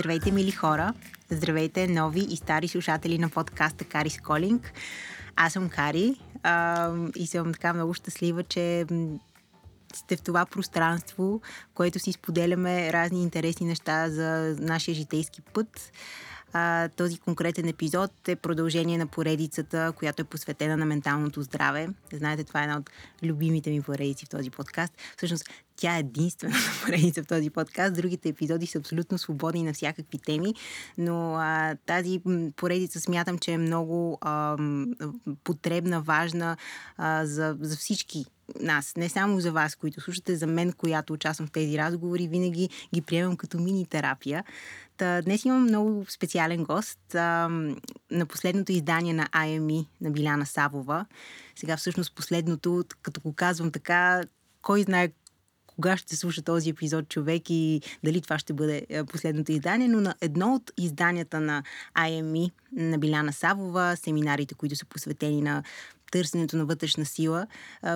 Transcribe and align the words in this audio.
Здравейте, 0.00 0.32
мили 0.32 0.50
хора! 0.50 0.94
Здравейте, 1.30 1.88
нови 1.88 2.20
и 2.20 2.36
стари 2.36 2.68
слушатели 2.68 3.18
на 3.18 3.28
подкаста 3.28 3.84
Кари 3.84 4.10
Сколинг. 4.10 4.72
Аз 5.36 5.52
съм 5.52 5.68
Кари 5.68 6.20
а, 6.42 6.92
и 7.16 7.26
съм 7.26 7.52
така 7.52 7.72
много 7.72 7.94
щастлива, 7.94 8.42
че 8.42 8.86
сте 9.94 10.16
в 10.16 10.22
това 10.22 10.46
пространство, 10.46 11.40
което 11.74 11.98
си 11.98 12.12
споделяме 12.12 12.92
разни 12.92 13.22
интересни 13.22 13.66
неща 13.66 14.10
за 14.10 14.56
нашия 14.58 14.94
житейски 14.94 15.42
път. 15.42 15.92
А, 16.52 16.88
този 16.88 17.18
конкретен 17.18 17.68
епизод 17.68 18.28
е 18.28 18.36
продължение 18.36 18.98
на 18.98 19.06
поредицата, 19.06 19.92
която 19.96 20.22
е 20.22 20.24
посветена 20.24 20.76
на 20.76 20.86
менталното 20.86 21.42
здраве. 21.42 21.88
Знаете, 22.12 22.44
това 22.44 22.60
е 22.60 22.62
една 22.62 22.76
от 22.76 22.90
любимите 23.22 23.70
ми 23.70 23.82
поредици 23.82 24.26
в 24.26 24.28
този 24.28 24.50
подкаст. 24.50 24.92
Всъщност, 25.16 25.50
тя 25.80 25.96
е 25.96 26.00
единствена 26.00 26.54
поредица 26.84 27.22
в 27.22 27.26
този 27.26 27.50
подкаст. 27.50 27.94
Другите 27.94 28.28
епизоди 28.28 28.66
са 28.66 28.78
абсолютно 28.78 29.18
свободни 29.18 29.62
на 29.62 29.72
всякакви 29.72 30.18
теми, 30.18 30.54
но 30.98 31.34
а, 31.34 31.76
тази 31.86 32.20
поредица 32.56 33.00
смятам, 33.00 33.38
че 33.38 33.52
е 33.52 33.58
много 33.58 34.18
а, 34.20 34.56
потребна, 35.44 36.00
важна 36.00 36.56
а, 36.96 37.26
за, 37.26 37.56
за 37.60 37.76
всички 37.76 38.24
нас, 38.60 38.96
не 38.96 39.08
само 39.08 39.40
за 39.40 39.52
вас, 39.52 39.74
които 39.74 40.00
слушате, 40.00 40.36
за 40.36 40.46
мен, 40.46 40.72
която 40.72 41.12
участвам 41.12 41.48
в 41.48 41.52
тези 41.52 41.78
разговори, 41.78 42.28
винаги 42.28 42.68
ги 42.94 43.02
приемам 43.02 43.36
като 43.36 43.58
мини 43.58 43.86
терапия. 43.86 44.44
Та, 44.96 45.22
днес 45.22 45.44
имам 45.44 45.62
много 45.62 46.04
специален 46.08 46.64
гост 46.64 47.14
а, 47.14 47.48
на 48.10 48.26
последното 48.28 48.72
издание 48.72 49.12
на 49.12 49.26
IME 49.26 49.86
на 50.00 50.10
Биляна 50.10 50.46
Савова. 50.46 51.06
Сега 51.56 51.76
всъщност 51.76 52.14
последното, 52.14 52.84
като 53.02 53.20
го 53.20 53.32
казвам 53.32 53.70
така, 53.70 54.22
кой 54.62 54.82
знае 54.82 55.08
кога 55.80 55.96
ще 55.96 56.16
слуша 56.16 56.42
този 56.42 56.70
епизод 56.70 57.08
човек 57.08 57.42
и 57.50 57.80
дали 58.04 58.20
това 58.20 58.38
ще 58.38 58.52
бъде 58.52 58.86
последното 59.12 59.52
издание, 59.52 59.88
но 59.88 60.00
на 60.00 60.14
едно 60.20 60.54
от 60.54 60.70
изданията 60.78 61.40
на 61.40 61.62
IME 61.98 62.50
на 62.72 62.98
Биляна 62.98 63.32
Савова, 63.32 63.96
семинарите, 63.96 64.54
които 64.54 64.76
са 64.76 64.86
посветени 64.86 65.42
на 65.42 65.62
търсенето 66.12 66.56
на 66.56 66.64
вътрешна 66.64 67.04
сила. 67.04 67.46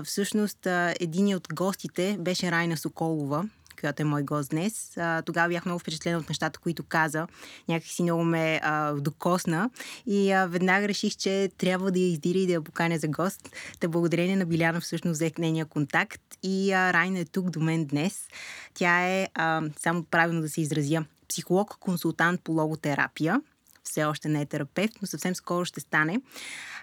Всъщност, 0.05 0.67
един 1.01 1.35
от 1.35 1.49
гостите 1.55 2.17
беше 2.21 2.51
Райна 2.51 2.77
Соколова, 2.77 3.49
която 3.81 4.03
е 4.03 4.05
мой 4.05 4.23
гост 4.23 4.51
днес. 4.51 4.97
А, 4.97 5.23
тогава 5.23 5.49
бях 5.49 5.65
много 5.65 5.79
впечатлена 5.79 6.19
от 6.19 6.29
нещата, 6.29 6.61
които 6.61 6.83
каза. 6.83 7.27
Някакси 7.69 8.03
много 8.03 8.25
ме 8.25 8.61
а, 8.63 8.93
докосна 8.93 9.71
и 10.07 10.33
а, 10.33 10.47
веднага 10.47 10.89
реших, 10.89 11.17
че 11.17 11.51
трябва 11.59 11.91
да 11.91 11.99
я 11.99 12.09
издира 12.09 12.39
и 12.39 12.47
да 12.47 12.53
я 12.53 12.63
поканя 12.63 12.99
за 12.99 13.09
гост. 13.09 13.51
Та 13.81 13.89
благодарение 13.89 14.37
на 14.37 14.47
Биляна 14.47 14.81
всъщност 14.81 15.17
взех 15.17 15.33
нейния 15.39 15.67
контакт 15.67 16.23
и 16.43 16.73
а, 16.73 16.93
Райна 16.93 17.19
е 17.19 17.25
тук 17.25 17.51
до 17.51 17.61
мен 17.61 17.85
днес. 17.85 18.29
Тя 18.75 19.09
е, 19.09 19.29
а, 19.35 19.63
само 19.79 20.05
правилно 20.05 20.41
да 20.41 20.49
се 20.49 20.61
изразя, 20.61 21.05
психолог-консултант 21.29 22.41
по 22.45 22.53
логотерапия 22.53 23.41
все 23.85 24.05
още 24.05 24.29
не 24.29 24.41
е 24.41 24.47
терапевт, 24.47 24.93
но 25.03 25.07
съвсем 25.09 25.35
скоро 25.35 25.65
ще 25.65 25.81
стане. 25.81 26.21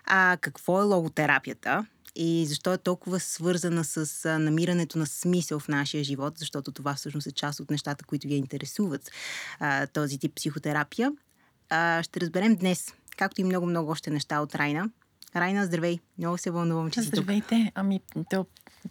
А, 0.06 0.38
какво 0.42 0.82
е 0.82 0.84
логотерапията? 0.84 1.86
И 2.16 2.46
защо 2.46 2.74
е 2.74 2.78
толкова 2.78 3.20
свързана 3.20 3.84
с 3.84 4.30
намирането 4.40 4.98
на 4.98 5.06
смисъл 5.06 5.60
в 5.60 5.68
нашия 5.68 6.04
живот, 6.04 6.38
защото 6.38 6.72
това 6.72 6.94
всъщност 6.94 7.28
е 7.28 7.32
част 7.32 7.60
от 7.60 7.72
нещата, 7.72 8.06
които 8.06 8.28
ги 8.28 8.36
интересуват 8.36 9.12
този 9.94 10.18
тип 10.18 10.36
психотерапия. 10.36 11.12
Ще 12.02 12.22
разберем 12.22 12.56
днес, 12.56 12.94
както 13.18 13.42
и 13.42 13.44
много-много 13.44 13.92
още 13.92 14.10
неща 14.10 14.40
от 14.40 14.56
Райна. 14.56 14.90
Райна, 15.36 15.66
здравей! 15.66 16.00
Много 16.18 16.38
се 16.38 16.52
вълнувам, 16.52 16.92
че 16.92 17.02
си 17.02 17.12
тук. 17.12 17.24
Здравейте! 17.24 17.72
Ами, 17.76 18.02
то, 18.30 18.46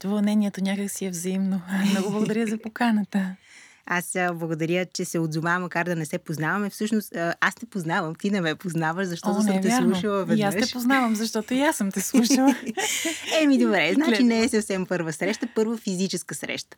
вълнението 0.05 0.65
някак 0.65 0.91
си 0.91 1.05
е 1.05 1.11
взаимно. 1.11 1.62
Много 1.91 2.11
благодаря 2.11 2.47
за 2.47 2.59
поканата. 2.59 3.37
Аз 3.86 4.17
благодаря, 4.34 4.86
че 4.86 5.05
се 5.05 5.19
отзова, 5.19 5.59
макар 5.59 5.87
да 5.87 5.97
не 5.97 6.06
се 6.06 6.19
познаваме. 6.19 6.71
Всъщност, 6.71 7.16
аз 7.41 7.55
те 7.55 7.66
познавам, 7.66 8.15
ти 8.15 8.31
не 8.31 8.41
ме 8.41 8.55
познаваш, 8.55 9.09
защото 9.09 9.38
О, 9.38 9.43
съм 9.43 9.56
е 9.56 9.60
те 9.60 9.69
вярно. 9.69 9.94
слушала 9.94 10.25
веднъж. 10.25 10.38
И 10.38 10.43
аз 10.43 10.55
те 10.55 10.72
познавам, 10.72 11.16
защото 11.16 11.55
и 11.55 11.62
аз 11.62 11.77
съм 11.77 11.93
те 11.93 12.00
слушала. 12.00 12.55
Еми, 13.43 13.59
добре, 13.59 13.93
значи 13.94 14.22
не 14.22 14.43
е 14.43 14.49
съвсем 14.49 14.87
първа 14.87 15.12
среща, 15.12 15.49
първа 15.55 15.77
физическа 15.77 16.34
среща. 16.34 16.77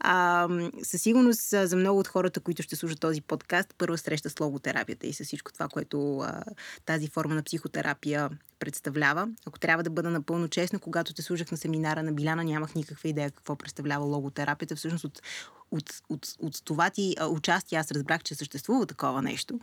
А, 0.00 0.48
със 0.82 1.02
сигурност 1.02 1.48
за 1.50 1.76
много 1.76 1.98
от 1.98 2.08
хората, 2.08 2.40
които 2.40 2.62
ще 2.62 2.76
слушат 2.76 3.00
този 3.00 3.20
подкаст, 3.20 3.74
първа 3.78 3.98
среща 3.98 4.30
с 4.30 4.40
логотерапията 4.40 5.06
и 5.06 5.12
с 5.12 5.24
всичко 5.24 5.52
това, 5.52 5.68
което 5.68 6.18
а, 6.18 6.42
тази 6.86 7.08
форма 7.08 7.34
на 7.34 7.42
психотерапия 7.42 8.30
представлява. 8.58 9.28
Ако 9.46 9.58
трябва 9.58 9.82
да 9.82 9.90
бъда 9.90 10.10
напълно 10.10 10.48
честна, 10.48 10.78
когато 10.78 11.14
те 11.14 11.22
служах 11.22 11.50
на 11.50 11.56
семинара 11.56 12.02
на 12.02 12.12
Биляна, 12.12 12.44
нямах 12.44 12.74
никаква 12.74 13.08
идея 13.08 13.30
какво 13.30 13.56
представлява 13.56 14.04
логотерапията. 14.04 14.76
Всъщност 14.76 15.04
от, 15.04 15.22
от, 15.70 15.94
от, 16.08 16.26
от 16.40 16.64
това 16.64 16.90
ти 16.90 17.16
участие 17.28 17.78
аз 17.78 17.90
разбрах, 17.90 18.22
че 18.22 18.34
съществува 18.34 18.86
такова 18.86 19.22
нещо. 19.22 19.60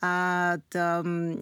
А, 0.00 0.58
тъм, 0.70 1.38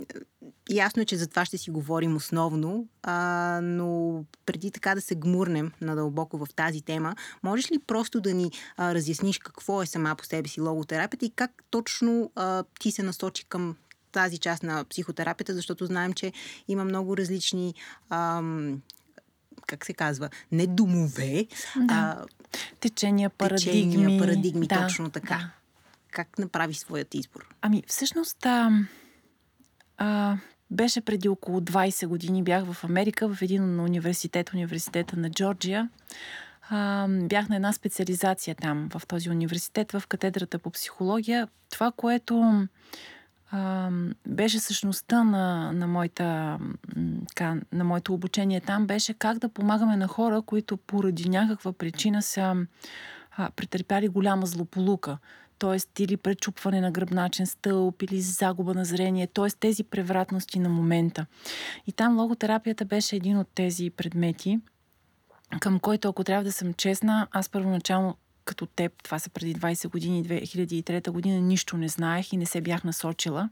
ясно 0.71 1.03
е, 1.03 1.05
че 1.05 1.17
за 1.17 1.27
това 1.27 1.45
ще 1.45 1.59
си 1.59 1.71
говорим 1.71 2.17
основно, 2.17 2.87
а, 3.03 3.61
но 3.63 4.25
преди 4.47 4.71
така 4.71 4.95
да 4.95 5.01
се 5.01 5.15
гмурнем 5.15 5.73
надълбоко 5.81 6.39
в 6.39 6.47
тази 6.57 6.81
тема, 6.81 7.15
можеш 7.43 7.71
ли 7.71 7.79
просто 7.79 8.21
да 8.21 8.35
ни 8.35 8.51
а, 8.77 8.95
разясниш 8.95 9.39
какво 9.39 9.83
е 9.83 9.87
сама 9.87 10.15
по 10.19 10.25
себе 10.25 10.49
си 10.49 10.61
логотерапията 10.61 11.27
и 11.27 11.31
как 11.31 11.51
точно 11.71 12.31
а, 12.35 12.65
ти 12.81 12.91
се 12.91 13.03
насочи 13.03 13.45
към 13.45 13.77
тази 14.13 14.39
част 14.39 14.63
на 14.63 14.85
психотерапията, 14.85 15.55
защото 15.55 15.87
знаем, 15.87 16.13
че 16.13 16.33
има 16.69 16.85
много 16.85 17.17
различни 17.17 17.75
ам, 18.11 18.83
как 19.67 19.87
се 19.87 19.93
казва, 19.93 20.31
не 20.53 20.67
домове, 20.67 21.47
да. 21.77 21.95
а 21.95 22.25
течения, 22.81 23.31
парадигми. 23.31 23.93
Течения, 23.93 24.21
парадигми, 24.21 24.67
да, 24.67 24.83
точно 24.83 25.11
така. 25.11 25.37
Да. 25.37 25.51
Как 26.11 26.39
направи 26.39 26.75
своят 26.75 27.15
избор? 27.15 27.49
Ами, 27.61 27.83
всъщност, 27.87 28.47
а, 28.47 28.71
а, 29.99 30.37
беше 30.71 31.01
преди 31.01 31.29
около 31.29 31.61
20 31.61 32.07
години. 32.07 32.43
Бях 32.43 32.73
в 32.73 32.85
Америка, 32.85 33.35
в 33.35 33.43
един 33.43 33.81
университет, 33.81 34.53
университета 34.53 35.17
на 35.17 35.31
Джорджия. 35.31 35.89
А, 36.71 37.07
бях 37.09 37.49
на 37.49 37.57
една 37.57 37.73
специализация 37.73 38.55
там, 38.55 38.89
в 38.95 39.07
този 39.07 39.31
университет, 39.31 39.93
в 39.93 40.03
катедрата 40.09 40.59
по 40.59 40.71
психология. 40.71 41.49
Това, 41.71 41.93
което 41.93 42.67
беше 44.29 44.61
същността 44.61 45.25
на, 45.25 45.73
на, 45.73 45.87
моята, 45.87 46.59
ка, 47.35 47.61
на 47.73 47.85
моето 47.85 48.15
обучение 48.15 48.61
там, 48.61 48.87
беше 48.87 49.15
как 49.15 49.39
да 49.39 49.49
помагаме 49.49 49.97
на 49.97 50.09
хора, 50.09 50.43
които 50.43 50.77
поради 50.77 51.29
някаква 51.29 51.73
причина 51.73 52.23
са 52.23 52.57
а, 53.37 53.51
претърпяли 53.51 54.09
голяма 54.09 54.47
злополука 54.47 55.19
т.е. 55.63 56.03
или 56.03 56.17
пречупване 56.17 56.81
на 56.81 56.91
гръбначен 56.91 57.47
стълб, 57.47 58.03
или 58.03 58.21
загуба 58.21 58.75
на 58.75 58.85
зрение, 58.85 59.27
т.е. 59.27 59.49
тези 59.61 59.85
превратности 59.85 60.59
на 60.59 60.69
момента. 60.69 61.27
И 61.87 61.93
там 61.93 62.19
логотерапията 62.19 62.85
беше 62.85 63.17
един 63.17 63.39
от 63.39 63.49
тези 63.55 63.91
предмети, 63.91 64.61
към 65.61 65.79
който, 65.81 66.09
ако 66.09 66.25
трябва 66.25 66.45
да 66.45 66.53
съм 66.53 66.75
честна, 66.75 67.27
аз 67.33 67.49
първоначално 67.49 68.17
като 68.45 68.67
теб, 68.67 68.93
това 69.03 69.19
са 69.19 69.31
преди 69.31 69.55
20 69.55 69.89
години, 69.89 70.25
2003 70.25 71.11
година, 71.11 71.41
нищо 71.41 71.77
не 71.77 71.89
знаех 71.89 72.33
и 72.33 72.37
не 72.37 72.47
се 72.47 72.61
бях 72.61 72.85
насочила. 72.85 73.49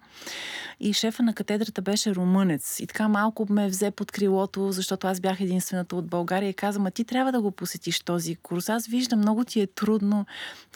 И 0.80 0.92
шефа 0.92 1.22
на 1.22 1.34
катедрата 1.34 1.82
беше 1.82 2.14
румънец. 2.14 2.80
И 2.80 2.86
така 2.86 3.08
малко 3.08 3.46
ме 3.50 3.68
взе 3.68 3.90
под 3.90 4.12
крилото, 4.12 4.72
защото 4.72 5.06
аз 5.06 5.20
бях 5.20 5.40
единствената 5.40 5.96
от 5.96 6.06
България 6.06 6.48
и 6.48 6.54
каза, 6.54 6.80
а 6.84 6.90
ти 6.90 7.04
трябва 7.04 7.32
да 7.32 7.40
го 7.40 7.50
посетиш 7.50 8.00
този 8.00 8.36
курс. 8.36 8.68
Аз 8.68 8.86
виждам, 8.86 9.18
много 9.18 9.44
ти 9.44 9.60
е 9.60 9.66
трудно. 9.66 10.26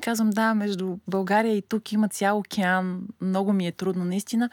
Казвам, 0.03 0.31
да, 0.31 0.55
между 0.55 0.97
България 1.09 1.57
и 1.57 1.63
тук 1.63 1.93
има 1.93 2.09
цял 2.09 2.39
океан, 2.39 3.07
много 3.21 3.53
ми 3.53 3.67
е 3.67 3.73
трудно, 3.73 4.05
наистина. 4.05 4.51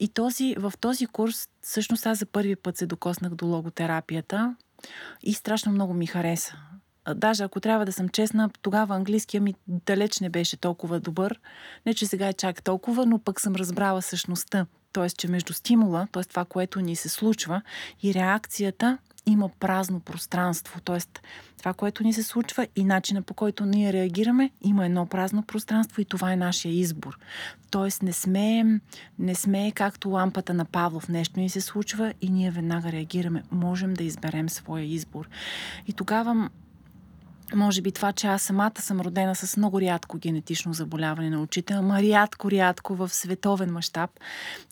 И 0.00 0.08
този, 0.08 0.54
в 0.58 0.72
този 0.80 1.06
курс, 1.06 1.48
всъщност 1.60 2.06
аз 2.06 2.18
за 2.18 2.26
първи 2.26 2.56
път 2.56 2.76
се 2.76 2.86
докоснах 2.86 3.34
до 3.34 3.46
логотерапията 3.46 4.56
и 5.22 5.34
страшно 5.34 5.72
много 5.72 5.94
ми 5.94 6.06
хареса 6.06 6.56
даже 7.14 7.44
ако 7.44 7.60
трябва 7.60 7.86
да 7.86 7.92
съм 7.92 8.08
честна, 8.08 8.50
тогава 8.62 8.94
английския 8.94 9.40
ми 9.40 9.54
далеч 9.66 10.20
не 10.20 10.28
беше 10.28 10.56
толкова 10.56 11.00
добър. 11.00 11.40
Не, 11.86 11.94
че 11.94 12.06
сега 12.06 12.28
е 12.28 12.32
чак 12.32 12.62
толкова, 12.62 13.06
но 13.06 13.18
пък 13.18 13.40
съм 13.40 13.54
разбрала 13.54 14.02
същността. 14.02 14.66
Тоест, 14.92 15.16
че 15.16 15.28
между 15.28 15.52
стимула, 15.52 16.08
т.е. 16.12 16.24
това, 16.24 16.44
което 16.44 16.80
ни 16.80 16.96
се 16.96 17.08
случва, 17.08 17.62
и 18.02 18.14
реакцията 18.14 18.98
има 19.26 19.48
празно 19.60 20.00
пространство. 20.00 20.80
Т.е. 20.80 20.98
това, 21.58 21.72
което 21.72 22.02
ни 22.02 22.12
се 22.12 22.22
случва 22.22 22.66
и 22.76 22.84
начина 22.84 23.22
по 23.22 23.34
който 23.34 23.66
ние 23.66 23.92
реагираме, 23.92 24.50
има 24.62 24.86
едно 24.86 25.06
празно 25.06 25.42
пространство 25.42 26.00
и 26.00 26.04
това 26.04 26.32
е 26.32 26.36
нашия 26.36 26.72
избор. 26.72 27.18
Тоест 27.70 28.02
не 28.02 28.12
сме, 28.12 28.80
не 29.18 29.34
сме 29.34 29.72
както 29.72 30.10
лампата 30.10 30.54
на 30.54 30.64
Павлов. 30.64 31.08
Нещо 31.08 31.40
ни 31.40 31.48
се 31.48 31.60
случва 31.60 32.14
и 32.20 32.30
ние 32.30 32.50
веднага 32.50 32.92
реагираме. 32.92 33.42
Можем 33.50 33.94
да 33.94 34.04
изберем 34.04 34.48
своя 34.48 34.84
избор. 34.84 35.28
И 35.86 35.92
тогава 35.92 36.50
може 37.54 37.82
би 37.82 37.92
това, 37.92 38.12
че 38.12 38.26
аз 38.26 38.42
самата 38.42 38.80
съм 38.80 39.00
родена 39.00 39.34
с 39.34 39.56
много 39.56 39.80
рядко 39.80 40.18
генетично 40.18 40.72
заболяване 40.72 41.30
на 41.30 41.42
очите, 41.42 41.74
ама 41.74 42.02
рядко-рядко 42.02 42.94
в 42.94 43.08
световен 43.08 43.72
мащаб. 43.72 44.10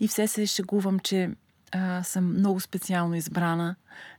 И 0.01 0.09
все 0.09 0.27
се 0.27 0.47
шегувам, 0.47 0.99
че 0.99 1.31
а, 1.73 2.03
съм 2.03 2.39
много 2.39 2.61
специално 2.61 3.15
избрана. 3.15 3.77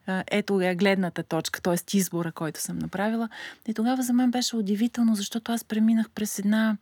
А, 0.07 0.23
ето 0.31 0.61
е 0.61 0.75
гледната 0.75 1.23
точка, 1.23 1.61
т.е. 1.61 1.97
избора, 1.97 2.31
който 2.31 2.61
съм 2.61 2.79
направила. 2.79 3.29
И 3.67 3.73
тогава 3.73 4.03
за 4.03 4.13
мен 4.13 4.31
беше 4.31 4.55
удивително, 4.55 5.15
защото 5.15 5.51
аз 5.51 5.63
преминах 5.63 6.09
през 6.09 6.39
една 6.39 6.77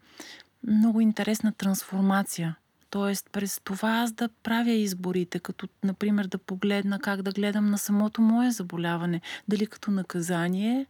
много 0.68 1.02
интересна 1.02 1.52
трансформация. 1.52 2.56
Тоест, 2.90 3.30
през 3.32 3.62
това 3.64 3.90
аз 3.90 4.12
да 4.12 4.30
правя 4.44 4.72
изборите, 4.72 5.40
като, 5.40 5.68
например, 5.84 6.28
да 6.28 6.38
погледна 6.38 7.00
как 7.00 7.22
да 7.22 7.32
гледам 7.32 7.70
на 7.70 7.78
самото 7.78 8.22
мое 8.22 8.52
заболяване. 8.52 9.22
Дали 9.48 9.68
като 9.68 9.92
наказание, 9.92 10.86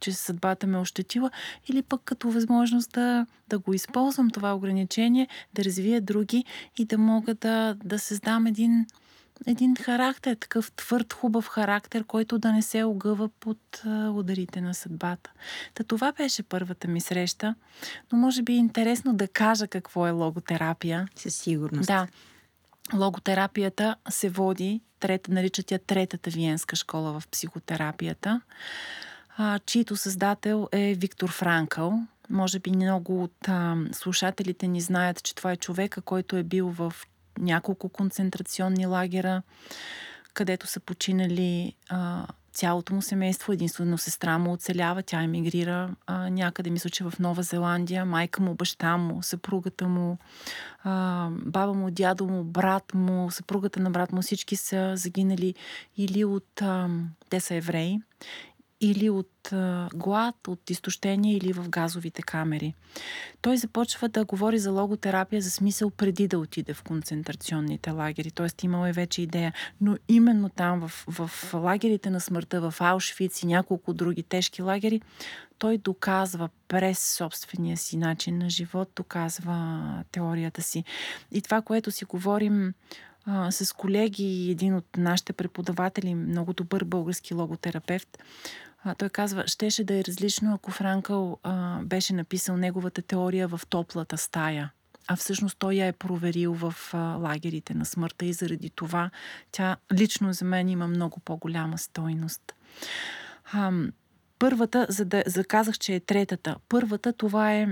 че 0.00 0.12
съдбата 0.12 0.66
ме 0.66 0.78
ощетила, 0.78 1.30
или 1.68 1.82
пък 1.82 2.02
като 2.04 2.30
възможност 2.30 2.90
да, 2.92 3.26
да 3.48 3.58
го 3.58 3.74
използвам 3.74 4.30
това 4.30 4.54
ограничение, 4.54 5.28
да 5.54 5.64
развия 5.64 6.00
други 6.00 6.44
и 6.76 6.84
да 6.84 6.98
мога 6.98 7.34
да, 7.34 7.76
да 7.84 7.98
създам 7.98 8.46
един, 8.46 8.86
един 9.46 9.76
характер, 9.76 10.34
такъв 10.34 10.72
твърд, 10.72 11.12
хубав 11.12 11.46
характер, 11.46 12.04
който 12.04 12.38
да 12.38 12.52
не 12.52 12.62
се 12.62 12.82
огъва 12.82 13.28
под 13.28 13.82
а, 13.86 14.10
ударите 14.10 14.60
на 14.60 14.74
съдбата. 14.74 15.30
Та 15.74 15.84
това 15.84 16.12
беше 16.12 16.42
първата 16.42 16.88
ми 16.88 17.00
среща, 17.00 17.54
но 18.12 18.18
може 18.18 18.42
би 18.42 18.52
е 18.52 18.56
интересно 18.56 19.14
да 19.14 19.28
кажа 19.28 19.68
какво 19.68 20.06
е 20.06 20.10
логотерапия. 20.10 21.08
Със 21.16 21.34
сигурност. 21.34 21.86
Да. 21.86 22.06
Логотерапията 22.94 23.96
се 24.08 24.28
води, 24.28 24.80
трет, 25.00 25.28
наричат 25.28 25.70
я 25.70 25.78
третата 25.78 26.30
виенска 26.30 26.76
школа 26.76 27.20
в 27.20 27.28
психотерапията, 27.28 28.40
а, 29.38 29.58
чието 29.58 29.96
създател 29.96 30.68
е 30.72 30.94
Виктор 30.94 31.30
Франкъл. 31.30 32.00
Може 32.30 32.58
би 32.58 32.70
много 32.70 33.22
от 33.22 33.48
а, 33.48 33.76
слушателите 33.92 34.66
ни 34.66 34.80
знаят, 34.80 35.22
че 35.22 35.34
това 35.34 35.52
е 35.52 35.56
човека, 35.56 36.00
който 36.00 36.36
е 36.36 36.42
бил 36.42 36.68
в 36.68 36.92
няколко 37.38 37.88
концентрационни 37.88 38.86
лагера, 38.86 39.42
където 40.34 40.66
са 40.66 40.80
починали 40.80 41.72
а, 41.88 42.26
цялото 42.52 42.94
му 42.94 43.02
семейство. 43.02 43.52
Единствено 43.52 43.98
сестра 43.98 44.38
му 44.38 44.52
оцелява, 44.52 45.02
тя 45.02 45.22
емигрира 45.22 45.90
а, 46.06 46.30
някъде, 46.30 46.70
мисля, 46.70 46.90
че 46.90 47.04
в 47.04 47.12
Нова 47.18 47.42
Зеландия. 47.42 48.04
Майка 48.04 48.42
му, 48.42 48.54
баща 48.54 48.96
му, 48.96 49.22
съпругата 49.22 49.88
му, 49.88 50.18
а, 50.84 51.28
баба 51.30 51.74
му, 51.74 51.90
дядо 51.90 52.26
му, 52.26 52.44
брат 52.44 52.94
му, 52.94 53.30
съпругата 53.30 53.80
на 53.80 53.90
брат 53.90 54.12
му, 54.12 54.22
всички 54.22 54.56
са 54.56 54.92
загинали 54.96 55.54
или 55.96 56.24
от... 56.24 56.62
А, 56.62 56.88
те 57.30 57.40
са 57.40 57.54
евреи 57.54 58.00
или 58.80 59.10
от 59.10 59.30
глад, 59.94 60.48
от 60.48 60.70
изтощение 60.70 61.36
или 61.36 61.52
в 61.52 61.68
газовите 61.68 62.22
камери. 62.22 62.74
Той 63.42 63.56
започва 63.56 64.08
да 64.08 64.24
говори 64.24 64.58
за 64.58 64.70
логотерапия 64.70 65.42
за 65.42 65.50
смисъл 65.50 65.90
преди 65.90 66.28
да 66.28 66.38
отиде 66.38 66.74
в 66.74 66.82
концентрационните 66.82 67.90
лагери. 67.90 68.30
Тоест 68.30 68.62
имал 68.62 68.86
е 68.86 68.92
вече 68.92 69.22
идея. 69.22 69.52
Но 69.80 69.96
именно 70.08 70.48
там, 70.48 70.88
в, 70.88 71.04
в 71.08 71.54
лагерите 71.54 72.10
на 72.10 72.20
смъртта, 72.20 72.70
в 72.70 72.74
Аушвиц 72.80 73.42
и 73.42 73.46
няколко 73.46 73.92
други 73.92 74.22
тежки 74.22 74.62
лагери, 74.62 75.00
той 75.58 75.78
доказва 75.78 76.48
през 76.68 76.98
собствения 76.98 77.76
си 77.76 77.96
начин 77.96 78.38
на 78.38 78.50
живот, 78.50 78.90
доказва 78.96 80.04
теорията 80.12 80.62
си. 80.62 80.84
И 81.32 81.42
това, 81.42 81.62
което 81.62 81.90
си 81.90 82.04
говорим 82.04 82.74
а, 83.26 83.50
с 83.50 83.72
колеги, 83.72 84.50
един 84.50 84.74
от 84.74 84.96
нашите 84.96 85.32
преподаватели, 85.32 86.14
много 86.14 86.52
добър 86.52 86.84
български 86.84 87.34
логотерапевт, 87.34 88.18
той 88.98 89.08
казва, 89.08 89.46
щеше 89.46 89.84
да 89.84 89.94
е 89.94 90.04
различно, 90.04 90.54
ако 90.54 90.70
Франкъл 90.70 91.38
а, 91.42 91.80
беше 91.82 92.12
написал 92.12 92.56
неговата 92.56 93.02
теория 93.02 93.48
в 93.48 93.60
топлата 93.68 94.18
стая. 94.18 94.72
А 95.06 95.16
всъщност 95.16 95.56
той 95.58 95.74
я 95.74 95.86
е 95.86 95.92
проверил 95.92 96.54
в 96.54 96.74
а, 96.92 96.98
лагерите 96.98 97.74
на 97.74 97.84
смъртта 97.84 98.24
и 98.24 98.32
заради 98.32 98.70
това 98.70 99.10
тя 99.52 99.76
лично 99.92 100.32
за 100.32 100.44
мен 100.44 100.68
има 100.68 100.88
много 100.88 101.20
по-голяма 101.20 101.78
стойност. 101.78 102.54
А, 103.52 103.72
първата, 104.38 104.86
за 104.88 105.04
да 105.04 105.22
заказах, 105.26 105.78
че 105.78 105.94
е 105.94 106.00
третата. 106.00 106.56
Първата 106.68 107.12
това 107.12 107.54
е 107.54 107.68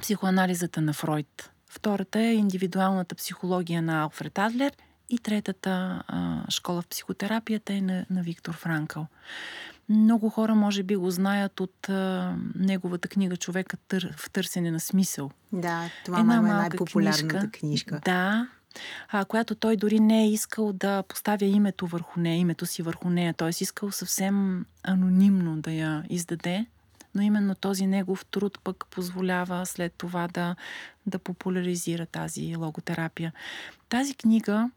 психоанализата 0.00 0.80
на 0.80 0.92
Фройд. 0.92 1.50
Втората 1.68 2.20
е 2.20 2.34
индивидуалната 2.34 3.14
психология 3.14 3.82
на 3.82 4.02
Алфред 4.02 4.38
Адлер 4.38 4.72
и 5.10 5.18
третата 5.18 6.02
а, 6.08 6.50
школа 6.50 6.82
в 6.82 6.88
психотерапията 6.88 7.72
е 7.72 7.80
на, 7.80 8.06
на 8.10 8.22
Виктор 8.22 8.54
Франкъл. 8.54 9.06
Много 9.88 10.30
хора 10.30 10.54
може 10.54 10.82
би 10.82 10.96
го 10.96 11.10
знаят 11.10 11.60
от 11.60 11.88
а, 11.88 12.36
неговата 12.54 13.08
книга 13.08 13.36
Човека 13.36 13.76
тър, 13.76 14.14
в 14.16 14.30
търсене 14.30 14.70
на 14.70 14.80
смисъл. 14.80 15.30
Да, 15.52 15.90
това 16.04 16.20
Една 16.20 16.36
е 16.36 16.40
най-популярната 16.40 17.38
книжка. 17.38 17.50
книжка. 17.50 18.00
Да, 18.04 18.48
а, 19.08 19.24
която 19.24 19.54
той 19.54 19.76
дори 19.76 20.00
не 20.00 20.22
е 20.22 20.30
искал 20.30 20.72
да 20.72 21.02
поставя 21.02 21.44
името 21.44 21.86
върху 21.86 22.20
нея, 22.20 22.38
името 22.38 22.66
си 22.66 22.82
върху 22.82 23.10
нея. 23.10 23.34
Той 23.34 23.48
е 23.48 23.52
искал 23.60 23.90
съвсем 23.90 24.66
анонимно 24.82 25.56
да 25.56 25.72
я 25.72 26.04
издаде, 26.10 26.66
но 27.14 27.22
именно 27.22 27.54
този 27.54 27.86
негов 27.86 28.24
труд 28.26 28.58
пък 28.64 28.86
позволява 28.90 29.66
след 29.66 29.92
това 29.92 30.28
да, 30.28 30.56
да 31.06 31.18
популяризира 31.18 32.06
тази 32.06 32.56
логотерапия. 32.56 33.32
Тази 33.88 34.14
книга 34.14 34.70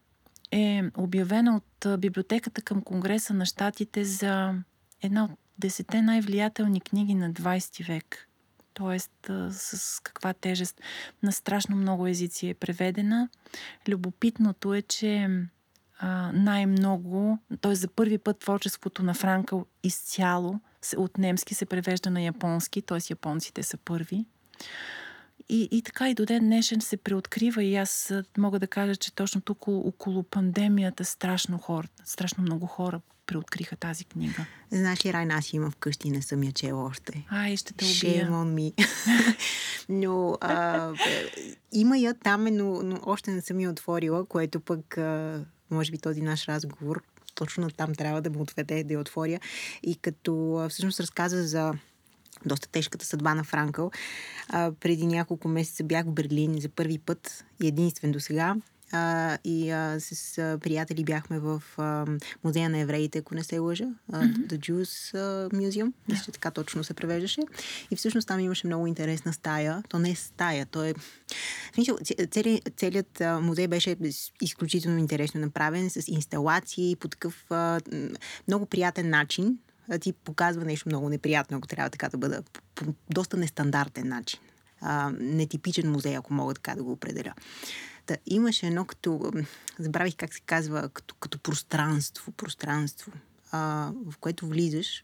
е 0.51 0.83
обявена 0.97 1.55
от 1.55 1.99
библиотеката 1.99 2.61
към 2.61 2.81
Конгреса 2.81 3.33
на 3.33 3.45
щатите 3.45 4.05
за 4.05 4.53
една 5.01 5.23
от 5.23 5.31
десете 5.59 6.01
най-влиятелни 6.01 6.81
книги 6.81 7.15
на 7.15 7.33
20 7.33 7.88
век. 7.88 8.27
Тоест, 8.73 9.11
с 9.51 9.99
каква 10.03 10.33
тежест 10.33 10.81
на 11.23 11.31
страшно 11.31 11.75
много 11.75 12.07
езици 12.07 12.49
е 12.49 12.53
преведена. 12.53 13.29
Любопитното 13.88 14.73
е, 14.73 14.81
че 14.81 15.29
най-много, 16.33 17.39
т.е. 17.61 17.75
за 17.75 17.88
първи 17.88 18.17
път 18.17 18.39
творчеството 18.39 19.03
на 19.03 19.13
Франкъл 19.13 19.65
изцяло 19.83 20.59
от 20.97 21.17
немски 21.17 21.53
се 21.53 21.65
превежда 21.65 22.09
на 22.11 22.21
японски, 22.21 22.81
т.е. 22.81 22.97
японците 23.09 23.63
са 23.63 23.77
първи. 23.77 24.25
И, 25.49 25.67
и 25.71 25.81
така 25.81 26.09
и 26.09 26.13
до 26.13 26.25
ден 26.25 26.44
днешен 26.44 26.81
се 26.81 26.97
преоткрива 26.97 27.63
и 27.63 27.75
аз 27.75 28.13
мога 28.38 28.59
да 28.59 28.67
кажа, 28.67 28.95
че 28.95 29.15
точно 29.15 29.41
тук 29.41 29.67
около 29.67 30.23
пандемията 30.23 31.05
страшно, 31.05 31.57
хора, 31.57 31.88
страшно 32.05 32.44
много 32.44 32.65
хора 32.65 33.01
преоткриха 33.27 33.75
тази 33.75 34.05
книга. 34.05 34.45
Знаеш 34.71 35.05
ли, 35.05 35.13
Райна, 35.13 35.33
аз 35.33 35.53
имам 35.53 35.71
вкъщи, 35.71 36.09
не 36.09 36.21
съм 36.21 36.44
я 36.44 36.51
чела 36.51 36.83
още. 36.83 37.25
Ай, 37.29 37.57
ще 37.57 37.73
те 37.73 37.85
убия. 37.85 38.27
Shame 38.27 38.31
on 38.31 38.73
me. 38.75 38.88
но 39.89 40.38
а, 40.41 40.94
има 41.71 41.97
я 41.97 42.13
там, 42.13 42.44
но, 42.44 42.83
но 42.83 42.99
още 43.05 43.31
не 43.31 43.41
съм 43.41 43.59
я 43.59 43.69
отворила, 43.69 44.25
което 44.25 44.59
пък 44.59 44.97
а, 44.97 45.45
може 45.71 45.91
би 45.91 45.97
този 45.97 46.21
наш 46.21 46.47
разговор 46.47 47.03
точно 47.35 47.69
там 47.69 47.95
трябва 47.95 48.21
да 48.21 48.29
му 48.29 48.41
отведе, 48.41 48.83
да 48.83 48.94
я 48.94 48.99
отворя. 48.99 49.39
И 49.83 49.95
като 49.95 50.66
всъщност 50.69 50.99
разказа 50.99 51.44
за 51.44 51.73
доста 52.45 52.69
тежката 52.69 53.06
съдба 53.06 53.35
на 53.35 53.44
Франкъл. 53.44 53.91
А, 54.49 54.71
преди 54.79 55.06
няколко 55.06 55.47
месеца 55.47 55.83
бях 55.83 56.06
в 56.06 56.11
Берлин 56.11 56.61
за 56.61 56.69
първи 56.69 56.99
път 56.99 57.45
и 57.63 57.67
единствен 57.67 58.11
до 58.11 58.19
сега. 58.19 58.56
А, 58.91 59.37
и 59.44 59.69
а, 59.69 59.99
с 59.99 60.37
а, 60.37 60.57
приятели 60.57 61.03
бяхме 61.03 61.39
в 61.39 61.63
а, 61.77 62.06
музея 62.44 62.69
на 62.69 62.77
евреите, 62.77 63.17
ако 63.17 63.35
не 63.35 63.44
се 63.44 63.59
лъжа, 63.59 63.85
а, 64.11 64.21
mm-hmm. 64.21 64.47
The 64.47 64.57
Jews 64.57 65.17
а, 65.17 65.49
Museum, 65.49 65.94
мисля, 66.07 66.23
че 66.25 66.31
така 66.31 66.51
точно 66.51 66.83
се 66.83 66.94
превеждаше. 66.94 67.41
И 67.91 67.95
всъщност 67.95 68.27
там 68.27 68.39
имаше 68.39 68.67
много 68.67 68.87
интересна 68.87 69.33
стая. 69.33 69.83
То 69.89 69.99
не 69.99 70.09
е 70.09 70.15
стая, 70.15 70.65
то 70.65 70.83
е... 70.83 70.94
Цели, 72.31 72.61
целият 72.77 73.21
а, 73.21 73.39
музей 73.39 73.67
беше 73.67 73.95
изключително 74.41 74.97
интересно 74.97 75.41
направен, 75.41 75.89
с 75.89 76.07
инсталации 76.07 76.95
по 76.95 77.07
такъв 77.07 77.45
а, 77.51 77.79
много 78.47 78.65
приятен 78.65 79.09
начин. 79.09 79.57
Ти 80.01 80.13
показва 80.13 80.65
нещо 80.65 80.89
много 80.89 81.09
неприятно, 81.09 81.57
ако 81.57 81.67
трябва 81.67 81.89
така 81.89 82.09
да 82.09 82.17
бъда, 82.17 82.44
по 82.75 82.94
доста 83.09 83.37
нестандартен 83.37 84.07
начин. 84.07 84.39
А, 84.81 85.11
нетипичен 85.19 85.91
музей, 85.91 86.17
ако 86.17 86.33
мога 86.33 86.53
така 86.53 86.75
да 86.75 86.83
го 86.83 86.91
определя. 86.91 87.33
Та, 88.06 88.17
имаше 88.25 88.67
едно 88.67 88.85
като, 88.85 89.31
забравих 89.79 90.15
как 90.15 90.33
се 90.33 90.41
казва, 90.41 90.89
като, 90.89 91.15
като 91.15 91.39
пространство, 91.39 92.31
пространство, 92.31 93.11
а, 93.51 93.91
в 94.06 94.17
което 94.17 94.47
влизаш. 94.47 95.03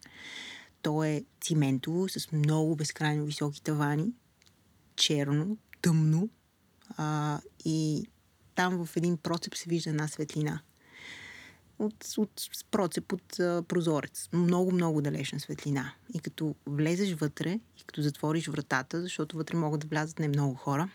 То 0.82 1.04
е 1.04 1.24
циментово, 1.42 2.10
с 2.10 2.32
много 2.32 2.76
безкрайно 2.76 3.26
високи 3.26 3.62
тавани, 3.62 4.14
черно, 4.96 5.58
тъмно 5.82 6.30
а, 6.98 7.40
и 7.66 8.08
там 8.56 8.86
в 8.86 8.98
един 8.98 9.18
процеп 9.18 9.56
се 9.56 9.70
вижда 9.70 9.90
една 9.90 10.08
светлина. 10.08 10.62
От, 11.84 12.06
от 12.18 12.50
процеп, 12.72 13.14
от 13.14 13.40
а, 13.40 13.64
прозорец. 13.68 14.30
Много, 14.34 14.72
много 14.72 15.02
далечна 15.02 15.40
светлина. 15.40 15.94
И 16.14 16.20
като 16.20 16.56
влезеш 16.68 17.14
вътре 17.14 17.60
и 17.78 17.84
като 17.84 18.02
затвориш 18.02 18.48
вратата, 18.48 19.02
защото 19.02 19.38
вътре 19.38 19.58
могат 19.58 19.82
да 19.82 19.88
влязат 19.88 20.20
не 20.20 20.28
много 20.28 20.56
хора, 20.56 20.90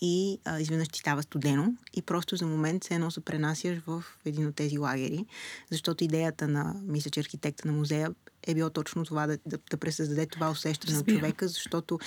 и 0.00 0.40
а, 0.44 0.60
изведнъж 0.60 0.88
ти 0.88 0.98
става 0.98 1.22
студено 1.22 1.74
и 1.92 2.02
просто 2.02 2.36
за 2.36 2.46
момент 2.46 2.84
се 2.84 2.94
едно 2.94 3.10
се 3.10 3.20
пренасяш 3.20 3.78
в 3.86 4.04
един 4.24 4.46
от 4.46 4.54
тези 4.54 4.78
лагери, 4.78 5.26
защото 5.70 6.04
идеята 6.04 6.48
на, 6.48 6.74
мисля, 6.82 7.10
че 7.10 7.20
архитекта 7.20 7.68
на 7.68 7.74
музея 7.74 8.14
е 8.46 8.54
било 8.54 8.70
точно 8.70 9.04
това, 9.04 9.26
да, 9.26 9.38
да, 9.46 9.58
да 9.70 9.76
пресъздаде 9.76 10.26
това 10.26 10.50
усещане 10.50 10.96
на 10.96 11.04
човека, 11.04 11.48
защото 11.48 11.98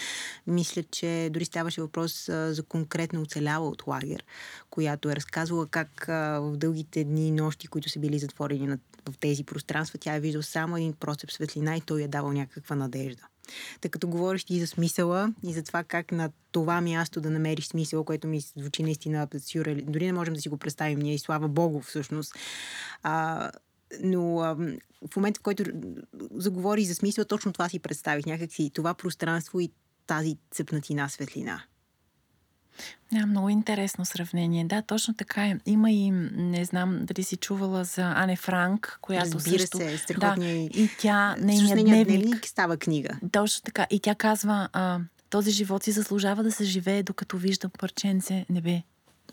мисля, 0.48 0.84
че 0.84 1.30
дори 1.34 1.46
ставаше 1.46 1.82
въпрос 1.82 2.30
а, 2.30 2.54
за 2.54 2.64
конкретно 2.64 3.22
оцеляла 3.22 3.68
от 3.70 3.88
лагер, 3.88 4.24
която 4.70 5.10
е 5.10 5.16
разказвала 5.16 5.68
как 5.68 6.10
а, 6.10 6.40
в 6.40 6.58
дългите 6.58 7.04
дни 7.04 7.28
и 7.28 7.32
нощи, 7.32 7.68
които 7.68 7.90
са 7.90 8.00
били 8.00 8.20
затворени 8.20 8.68
на, 8.68 8.78
в 9.10 9.18
тези 9.20 9.44
пространства, 9.44 10.00
тя 10.00 10.16
е 10.16 10.20
виждала 10.20 10.44
само 10.44 10.78
един 10.78 10.94
процеп 10.94 11.32
светлина 11.32 11.78
и 11.78 11.82
той 11.82 12.04
е 12.04 12.08
давал 12.08 12.32
някаква 12.32 12.76
надежда. 12.76 13.24
Тъй 13.82 13.92
като 13.92 14.08
говориш 14.08 14.44
ти 14.44 14.60
за 14.60 14.68
смисъла 14.68 15.34
и 15.44 15.54
за 15.54 15.64
това 15.64 15.84
как 15.84 16.12
на 16.12 16.32
това 16.52 16.82
място 16.82 17.22
да 17.22 17.30
намериш 17.30 17.68
смисъл, 17.68 18.04
което 18.04 18.28
ми 18.28 18.40
звучи 18.40 18.84
наистина 18.84 19.28
сюрреали. 19.40 19.82
Дори 19.82 20.06
не 20.06 20.14
можем 20.14 20.34
да 20.34 20.42
си 20.42 20.50
го 20.50 20.58
представим 20.58 21.00
ние 21.00 21.14
и 21.14 21.20
слава 21.20 21.48
Богу 21.48 21.82
всъщност. 21.82 22.36
А, 23.04 23.52
но 24.04 24.40
а, 24.40 24.56
в 25.12 25.16
момента, 25.16 25.40
в 25.40 25.44
който 25.44 25.64
заговори 26.36 26.86
за 26.86 26.96
смисъл, 26.96 27.26
точно 27.26 27.54
това 27.54 27.70
си 27.70 27.80
представих. 27.80 28.26
Някакси 28.26 28.72
това 28.74 28.94
пространство 28.94 29.60
и 29.60 29.72
тази 30.08 30.38
цепнатина 30.52 31.10
светлина. 31.10 31.64
Да, 33.12 33.26
много 33.26 33.50
интересно 33.50 34.06
сравнение. 34.06 34.66
Да, 34.66 34.82
точно 34.82 35.14
така 35.14 35.46
е. 35.46 35.58
Има 35.66 35.92
и, 35.92 36.12
не 36.12 36.66
знам 36.66 37.00
дали 37.02 37.24
си 37.24 37.38
чувала 37.38 37.84
за 37.84 38.04
Ане 38.04 38.36
Франк, 38.36 39.00
която 39.02 39.36
Разбира 39.36 39.60
също... 39.60 39.78
се, 39.78 39.98
страхотния 39.98 40.56
да, 40.56 40.80
и 40.80 40.90
тя, 41.00 41.36
нейният 41.40 41.80
дневник, 41.80 42.08
дневник 42.08 42.48
става 42.48 42.78
книга. 42.78 43.10
Точно 43.32 43.64
така. 43.64 43.88
И 43.90 44.00
тя 44.00 44.16
казва, 44.16 44.70
а, 44.74 45.00
този 45.30 45.52
живот 45.52 45.84
си 45.84 45.92
заслужава 45.92 46.44
да 46.44 46.52
се 46.52 46.64
живее, 46.64 47.04
докато 47.04 47.38
виждам 47.38 47.72
парченце 47.80 48.46
небе. 48.50 48.82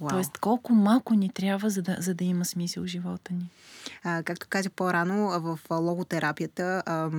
Wow. 0.01 0.11
Тоест, 0.11 0.39
колко 0.39 0.73
малко 0.73 1.15
ни 1.15 1.31
трябва, 1.31 1.71
за 1.71 1.83
да, 1.83 1.97
за 1.99 2.15
да 2.15 2.25
има 2.25 2.45
смисъл 2.45 2.87
живота 2.87 3.33
ни. 3.33 3.51
А, 4.03 4.23
както 4.23 4.47
казах 4.49 4.73
по-рано, 4.73 5.41
в 5.41 5.59
логотерапията 5.71 6.83
а, 6.87 7.11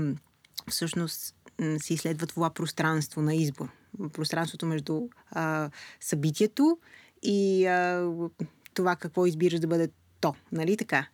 всъщност 0.70 1.36
се 1.78 1.94
изследва 1.94 2.28
това 2.28 2.50
пространство 2.50 3.22
на 3.22 3.36
избор 3.36 3.70
пространството 4.14 4.66
между 4.66 5.02
а, 5.32 5.70
събитието 6.00 6.78
и 7.24 7.66
а, 7.66 8.12
това 8.74 8.96
какво 8.96 9.26
избираш 9.26 9.60
да 9.60 9.68
бъде 9.68 9.90
то. 10.22 10.36
Нали 10.52 10.78
така? 10.78 11.08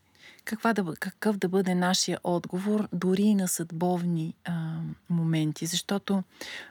каква 0.46 0.74
да, 0.74 0.94
какъв 1.00 1.38
да 1.38 1.50
бъде 1.50 1.76
нашия 1.76 2.20
отговор, 2.24 2.88
дори 2.94 3.22
и 3.22 3.36
на 3.36 3.48
съдбовни 3.48 4.36
а, 4.46 4.80
моменти. 5.10 5.66
Защото 5.66 6.24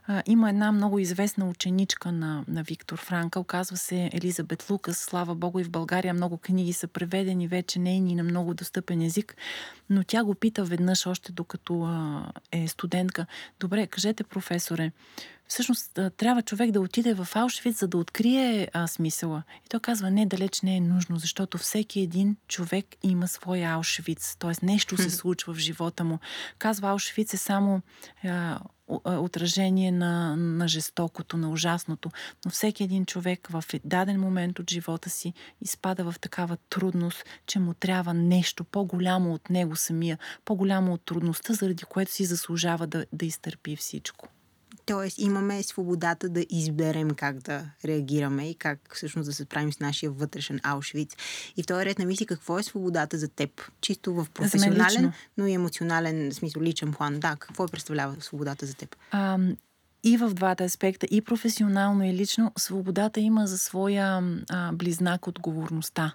а, 0.07 0.23
има 0.27 0.49
една 0.49 0.73
много 0.73 0.99
известна 0.99 1.49
ученичка 1.49 2.13
на, 2.13 2.45
на 2.49 2.63
Виктор 2.63 2.99
Франка, 2.99 3.41
оказва 3.41 3.77
се 3.77 4.11
Елизабет 4.13 4.71
Лукас. 4.71 4.99
Слава 4.99 5.35
Богу 5.35 5.59
и 5.59 5.65
в 5.65 5.71
България 5.71 6.15
много 6.15 6.37
книги 6.37 6.73
са 6.73 6.87
преведени 6.87 7.49
вече 7.49 7.79
нейни 7.79 8.15
на 8.15 8.23
много 8.23 8.55
достъпен 8.55 9.03
език, 9.03 9.37
но 9.91 10.05
тя 10.05 10.25
го 10.25 10.35
пита 10.35 10.65
веднъж 10.65 11.07
още 11.07 11.33
докато 11.33 11.83
а, 11.83 12.27
е 12.53 12.69
студентка. 12.69 13.27
Добре, 13.61 13.87
кажете, 13.87 14.25
професоре, 14.25 14.93
всъщност 15.51 15.99
трябва 16.17 16.43
човек 16.43 16.71
да 16.71 16.81
отиде 16.81 17.15
в 17.15 17.29
Аушвиц, 17.35 17.81
за 17.81 17.89
да 17.89 17.99
открие 17.99 18.69
а, 18.73 18.87
смисъла. 18.87 19.43
И 19.67 19.69
той 19.69 19.81
казва, 19.81 20.11
не, 20.11 20.27
далеч 20.27 20.61
не 20.61 20.77
е 20.77 20.81
нужно, 20.81 21.19
защото 21.19 21.59
всеки 21.59 22.01
един 22.01 22.37
човек 22.49 22.87
има 23.03 23.29
своя 23.29 23.71
Аушвиц, 23.71 24.37
т.е. 24.39 24.67
нещо 24.67 24.97
се 24.97 25.11
случва 25.21 25.55
в 25.55 25.59
живота 25.59 26.05
му. 26.05 26.19
Казва, 26.59 26.89
Аушвиц 26.89 27.35
е 27.35 27.37
само 27.37 27.81
а, 28.25 28.61
отражение 29.05 29.93
на, 29.93 30.37
на 30.37 30.69
жестокото, 30.69 31.37
на 31.37 31.51
ужасното, 31.51 32.11
но 32.45 32.51
всеки 32.51 32.85
един 32.85 33.07
човек 33.07 33.49
в 33.51 33.65
даден 33.85 34.21
момент 34.21 34.59
от 34.59 34.71
живота 34.71 35.11
си 35.11 35.33
изпада 35.61 36.13
в 36.13 36.21
такава 36.21 36.57
трудност, 36.57 37.25
че 37.47 37.59
му 37.59 37.75
трябва 37.75 38.15
нещо 38.15 38.65
по-голямо 38.65 39.35
от 39.35 39.51
него 39.51 39.77
самия, 39.77 40.19
по-голямо 40.45 40.93
от 40.93 41.05
трудността, 41.05 41.55
заради 41.55 41.85
което 41.85 42.13
си 42.13 42.25
заслужава 42.25 42.87
да, 42.87 43.07
да 43.13 43.27
изтърпи 43.27 43.77
всичко. 43.77 44.29
Тоест 44.91 45.19
имаме 45.19 45.63
свободата 45.63 46.29
да 46.29 46.47
изберем 46.51 47.11
как 47.11 47.39
да 47.39 47.65
реагираме 47.85 48.51
и 48.51 48.55
как 48.55 48.95
всъщност 48.95 49.27
да 49.27 49.33
се 49.33 49.43
справим 49.43 49.73
с 49.73 49.81
нашия 49.81 50.11
вътрешен 50.11 50.61
Аушвиц. 50.63 51.17
И 51.57 51.63
в 51.63 51.67
този 51.67 51.85
ред 51.85 51.99
на 51.99 52.05
мисли 52.05 52.27
какво 52.27 52.59
е 52.59 52.63
свободата 52.63 53.19
за 53.19 53.29
теб? 53.29 53.51
Чисто 53.81 54.15
в 54.15 54.27
професионален, 54.35 55.13
но 55.39 55.47
и 55.47 55.53
емоционален, 55.53 56.33
смисъл 56.33 56.63
личен 56.63 56.93
план. 56.93 57.21
Да, 57.21 57.37
какво 57.39 57.69
представлява 57.69 58.17
свободата 58.21 58.67
за 58.67 58.75
теб? 58.75 58.97
А, 59.11 59.39
и 60.05 60.17
в 60.17 60.35
двата 60.35 60.65
аспекта, 60.65 61.07
и 61.11 61.21
професионално, 61.21 62.05
и 62.05 62.15
лично, 62.15 62.53
свободата 62.59 63.21
има 63.21 63.47
за 63.47 63.59
своя 63.59 64.23
а, 64.51 64.73
близнак 64.73 65.27
отговорността. 65.27 66.15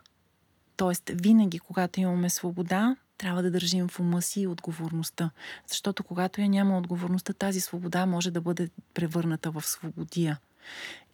Тоест, 0.77 1.11
винаги, 1.13 1.59
когато 1.59 1.99
имаме 1.99 2.29
свобода, 2.29 2.95
трябва 3.17 3.43
да 3.43 3.51
държим 3.51 3.87
в 3.87 3.99
ума 3.99 4.21
си 4.21 4.47
отговорността. 4.47 5.31
Защото 5.67 6.03
когато 6.03 6.41
я 6.41 6.49
няма 6.49 6.77
отговорността, 6.77 7.33
тази 7.33 7.61
свобода 7.61 8.05
може 8.05 8.31
да 8.31 8.41
бъде 8.41 8.69
превърната 8.93 9.51
в 9.51 9.61
свободия. 9.61 10.39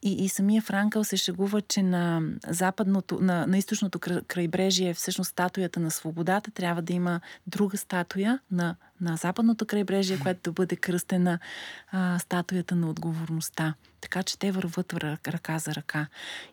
И, 0.03 0.25
и 0.25 0.29
самия 0.29 0.62
Франкъл 0.62 1.03
се 1.03 1.17
шегува, 1.17 1.62
че 1.62 1.84
на 1.84 2.22
западното, 2.48 3.20
на, 3.22 3.48
на 3.48 3.58
източното 3.58 4.00
крайбрежие 4.27 4.93
всъщност 4.93 5.29
статуята 5.31 5.79
на 5.79 5.91
свободата. 5.91 6.51
Трябва 6.51 6.81
да 6.81 6.93
има 6.93 7.22
друга 7.48 7.77
статуя 7.77 8.39
на, 8.51 8.75
на 9.01 9.15
западното 9.15 9.65
крайбрежие, 9.65 10.20
която 10.20 10.41
да 10.43 10.51
бъде 10.51 10.75
кръстена 10.75 11.39
а, 11.91 12.20
статуята 12.20 12.75
на 12.75 12.89
отговорността. 12.89 13.74
Така 14.01 14.24
че 14.24 14.39
те 14.39 14.51
върват 14.51 14.93
ръка 15.27 15.60
за 15.60 15.75
ръка. 15.75 16.08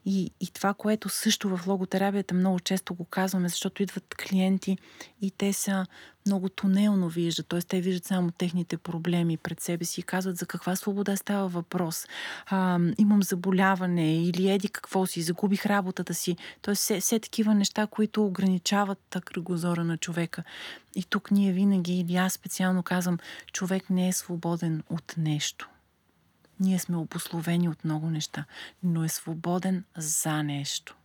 И, 0.05 0.31
и 0.40 0.47
това, 0.47 0.75
което 0.75 1.09
също 1.09 1.57
в 1.57 1.67
логотерапията 1.67 2.35
много 2.35 2.61
често 2.61 2.95
го 2.95 3.05
казваме, 3.05 3.49
защото 3.49 3.83
идват 3.83 4.14
клиенти 4.14 4.78
и 5.21 5.31
те 5.31 5.52
са 5.52 5.87
много 6.26 6.49
тунелно 6.49 7.09
виждат, 7.09 7.47
т.е. 7.47 7.61
те 7.61 7.81
виждат 7.81 8.05
само 8.05 8.31
техните 8.31 8.76
проблеми 8.76 9.37
пред 9.37 9.61
себе 9.61 9.85
си 9.85 10.00
и 10.00 10.02
казват 10.02 10.37
за 10.37 10.47
каква 10.47 10.76
свобода 10.76 11.17
става 11.17 11.49
въпрос. 11.49 12.07
А, 12.47 12.81
имам 12.99 13.23
заболяване 13.38 14.23
или 14.23 14.50
еди 14.50 14.68
какво 14.68 15.07
си, 15.07 15.23
загубих 15.23 15.66
работата 15.66 16.14
си. 16.14 16.37
Т.е. 16.62 16.75
все, 16.75 17.00
все 17.00 17.18
такива 17.18 17.54
неща, 17.54 17.87
които 17.87 18.26
ограничават 18.26 19.16
кръгозора 19.25 19.85
на 19.85 19.97
човека. 19.97 20.45
И 20.95 21.04
тук 21.04 21.30
ние 21.30 21.52
винаги, 21.52 22.00
или 22.00 22.16
аз 22.16 22.33
специално 22.33 22.83
казвам, 22.83 23.18
човек 23.52 23.90
не 23.90 24.09
е 24.09 24.12
свободен 24.12 24.83
от 24.90 25.14
нещо. 25.16 25.68
Ние 26.61 26.78
сме 26.78 26.97
обословени 26.97 27.68
от 27.68 27.85
много 27.85 28.11
неща, 28.11 28.45
но 28.83 29.04
е 29.04 29.09
свободен 29.09 29.85
за 29.97 30.42
нещо. 30.42 30.97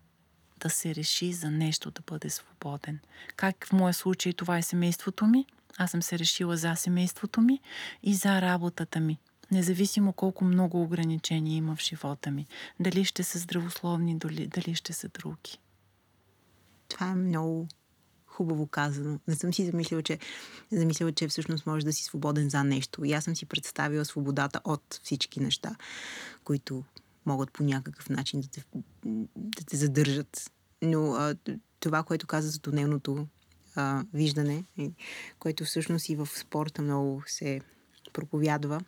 Да 0.60 0.70
се 0.70 0.96
реши 0.96 1.34
за 1.34 1.52
нещо 1.52 1.92
да 1.92 2.02
бъде 2.08 2.30
свободен. 2.30 3.00
Как 3.36 3.66
в 3.68 3.74
моя 3.74 3.94
случай 3.94 4.34
това 4.34 4.58
е 4.58 4.62
семейството 4.62 5.26
ми? 5.26 5.46
Аз 5.78 5.92
съм 5.92 6.02
се 6.02 6.20
решила 6.20 6.58
за 6.58 6.76
семейството 6.76 7.42
ми 7.42 7.60
и 8.04 8.16
за 8.16 8.42
работата 8.42 9.00
ми. 9.00 9.18
Независимо 9.54 10.14
колко 10.14 10.46
много 10.46 10.84
ограничения 10.84 11.56
има 11.56 11.76
в 11.76 11.82
живота 11.82 12.32
ми. 12.32 12.48
Дали 12.80 13.06
ще 13.06 13.24
са 13.24 13.40
здравословни, 13.40 14.18
дали, 14.48 14.76
ще 14.76 14.94
са 14.94 15.10
други. 15.10 15.60
Това 16.88 17.08
е 17.08 17.16
много 17.16 17.68
хубаво 18.26 18.68
казано. 18.68 19.20
Не 19.28 19.36
съм 19.36 19.54
си 19.54 19.66
замислила, 19.66 20.04
че, 20.04 20.20
замислила, 20.72 21.12
че 21.12 21.28
всъщност 21.28 21.66
можеш 21.66 21.84
да 21.84 21.94
си 21.94 22.04
свободен 22.04 22.50
за 22.50 22.64
нещо. 22.64 23.06
И 23.06 23.14
аз 23.14 23.24
съм 23.24 23.36
си 23.36 23.46
представила 23.46 24.06
свободата 24.06 24.62
от 24.64 25.00
всички 25.04 25.40
неща, 25.40 25.76
които 26.44 26.84
могат 27.26 27.52
по 27.52 27.64
някакъв 27.64 28.10
начин 28.10 28.42
да 28.42 28.48
те, 28.48 28.64
да 29.36 29.64
те 29.66 29.78
задържат. 29.78 30.52
Но 30.82 31.14
а, 31.14 31.36
това, 31.80 32.04
което 32.04 32.28
каза 32.28 32.50
за 32.50 32.60
тунелното 32.60 33.28
а, 33.76 34.04
виждане, 34.14 34.64
което 35.40 35.66
всъщност 35.66 36.10
и 36.10 36.16
в 36.16 36.28
спорта 36.28 36.82
много 36.82 37.24
се 37.28 37.62
проповядва, 38.14 38.82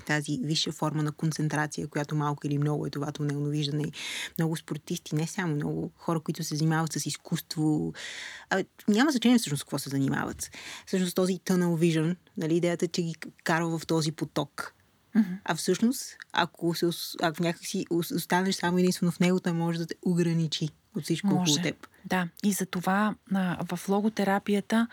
тази 0.00 0.38
висша 0.42 0.72
форма 0.72 1.02
на 1.02 1.12
концентрация, 1.12 1.88
която 1.88 2.16
малко 2.16 2.46
или 2.46 2.58
много 2.58 2.86
е 2.86 2.90
това 2.90 3.12
тунелно 3.12 3.48
виждане. 3.48 3.84
Много 4.38 4.56
спортисти, 4.56 5.14
не 5.14 5.26
само 5.26 5.54
много 5.54 5.90
хора, 5.96 6.20
които 6.20 6.44
се 6.44 6.56
занимават 6.56 6.92
с 6.92 7.06
изкуство. 7.06 7.92
А, 8.50 8.64
няма 8.88 9.10
значение 9.10 9.38
всъщност 9.38 9.64
какво 9.64 9.78
се 9.78 9.90
занимават. 9.90 10.50
Всъщност 10.86 11.16
този 11.16 11.38
tunnel 11.38 11.66
vision, 11.66 12.16
нали, 12.36 12.56
идеята, 12.56 12.88
че 12.88 13.02
ги 13.02 13.14
карва 13.44 13.78
в 13.78 13.86
този 13.86 14.12
поток. 14.12 14.74
Mm-hmm. 15.16 15.38
А 15.44 15.54
всъщност, 15.54 16.16
ако, 16.32 16.74
се, 16.74 16.86
ако 17.22 17.42
някакси 17.42 17.86
останеш 17.90 18.54
само 18.54 18.78
единствено 18.78 19.12
в 19.12 19.20
него, 19.20 19.40
той 19.40 19.52
може 19.52 19.78
да 19.78 19.86
те 19.86 19.94
ограничи 20.02 20.68
от 20.96 21.04
всичко 21.04 21.26
може. 21.26 21.52
около 21.52 21.62
теб. 21.62 21.86
Да, 22.04 22.28
и 22.44 22.52
за 22.52 22.66
това 22.66 23.14
а, 23.34 23.76
в 23.76 23.88
логотерапията 23.88 24.86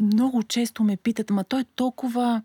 много 0.00 0.42
често 0.42 0.84
ме 0.84 0.96
питат, 0.96 1.30
ма 1.30 1.44
той 1.44 1.60
е 1.60 1.64
толкова 1.76 2.42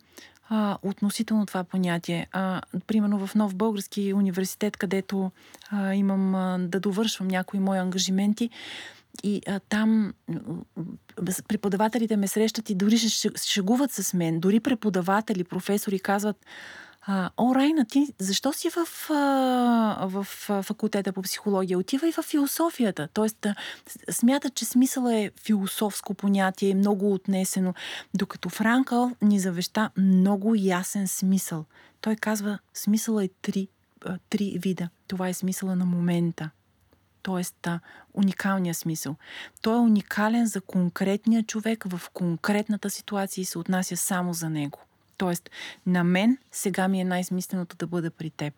а, 0.50 0.78
относително 0.84 1.46
това 1.46 1.64
понятие. 1.64 2.28
А, 2.32 2.62
примерно 2.88 3.28
в 3.28 3.36
Нов 3.36 3.56
Български 3.56 4.14
университет, 4.14 4.78
където 4.78 5.32
а, 5.72 5.94
имам 5.94 6.36
а, 6.36 6.58
да 6.60 6.80
довършвам 6.80 7.28
някои 7.28 7.60
мои 7.60 7.78
ангажименти, 7.78 8.50
и 9.24 9.42
а, 9.48 9.60
там 9.60 10.14
преподавателите 11.48 12.18
ме 12.18 12.28
срещат 12.28 12.70
и 12.70 12.76
дори 12.76 12.98
ще 12.98 13.30
шегуват 13.46 13.92
с 13.92 14.14
мен. 14.14 14.40
Дори 14.40 14.60
преподаватели, 14.60 15.44
професори 15.44 16.00
казват, 16.00 16.46
а, 17.02 17.30
О, 17.38 17.56
Райна, 17.56 17.86
ти 17.86 18.14
защо 18.20 18.54
си 18.54 18.70
в, 18.70 19.10
а, 19.10 20.08
в 20.08 20.24
факултета 20.64 21.14
по 21.14 21.22
психология? 21.22 21.80
Отива 21.80 22.08
и 22.08 22.12
в 22.12 22.22
философията. 22.22 23.08
Тоест, 23.14 23.48
смятат, 24.12 24.56
че 24.56 24.66
смисъл 24.66 25.08
е 25.08 25.32
философско 25.44 26.14
понятие, 26.14 26.76
много 26.76 27.14
отнесено. 27.14 27.74
Докато 28.14 28.50
Франкъл 28.50 29.12
ни 29.22 29.40
завеща 29.40 29.90
много 29.98 30.56
ясен 30.58 31.08
смисъл. 31.08 31.66
Той 32.02 32.16
казва, 32.16 32.60
смисъл 32.74 33.20
е 33.20 33.30
три, 33.42 33.68
три 34.30 34.58
вида. 34.60 34.90
Това 35.08 35.30
е 35.30 35.34
смисъла 35.34 35.76
на 35.76 35.86
момента. 35.86 36.50
Тоест, 37.22 37.68
уникалния 38.14 38.76
смисъл. 38.76 39.16
Той 39.62 39.76
е 39.76 39.80
уникален 39.80 40.46
за 40.46 40.62
конкретния 40.62 41.44
човек 41.44 41.86
в 41.88 42.10
конкретната 42.14 42.90
ситуация 42.90 43.42
и 43.42 43.46
се 43.46 43.60
отнася 43.60 43.98
само 43.98 44.34
за 44.34 44.50
него. 44.50 44.80
Тоест, 45.20 45.50
на 45.86 46.04
мен 46.04 46.38
сега 46.52 46.88
ми 46.88 47.02
е 47.02 47.06
най-смисленото 47.06 47.76
да 47.76 47.88
бъда 47.88 48.12
при 48.12 48.30
теб. 48.30 48.54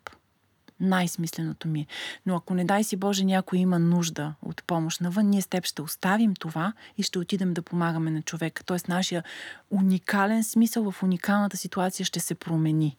Най-смисленото 0.80 1.68
ми 1.68 1.80
е. 1.80 1.86
Но 2.26 2.36
ако 2.36 2.54
не 2.54 2.64
дай 2.64 2.84
си 2.84 2.96
Боже 2.96 3.24
някой 3.24 3.58
има 3.58 3.78
нужда 3.78 4.34
от 4.42 4.64
помощ 4.66 5.00
навън, 5.00 5.26
ние 5.26 5.42
с 5.42 5.46
теб 5.46 5.66
ще 5.66 5.82
оставим 5.82 6.34
това 6.34 6.72
и 6.98 7.02
ще 7.02 7.18
отидем 7.18 7.54
да 7.54 7.62
помагаме 7.62 8.10
на 8.10 8.22
човека. 8.22 8.64
Тоест, 8.64 8.88
нашия 8.88 9.22
уникален 9.70 10.44
смисъл 10.44 10.90
в 10.90 11.02
уникалната 11.02 11.56
ситуация 11.56 12.06
ще 12.06 12.20
се 12.20 12.34
промени. 12.34 12.96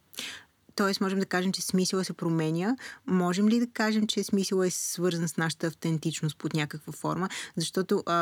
Тоест, 0.75 1.01
можем 1.01 1.19
да 1.19 1.25
кажем, 1.25 1.51
че 1.51 1.61
смисъла 1.61 2.03
се 2.03 2.13
променя. 2.13 2.75
Можем 3.07 3.49
ли 3.49 3.59
да 3.59 3.67
кажем, 3.67 4.07
че 4.07 4.23
смисъл 4.23 4.61
е 4.61 4.69
свързан 4.69 5.27
с 5.27 5.37
нашата 5.37 5.67
автентичност 5.67 6.37
под 6.37 6.53
някаква 6.53 6.93
форма? 6.93 7.29
Защото 7.57 8.03
а, 8.05 8.13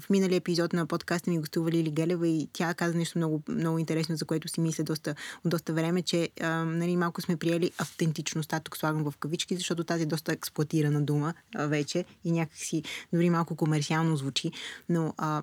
в 0.00 0.10
миналия 0.10 0.36
епизод 0.36 0.72
на 0.72 0.86
подкаста 0.86 1.30
ми 1.30 1.38
гостува 1.38 1.70
Лили 1.70 1.90
Гелева 1.90 2.28
и 2.28 2.48
тя 2.52 2.74
каза 2.74 2.98
нещо 2.98 3.18
много, 3.18 3.42
много 3.48 3.78
интересно, 3.78 4.16
за 4.16 4.24
което 4.24 4.48
си 4.48 4.60
мисля 4.60 4.84
доста, 4.84 5.14
доста 5.44 5.72
време, 5.72 6.02
че 6.02 6.28
а, 6.40 6.64
нали, 6.64 6.96
малко 6.96 7.20
сме 7.20 7.36
приели 7.36 7.70
автентичността, 7.78 8.60
тук 8.60 8.76
слагам 8.76 9.10
в 9.10 9.16
кавички, 9.16 9.56
защото 9.56 9.84
тази 9.84 10.02
е 10.02 10.06
доста 10.06 10.32
експлуатирана 10.32 11.02
дума 11.02 11.34
а, 11.54 11.66
вече 11.66 12.04
и 12.24 12.32
някакси 12.32 12.82
дори 13.12 13.30
малко 13.30 13.56
комерциално 13.56 14.16
звучи, 14.16 14.50
но 14.88 15.14
а, 15.16 15.42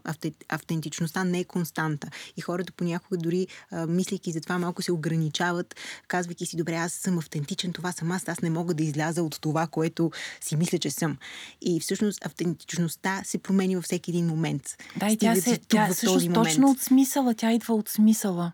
автентичността 0.49 1.23
не 1.23 1.39
е 1.39 1.43
константа. 1.43 2.07
И 2.37 2.41
хората 2.41 2.73
понякога 2.73 3.17
дори, 3.17 3.47
а, 3.71 3.87
мислейки 3.87 4.31
за 4.31 4.41
това, 4.41 4.57
малко 4.57 4.81
се 4.81 4.91
ограничават, 4.91 5.75
казвайки 6.07 6.45
си 6.45 6.54
си, 6.55 6.57
добре, 6.57 6.75
аз 6.75 6.93
съм 6.93 7.17
автентичен, 7.17 7.73
това 7.73 7.91
съм 7.91 8.11
аз, 8.11 8.29
аз 8.29 8.41
не 8.41 8.49
мога 8.49 8.73
да 8.73 8.83
изляза 8.83 9.23
от 9.23 9.41
това, 9.41 9.67
което 9.67 10.11
си 10.41 10.55
мисля, 10.55 10.77
че 10.77 10.91
съм. 10.91 11.17
И 11.61 11.79
всъщност 11.79 12.25
автентичността 12.25 13.21
се 13.23 13.37
промени 13.37 13.75
във 13.75 13.85
всеки 13.85 14.11
един 14.11 14.27
момент. 14.27 14.63
Да, 14.95 15.07
и 15.07 15.17
тя 15.17 15.35
се, 15.35 15.57
тя 15.57 15.87
всъщност 15.87 16.33
точно 16.33 16.71
от 16.71 16.79
смисъла, 16.79 17.33
тя 17.33 17.51
идва 17.51 17.73
от 17.73 17.89
смисъла. 17.89 18.51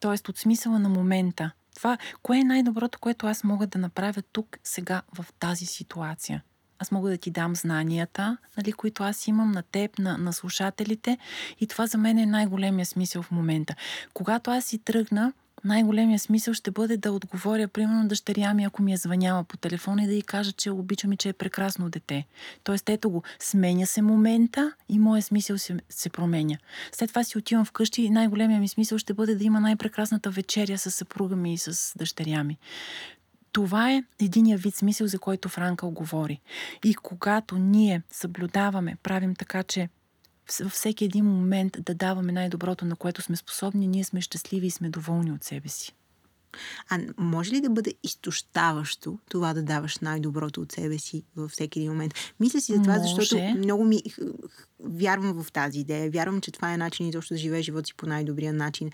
Тоест 0.00 0.28
от 0.28 0.38
смисъла 0.38 0.78
на 0.78 0.88
момента. 0.88 1.50
Това, 1.76 1.98
кое 2.22 2.38
е 2.38 2.44
най-доброто, 2.44 2.98
което 2.98 3.26
аз 3.26 3.44
мога 3.44 3.66
да 3.66 3.78
направя 3.78 4.22
тук, 4.32 4.58
сега, 4.64 5.02
в 5.14 5.26
тази 5.38 5.66
ситуация? 5.66 6.42
Аз 6.78 6.90
мога 6.90 7.10
да 7.10 7.18
ти 7.18 7.30
дам 7.30 7.56
знанията, 7.56 8.36
нали, 8.56 8.72
които 8.72 9.02
аз 9.02 9.26
имам 9.26 9.52
на 9.52 9.62
теб, 9.62 9.98
на, 9.98 10.18
на 10.18 10.32
слушателите. 10.32 11.18
И 11.60 11.66
това 11.66 11.86
за 11.86 11.98
мен 11.98 12.18
е 12.18 12.26
най-големия 12.26 12.86
смисъл 12.86 13.22
в 13.22 13.30
момента. 13.30 13.74
Когато 14.14 14.50
аз 14.50 14.64
си 14.64 14.78
тръгна, 14.78 15.32
най-големия 15.64 16.18
смисъл 16.18 16.54
ще 16.54 16.70
бъде 16.70 16.96
да 16.96 17.12
отговоря, 17.12 17.68
примерно, 17.68 18.08
дъщеря 18.08 18.54
ми, 18.54 18.64
ако 18.64 18.82
ми 18.82 18.92
е 18.92 18.96
звъняла 18.96 19.44
по 19.44 19.56
телефона 19.56 20.04
и 20.04 20.06
да 20.06 20.12
й 20.12 20.22
кажа, 20.22 20.52
че 20.52 20.70
обичам 20.70 21.12
и 21.12 21.16
че 21.16 21.28
е 21.28 21.32
прекрасно 21.32 21.90
дете. 21.90 22.26
Тоест, 22.64 22.88
ето 22.88 23.10
го, 23.10 23.22
сменя 23.38 23.86
се 23.86 24.02
момента 24.02 24.72
и 24.88 24.98
моят 24.98 25.24
смисъл 25.24 25.58
се, 25.58 25.76
се 25.88 26.10
променя. 26.10 26.56
След 26.92 27.08
това 27.08 27.24
си 27.24 27.38
отивам 27.38 27.64
вкъщи 27.64 28.02
и 28.02 28.10
най-големия 28.10 28.60
ми 28.60 28.68
смисъл 28.68 28.98
ще 28.98 29.14
бъде 29.14 29.34
да 29.34 29.44
има 29.44 29.60
най-прекрасната 29.60 30.30
вечеря 30.30 30.78
с 30.78 30.90
съпруга 30.90 31.36
ми 31.36 31.54
и 31.54 31.58
с 31.58 31.92
дъщеря 31.98 32.44
ми. 32.44 32.58
Това 33.52 33.92
е 33.92 34.04
единия 34.20 34.58
вид 34.58 34.74
смисъл, 34.74 35.06
за 35.06 35.18
който 35.18 35.48
Франкъл 35.48 35.90
говори. 35.90 36.40
И 36.84 36.94
когато 36.94 37.58
ние 37.58 38.02
съблюдаваме, 38.10 38.96
правим 39.02 39.34
така, 39.34 39.62
че 39.62 39.88
във 40.60 40.72
всеки 40.72 41.04
един 41.04 41.24
момент 41.24 41.76
да 41.80 41.94
даваме 41.94 42.32
най-доброто, 42.32 42.84
на 42.84 42.96
което 42.96 43.22
сме 43.22 43.36
способни, 43.36 43.86
ние 43.86 44.04
сме 44.04 44.20
щастливи 44.20 44.66
и 44.66 44.70
сме 44.70 44.90
доволни 44.90 45.32
от 45.32 45.44
себе 45.44 45.68
си. 45.68 45.92
А 46.88 46.98
може 47.18 47.52
ли 47.52 47.60
да 47.60 47.70
бъде 47.70 47.94
изтощаващо 48.02 49.18
това 49.30 49.54
да 49.54 49.62
даваш 49.62 49.98
най-доброто 49.98 50.60
от 50.60 50.72
себе 50.72 50.98
си 50.98 51.22
във 51.36 51.50
всеки 51.50 51.78
един 51.78 51.92
момент? 51.92 52.14
Мисля 52.40 52.60
си 52.60 52.72
за 52.72 52.82
това, 52.82 52.96
може. 52.96 53.08
защото 53.08 53.36
много 53.56 53.84
ми 53.84 54.02
вярвам 54.80 55.42
в 55.42 55.52
тази 55.52 55.80
идея. 55.80 56.10
Вярвам, 56.10 56.40
че 56.40 56.50
това 56.50 56.72
е 56.72 56.76
начин 56.76 57.08
и 57.08 57.12
точно 57.12 57.34
да 57.34 57.38
живееш 57.38 57.66
живота 57.66 57.86
си 57.86 57.94
по 57.94 58.06
най-добрия 58.06 58.52
начин 58.52 58.90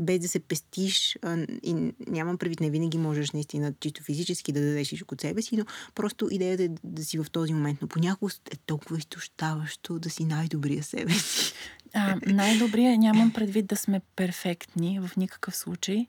без 0.00 0.18
да 0.18 0.28
се 0.28 0.40
пестиш. 0.40 1.18
И 1.62 1.92
нямам 2.08 2.38
предвид, 2.38 2.60
не 2.60 2.70
винаги 2.70 2.98
можеш 2.98 3.30
наистина 3.30 3.72
чисто 3.80 4.02
физически 4.02 4.52
да 4.52 4.60
дадеш 4.60 4.86
всичко 4.86 5.14
от 5.14 5.20
себе 5.20 5.42
си, 5.42 5.56
но 5.56 5.64
просто 5.94 6.28
идеята 6.30 6.62
е 6.62 6.68
да, 6.84 7.04
си 7.04 7.18
в 7.18 7.26
този 7.32 7.54
момент. 7.54 7.78
Но 7.82 7.88
понякога 7.88 8.32
е 8.52 8.56
толкова 8.56 8.98
изтощаващо 8.98 9.98
да 9.98 10.10
си 10.10 10.24
най-добрия 10.24 10.82
себе 10.82 11.12
си. 11.12 11.52
А, 11.94 12.16
най-добрия 12.26 12.98
нямам 12.98 13.32
предвид 13.32 13.66
да 13.66 13.76
сме 13.76 14.00
перфектни 14.16 15.00
в 15.00 15.16
никакъв 15.16 15.56
случай. 15.56 16.06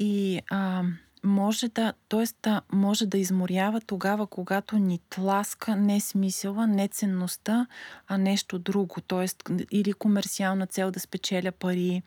И 0.00 0.40
а, 0.50 0.84
може 1.28 1.68
да, 1.68 1.92
т.е. 2.08 2.50
може 2.72 3.06
да 3.06 3.18
изморява 3.18 3.80
тогава, 3.80 4.26
когато 4.26 4.78
ни 4.78 5.00
тласка 5.10 5.76
не 5.76 6.00
смисъла, 6.00 6.66
не 6.66 6.88
ценността, 6.88 7.66
а 8.08 8.18
нещо 8.18 8.58
друго. 8.58 9.00
Т.е. 9.00 9.26
или 9.70 9.92
комерциална 9.92 10.66
цел 10.66 10.90
да 10.90 11.00
спечеля 11.00 11.52
пари, 11.52 12.02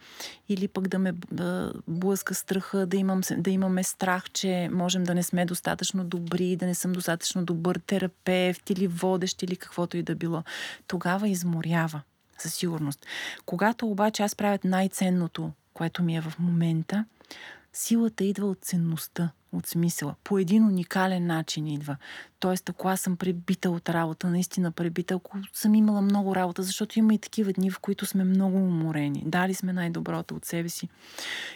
или 0.50 0.68
пък 0.68 0.88
да 0.88 1.00
ме 1.00 1.14
блъска 1.88 2.36
страха, 2.36 2.86
да, 2.86 2.98
имам, 2.98 3.22
да 3.38 3.50
имаме 3.50 3.84
страх, 3.84 4.30
че 4.32 4.70
можем 4.72 5.04
да 5.04 5.16
не 5.16 5.24
сме 5.24 5.46
достатъчно 5.46 6.04
добри, 6.04 6.56
да 6.56 6.66
не 6.66 6.76
съм 6.76 6.94
достатъчно 6.94 7.46
добър 7.46 7.76
терапевт 7.76 8.70
или 8.70 8.88
водещ 8.88 9.44
или 9.44 9.56
каквото 9.56 9.98
и 9.98 10.04
да 10.04 10.16
било. 10.16 10.44
Тогава 10.88 11.30
изморява, 11.30 12.02
със 12.38 12.54
сигурност. 12.54 13.06
Когато 13.46 13.88
обаче 13.88 14.24
аз 14.24 14.36
правя 14.36 14.60
най-ценното, 14.64 15.52
което 15.74 16.04
ми 16.04 16.18
е 16.18 16.22
в 16.22 16.34
момента, 16.40 17.06
Силата 17.74 18.24
идва 18.24 18.48
от 18.48 18.62
ценността, 18.62 19.32
от 19.52 19.68
смисъла. 19.68 20.16
По 20.24 20.38
един 20.38 20.66
уникален 20.66 21.28
начин 21.28 21.68
идва. 21.68 21.98
Тоест, 22.40 22.70
ако 22.70 22.88
аз 22.88 23.02
съм 23.02 23.18
пребита 23.18 23.72
от 23.72 23.90
работа, 23.90 24.30
наистина 24.30 24.72
пребита, 24.72 25.14
ако 25.14 25.38
съм 25.54 25.76
имала 25.76 26.02
много 26.02 26.36
работа, 26.36 26.64
защото 26.64 27.00
има 27.00 27.14
и 27.14 27.18
такива 27.18 27.54
дни, 27.54 27.72
в 27.72 27.80
които 27.80 28.06
сме 28.06 28.24
много 28.24 28.58
уморени. 28.58 29.24
Дали 29.26 29.54
сме 29.54 29.74
най-доброто 29.74 30.36
от 30.36 30.46
себе 30.46 30.70
си. 30.70 30.90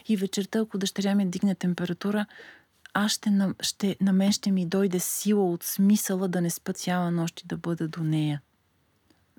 И 0.08 0.18
вечерта, 0.18 0.60
ако 0.60 0.78
дъщеря 0.78 1.16
ми 1.16 1.30
дигне 1.30 1.56
температура, 1.56 2.26
аз 2.94 3.12
ще, 3.12 3.32
ще, 3.60 3.98
на 4.02 4.14
мен 4.14 4.32
ще 4.32 4.52
ми 4.52 4.66
дойде 4.66 5.00
сила 5.00 5.52
от 5.52 5.64
смисъла 5.64 6.28
да 6.28 6.42
не 6.42 6.50
спа 6.50 6.74
цяла 6.74 7.12
нощ 7.12 7.42
и 7.42 7.48
да 7.48 7.58
бъда 7.58 7.88
до 7.88 8.04
нея. 8.04 8.42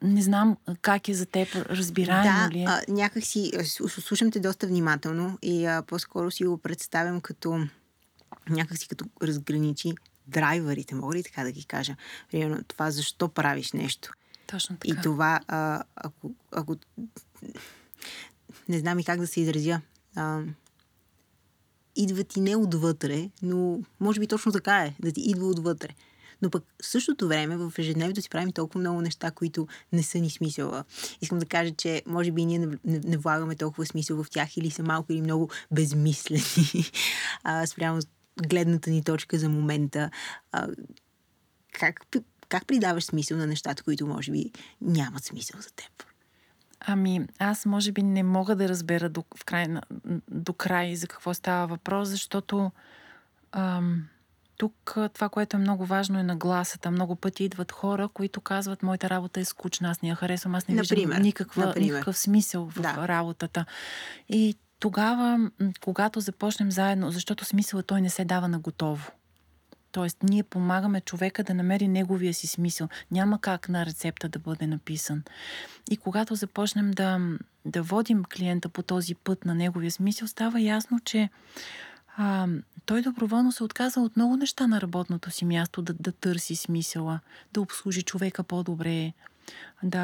Не 0.03 0.23
знам 0.23 0.57
как 0.81 1.09
е 1.09 1.15
за 1.15 1.27
теб, 1.27 1.55
разбираемо 1.55 2.49
да, 2.49 2.55
ли 2.55 2.61
е? 2.61 2.65
Да, 2.65 2.83
някак 2.89 3.25
си 3.25 3.53
слушам 3.89 4.31
те 4.31 4.41
доста 4.41 4.67
внимателно 4.67 5.39
и 5.43 5.67
а, 5.67 5.83
по-скоро 5.83 6.31
си 6.31 6.45
го 6.45 6.59
представям 6.59 7.21
като 7.21 7.67
някак 8.49 8.79
си 8.79 8.89
като 8.89 9.05
разграничи 9.23 9.95
драйверите, 10.27 10.95
мога 10.95 11.15
ли 11.15 11.23
така 11.23 11.45
да 11.45 11.53
ги 11.53 11.65
кажа? 11.65 11.97
Примерно 12.31 12.65
това 12.69 12.91
защо 12.91 13.29
правиш 13.29 13.73
нещо. 13.73 14.13
Точно 14.47 14.77
така. 14.77 14.99
И 14.99 15.03
това, 15.03 15.41
а, 15.49 15.83
ако, 15.97 16.35
ако 16.53 16.77
не 18.69 18.79
знам 18.79 18.99
и 18.99 19.05
как 19.05 19.21
да 19.21 19.27
се 19.27 19.41
изразя, 19.41 19.81
а, 20.15 20.43
идва 21.97 22.25
ти 22.25 22.41
не 22.41 22.57
отвътре, 22.57 23.31
но 23.43 23.81
може 24.01 24.21
би 24.21 24.27
точно 24.27 24.53
така 24.53 24.77
е, 24.79 24.95
да 25.01 25.13
ти 25.13 25.21
идва 25.21 25.47
отвътре. 25.47 25.89
Но 26.42 26.51
пък 26.51 26.64
в 26.83 26.87
същото 26.87 27.29
време 27.29 27.57
в 27.57 27.72
ежедневието 27.79 28.22
си 28.22 28.31
правим 28.31 28.53
толкова 28.53 28.81
много 28.81 29.01
неща, 29.01 29.31
които 29.31 29.68
не 29.92 30.03
са 30.03 30.18
ни 30.18 30.31
смисъла. 30.31 30.85
Искам 31.20 31.38
да 31.38 31.46
кажа, 31.46 31.75
че 31.75 32.03
може 32.07 32.33
би 32.33 32.44
ние 32.44 32.68
не, 32.85 33.16
влагаме 33.16 33.57
толкова 33.57 33.87
смисъл 33.87 34.25
в 34.25 34.31
тях 34.31 34.57
или 34.57 34.70
са 34.70 34.83
малко 34.83 35.12
или 35.12 35.20
много 35.20 35.51
безмислени 35.70 36.90
а, 37.42 37.66
спрямо 37.66 38.01
гледната 38.49 38.90
ни 38.90 39.05
точка 39.05 39.38
за 39.38 39.49
момента. 39.49 40.11
А, 40.53 40.68
как, 41.72 42.07
как 42.49 42.66
придаваш 42.66 43.05
смисъл 43.05 43.38
на 43.38 43.46
нещата, 43.46 43.83
които 43.83 44.07
може 44.07 44.33
би 44.33 44.53
нямат 44.81 45.25
смисъл 45.25 45.61
за 45.61 45.70
теб? 45.70 46.05
Ами, 46.81 47.27
аз 47.38 47.66
може 47.66 47.92
би 47.92 48.03
не 48.03 48.22
мога 48.22 48.57
да 48.57 48.68
разбера 48.68 49.09
до, 49.09 49.25
в 49.37 49.44
край, 49.44 49.66
до 50.31 50.53
край 50.53 50.96
за 50.96 51.07
какво 51.07 51.35
става 51.35 51.66
въпрос, 51.66 52.09
защото 52.09 52.70
ам, 53.53 54.09
тук 54.57 54.97
това, 55.14 55.29
което 55.29 55.57
е 55.57 55.61
много 55.61 55.87
важно 55.87 56.19
е 56.19 56.23
нагласата. 56.23 56.90
Много 56.90 57.16
пъти 57.16 57.45
идват 57.45 57.73
хора, 57.73 58.09
които 58.09 58.40
казват, 58.40 58.83
моята 58.83 59.11
работа 59.11 59.40
е 59.40 59.45
скучна, 59.45 59.90
аз 59.90 60.03
не 60.03 60.09
я 60.09 60.14
харесвам, 60.14 60.55
аз 60.55 60.69
не 60.69 60.75
например, 60.75 61.07
виждам 61.07 61.23
никаква, 61.23 61.75
никакъв 61.77 62.19
смисъл 62.19 62.71
в 62.71 62.81
да. 62.81 63.09
работата. 63.09 63.64
И 64.29 64.55
тогава, 64.81 65.51
когато 65.81 66.21
започнем 66.21 66.71
заедно, 66.71 67.11
защото 67.11 67.45
смисъл 67.45 67.83
той 67.83 68.01
не 68.01 68.11
се 68.11 68.25
дава 68.25 68.49
на 68.49 68.59
готово. 68.59 69.11
Тоест, 69.92 70.23
ние 70.23 70.42
помагаме 70.42 71.01
човека 71.01 71.45
да 71.45 71.55
намери 71.55 71.88
неговия 71.88 72.35
си 72.35 72.47
смисъл. 72.47 72.88
Няма 73.11 73.40
как 73.40 73.69
на 73.69 73.87
рецепта 73.87 74.29
да 74.29 74.38
бъде 74.38 74.66
написан. 74.66 75.23
И 75.90 75.97
когато 75.97 76.35
започнем 76.35 76.90
да, 76.90 77.21
да 77.64 77.83
водим 77.83 78.25
клиента 78.25 78.69
по 78.69 78.83
този 78.83 79.14
път 79.14 79.45
на 79.45 79.55
неговия 79.55 79.90
смисъл, 79.90 80.29
става 80.29 80.61
ясно, 80.61 81.01
че 81.05 81.29
а, 82.16 82.48
той 82.87 83.02
доброволно 83.02 83.52
се 83.52 83.64
отказа 83.64 84.00
от 84.00 84.16
много 84.16 84.37
неща 84.37 84.66
на 84.66 84.81
работното 84.81 85.31
си 85.31 85.44
място, 85.44 85.83
да, 85.83 85.94
да 86.00 86.12
търси 86.12 86.57
смисъла, 86.57 87.20
да 87.52 87.61
обслужи 87.61 88.02
човека 88.02 88.42
по-добре, 88.42 89.12
да 89.83 90.02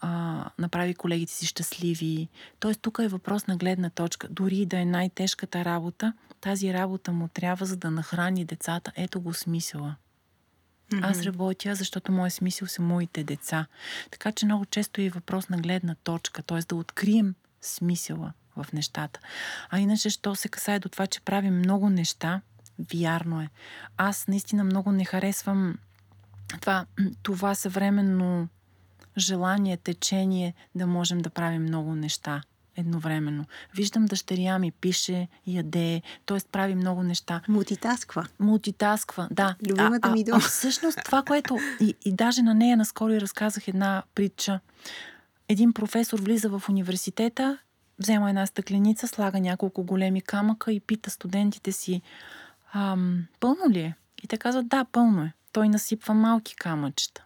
а, 0.00 0.44
направи 0.58 0.94
колегите 0.94 1.32
си 1.32 1.46
щастливи. 1.46 2.28
Тоест, 2.60 2.80
тук 2.82 2.98
е 3.02 3.08
въпрос 3.08 3.46
на 3.46 3.56
гледна 3.56 3.90
точка. 3.90 4.28
Дори 4.28 4.66
да 4.66 4.78
е 4.78 4.84
най-тежката 4.84 5.64
работа, 5.64 6.12
тази 6.40 6.72
работа 6.72 7.12
му 7.12 7.28
трябва 7.28 7.66
за 7.66 7.76
да 7.76 7.90
нахрани 7.90 8.44
децата. 8.44 8.92
Ето 8.96 9.20
го 9.20 9.34
смисъла. 9.34 9.96
Mm-hmm. 10.90 11.10
Аз 11.10 11.22
работя, 11.22 11.74
защото 11.74 12.12
моят 12.12 12.32
смисъл 12.32 12.68
са 12.68 12.82
моите 12.82 13.24
деца. 13.24 13.66
Така 14.10 14.32
че 14.32 14.46
много 14.46 14.66
често 14.66 15.00
е 15.00 15.08
въпрос 15.08 15.48
на 15.48 15.56
гледна 15.56 15.94
точка, 15.94 16.42
т.е. 16.42 16.58
да 16.58 16.76
открием 16.76 17.34
смисъла 17.60 18.32
в 18.56 18.66
нещата. 18.72 19.20
А 19.70 19.78
иначе, 19.78 20.10
що 20.10 20.34
се 20.34 20.48
касае 20.48 20.78
до 20.78 20.88
това, 20.88 21.06
че 21.06 21.20
правим 21.20 21.58
много 21.58 21.90
неща, 21.90 22.40
вярно 22.94 23.40
е. 23.40 23.48
Аз 23.96 24.28
наистина 24.28 24.64
много 24.64 24.92
не 24.92 25.04
харесвам 25.04 25.78
това, 26.60 26.86
това 27.22 27.54
съвременно 27.54 28.48
желание, 29.18 29.76
течение 29.76 30.54
да 30.74 30.86
можем 30.86 31.18
да 31.18 31.30
правим 31.30 31.62
много 31.62 31.94
неща 31.94 32.42
едновременно. 32.76 33.44
Виждам 33.74 34.06
дъщеря 34.06 34.58
ми, 34.58 34.72
пише, 34.72 35.28
яде, 35.46 36.02
т.е. 36.26 36.38
прави 36.52 36.74
много 36.74 37.02
неща. 37.02 37.40
Мултитасква. 37.48 38.26
Мултитасква, 38.38 39.28
да. 39.30 39.56
Любимата 39.70 40.10
ми 40.10 40.24
дума. 40.24 40.36
А, 40.36 40.38
а, 40.38 40.48
всъщност 40.48 40.98
това, 41.04 41.22
което... 41.22 41.58
И, 41.80 41.94
и 42.04 42.12
даже 42.12 42.42
на 42.42 42.54
нея 42.54 42.76
наскоро 42.76 43.12
и 43.12 43.20
разказах 43.20 43.68
една 43.68 44.02
притча. 44.14 44.60
Един 45.48 45.72
професор 45.72 46.20
влиза 46.20 46.48
в 46.48 46.62
университета, 46.68 47.58
взема 47.98 48.28
една 48.28 48.46
стъкленица, 48.46 49.08
слага 49.08 49.40
няколко 49.40 49.82
големи 49.82 50.20
камъка 50.20 50.72
и 50.72 50.80
пита 50.80 51.10
студентите 51.10 51.72
си, 51.72 52.02
ам, 52.72 53.26
пълно 53.40 53.70
ли 53.70 53.80
е? 53.80 53.94
И 54.22 54.26
те 54.26 54.36
казват, 54.36 54.68
да, 54.68 54.84
пълно 54.84 55.22
е. 55.22 55.32
Той 55.52 55.68
насипва 55.68 56.14
малки 56.14 56.56
камъчета. 56.56 57.24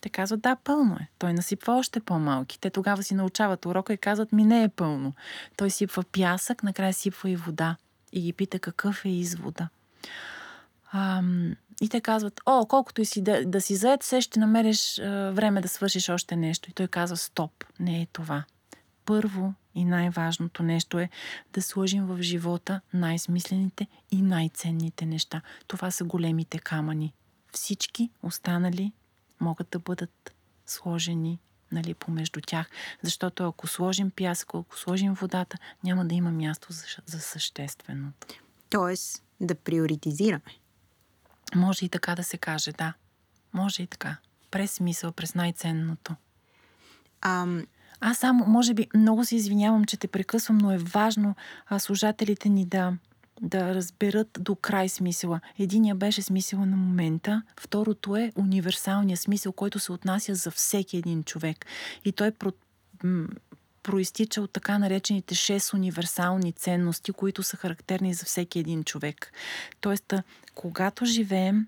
Те 0.00 0.08
казват, 0.08 0.40
да, 0.40 0.56
пълно 0.56 0.94
е. 0.94 1.08
Той 1.18 1.32
насипва 1.32 1.72
още 1.74 2.00
по-малки. 2.00 2.58
Те 2.60 2.70
тогава 2.70 3.02
си 3.02 3.14
научават 3.14 3.66
урока 3.66 3.92
и 3.92 3.98
казват, 3.98 4.32
ми 4.32 4.44
не 4.44 4.62
е 4.62 4.68
пълно. 4.68 5.12
Той 5.56 5.70
сипва 5.70 6.04
пясък, 6.12 6.62
накрая 6.62 6.94
сипва 6.94 7.30
и 7.30 7.36
вода. 7.36 7.76
И 8.12 8.20
ги 8.20 8.32
пита 8.32 8.58
какъв 8.58 9.04
е 9.04 9.08
извода. 9.08 9.68
Ам, 10.92 11.56
и 11.80 11.88
те 11.88 12.00
казват, 12.00 12.40
о, 12.46 12.66
колкото 12.66 13.00
и 13.00 13.04
си 13.04 13.22
да, 13.22 13.44
да 13.44 13.60
си 13.60 13.76
заед, 13.76 14.02
все 14.02 14.20
ще 14.20 14.40
намериш 14.40 14.98
а, 14.98 15.30
време 15.30 15.60
да 15.60 15.68
свършиш 15.68 16.08
още 16.08 16.36
нещо. 16.36 16.70
И 16.70 16.72
той 16.72 16.88
казва, 16.88 17.16
стоп, 17.16 17.64
не 17.80 18.02
е 18.02 18.06
това. 18.12 18.44
Първо 19.04 19.54
и 19.74 19.84
най-важното 19.84 20.62
нещо 20.62 20.98
е 20.98 21.08
да 21.52 21.62
сложим 21.62 22.06
в 22.06 22.22
живота 22.22 22.80
най-смислените 22.94 23.86
и 24.10 24.22
най-ценните 24.22 25.06
неща. 25.06 25.42
Това 25.66 25.90
са 25.90 26.04
големите 26.04 26.58
камъни. 26.58 27.14
Всички 27.52 28.10
останали 28.22 28.92
могат 29.40 29.68
да 29.70 29.78
бъдат 29.78 30.34
сложени 30.66 31.38
нали, 31.72 31.94
помежду 31.94 32.40
тях. 32.46 32.70
Защото 33.02 33.48
ако 33.48 33.66
сложим 33.66 34.10
пясък, 34.10 34.48
ако 34.48 34.78
сложим 34.78 35.14
водата, 35.14 35.58
няма 35.84 36.06
да 36.06 36.14
има 36.14 36.30
място 36.30 36.72
за, 36.72 36.84
за 37.06 37.20
същественото. 37.20 38.26
Тоест 38.70 39.22
да 39.40 39.54
приоритизираме. 39.54 40.58
Може 41.54 41.84
и 41.84 41.88
така 41.88 42.14
да 42.14 42.24
се 42.24 42.38
каже, 42.38 42.72
да. 42.72 42.94
Може 43.52 43.82
и 43.82 43.86
така. 43.86 44.16
През 44.50 44.72
смисъл, 44.72 45.12
през 45.12 45.34
най-ценното. 45.34 46.14
Ам... 47.20 47.66
Аз 48.04 48.18
само, 48.18 48.44
може 48.46 48.74
би, 48.74 48.86
много 48.94 49.24
се 49.24 49.36
извинявам, 49.36 49.84
че 49.84 49.96
те 49.96 50.08
прекъсвам, 50.08 50.58
но 50.58 50.72
е 50.72 50.78
важно 50.78 51.34
а, 51.66 51.78
служателите 51.78 52.48
ни 52.48 52.64
да, 52.64 52.92
да 53.40 53.74
разберат 53.74 54.38
до 54.40 54.54
край 54.54 54.88
смисъла. 54.88 55.40
Единия 55.58 55.94
беше 55.94 56.22
смисъла 56.22 56.66
на 56.66 56.76
момента, 56.76 57.42
второто 57.60 58.16
е 58.16 58.32
универсалния 58.36 59.16
смисъл, 59.16 59.52
който 59.52 59.78
се 59.78 59.92
отнася 59.92 60.34
за 60.34 60.50
всеки 60.50 60.96
един 60.96 61.24
човек. 61.24 61.66
И 62.04 62.12
той 62.12 62.30
про, 62.30 62.52
м- 63.04 63.28
проистича 63.82 64.42
от 64.42 64.52
така 64.52 64.78
наречените 64.78 65.34
шест 65.34 65.72
универсални 65.72 66.52
ценности, 66.52 67.12
които 67.12 67.42
са 67.42 67.56
характерни 67.56 68.14
за 68.14 68.24
всеки 68.24 68.58
един 68.58 68.84
човек. 68.84 69.32
Тоест, 69.80 70.14
когато 70.54 71.04
живеем, 71.04 71.66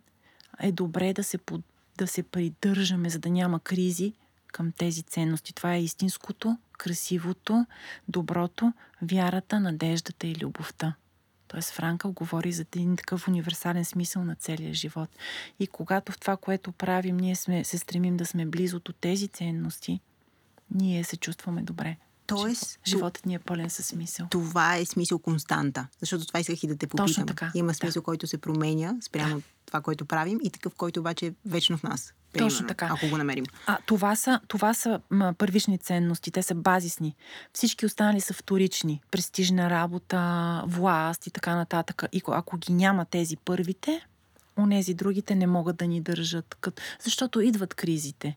е 0.61 0.73
добре 0.73 1.13
да 1.13 1.25
се, 1.25 1.39
под, 1.39 1.61
да 1.99 2.07
се 2.07 2.23
придържаме, 2.23 3.11
за 3.11 3.19
да 3.19 3.31
няма 3.31 3.61
кризи 3.61 4.13
към 4.55 4.73
тези 4.73 5.03
ценности. 5.03 5.55
Това 5.55 5.75
е 5.75 5.83
истинското, 5.83 6.59
красивото, 6.73 7.67
доброто, 8.09 8.73
вярата, 9.03 9.61
надеждата 9.61 10.27
и 10.27 10.37
любовта. 10.37 10.95
Тоест 11.49 11.71
Франкъл 11.71 12.13
говори 12.13 12.53
за 12.53 12.63
един 12.63 12.97
такъв 12.97 13.29
универсален 13.29 13.85
смисъл 13.85 14.25
на 14.25 14.35
целия 14.35 14.75
живот. 14.75 15.11
И 15.61 15.67
когато 15.67 16.13
в 16.13 16.19
това, 16.19 16.37
което 16.37 16.73
правим, 16.73 17.17
ние 17.17 17.37
сме, 17.37 17.65
се 17.65 17.79
стремим 17.79 18.17
да 18.17 18.27
сме 18.27 18.47
близо 18.47 18.81
до 18.81 18.93
тези 18.93 19.29
ценности, 19.29 20.01
ние 20.71 21.05
се 21.05 21.17
чувстваме 21.17 21.63
добре. 21.63 21.97
Тоест, 22.27 22.79
животът 22.87 23.27
ни 23.27 23.35
е 23.35 23.39
пълен 23.39 23.71
със 23.71 23.87
смисъл. 23.87 24.27
Това 24.31 24.77
е 24.77 24.85
смисъл 24.85 25.19
константа. 25.19 25.87
Защото 26.01 26.27
това 26.27 26.41
исках 26.41 26.63
и 26.63 26.67
да 26.67 26.77
те 26.77 26.87
попитам. 26.87 27.07
Точно 27.07 27.27
така. 27.27 27.51
Има 27.55 27.75
смисъл, 27.75 28.01
да. 28.01 28.05
който 28.05 28.27
се 28.27 28.39
променя 28.39 28.97
спрямо 29.01 29.37
да. 29.37 29.43
Това, 29.67 29.81
което 29.81 30.05
правим 30.05 30.39
и 30.43 30.51
такъв, 30.51 30.75
който 30.75 31.01
обаче 31.01 31.27
е 31.27 31.33
вечно 31.47 31.79
в 31.79 31.83
нас. 31.83 32.15
Примерно, 32.33 32.51
Точно 32.51 32.67
така. 32.67 32.89
Ако 32.93 33.09
го 33.09 33.19
намерим. 33.19 33.45
А, 33.67 33.79
това 33.87 34.17
са, 34.17 34.41
това 34.49 34.75
са 34.75 35.01
м, 35.11 35.35
първични 35.39 35.79
ценности, 35.79 36.31
те 36.31 36.43
са 36.43 36.55
базисни. 36.55 37.17
Всички 37.53 37.87
останали 37.87 38.21
са 38.21 38.35
вторични. 38.35 39.01
Престижна 39.11 39.71
работа, 39.71 40.63
власт 40.67 41.27
и 41.27 41.31
така 41.31 41.57
нататък. 41.57 42.03
И 42.13 42.23
ако 42.27 42.57
ги 42.57 42.73
няма 42.73 43.05
тези 43.05 43.37
първите, 43.37 44.07
онези 44.59 44.95
другите 44.95 45.35
не 45.35 45.47
могат 45.47 45.77
да 45.77 45.87
ни 45.87 46.01
държат. 46.01 46.57
Кът... 46.61 46.81
Защото 47.01 47.41
идват 47.41 47.75
кризите. 47.75 48.37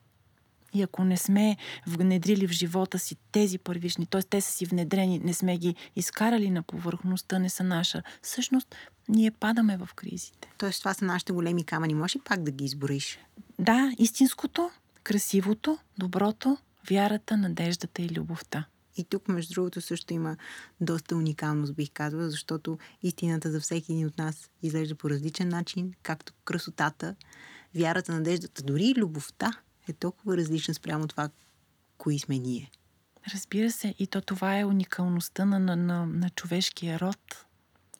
И 0.74 0.82
ако 0.82 1.04
не 1.04 1.16
сме 1.16 1.56
внедрили 1.86 2.48
в 2.48 2.50
живота 2.50 2.98
си 2.98 3.16
тези 3.32 3.58
първични, 3.58 4.06
т.е. 4.06 4.22
те 4.22 4.40
са 4.40 4.52
си 4.52 4.66
внедрени, 4.66 5.18
не 5.18 5.34
сме 5.34 5.58
ги 5.58 5.74
изкарали 5.96 6.50
на 6.50 6.62
повърхността, 6.62 7.38
не 7.38 7.48
са 7.48 7.64
наша, 7.64 8.02
всъщност 8.22 8.74
ние 9.08 9.30
падаме 9.30 9.76
в 9.76 9.88
кризите. 9.94 10.52
Тоест 10.58 10.78
това 10.78 10.94
са 10.94 11.04
нашите 11.04 11.32
големи 11.32 11.64
камъни. 11.64 11.94
Може 11.94 12.18
ли 12.18 12.22
пак 12.24 12.42
да 12.42 12.50
ги 12.50 12.64
избориш? 12.64 13.18
Да, 13.58 13.92
истинското, 13.98 14.70
красивото, 15.02 15.78
доброто, 15.98 16.56
вярата, 16.90 17.36
надеждата 17.36 18.02
и 18.02 18.08
любовта. 18.08 18.64
И 18.96 19.04
тук, 19.04 19.28
между 19.28 19.54
другото, 19.54 19.80
също 19.80 20.14
има 20.14 20.36
доста 20.80 21.16
уникалност, 21.16 21.74
бих 21.74 21.90
казала, 21.90 22.30
защото 22.30 22.78
истината 23.02 23.50
за 23.50 23.60
всеки 23.60 23.92
един 23.92 24.06
от 24.06 24.18
нас 24.18 24.50
изглежда 24.62 24.94
по 24.94 25.10
различен 25.10 25.48
начин, 25.48 25.92
както 26.02 26.32
красотата, 26.44 27.14
вярата, 27.74 28.12
надеждата, 28.12 28.62
дори 28.62 28.84
и 28.84 28.94
любовта 28.94 29.52
е 29.88 29.92
толкова 29.92 30.36
различна 30.36 30.74
спрямо 30.74 31.06
това, 31.06 31.30
кои 31.98 32.18
сме 32.18 32.38
ние. 32.38 32.70
Разбира 33.34 33.70
се, 33.70 33.94
и 33.98 34.06
то 34.06 34.20
това 34.20 34.58
е 34.58 34.64
уникалността 34.64 35.44
на, 35.44 35.58
на, 35.58 35.76
на, 35.76 36.06
на 36.06 36.30
човешкия 36.30 37.00
род. 37.00 37.46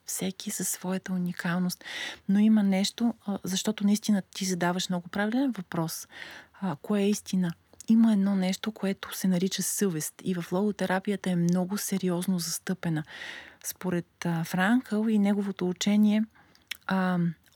Всеки 0.08 0.50
със 0.50 0.68
своята 0.68 1.12
уникалност. 1.12 1.84
Но 2.28 2.38
има 2.38 2.62
нещо, 2.62 3.14
защото 3.44 3.84
наистина 3.84 4.22
ти 4.22 4.44
задаваш 4.44 4.88
много 4.88 5.08
правилен 5.08 5.50
въпрос. 5.50 6.08
Кое 6.82 7.00
е 7.00 7.10
истина? 7.10 7.52
Има 7.88 8.12
едно 8.12 8.36
нещо, 8.36 8.72
което 8.72 9.16
се 9.16 9.28
нарича 9.28 9.62
съвест 9.62 10.14
и 10.24 10.34
в 10.34 10.52
логотерапията 10.52 11.30
е 11.30 11.36
много 11.36 11.78
сериозно 11.78 12.38
застъпена. 12.38 13.04
Според 13.64 14.06
а, 14.24 14.44
Франкъл 14.44 15.06
и 15.08 15.18
неговото 15.18 15.68
учение, 15.68 16.24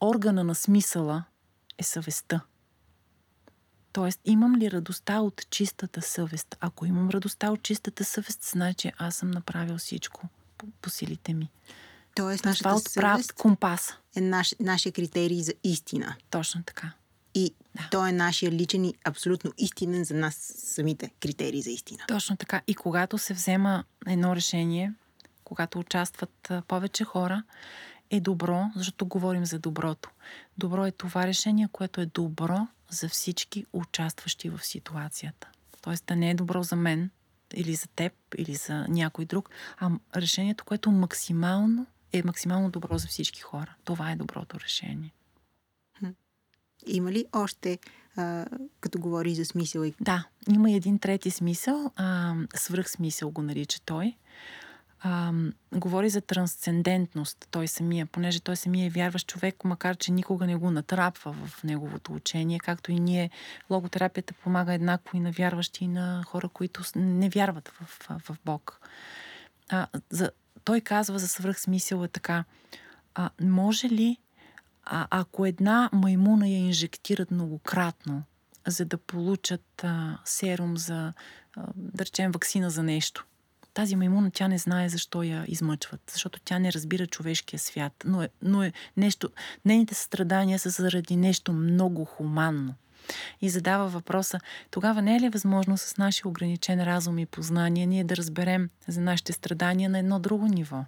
органа 0.01 0.45
на 0.45 0.55
смисъла 0.55 1.25
е 1.79 1.83
съвестта. 1.83 2.41
Тоест, 3.93 4.21
имам 4.25 4.57
ли 4.57 4.71
радостта 4.71 5.21
от 5.21 5.51
чистата 5.51 6.03
съвест? 6.03 6.57
Ако 6.61 6.87
имам 6.87 7.11
радостта 7.11 7.51
от 7.51 7.63
чистата 7.63 8.05
съвест, 8.05 8.45
значи 8.45 8.93
аз 8.99 9.17
съм 9.17 9.31
направил 9.31 9.79
всичко 9.79 10.29
по 10.83 10.91
силите 10.91 11.35
ми. 11.35 11.51
Тоест, 12.15 12.45
нашата 12.45 12.69
Това 12.69 12.77
отправят 12.77 13.33
компаса. 13.33 13.97
Е 14.17 14.21
наш, 14.21 14.55
нашия 14.61 14.93
критерий 14.93 15.43
за 15.43 15.53
истина. 15.65 16.17
Точно 16.31 16.63
така. 16.63 16.93
И 17.35 17.55
да. 17.77 17.89
той 17.91 18.09
е 18.09 18.13
нашия 18.13 18.53
личен 18.53 18.85
и 18.85 18.95
абсолютно 19.05 19.53
истинен 19.59 20.05
за 20.05 20.15
нас 20.15 20.53
самите 20.57 21.11
критерии 21.21 21.63
за 21.63 21.71
истина. 21.71 22.05
Точно 22.09 22.37
така. 22.37 22.63
И 22.67 22.75
когато 22.75 23.19
се 23.19 23.35
взема 23.35 23.85
едно 24.07 24.37
решение, 24.37 24.93
когато 25.45 25.79
участват 25.79 26.53
повече 26.69 27.05
хора, 27.05 27.43
е 28.11 28.21
добро, 28.21 28.65
защото 28.77 29.07
говорим 29.07 29.45
за 29.45 29.59
доброто. 29.59 30.11
Добро 30.59 30.87
е 30.87 30.91
това 30.91 31.27
решение, 31.27 31.69
което 31.73 32.01
е 32.01 32.07
добро 32.07 32.67
за 32.91 33.09
всички 33.09 33.67
участващи 33.73 34.49
в 34.49 34.59
ситуацията. 34.63 35.49
Тоест 35.81 36.07
да 36.07 36.17
не 36.17 36.31
е 36.31 36.35
добро 36.35 36.63
за 36.63 36.77
мен 36.77 37.11
или 37.55 37.75
за 37.75 37.87
теб 37.87 38.13
или 38.39 38.55
за 38.55 38.87
някой 38.89 39.25
друг, 39.25 39.51
а 39.79 39.91
решението, 40.17 40.65
което 40.65 40.91
максимално 40.91 41.87
е 42.13 42.23
максимално 42.25 42.71
добро 42.71 42.99
за 42.99 43.07
всички 43.07 43.41
хора. 43.41 43.75
Това 43.85 44.13
е 44.13 44.17
доброто 44.17 44.61
решение. 44.61 45.13
Има 46.87 47.13
ли 47.13 47.25
още, 47.33 47.79
а, 48.17 48.47
като 48.81 48.99
говори 48.99 49.35
за 49.35 49.45
смисъл? 49.45 49.85
Да, 50.01 50.25
има 50.51 50.71
един 50.71 50.99
трети 50.99 51.31
смисъл, 51.31 51.91
а, 51.97 52.35
свръхсмисъл 52.55 53.31
го 53.31 53.43
нарича 53.43 53.81
той 53.85 54.17
а, 55.03 55.33
говори 55.73 56.11
за 56.11 56.21
трансцендентност 56.21 57.49
той 57.51 57.69
самия, 57.69 58.07
понеже 58.07 58.41
той 58.41 58.57
самия 58.57 58.87
е 58.87 58.91
вярващ 58.91 59.29
човек, 59.29 59.65
макар 59.65 59.97
че 59.97 60.13
никога 60.13 60.47
не 60.47 60.57
го 60.57 60.71
натрапва 60.71 61.33
в 61.33 61.65
неговото 61.65 62.13
учение, 62.13 62.59
както 62.59 62.93
и 62.93 63.01
ние. 63.01 63.31
Логотерапията 63.71 64.35
помага 64.35 64.75
еднакво 64.75 65.17
и 65.17 65.21
на 65.21 65.31
вярващи, 65.31 65.85
и 65.85 65.89
на 65.89 66.23
хора, 66.27 66.49
които 66.49 66.83
не 66.97 67.29
вярват 67.29 67.69
в, 67.69 68.07
в, 68.09 68.23
в 68.29 68.37
Бог. 68.45 68.81
А, 69.69 69.87
за, 70.11 70.31
той 70.65 70.81
казва 70.81 71.19
за 71.19 71.29
свръхсмисъл 71.29 72.05
е 72.05 72.09
така. 72.09 72.45
А, 73.15 73.31
може 73.41 73.89
ли, 73.89 74.17
а, 74.85 75.07
ако 75.11 75.47
една 75.47 75.91
маймуна 75.93 76.49
я 76.49 76.59
инжектират 76.59 77.31
многократно, 77.31 78.23
за 78.67 78.85
да 78.85 78.99
получат 78.99 79.85
а, 79.85 80.19
серум 80.25 80.77
за, 80.77 81.13
а, 81.57 81.67
да 81.77 82.05
речем, 82.05 82.33
вакцина 82.33 82.71
за 82.71 82.83
нещо, 82.83 83.27
тази 83.75 83.97
маймуна, 83.97 84.31
тя 84.31 84.49
не 84.49 84.59
знае 84.59 84.89
защо 84.89 85.23
я 85.23 85.45
измъчват, 85.49 86.01
защото 86.13 86.41
тя 86.45 86.59
не 86.59 86.73
разбира 86.73 87.07
човешкия 87.07 87.59
свят. 87.59 87.93
Но 88.05 88.23
е, 88.23 88.29
но 88.43 88.63
е 88.63 88.73
нещо, 88.97 89.29
нейните 89.65 89.95
страдания 89.95 90.59
са 90.59 90.71
заради 90.71 91.17
нещо 91.17 91.53
много 91.53 92.05
хуманно. 92.05 92.75
И 93.41 93.51
задава 93.51 93.89
въпроса, 93.89 94.41
тогава 94.71 95.03
не 95.03 95.17
е 95.17 95.21
ли 95.21 95.29
възможно 95.29 95.79
с 95.79 95.97
нашия 95.97 96.29
ограничен 96.29 96.85
разум 96.85 97.19
и 97.19 97.27
познание 97.27 97.87
ние 97.87 98.05
да 98.05 98.17
разберем 98.17 98.71
за 98.89 99.01
нашите 99.01 99.33
страдания 99.33 99.91
на 99.91 99.99
едно 99.99 100.19
друго 100.19 100.47
ниво? 100.47 100.85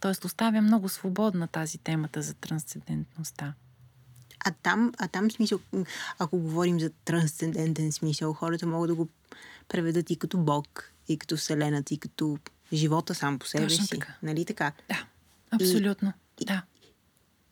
Тоест 0.00 0.24
оставя 0.24 0.62
много 0.62 0.88
свободна 0.88 1.48
тази 1.48 1.78
темата 1.78 2.22
за 2.22 2.34
трансцендентността. 2.34 3.54
А 4.44 4.50
там, 4.62 4.92
а 4.98 5.08
там 5.08 5.30
смисъл, 5.30 5.60
ако 6.18 6.38
говорим 6.38 6.80
за 6.80 6.90
трансцендентен 7.04 7.92
смисъл, 7.92 8.32
хората 8.32 8.66
могат 8.66 8.88
да 8.88 8.94
го 8.94 9.08
преведат 9.68 10.10
и 10.10 10.16
като 10.16 10.38
Бог, 10.38 10.92
и 11.08 11.18
като 11.18 11.36
Вселената, 11.36 11.94
и 11.94 11.98
като 11.98 12.38
живота 12.72 13.14
сам 13.14 13.38
по 13.38 13.46
себе 13.46 13.66
Точно 13.66 13.84
си. 13.84 13.90
така. 13.90 14.14
Нали 14.22 14.44
така? 14.44 14.72
Да, 14.88 15.06
абсолютно. 15.50 16.12
И- 16.40 16.44
да. 16.44 16.62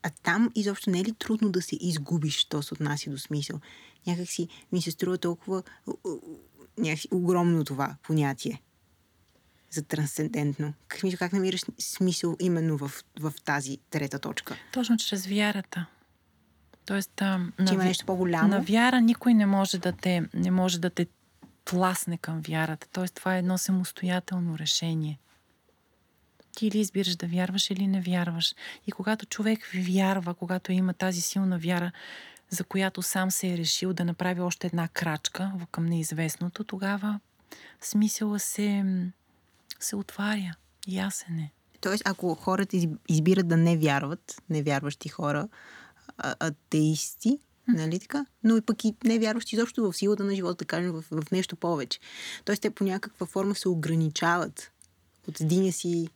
А 0.02 0.10
там 0.10 0.50
изобщо 0.54 0.90
не 0.90 1.00
е 1.00 1.04
ли 1.04 1.12
трудно 1.12 1.50
да 1.50 1.62
се 1.62 1.76
изгубиш, 1.80 2.38
що 2.38 2.62
се 2.62 2.74
отнася 2.74 3.10
до 3.10 3.18
смисъл? 3.18 3.60
Някак 4.06 4.28
си 4.28 4.48
ми 4.72 4.82
се 4.82 4.90
струва 4.90 5.18
толкова 5.18 5.62
у- 5.86 6.08
у- 6.10 6.20
някакси 6.78 7.08
огромно 7.10 7.64
това 7.64 7.96
понятие 8.02 8.62
за 9.70 9.82
трансцендентно. 9.82 10.72
Как, 10.88 11.00
как 11.18 11.32
намираш 11.32 11.60
смисъл 11.78 12.36
именно 12.40 12.76
в, 12.76 12.90
в 13.20 13.32
тази 13.44 13.78
трета 13.90 14.18
точка? 14.18 14.56
Точно 14.72 14.96
чрез 14.96 15.26
вярата. 15.26 15.86
Тоест, 16.86 17.22
а, 17.22 17.46
Че 17.58 17.62
на, 17.62 17.74
има 17.74 17.84
нещо 17.84 18.06
по-голямо? 18.06 18.48
на 18.48 18.60
вяра 18.60 19.00
никой 19.00 19.34
не 19.34 19.46
може 19.46 19.78
да 19.78 19.92
те, 19.92 20.28
не 20.34 20.50
може 20.50 20.80
да 20.80 20.90
те 20.90 21.06
тласне 21.64 22.18
към 22.18 22.40
вярата. 22.40 22.86
Тоест, 22.92 23.14
това 23.14 23.36
е 23.36 23.38
едно 23.38 23.58
самостоятелно 23.58 24.58
решение. 24.58 25.18
Ти 26.60 26.66
или 26.66 26.78
избираш 26.78 27.16
да 27.16 27.26
вярваш 27.26 27.70
или 27.70 27.86
не 27.86 28.00
вярваш. 28.00 28.54
И 28.86 28.92
когато 28.92 29.26
човек 29.26 29.70
вярва, 29.74 30.34
когато 30.34 30.72
има 30.72 30.94
тази 30.94 31.20
силна 31.20 31.58
вяра, 31.58 31.92
за 32.50 32.64
която 32.64 33.02
сам 33.02 33.30
се 33.30 33.52
е 33.52 33.58
решил 33.58 33.92
да 33.92 34.04
направи 34.04 34.40
още 34.40 34.66
една 34.66 34.88
крачка 34.88 35.52
към 35.72 35.86
неизвестното, 35.86 36.64
тогава 36.64 37.20
смисъла 37.80 38.38
се, 38.38 38.84
се 39.80 39.96
отваря. 39.96 40.54
Ясен 40.88 41.38
е. 41.38 41.52
Тоест, 41.80 42.02
ако 42.06 42.34
хората 42.34 42.76
из- 42.76 42.88
избират 43.08 43.48
да 43.48 43.56
не 43.56 43.76
вярват, 43.76 44.42
невярващи 44.50 45.08
хора, 45.08 45.48
а- 46.18 46.34
атеисти, 46.40 47.38
нали 47.68 47.98
така? 47.98 48.26
Но 48.44 48.56
и 48.56 48.60
пък 48.60 48.84
и 48.84 48.94
невярващи 49.04 49.56
изобщо 49.56 49.92
в 49.92 49.96
силата 49.96 50.24
на 50.24 50.34
живота, 50.34 50.56
да 50.56 50.64
кажем, 50.64 50.92
в, 50.92 51.04
в 51.10 51.30
нещо 51.30 51.56
повече. 51.56 52.00
Тоест, 52.44 52.62
те 52.62 52.70
по 52.70 52.84
някаква 52.84 53.26
форма 53.26 53.54
се 53.54 53.68
ограничават 53.68 54.72
от 55.28 55.40
единия 55.40 55.72
си 55.72 56.08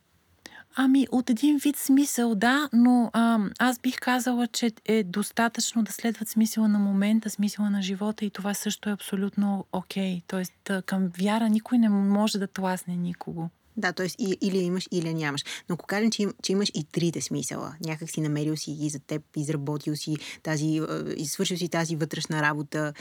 Ами, 0.77 1.07
от 1.11 1.29
един 1.29 1.57
вид 1.57 1.77
смисъл, 1.77 2.35
да, 2.35 2.69
но 2.73 3.09
а, 3.13 3.39
аз 3.59 3.79
бих 3.79 3.99
казала, 3.99 4.47
че 4.47 4.71
е 4.85 5.03
достатъчно 5.03 5.83
да 5.83 5.91
следват 5.91 6.29
смисъла 6.29 6.67
на 6.67 6.79
момента, 6.79 7.29
смисъла 7.29 7.69
на 7.69 7.81
живота 7.81 8.25
и 8.25 8.29
това 8.29 8.53
също 8.53 8.89
е 8.89 8.93
абсолютно 8.93 9.65
окей. 9.71 10.21
Тоест, 10.27 10.69
а, 10.69 10.81
към 10.81 11.11
вяра 11.19 11.49
никой 11.49 11.77
не 11.77 11.89
може 11.89 12.39
да 12.39 12.47
тласне 12.47 12.95
никого. 12.95 13.49
Да, 13.77 13.93
т.е. 13.93 14.07
или 14.19 14.57
имаш, 14.57 14.87
или 14.91 15.13
нямаш. 15.13 15.43
Но 15.69 15.73
ако 15.73 15.85
кажем, 15.85 16.11
че, 16.11 16.21
им, 16.21 16.33
че 16.43 16.51
имаш 16.51 16.71
и 16.73 16.83
трите 16.83 17.21
смисъла, 17.21 17.75
някак 17.85 18.09
си 18.09 18.21
намерил 18.21 18.57
си 18.57 18.71
ги 18.71 18.89
за 18.89 18.99
теб, 18.99 19.21
изработил 19.37 19.95
си 19.95 20.15
тази, 20.43 20.81
свършил 21.25 21.57
си 21.57 21.69
тази 21.69 21.95
вътрешна 21.95 22.41
работа, 22.41 22.93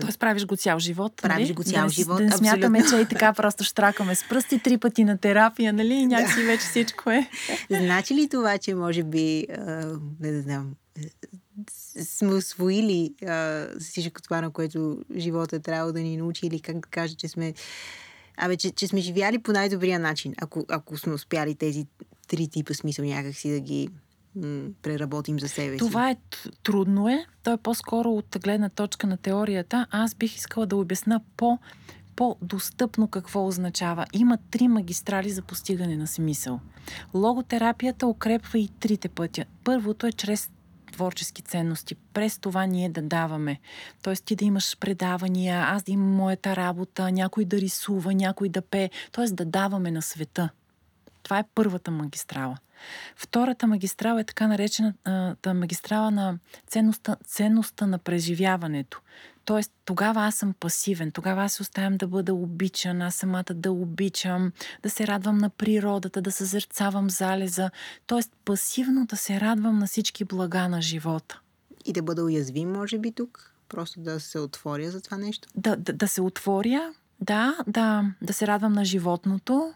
Тоест, 0.00 0.18
правиш 0.18 0.46
го 0.46 0.56
цял 0.56 0.78
живот. 0.78 1.12
Правиш 1.22 1.48
нали? 1.48 1.54
го 1.54 1.62
цял 1.62 1.86
да, 1.86 1.92
живот, 1.92 2.18
Да 2.18 2.24
не 2.24 2.30
смятаме, 2.30 2.78
абсолютно. 2.78 3.06
че 3.08 3.14
и 3.14 3.18
така 3.18 3.32
просто 3.36 3.64
штракаме 3.64 4.14
с 4.14 4.28
пръсти 4.28 4.58
три 4.58 4.78
пъти 4.78 5.04
на 5.04 5.18
терапия, 5.18 5.72
нали? 5.72 5.94
И 5.94 6.06
някакси 6.06 6.42
вече 6.42 6.66
всичко 6.66 7.10
е. 7.10 7.30
Значи 7.70 8.14
ли 8.14 8.28
това, 8.28 8.58
че 8.58 8.74
може 8.74 9.02
би, 9.02 9.46
не 10.20 10.32
да 10.32 10.42
знам, 10.42 10.74
сме 12.02 12.34
освоили 12.34 13.14
а, 13.26 13.66
всичко 13.80 14.22
това, 14.22 14.40
на 14.40 14.50
което 14.50 14.98
живота 15.16 15.56
е 15.56 15.60
трябвало 15.60 15.92
да 15.92 16.00
ни 16.00 16.16
научи 16.16 16.46
или 16.46 16.60
как 16.60 16.76
да 16.76 16.88
кажа, 16.88 17.14
че 17.14 17.28
сме 17.28 17.54
Абе, 18.36 18.56
че, 18.56 18.70
че 18.70 18.86
сме 18.86 19.00
живяли 19.00 19.38
по 19.38 19.52
най-добрия 19.52 19.98
начин, 19.98 20.34
ако, 20.42 20.64
ако 20.68 20.98
сме 20.98 21.12
успяли 21.12 21.54
тези 21.54 21.86
три 22.28 22.48
типа 22.48 22.74
смисъл 22.74 23.04
някакси 23.04 23.50
да 23.50 23.60
ги 23.60 23.88
м- 24.36 24.68
преработим 24.82 25.40
за 25.40 25.48
себе 25.48 25.72
си. 25.72 25.78
Това 25.78 26.10
е 26.10 26.16
трудно 26.62 27.08
е. 27.08 27.26
То 27.42 27.52
е 27.52 27.56
по-скоро 27.56 28.10
от 28.10 28.38
гледна 28.42 28.68
точка 28.68 29.06
на 29.06 29.16
теорията. 29.16 29.86
Аз 29.90 30.14
бих 30.14 30.36
искала 30.36 30.66
да 30.66 30.76
обясна 30.76 31.20
по 31.36 31.58
по-достъпно 32.16 33.08
какво 33.08 33.46
означава. 33.46 34.06
Има 34.12 34.38
три 34.50 34.68
магистрали 34.68 35.30
за 35.30 35.42
постигане 35.42 35.96
на 35.96 36.06
смисъл. 36.06 36.60
Логотерапията 37.14 38.06
укрепва 38.06 38.58
и 38.58 38.68
трите 38.80 39.08
пътя. 39.08 39.44
Първото 39.64 40.06
е 40.06 40.12
чрез 40.12 40.50
творчески 40.94 41.42
ценности. 41.42 41.94
През 41.94 42.38
това 42.38 42.66
ние 42.66 42.88
да 42.88 43.02
даваме. 43.02 43.60
Тоест 44.02 44.24
ти 44.24 44.36
да 44.36 44.44
имаш 44.44 44.78
предавания, 44.78 45.60
аз 45.60 45.82
да 45.82 45.92
имам 45.92 46.10
моята 46.10 46.56
работа, 46.56 47.12
някой 47.12 47.44
да 47.44 47.60
рисува, 47.60 48.14
някой 48.14 48.48
да 48.48 48.62
пее. 48.62 48.90
Тоест 49.12 49.36
да 49.36 49.44
даваме 49.44 49.90
на 49.90 50.02
света. 50.02 50.48
Това 51.22 51.38
е 51.38 51.44
първата 51.54 51.90
магистрала. 51.90 52.58
Втората 53.16 53.66
магистрала 53.66 54.20
е 54.20 54.24
така 54.24 54.46
наречената 54.46 55.54
магистрала 55.54 56.10
на 56.10 56.38
ценността, 56.66 57.16
ценността 57.26 57.86
на 57.86 57.98
преживяването. 57.98 59.00
Тоест, 59.44 59.72
тогава 59.84 60.20
аз 60.22 60.34
съм 60.34 60.54
пасивен, 60.60 61.12
тогава 61.12 61.42
аз 61.42 61.52
се 61.52 61.62
оставям 61.62 61.96
да 61.96 62.06
бъда 62.06 62.34
обичан, 62.34 63.02
аз 63.02 63.14
самата 63.14 63.44
да 63.54 63.72
обичам, 63.72 64.52
да 64.82 64.90
се 64.90 65.06
радвам 65.06 65.38
на 65.38 65.50
природата, 65.50 66.22
да 66.22 66.32
съзерцавам 66.32 67.10
залеза. 67.10 67.70
Тоест, 68.06 68.32
пасивно 68.44 69.06
да 69.06 69.16
се 69.16 69.40
радвам 69.40 69.78
на 69.78 69.86
всички 69.86 70.24
блага 70.24 70.68
на 70.68 70.82
живота. 70.82 71.40
И 71.84 71.92
да 71.92 72.02
бъда 72.02 72.24
уязвим, 72.24 72.72
може 72.72 72.98
би, 72.98 73.12
тук. 73.12 73.52
Просто 73.68 74.00
да 74.00 74.20
се 74.20 74.38
отворя 74.38 74.90
за 74.90 75.00
това 75.00 75.16
нещо. 75.16 75.48
Да, 75.54 75.76
да, 75.76 75.92
да 75.92 76.08
се 76.08 76.22
отворя, 76.22 76.92
да, 77.20 77.56
да, 77.66 78.04
да 78.22 78.32
се 78.32 78.46
радвам 78.46 78.72
на 78.72 78.84
животното, 78.84 79.72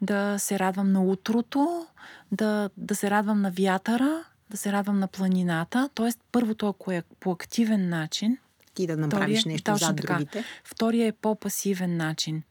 да 0.00 0.38
се 0.38 0.58
радвам 0.58 0.92
на 0.92 1.02
утрото, 1.02 1.86
да, 2.32 2.70
да 2.76 2.94
се 2.96 3.10
радвам 3.10 3.40
на 3.40 3.50
вятъра, 3.50 4.24
да 4.50 4.56
се 4.56 4.72
радвам 4.72 4.98
на 4.98 5.08
планината. 5.08 5.90
Тоест, 5.94 6.20
първото, 6.32 6.68
ако 6.68 6.92
е 6.92 7.02
по 7.20 7.30
активен 7.32 7.88
начин, 7.88 8.38
Ти 8.74 8.86
да 8.86 8.96
направиш 8.96 9.40
Втория- 9.40 9.52
нещо 9.52 9.78
така. 9.78 9.92
другите. 9.92 10.44
Втория 10.64 11.06
е 11.06 11.12
по-пасивен 11.12 11.96
начин. 11.96 12.42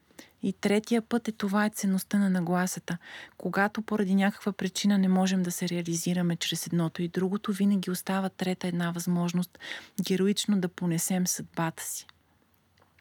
И 0.43 0.53
третия 0.53 1.01
път 1.01 1.27
е 1.27 1.31
това 1.31 1.65
е 1.65 1.69
ценността 1.69 2.19
на 2.19 2.29
нагласата. 2.29 2.97
Когато 3.37 3.81
поради 3.81 4.15
някаква 4.15 4.51
причина 4.51 4.97
не 4.97 5.07
можем 5.07 5.43
да 5.43 5.51
се 5.51 5.69
реализираме 5.69 6.35
чрез 6.35 6.67
едното 6.67 7.01
и 7.01 7.07
другото, 7.07 7.51
винаги 7.53 7.91
остава 7.91 8.29
трета 8.29 8.67
една 8.67 8.91
възможност 8.91 9.59
героично 10.03 10.59
да 10.59 10.67
понесем 10.67 11.27
съдбата 11.27 11.83
си. 11.83 12.05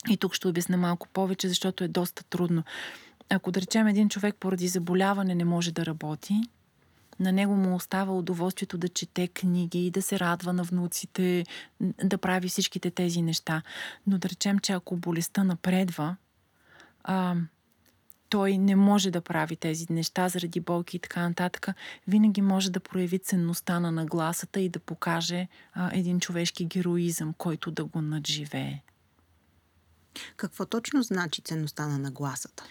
И 0.08 0.16
тук 0.16 0.34
ще 0.34 0.48
обясня 0.48 0.76
малко 0.76 1.08
повече, 1.08 1.48
защото 1.48 1.84
е 1.84 1.88
доста 1.88 2.24
трудно. 2.24 2.62
Ако 3.28 3.50
да 3.50 3.60
речем 3.60 3.86
един 3.86 4.08
човек 4.08 4.34
поради 4.40 4.68
заболяване 4.68 5.34
не 5.34 5.44
може 5.44 5.72
да 5.72 5.86
работи, 5.86 6.40
на 7.20 7.32
него 7.32 7.54
му 7.54 7.74
остава 7.74 8.12
удоволствието 8.12 8.78
да 8.78 8.88
чете 8.88 9.28
книги, 9.28 9.90
да 9.90 10.02
се 10.02 10.18
радва 10.18 10.52
на 10.52 10.62
внуците, 10.62 11.44
да 12.04 12.18
прави 12.18 12.48
всичките 12.48 12.90
тези 12.90 13.22
неща. 13.22 13.62
Но 14.06 14.18
да 14.18 14.28
речем, 14.28 14.58
че 14.58 14.72
ако 14.72 14.96
болестта 14.96 15.44
напредва, 15.44 16.16
а, 17.04 17.34
той 18.28 18.58
не 18.58 18.76
може 18.76 19.10
да 19.10 19.20
прави 19.20 19.56
тези 19.56 19.86
неща 19.90 20.28
заради 20.28 20.60
болки 20.60 20.96
и 20.96 21.00
така 21.00 21.28
нататък, 21.28 21.68
винаги 22.08 22.42
може 22.42 22.70
да 22.70 22.80
прояви 22.80 23.18
ценността 23.18 23.80
на 23.80 23.92
нагласата 23.92 24.60
и 24.60 24.68
да 24.68 24.78
покаже 24.78 25.48
а, 25.74 25.90
един 25.92 26.20
човешки 26.20 26.64
героизъм, 26.64 27.34
който 27.38 27.70
да 27.70 27.84
го 27.84 28.00
надживее. 28.00 28.82
Какво 30.36 30.66
точно 30.66 31.02
значи 31.02 31.42
ценността 31.42 31.86
на 31.86 31.98
нагласата? 31.98 32.64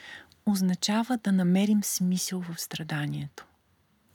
Означава 0.46 1.18
да 1.18 1.32
намерим 1.32 1.84
смисъл 1.84 2.42
в 2.42 2.62
страданието. 2.62 3.46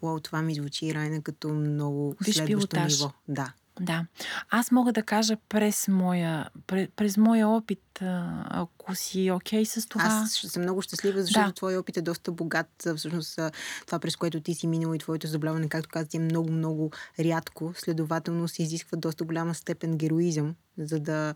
Уау, 0.03 0.21
това 0.21 0.43
ми 0.43 0.55
звучи, 0.55 0.95
Райна, 0.95 1.23
като 1.23 1.49
много 1.49 2.15
Виж 2.25 2.37
следващо 2.37 2.69
пилотаж. 2.69 2.93
ниво. 2.93 3.13
Да. 3.29 3.53
Да. 3.81 4.07
Аз 4.51 4.71
мога 4.71 4.93
да 4.93 5.03
кажа 5.03 5.37
през 5.49 5.89
моя, 5.89 6.49
през, 6.67 6.89
през 6.97 7.17
моя 7.17 7.49
опит, 7.49 7.99
ако 8.01 8.95
си 8.95 9.31
окей 9.31 9.65
с 9.67 9.89
това. 9.89 10.05
Аз 10.05 10.33
съм 10.33 10.63
много 10.63 10.83
щастлива, 10.83 11.23
защото 11.23 11.47
Да. 11.47 11.53
твой 11.53 11.77
опит 11.77 11.97
е 11.97 12.03
доста 12.03 12.33
богат. 12.33 12.87
Всъщност 12.97 13.39
това, 13.87 13.99
през 13.99 14.17
което 14.17 14.41
ти 14.41 14.55
си 14.55 14.67
минала 14.67 14.97
и 14.97 14.99
твоето 14.99 15.27
заболяване, 15.27 15.69
както 15.69 15.89
казах, 15.89 16.15
е 16.15 16.19
много, 16.19 16.53
много 16.53 16.91
рядко. 17.21 17.73
Следователно 17.77 18.49
се 18.49 18.63
изисква 18.63 18.99
доста 18.99 19.25
голяма 19.25 19.55
степен 19.55 19.97
героизъм, 19.97 20.55
за 20.79 21.01
да 21.01 21.35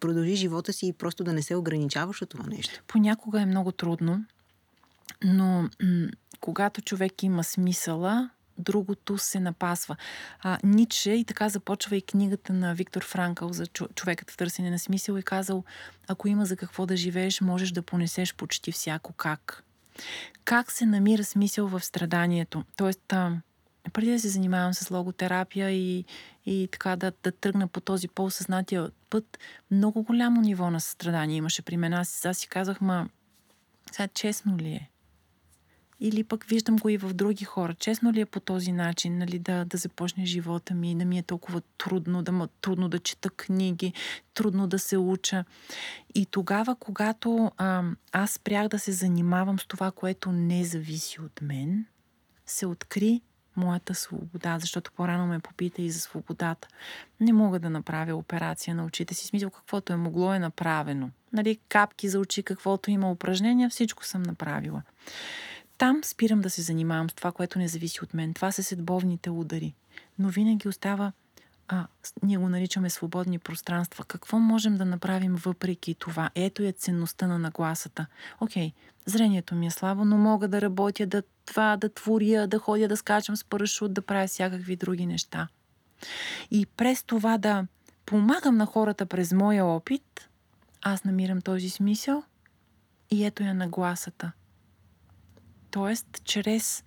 продължи 0.00 0.36
живота 0.36 0.72
си 0.72 0.86
и 0.86 0.92
просто 0.92 1.24
да 1.24 1.32
не 1.32 1.42
се 1.42 1.56
ограничаваш 1.56 2.22
от 2.22 2.28
това 2.28 2.46
нещо. 2.46 2.82
Понякога 2.86 3.40
е 3.40 3.46
много 3.46 3.72
трудно, 3.72 4.24
но 5.24 5.68
м- 5.82 6.08
когато 6.40 6.80
човек 6.80 7.22
има 7.22 7.44
смисъла, 7.44 8.30
другото 8.58 9.18
се 9.18 9.40
напасва. 9.40 9.96
А, 10.40 10.58
Ниче 10.64 11.10
и 11.10 11.24
така 11.24 11.48
започва 11.48 11.96
и 11.96 12.02
книгата 12.02 12.52
на 12.52 12.74
Виктор 12.74 13.04
Франкъл 13.04 13.52
за 13.52 13.66
човекът 13.66 14.30
в 14.30 14.36
търсене 14.36 14.70
на 14.70 14.78
смисъл 14.78 15.16
и 15.16 15.22
казал, 15.22 15.64
ако 16.08 16.28
има 16.28 16.46
за 16.46 16.56
какво 16.56 16.86
да 16.86 16.96
живееш, 16.96 17.40
можеш 17.40 17.70
да 17.70 17.82
понесеш 17.82 18.34
почти 18.34 18.72
всяко 18.72 19.12
как. 19.12 19.64
Как 20.44 20.72
се 20.72 20.86
намира 20.86 21.24
смисъл 21.24 21.68
в 21.68 21.80
страданието? 21.80 22.64
Тоест, 22.76 23.12
а, 23.12 23.36
преди 23.92 24.10
да 24.10 24.20
се 24.20 24.28
занимавам 24.28 24.74
с 24.74 24.90
логотерапия 24.90 25.70
и, 25.70 26.04
и 26.46 26.68
така 26.72 26.96
да, 26.96 27.12
да 27.22 27.32
тръгна 27.32 27.68
по 27.68 27.80
този 27.80 28.08
по-съзнатия 28.08 28.90
път, 29.10 29.38
много 29.70 30.02
голямо 30.02 30.40
ниво 30.40 30.70
на 30.70 30.80
страдание 30.80 31.36
имаше 31.36 31.62
при 31.62 31.76
мен. 31.76 31.92
Аз, 31.92 32.24
аз 32.24 32.38
си 32.38 32.48
казах, 32.48 32.80
ма, 32.80 33.08
сега 33.92 34.08
честно 34.08 34.58
ли 34.58 34.68
е? 34.68 34.90
Или 36.00 36.24
пък 36.24 36.44
виждам 36.44 36.76
го 36.76 36.88
и 36.88 36.96
в 36.96 37.14
други 37.14 37.44
хора. 37.44 37.74
Честно 37.74 38.12
ли 38.12 38.20
е 38.20 38.26
по 38.26 38.40
този 38.40 38.72
начин, 38.72 39.18
нали, 39.18 39.38
да, 39.38 39.64
да 39.64 39.76
започне 39.76 40.26
живота 40.26 40.74
ми, 40.74 40.94
да 40.94 41.04
ми 41.04 41.18
е 41.18 41.22
толкова 41.22 41.62
трудно, 41.78 42.22
да 42.22 42.48
трудно 42.60 42.88
да 42.88 42.98
чета 42.98 43.30
книги, 43.30 43.92
трудно 44.34 44.66
да 44.66 44.78
се 44.78 44.98
уча. 44.98 45.44
И 46.14 46.26
тогава, 46.26 46.74
когато 46.74 47.52
а, 47.56 47.82
аз 48.12 48.30
спрях 48.30 48.68
да 48.68 48.78
се 48.78 48.92
занимавам 48.92 49.58
с 49.58 49.66
това, 49.66 49.90
което 49.90 50.32
не 50.32 50.64
зависи 50.64 51.20
от 51.20 51.40
мен, 51.42 51.86
се 52.46 52.66
откри 52.66 53.20
моята 53.56 53.94
свобода, 53.94 54.58
защото 54.58 54.92
по-рано 54.92 55.26
ме 55.26 55.38
попита 55.38 55.82
и 55.82 55.90
за 55.90 56.00
свободата. 56.00 56.68
Не 57.20 57.32
мога 57.32 57.58
да 57.58 57.70
направя 57.70 58.14
операция 58.14 58.74
на 58.74 58.84
очите 58.84 59.14
си. 59.14 59.26
Смисъл, 59.26 59.50
каквото 59.50 59.92
е 59.92 59.96
могло 59.96 60.34
е 60.34 60.38
направено. 60.38 61.10
Нали, 61.32 61.58
капки 61.68 62.08
за 62.08 62.18
очи, 62.18 62.42
каквото 62.42 62.90
има 62.90 63.10
упражнения, 63.10 63.70
всичко 63.70 64.04
съм 64.04 64.22
направила. 64.22 64.82
Там 65.78 66.00
спирам 66.04 66.40
да 66.40 66.50
се 66.50 66.62
занимавам 66.62 67.10
с 67.10 67.14
това, 67.14 67.32
което 67.32 67.58
не 67.58 67.68
зависи 67.68 68.00
от 68.02 68.14
мен. 68.14 68.34
Това 68.34 68.52
са 68.52 68.62
седбовните 68.62 69.30
удари. 69.30 69.74
Но 70.18 70.28
винаги 70.28 70.68
остава 70.68 71.12
а, 71.68 71.86
ние 72.22 72.36
го 72.36 72.48
наричаме 72.48 72.90
свободни 72.90 73.38
пространства. 73.38 74.04
Какво 74.04 74.38
можем 74.38 74.76
да 74.76 74.84
направим 74.84 75.34
въпреки 75.34 75.94
това? 75.94 76.30
Ето 76.34 76.62
е 76.62 76.72
ценността 76.72 77.26
на 77.26 77.38
нагласата. 77.38 78.06
Окей, 78.40 78.72
зрението 79.06 79.54
ми 79.54 79.66
е 79.66 79.70
слабо, 79.70 80.04
но 80.04 80.18
мога 80.18 80.48
да 80.48 80.60
работя, 80.60 81.06
да 81.06 81.22
това, 81.46 81.76
да 81.76 81.88
творя, 81.88 82.46
да 82.46 82.58
ходя, 82.58 82.88
да 82.88 82.96
скачам 82.96 83.36
с 83.36 83.44
парашут, 83.44 83.94
да 83.94 84.02
правя 84.02 84.26
всякакви 84.26 84.76
други 84.76 85.06
неща. 85.06 85.48
И 86.50 86.66
през 86.66 87.02
това 87.02 87.38
да 87.38 87.66
помагам 88.06 88.56
на 88.56 88.66
хората 88.66 89.06
през 89.06 89.32
моя 89.32 89.64
опит, 89.64 90.28
аз 90.82 91.04
намирам 91.04 91.40
този 91.40 91.70
смисъл 91.70 92.22
и 93.10 93.24
ето 93.24 93.42
я 93.42 93.54
нагласата. 93.54 94.32
Тоест, 95.74 96.06
чрез 96.24 96.84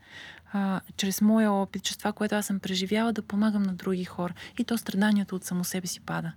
а, 0.54 0.82
чрез 0.97 1.21
моя 1.21 1.52
опит, 1.52 1.84
чрез 1.84 1.97
това, 1.97 2.12
което 2.12 2.36
аз 2.36 2.45
съм 2.45 2.60
преживяла, 2.60 3.13
да 3.13 3.21
помагам 3.21 3.63
на 3.63 3.73
други 3.73 4.06
хора. 4.06 4.34
И 4.60 4.63
то 4.63 4.78
страданието 4.78 5.36
от 5.36 5.43
само 5.43 5.63
себе 5.63 5.88
си 5.88 6.00
пада. 6.00 6.32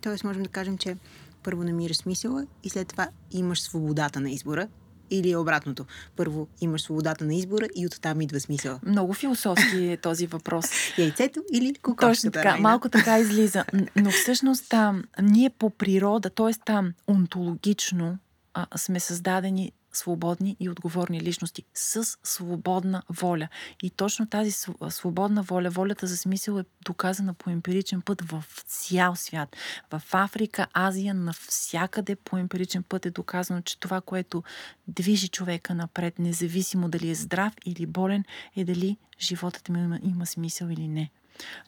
Тоест, 0.00 0.24
можем 0.24 0.42
да 0.42 0.48
кажем, 0.48 0.78
че 0.78 0.96
първо 1.42 1.64
намираш 1.64 1.96
смисъла 1.96 2.46
и 2.64 2.70
след 2.70 2.88
това 2.88 3.08
имаш 3.30 3.62
свободата 3.62 4.20
на 4.20 4.30
избора. 4.30 4.68
Или 5.10 5.30
е 5.30 5.36
обратното. 5.36 5.86
Първо 6.16 6.48
имаш 6.60 6.82
свободата 6.82 7.24
на 7.24 7.34
избора 7.34 7.66
и 7.76 7.86
оттам 7.86 8.20
идва 8.20 8.40
смисъл. 8.40 8.80
Много 8.86 9.12
философски 9.12 9.84
е 9.84 9.96
този 9.96 10.26
въпрос. 10.26 10.66
Яйцето 10.98 11.42
или 11.52 11.74
кокошката? 11.74 12.14
Точно 12.14 12.30
така. 12.30 12.48
Райна. 12.48 12.60
Малко 12.60 12.88
така 12.88 13.18
излиза. 13.18 13.64
Но 13.96 14.10
всъщност 14.10 14.74
а, 14.74 14.94
ние 15.22 15.50
по 15.50 15.70
природа, 15.70 16.30
т.е. 16.30 16.72
онтологично, 17.08 18.18
а, 18.54 18.78
сме 18.78 19.00
създадени 19.00 19.72
свободни 19.92 20.56
и 20.60 20.68
отговорни 20.68 21.20
личности 21.20 21.64
с 21.74 22.04
свободна 22.24 23.02
воля. 23.08 23.48
И 23.82 23.90
точно 23.90 24.26
тази 24.26 24.50
свободна 24.88 25.42
воля, 25.42 25.70
волята 25.70 26.06
за 26.06 26.16
смисъл 26.16 26.58
е 26.58 26.64
доказана 26.84 27.34
по 27.34 27.50
емпиричен 27.50 28.02
път 28.02 28.22
в 28.22 28.44
цял 28.66 29.16
свят. 29.16 29.56
В 29.90 30.02
Африка, 30.12 30.66
Азия, 30.72 31.14
навсякъде 31.14 32.16
по 32.16 32.38
емпиричен 32.38 32.82
път 32.82 33.06
е 33.06 33.10
доказано, 33.10 33.62
че 33.62 33.80
това, 33.80 34.00
което 34.00 34.42
движи 34.88 35.28
човека 35.28 35.74
напред, 35.74 36.18
независимо 36.18 36.88
дали 36.88 37.10
е 37.10 37.14
здрав 37.14 37.52
или 37.66 37.86
болен, 37.86 38.24
е 38.56 38.64
дали 38.64 38.96
животът 39.20 39.68
му 39.68 39.78
има, 39.78 39.98
има 40.02 40.26
смисъл 40.26 40.66
или 40.66 40.88
не. 40.88 41.10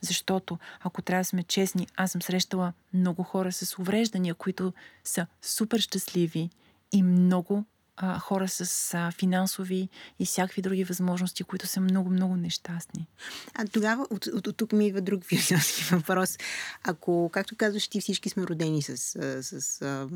Защото, 0.01 0.59
ако 0.81 1.03
трябва 1.03 1.21
да 1.21 1.25
сме 1.25 1.43
честни, 1.43 1.87
аз 1.97 2.13
съм 2.13 2.23
срещала 2.23 2.73
много 2.95 3.23
хора 3.23 3.53
с 3.53 3.79
увреждания, 3.79 4.35
които 4.35 4.73
са 5.05 5.27
супер 5.43 5.79
щастливи 5.79 6.51
и 6.93 7.03
много 7.03 7.65
а, 8.03 8.19
хора 8.19 8.49
с 8.49 8.95
а, 8.95 9.11
финансови 9.11 9.89
и 10.19 10.27
всякакви 10.27 10.63
други 10.63 10.85
възможности, 10.85 11.45
които 11.45 11.67
са 11.67 11.81
много-много 11.81 12.37
нещастни. 12.37 13.07
А 13.55 13.67
тогава 13.67 14.07
от, 14.11 14.27
от, 14.27 14.47
от 14.47 14.57
тук 14.57 14.73
ми 14.73 14.87
идва 14.87 15.01
друг 15.01 15.25
философски 15.29 15.95
въпрос. 15.95 16.39
Ако, 16.85 17.31
както 17.33 17.57
казваш, 17.57 17.89
ти 17.89 18.01
всички 18.01 18.29
сме 18.29 18.43
родени 18.43 18.83
с, 18.83 18.97
с, 18.97 19.61
с 19.61 20.09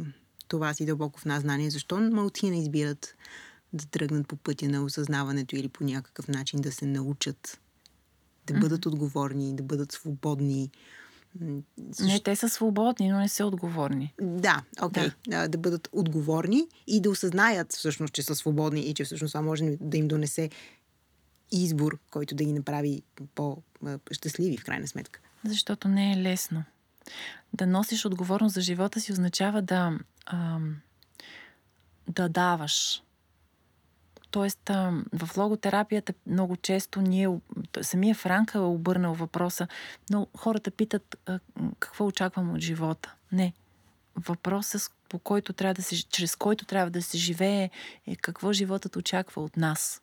това 0.49 0.75
си 0.75 0.87
дълбоко 0.87 1.21
в 1.21 1.25
нас 1.25 1.41
знание, 1.41 1.71
защо 1.71 2.01
малцина 2.01 2.57
избират 2.57 3.15
да 3.73 3.87
тръгнат 3.87 4.29
по 4.29 4.37
пътя 4.37 4.69
на 4.69 4.85
осъзнаването 4.85 5.57
или 5.57 5.69
по 5.69 5.85
някакъв 5.85 6.29
начин 6.29 6.61
да 6.61 6.73
се 6.73 6.87
научат 6.87 7.61
да 8.47 8.55
бъдат 8.55 8.81
mm-hmm. 8.81 8.87
отговорни, 8.87 9.57
да 9.57 9.63
бъдат 9.63 9.93
свободни, 9.93 10.71
не, 12.01 12.21
те 12.25 12.37
са 12.37 12.49
свободни, 12.49 13.09
но 13.09 13.19
не 13.19 13.29
са 13.29 13.47
отговорни. 13.47 14.15
Да, 14.21 14.63
окей. 14.83 15.07
Okay. 15.07 15.15
Да. 15.29 15.49
да 15.49 15.59
бъдат 15.59 15.89
отговорни 15.93 16.67
и 16.87 17.01
да 17.01 17.11
осъзнаят 17.11 17.73
всъщност, 17.73 18.15
че 18.15 18.23
са 18.23 18.35
свободни 18.35 18.81
и 18.81 18.95
че 18.95 19.05
всъщност 19.05 19.33
това 19.33 19.43
може 19.43 19.65
да 19.81 19.97
им 19.97 20.09
донесе 20.09 20.51
избор, 21.53 21.99
който 22.11 22.35
да 22.35 22.45
ги 22.45 22.53
направи 22.53 23.03
по-щастливи 23.35 24.57
в 24.57 24.65
крайна 24.65 24.89
сметка. 24.89 25.21
Защото 25.45 25.89
не 25.89 26.13
е 26.13 26.17
лесно. 26.17 26.65
Да 27.53 27.67
носиш 27.67 28.05
отговорност 28.05 28.55
за 28.55 28.61
живота 28.61 29.01
си 29.01 29.13
означава 29.13 29.63
да, 29.63 29.99
ам, 30.27 30.77
да 32.09 32.29
даваш. 32.29 33.03
Тоест, 34.31 34.61
в 35.13 35.37
логотерапията 35.37 36.13
много 36.27 36.57
често 36.57 37.01
ние, 37.01 37.29
самия 37.83 38.15
Франка 38.15 38.59
е 38.59 38.61
обърнал 38.61 39.15
въпроса, 39.15 39.69
но 40.11 40.27
хората 40.37 40.71
питат 40.71 41.17
какво 41.79 42.07
очаквам 42.07 42.51
от 42.51 42.61
живота. 42.61 43.15
Не. 43.33 43.53
Въпросът, 44.17 44.93
по 45.09 45.19
който 45.19 45.53
трябва 45.53 45.75
да 45.75 45.83
се, 45.83 46.09
чрез 46.09 46.37
който 46.37 46.65
трябва 46.65 46.91
да 46.91 47.03
се 47.03 47.19
живее, 47.19 47.71
е 48.07 48.17
какво 48.17 48.53
животът 48.53 48.97
очаква 48.97 49.43
от 49.43 49.57
нас. 49.57 50.03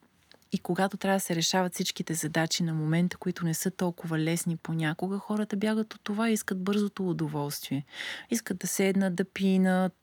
И 0.52 0.60
когато 0.60 0.98
трябва 0.98 1.16
да 1.16 1.20
се 1.20 1.36
решават 1.36 1.74
всичките 1.74 2.14
задачи 2.14 2.64
на 2.64 2.74
момента, 2.74 3.18
които 3.18 3.46
не 3.46 3.54
са 3.54 3.72
толкова 3.72 4.20
лесни 4.20 4.58
понякога, 4.58 5.18
хората 5.18 5.58
бягат 5.58 5.94
от 5.94 6.02
това 6.04 6.30
и 6.30 6.34
искат 6.34 6.64
бързото 6.64 7.10
удоволствие. 7.10 7.86
Искат 8.32 8.58
да 8.58 8.68
седнат, 8.68 9.16
да 9.16 9.26
пинат, 9.26 9.98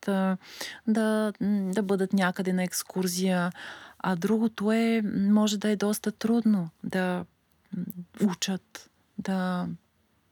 да, 0.87 1.33
да 1.73 1.83
бъдат 1.83 2.13
някъде 2.13 2.53
на 2.53 2.63
екскурзия. 2.63 3.53
А 4.03 4.17
другото 4.17 4.73
е, 4.73 5.03
може 5.31 5.59
да 5.59 5.71
е 5.71 5.77
доста 5.77 6.13
трудно 6.13 6.71
да 6.85 7.25
учат, 8.25 8.91
да 9.19 9.69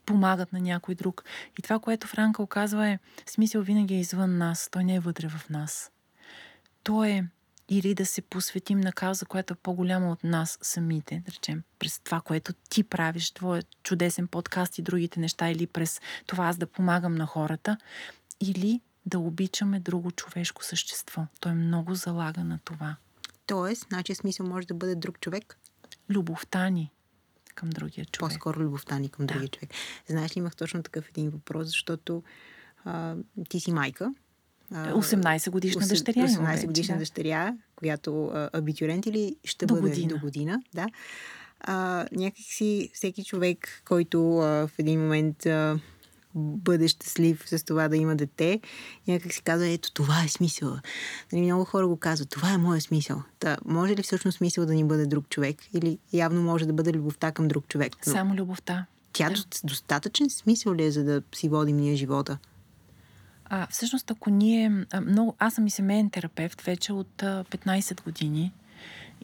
помагат 0.07 0.53
на 0.53 0.61
някой 0.61 0.95
друг. 0.95 1.25
И 1.59 1.63
това, 1.63 1.79
което 1.79 2.07
Франка 2.07 2.43
оказва 2.43 2.89
е, 2.89 2.99
смисъл 3.27 3.63
винаги 3.63 3.95
е 3.95 4.01
извън 4.01 4.39
нас, 4.39 4.69
той 4.73 4.85
не 4.85 4.95
е 4.95 5.01
вътре 5.01 5.29
в 5.29 5.51
нас. 5.51 5.91
То 6.83 7.05
е 7.05 7.25
или 7.69 7.95
да 7.95 8.07
се 8.07 8.23
посветим 8.23 8.81
на 8.81 8.93
кауза, 8.93 9.27
която 9.27 9.55
е 9.55 9.57
по-голяма 9.63 10.11
от 10.11 10.25
нас 10.25 10.59
самите, 10.63 11.23
да 11.27 11.33
речем, 11.33 11.63
през 11.79 12.01
това, 12.01 12.21
което 12.21 12.53
ти 12.53 12.83
правиш, 12.83 13.31
твоя 13.31 13.63
чудесен 13.83 14.29
подкаст 14.29 14.79
и 14.79 14.83
другите 14.83 15.21
неща, 15.21 15.51
или 15.51 15.67
през 15.67 16.01
това 16.27 16.47
аз 16.47 16.57
да 16.57 16.67
помагам 16.67 17.15
на 17.15 17.27
хората, 17.27 17.77
или 18.41 18.81
да 19.07 19.19
обичаме 19.19 19.81
друго 19.81 20.11
човешко 20.11 20.65
същество. 20.65 21.27
Той 21.41 21.55
много 21.55 21.95
залага 21.95 22.45
на 22.45 22.59
това. 22.65 22.97
Тоест, 23.49 23.87
значи 23.89 24.15
смисъл 24.15 24.47
може 24.47 24.67
да 24.67 24.75
бъде 24.75 24.95
друг 24.95 25.21
човек? 25.21 25.59
Любовта 26.11 26.69
ни 26.71 26.93
към 27.55 27.71
другия 27.71 28.05
човек. 28.05 28.31
По-скоро 28.31 28.61
любовта 28.61 28.99
ни 28.99 29.09
към 29.09 29.27
да. 29.27 29.35
другия 29.35 29.49
човек. 29.49 29.71
Знаеш 30.07 30.37
ли, 30.37 30.39
имах 30.39 30.57
точно 30.57 30.83
такъв 30.83 31.09
един 31.09 31.31
въпрос, 31.31 31.67
защото 31.67 32.23
а, 32.85 33.15
ти 33.49 33.61
си 33.61 33.73
майка. 33.73 34.15
18 34.73 35.51
годишна 35.51 35.83
8, 35.83 35.89
дъщеря. 35.89 36.29
18 36.29 36.67
годишна 36.67 36.95
да. 36.95 36.99
дъщеря, 36.99 37.57
която 37.77 38.27
а, 38.27 38.51
абитюрент 38.53 39.07
или 39.07 39.37
ще 39.45 39.67
до 39.67 39.75
бъде 39.75 39.89
година. 39.89 40.09
до 40.09 40.19
година. 40.19 40.63
Да. 40.75 40.87
А, 41.61 42.07
някакси 42.13 42.91
всеки 42.95 43.25
човек, 43.25 43.83
който 43.85 44.39
а, 44.39 44.67
в 44.69 44.71
един 44.79 45.01
момент 45.01 45.47
а, 45.47 45.79
бъде 46.35 46.89
щастлив 46.89 47.45
с 47.47 47.65
това 47.65 47.89
да 47.89 47.97
има 47.97 48.17
дете, 48.17 48.61
някак 49.09 49.33
си 49.33 49.43
казва, 49.43 49.69
ето 49.69 49.93
това 49.93 50.25
е 50.25 50.29
смисъл. 50.29 50.77
Нали, 51.33 51.43
много 51.45 51.65
хора 51.65 51.87
го 51.87 51.97
казват, 51.97 52.31
това 52.31 52.53
е 52.53 52.59
моят 52.59 52.83
смисъл. 52.83 53.23
Та, 53.39 53.57
може 53.65 53.97
ли 53.97 54.03
всъщност 54.03 54.37
смисъл 54.37 54.67
да 54.67 54.75
ни 54.75 54.85
бъде 54.85 55.07
друг 55.07 55.29
човек? 55.29 55.57
Или 55.75 55.99
явно 56.13 56.43
може 56.43 56.67
да 56.67 56.73
бъде 56.73 56.93
любовта 56.93 57.33
към 57.33 57.49
друг 57.49 57.69
човек? 57.69 57.97
Но... 58.07 58.13
Само 58.13 58.35
любовта. 58.35 58.87
Тя 59.13 59.31
да. 59.31 59.45
достатъчен 59.65 60.31
смисъл 60.31 60.75
ли 60.75 60.85
е, 60.85 60.91
за 60.91 61.05
да 61.05 61.23
си 61.35 61.49
водим 61.49 61.77
ние 61.77 61.97
живота? 61.97 62.39
А, 63.45 63.67
всъщност, 63.71 64.11
ако 64.11 64.31
ние... 64.31 64.87
Много, 65.03 65.37
аз 65.39 65.55
съм 65.55 65.67
и 65.67 65.71
семейен 65.71 66.11
терапевт 66.11 66.61
вече 66.61 66.93
от 66.93 67.11
15 67.17 68.05
години. 68.05 68.53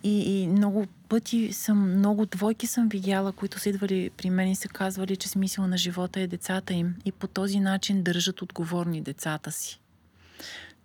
И, 0.04 0.42
и 0.42 0.48
много 0.48 0.86
пъти 1.08 1.52
съм, 1.52 1.98
много 1.98 2.26
двойки 2.26 2.66
съм 2.66 2.88
видяла, 2.88 3.32
които 3.32 3.58
са 3.58 3.68
идвали 3.68 4.10
при 4.16 4.30
мен 4.30 4.48
и 4.48 4.56
са 4.56 4.68
казвали, 4.68 5.16
че 5.16 5.28
смисъл 5.28 5.66
на 5.66 5.78
живота 5.78 6.20
е 6.20 6.26
децата 6.26 6.74
им. 6.74 6.94
И 7.04 7.12
по 7.12 7.26
този 7.26 7.60
начин 7.60 8.02
държат 8.02 8.42
отговорни 8.42 9.00
децата 9.00 9.52
си. 9.52 9.80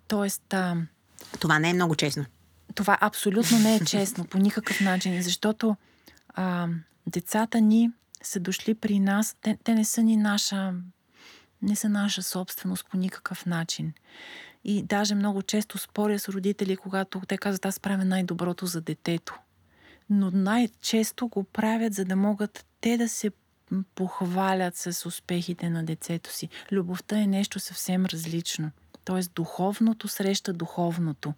Тоест. 0.08 0.54
А, 0.54 0.78
това 1.40 1.60
не 1.60 1.70
е 1.70 1.74
много 1.74 1.96
честно. 1.96 2.26
Това 2.76 2.98
абсолютно 3.02 3.60
не 3.60 3.76
е 3.76 3.80
честно 3.86 4.26
по 4.26 4.38
никакъв 4.38 4.82
начин, 4.82 5.22
защото 5.22 5.76
а, 6.30 6.68
децата 7.08 7.62
ни 7.62 7.92
са 8.24 8.40
дошли 8.40 8.74
при 8.74 9.00
нас, 9.00 9.36
те, 9.42 9.58
те 9.64 9.76
не 9.76 9.86
са 9.86 10.04
ни 10.04 10.18
наша, 10.18 10.74
не 11.62 11.76
са 11.76 11.90
наша 11.90 12.24
собственост 12.24 12.86
по 12.90 12.98
никакъв 12.98 13.46
начин. 13.46 13.94
И 14.64 14.84
даже 14.84 15.16
много 15.16 15.42
често 15.42 15.78
споря 15.78 16.20
с 16.20 16.30
родители, 16.30 16.78
когато 16.78 17.22
те 17.28 17.38
казват, 17.38 17.66
аз 17.66 17.80
правя 17.80 18.06
най-доброто 18.06 18.66
за 18.66 18.82
детето. 18.82 19.40
Но 20.10 20.32
най-често 20.32 21.28
го 21.28 21.44
правят, 21.44 21.94
за 21.94 22.06
да 22.06 22.16
могат 22.16 22.66
те 22.82 22.98
да 22.98 23.10
се 23.10 23.32
похвалят 23.96 24.76
с 24.76 25.06
успехите 25.06 25.70
на 25.70 25.84
детето 25.84 26.34
си. 26.34 26.50
Любовта 26.72 27.22
е 27.22 27.28
нещо 27.28 27.60
съвсем 27.60 28.06
различно. 28.06 28.72
Тоест, 29.06 29.32
духовното 29.34 30.08
среща 30.08 30.54
духовното. 30.54 31.34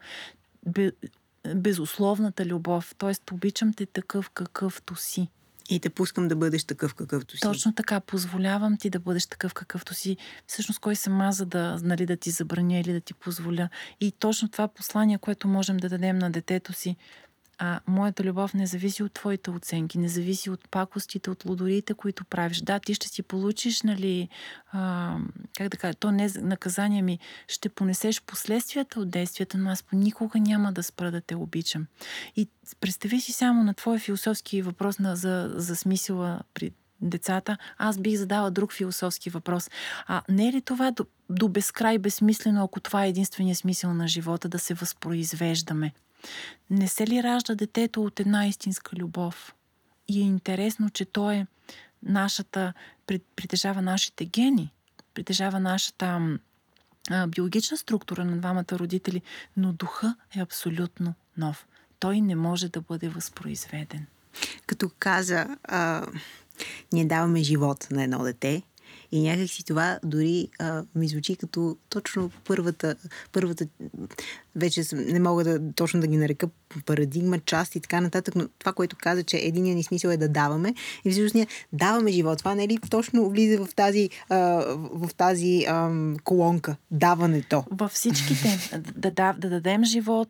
Безусловната 1.55 2.45
любов. 2.45 2.95
Тоест, 2.97 3.31
обичам 3.31 3.73
те 3.73 3.85
такъв 3.85 4.29
какъвто 4.29 4.95
си. 4.95 5.27
И 5.71 5.79
те 5.79 5.89
пускам 5.89 6.27
да 6.27 6.35
бъдеш 6.35 6.63
такъв 6.63 6.95
какъвто 6.95 7.35
си. 7.35 7.41
Точно 7.41 7.73
така, 7.73 7.99
позволявам 7.99 8.77
ти 8.77 8.89
да 8.89 8.99
бъдеш 8.99 9.25
такъв 9.25 9.53
какъвто 9.53 9.93
си. 9.93 10.17
Всъщност, 10.47 10.79
кой 10.79 10.95
съм 10.95 11.21
аз, 11.21 11.35
за 11.35 11.45
да, 11.45 11.79
нали, 11.83 12.05
да 12.05 12.17
ти 12.17 12.31
забраня 12.31 12.79
или 12.79 12.93
да 12.93 13.01
ти 13.01 13.13
позволя. 13.13 13.69
И 14.01 14.11
точно 14.11 14.49
това 14.49 14.67
послание, 14.67 15.17
което 15.17 15.47
можем 15.47 15.77
да 15.77 15.89
дадем 15.89 16.17
на 16.17 16.31
детето 16.31 16.73
си, 16.73 16.95
а, 17.63 17.79
моята 17.87 18.23
любов 18.23 18.53
не 18.53 18.65
зависи 18.65 19.03
от 19.03 19.13
твоите 19.13 19.49
оценки, 19.49 19.97
не 19.97 20.07
зависи 20.07 20.49
от 20.49 20.69
пакостите, 20.69 21.29
от 21.29 21.45
лудорите, 21.45 21.93
които 21.93 22.25
правиш. 22.25 22.61
Да, 22.61 22.79
ти 22.79 22.93
ще 22.93 23.07
си 23.07 23.23
получиш, 23.23 23.81
нали, 23.81 24.29
а, 24.71 25.15
как 25.57 25.69
да 25.69 25.77
кажа, 25.77 25.93
то 25.93 26.11
не 26.11 26.29
наказание 26.35 27.01
ми, 27.01 27.19
ще 27.47 27.69
понесеш 27.69 28.21
последствията 28.21 28.99
от 28.99 29.09
действията, 29.09 29.57
но 29.57 29.69
аз 29.69 29.83
никога 29.93 30.39
няма 30.39 30.73
да 30.73 30.83
спра 30.83 31.11
да 31.11 31.21
те 31.21 31.35
обичам. 31.35 31.87
И 32.35 32.47
представи 32.79 33.21
си 33.21 33.31
само 33.31 33.63
на 33.63 33.73
твоя 33.73 33.99
философски 33.99 34.61
въпрос 34.61 34.99
на, 34.99 35.15
за, 35.15 35.53
за 35.55 35.75
смисъла 35.75 36.39
при 36.53 36.71
децата, 37.01 37.57
аз 37.77 37.97
бих 37.97 38.17
задала 38.17 38.51
друг 38.51 38.73
философски 38.73 39.29
въпрос. 39.29 39.69
А 40.07 40.21
не 40.29 40.47
е 40.47 40.51
ли 40.51 40.61
това 40.61 40.91
до, 40.91 41.05
до 41.29 41.47
безкрай 41.47 41.97
безсмислено, 41.97 42.63
ако 42.63 42.79
това 42.79 43.05
е 43.05 43.09
единствения 43.09 43.55
смисъл 43.55 43.93
на 43.93 44.07
живота, 44.07 44.49
да 44.49 44.59
се 44.59 44.73
възпроизвеждаме? 44.73 45.93
Не 46.69 46.87
се 46.87 47.07
ли 47.07 47.23
ражда 47.23 47.55
детето 47.55 48.03
от 48.03 48.19
една 48.19 48.47
истинска 48.47 48.95
любов? 48.95 49.55
И 50.07 50.21
е 50.21 50.23
интересно, 50.23 50.89
че 50.89 51.05
то 51.05 51.31
е 51.31 51.47
нашата, 52.03 52.73
притежава 53.35 53.81
нашите 53.81 54.25
гени, 54.25 54.73
притежава 55.13 55.59
нашата 55.59 56.37
а, 57.09 57.27
биологична 57.27 57.77
структура 57.77 58.25
на 58.25 58.37
двамата 58.37 58.71
родители, 58.71 59.21
но 59.57 59.73
духа 59.73 60.15
е 60.35 60.41
абсолютно 60.41 61.13
нов. 61.37 61.67
Той 61.99 62.21
не 62.21 62.35
може 62.35 62.69
да 62.69 62.81
бъде 62.81 63.09
възпроизведен. 63.09 64.05
Като 64.65 64.89
каза, 64.99 65.57
а, 65.63 66.05
ние 66.93 67.05
даваме 67.05 67.43
живот 67.43 67.87
на 67.91 68.03
едно 68.03 68.23
дете, 68.23 68.63
и 69.11 69.21
някакси 69.21 69.65
това 69.65 69.99
дори 70.03 70.47
а, 70.59 70.83
ми 70.95 71.07
звучи 71.07 71.35
като 71.35 71.77
точно 71.89 72.31
първата, 72.43 72.95
първата 73.31 73.65
вече 74.55 74.83
не 74.93 75.19
мога 75.19 75.43
да 75.43 75.73
точно 75.73 76.01
да 76.01 76.07
ги 76.07 76.17
нарека 76.17 76.47
парадигма, 76.85 77.39
част 77.39 77.75
и 77.75 77.79
така 77.79 78.01
нататък, 78.01 78.35
но 78.35 78.47
това, 78.59 78.73
което 78.73 78.95
каза, 78.99 79.23
че 79.23 79.37
единият 79.37 79.77
ни 79.77 79.83
смисъл 79.83 80.09
е 80.09 80.17
да 80.17 80.29
даваме 80.29 80.73
и 81.05 81.11
всъщност 81.11 81.35
ние 81.35 81.47
даваме 81.73 82.11
живот. 82.11 82.39
Това 82.39 82.55
не 82.55 82.63
е 82.63 82.67
ли 82.67 82.77
точно 82.89 83.29
влиза 83.29 83.65
в 83.65 83.75
тази, 83.75 84.09
а, 84.29 84.37
в 84.93 85.09
тази 85.17 85.65
а, 85.69 85.91
колонка, 86.23 86.75
даването? 86.91 87.63
Във 87.71 87.91
всичките. 87.91 88.69
Да, 88.95 89.11
да, 89.11 89.33
да 89.37 89.49
дадем 89.49 89.83
живот, 89.83 90.29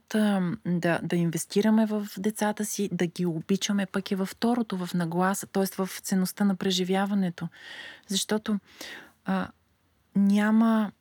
да, 0.65 0.99
да 1.03 1.15
инвестираме 1.15 1.85
в 1.85 2.07
децата 2.17 2.65
си, 2.65 2.89
да 2.91 3.05
ги 3.05 3.25
обичаме, 3.25 3.85
пък 3.85 4.11
и 4.11 4.15
във 4.15 4.29
второто, 4.29 4.77
в 4.77 4.93
нагласа, 4.93 5.47
т.е. 5.47 5.65
в 5.77 5.89
ценността 6.01 6.45
на 6.45 6.55
преживяването. 6.55 7.47
Защото 8.07 8.59
а, 9.25 9.47
няма 10.15 10.91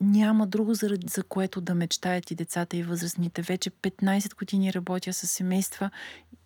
няма 0.00 0.46
друго, 0.46 0.74
за, 0.74 0.96
за 1.10 1.22
което 1.22 1.60
да 1.60 1.74
мечтаят 1.74 2.30
и 2.30 2.34
децата 2.34 2.76
и 2.76 2.82
възрастните. 2.82 3.42
Вече 3.42 3.70
15 3.70 4.36
години 4.36 4.74
работя 4.74 5.12
с 5.12 5.26
семейства. 5.26 5.90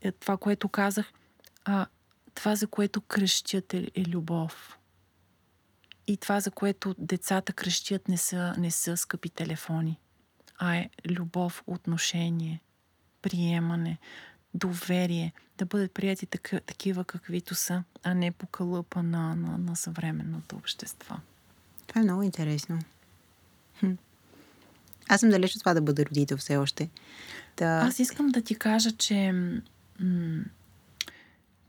Е, 0.00 0.12
това, 0.12 0.36
което 0.36 0.68
казах, 0.68 1.12
а, 1.64 1.86
това, 2.34 2.54
за 2.54 2.66
което 2.66 3.00
кръщят 3.00 3.74
е, 3.74 3.90
е 3.94 4.04
любов. 4.04 4.78
И 6.06 6.16
това, 6.16 6.40
за 6.40 6.50
което 6.50 6.94
децата 6.98 7.52
кръщят, 7.52 8.08
не 8.08 8.16
са, 8.16 8.54
не 8.58 8.70
са 8.70 8.96
скъпи 8.96 9.30
телефони, 9.30 9.98
а 10.58 10.76
е 10.76 10.90
любов, 11.06 11.62
отношение, 11.66 12.60
приемане, 13.22 13.98
доверие, 14.54 15.32
да 15.58 15.66
бъдат 15.66 15.94
прияти 15.94 16.26
такива 16.66 17.04
каквито 17.04 17.54
са, 17.54 17.84
а 18.02 18.14
не 18.14 18.30
по 18.30 18.46
кълъпа 18.46 19.02
на, 19.02 19.34
на, 19.34 19.58
на 19.58 19.76
съвременното 19.76 20.56
общество. 20.56 21.14
Това 21.86 22.00
е 22.00 22.04
много 22.04 22.22
интересно. 22.22 22.78
Аз 25.08 25.20
съм 25.20 25.30
далеч 25.30 25.54
от 25.54 25.60
това 25.60 25.74
да 25.74 25.80
бъда 25.80 26.04
родител 26.06 26.36
все 26.36 26.56
още. 26.56 26.90
Да... 27.56 27.80
Аз 27.84 27.98
искам 27.98 28.28
да 28.28 28.40
ти 28.42 28.54
кажа, 28.54 28.92
че 28.92 29.32
м- 30.00 30.44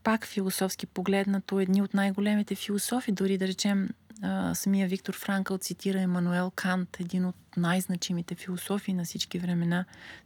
пак 0.02 0.26
философски 0.26 0.86
погледнато, 0.86 1.60
едни 1.60 1.82
от 1.82 1.94
най-големите 1.94 2.54
философи, 2.54 3.12
дори 3.12 3.38
да 3.38 3.46
речем 3.46 3.88
а, 4.22 4.54
самия 4.54 4.88
Виктор 4.88 5.14
Франкъл 5.14 5.58
цитира 5.58 6.00
Емануел 6.00 6.50
Кант, 6.50 6.96
един 7.00 7.24
от 7.24 7.36
най-значимите 7.56 8.34
философи 8.34 8.92
на 8.92 9.04
всички 9.04 9.38
времена. 9.38 9.84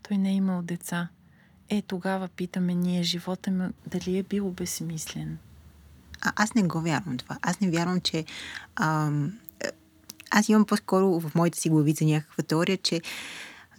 Той 0.09 0.19
не 0.19 0.31
е 0.31 0.35
имал 0.35 0.63
деца. 0.63 1.09
Е, 1.69 1.83
тогава 1.83 2.29
питаме 2.29 2.75
ние, 2.75 3.03
живота 3.03 3.51
ми 3.51 3.69
дали 3.87 4.19
е 4.19 4.23
бил 4.23 4.51
безсмислен? 4.51 5.39
А, 6.21 6.33
аз 6.37 6.55
не 6.55 6.63
го 6.63 6.81
вярвам 6.81 7.19
това. 7.19 7.39
Аз 7.43 7.61
не 7.61 7.71
вярвам, 7.71 8.01
че 8.01 8.25
ам, 8.77 9.39
аз 10.31 10.49
имам 10.49 10.65
по-скоро 10.65 11.21
в 11.21 11.35
моите 11.35 11.61
си 11.61 11.69
главица 11.69 12.05
някаква 12.05 12.43
теория, 12.43 12.77
че 12.77 13.01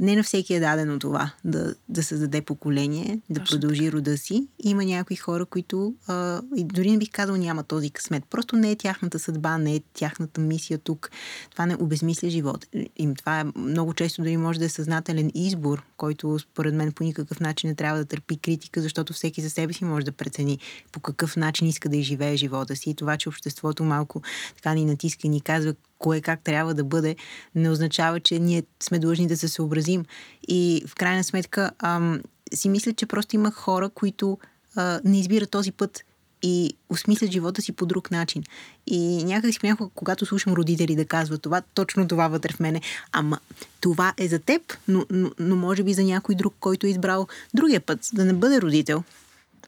не 0.01 0.15
на 0.15 0.23
всеки 0.23 0.53
е 0.53 0.59
дадено 0.59 0.99
това 0.99 1.31
да, 1.45 1.75
да 1.89 2.03
създаде 2.03 2.41
поколение, 2.41 3.19
да 3.29 3.39
Точно 3.39 3.55
продължи 3.55 3.85
така. 3.85 3.97
рода 3.97 4.17
си. 4.17 4.47
Има 4.59 4.85
някои 4.85 5.15
хора, 5.15 5.45
които 5.45 5.93
а, 6.07 6.41
и 6.55 6.63
дори 6.63 6.91
не 6.91 6.97
бих 6.97 7.11
казал 7.11 7.35
няма 7.37 7.63
този 7.63 7.89
късмет. 7.89 8.23
Просто 8.29 8.55
не 8.55 8.71
е 8.71 8.75
тяхната 8.75 9.19
съдба, 9.19 9.57
не 9.57 9.75
е 9.75 9.81
тяхната 9.93 10.41
мисия 10.41 10.79
тук. 10.79 11.11
Това 11.51 11.65
не 11.65 11.75
обезмисля 11.75 12.29
живота 12.29 12.67
им. 12.97 13.15
Това 13.15 13.39
е 13.39 13.45
много 13.55 13.93
често 13.93 14.21
дори 14.21 14.37
може 14.37 14.59
да 14.59 14.65
е 14.65 14.69
съзнателен 14.69 15.31
избор, 15.35 15.83
който 15.97 16.39
според 16.39 16.75
мен 16.75 16.91
по 16.91 17.03
никакъв 17.03 17.39
начин 17.39 17.69
не 17.69 17.75
трябва 17.75 17.99
да 17.99 18.05
търпи 18.05 18.37
критика, 18.37 18.81
защото 18.81 19.13
всеки 19.13 19.41
за 19.41 19.49
себе 19.49 19.73
си 19.73 19.85
може 19.85 20.05
да 20.05 20.11
прецени 20.11 20.59
по 20.91 20.99
какъв 20.99 21.37
начин 21.37 21.67
иска 21.67 21.89
да 21.89 21.97
изживее 21.97 22.35
живота 22.35 22.75
си. 22.75 22.89
И 22.89 22.95
това, 22.95 23.17
че 23.17 23.29
обществото 23.29 23.83
малко 23.83 24.21
така 24.55 24.73
ни 24.73 24.85
натиска 24.85 25.27
и 25.27 25.29
ни 25.29 25.41
казва 25.41 25.73
кое 26.01 26.21
как 26.21 26.43
трябва 26.43 26.73
да 26.73 26.83
бъде, 26.83 27.15
не 27.55 27.69
означава, 27.69 28.19
че 28.19 28.39
ние 28.39 28.63
сме 28.83 28.99
длъжни 28.99 29.27
да 29.27 29.37
се 29.37 29.47
съобразим. 29.47 30.05
И 30.47 30.83
в 30.87 30.95
крайна 30.95 31.23
сметка 31.23 31.71
ам, 31.79 32.21
си 32.53 32.69
мисля, 32.69 32.93
че 32.93 33.05
просто 33.05 33.35
има 33.35 33.51
хора, 33.51 33.89
които 33.89 34.37
а, 34.75 35.01
не 35.03 35.19
избират 35.19 35.51
този 35.51 35.71
път 35.71 36.03
и 36.43 36.73
осмислят 36.89 37.31
живота 37.31 37.61
си 37.61 37.71
по 37.71 37.85
друг 37.85 38.11
начин. 38.11 38.43
И 38.87 39.23
някак 39.23 39.53
си 39.53 39.59
понякога, 39.59 39.89
когато 39.95 40.25
слушам 40.25 40.53
родители 40.53 40.95
да 40.95 41.05
казват 41.05 41.41
това, 41.41 41.61
точно 41.73 42.07
това 42.07 42.27
вътре 42.27 42.53
в 42.53 42.59
мене, 42.59 42.81
ама 43.11 43.39
това 43.81 44.13
е 44.17 44.27
за 44.27 44.39
теб, 44.39 44.61
но, 44.87 45.05
но, 45.09 45.31
но 45.39 45.55
може 45.55 45.83
би 45.83 45.93
за 45.93 46.03
някой 46.03 46.35
друг, 46.35 46.55
който 46.59 46.87
е 46.87 46.89
избрал 46.89 47.27
другия 47.53 47.81
път, 47.81 47.99
да 48.13 48.25
не 48.25 48.33
бъде 48.33 48.61
родител. 48.61 49.03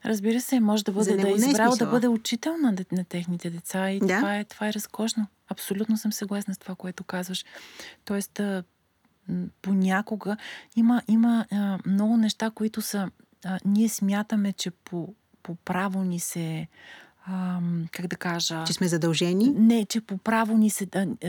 Разбира 0.04 0.40
се, 0.40 0.60
може 0.60 0.84
да 0.84 0.92
бъде 0.92 1.16
да 1.16 1.28
е 1.28 1.32
избрал 1.32 1.76
да 1.76 1.86
бъде 1.86 2.08
учител 2.08 2.56
на, 2.56 2.74
на 2.92 3.04
техните 3.04 3.50
деца 3.50 3.90
и 3.90 4.00
да? 4.00 4.16
това, 4.16 4.38
е, 4.38 4.44
това 4.44 4.68
е 4.68 4.72
разкошно. 4.72 5.26
Абсолютно 5.54 5.96
съм 5.96 6.12
съгласна 6.12 6.54
с 6.54 6.58
това, 6.58 6.74
което 6.74 7.04
казваш. 7.04 7.44
Тоест, 8.04 8.40
понякога 9.62 10.36
има, 10.76 11.02
има 11.08 11.46
а, 11.52 11.78
много 11.86 12.16
неща, 12.16 12.50
които 12.50 12.82
са. 12.82 13.10
А, 13.44 13.58
ние 13.64 13.88
смятаме, 13.88 14.52
че 14.52 14.70
по, 14.70 15.14
по 15.42 15.54
право 15.54 16.04
ни 16.04 16.20
се. 16.20 16.68
А, 17.26 17.60
как 17.92 18.06
да 18.06 18.16
кажа. 18.16 18.64
Че 18.66 18.72
сме 18.72 18.88
задължени? 18.88 19.50
Не, 19.50 19.84
че 19.84 20.00
по 20.00 20.18
право 20.18 20.56
ни 20.56 20.70
се. 20.70 20.86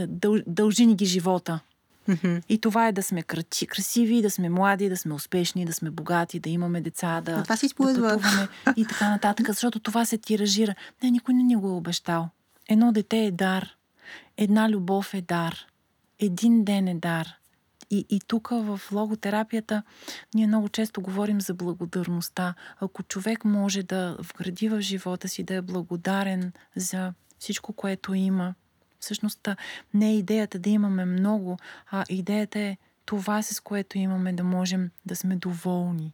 Дъл, 0.07 0.35
дължи 0.47 0.85
ни 0.85 0.95
ги 0.95 1.05
живота. 1.05 1.59
Mm-hmm. 2.09 2.43
И 2.49 2.57
това 2.61 2.87
е 2.87 2.91
да 2.91 3.03
сме 3.03 3.23
красиви, 3.23 4.21
да 4.21 4.29
сме 4.29 4.49
млади, 4.49 4.89
да 4.89 4.97
сме 4.97 5.13
успешни, 5.13 5.65
да 5.65 5.73
сме 5.73 5.89
богати, 5.89 6.39
да 6.39 6.49
имаме 6.49 6.81
деца, 6.81 7.21
да, 7.21 7.43
това 7.43 7.57
си 7.57 7.67
да 7.67 7.75
пътуваме 7.75 8.47
и 8.75 8.85
така 8.85 9.09
нататък, 9.09 9.47
защото 9.47 9.79
това 9.79 10.05
се 10.05 10.17
тиражира. 10.17 10.75
Не, 11.03 11.11
никой 11.11 11.33
не 11.33 11.43
ни 11.43 11.55
го 11.55 11.67
е 11.67 11.71
обещал. 11.71 12.29
Едно 12.69 12.91
дете 12.91 13.17
е 13.17 13.31
дар. 13.31 13.74
Една 14.37 14.69
любов 14.69 15.13
е 15.13 15.21
дар. 15.21 15.55
Един 16.19 16.63
ден 16.63 16.87
е 16.87 16.95
дар. 16.95 17.27
и, 17.89 18.05
и 18.09 18.19
тук 18.27 18.49
в 18.49 18.81
логотерапията 18.91 19.83
ние 20.33 20.47
много 20.47 20.69
често 20.69 21.01
говорим 21.01 21.41
за 21.41 21.53
благодарността. 21.53 22.53
Ако 22.79 23.03
човек 23.03 23.45
може 23.45 23.83
да 23.83 24.17
вгради 24.19 24.69
в 24.69 24.81
живота 24.81 25.27
си, 25.27 25.43
да 25.43 25.53
е 25.53 25.61
благодарен 25.61 26.53
за 26.75 27.13
всичко, 27.39 27.73
което 27.73 28.13
има, 28.13 28.55
всъщност 28.99 29.47
не 29.93 30.09
е 30.09 30.17
идеята 30.17 30.59
да 30.59 30.69
имаме 30.69 31.05
много, 31.05 31.57
а 31.91 32.05
идеята 32.09 32.59
е 32.59 32.77
това, 33.05 33.41
с 33.41 33.59
което 33.59 33.97
имаме, 33.97 34.33
да 34.33 34.43
можем 34.43 34.91
да 35.05 35.15
сме 35.15 35.35
доволни 35.35 36.13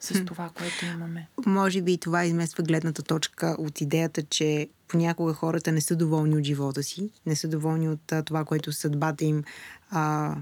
с 0.00 0.24
това, 0.24 0.50
което 0.58 0.84
имаме. 0.84 1.28
Може 1.46 1.82
би 1.82 1.98
това 1.98 2.24
измества 2.24 2.62
гледната 2.62 3.02
точка 3.02 3.56
от 3.58 3.80
идеята, 3.80 4.22
че 4.22 4.68
понякога 4.88 5.32
хората 5.32 5.72
не 5.72 5.80
са 5.80 5.96
доволни 5.96 6.36
от 6.36 6.44
живота 6.44 6.82
си, 6.82 7.10
не 7.26 7.36
са 7.36 7.48
доволни 7.48 7.88
от 7.88 8.12
а, 8.12 8.22
това, 8.22 8.44
което 8.44 8.72
съдбата 8.72 9.24
им 9.24 9.44
а, 9.90 10.34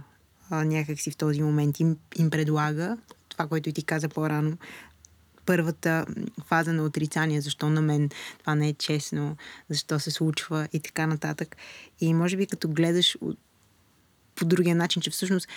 а, 0.50 0.64
някакси 0.64 1.10
в 1.10 1.16
този 1.16 1.42
момент 1.42 1.80
им, 1.80 1.96
им 2.18 2.30
предлага. 2.30 2.98
Това, 3.28 3.46
което 3.46 3.68
и 3.68 3.72
ти 3.72 3.82
каза 3.82 4.08
по-рано, 4.08 4.56
първата 5.46 6.06
фаза 6.46 6.72
на 6.72 6.84
отрицание, 6.84 7.40
защо 7.40 7.70
на 7.70 7.82
мен 7.82 8.10
това 8.38 8.54
не 8.54 8.68
е 8.68 8.72
честно, 8.72 9.36
защо 9.70 10.00
се 10.00 10.10
случва 10.10 10.68
и 10.72 10.80
така 10.80 11.06
нататък. 11.06 11.56
И 12.00 12.14
може 12.14 12.36
би 12.36 12.46
като 12.46 12.68
гледаш 12.68 13.18
от 13.20 13.38
по 14.36 14.44
другия 14.44 14.76
начин, 14.76 15.02
че 15.02 15.10
всъщност 15.10 15.48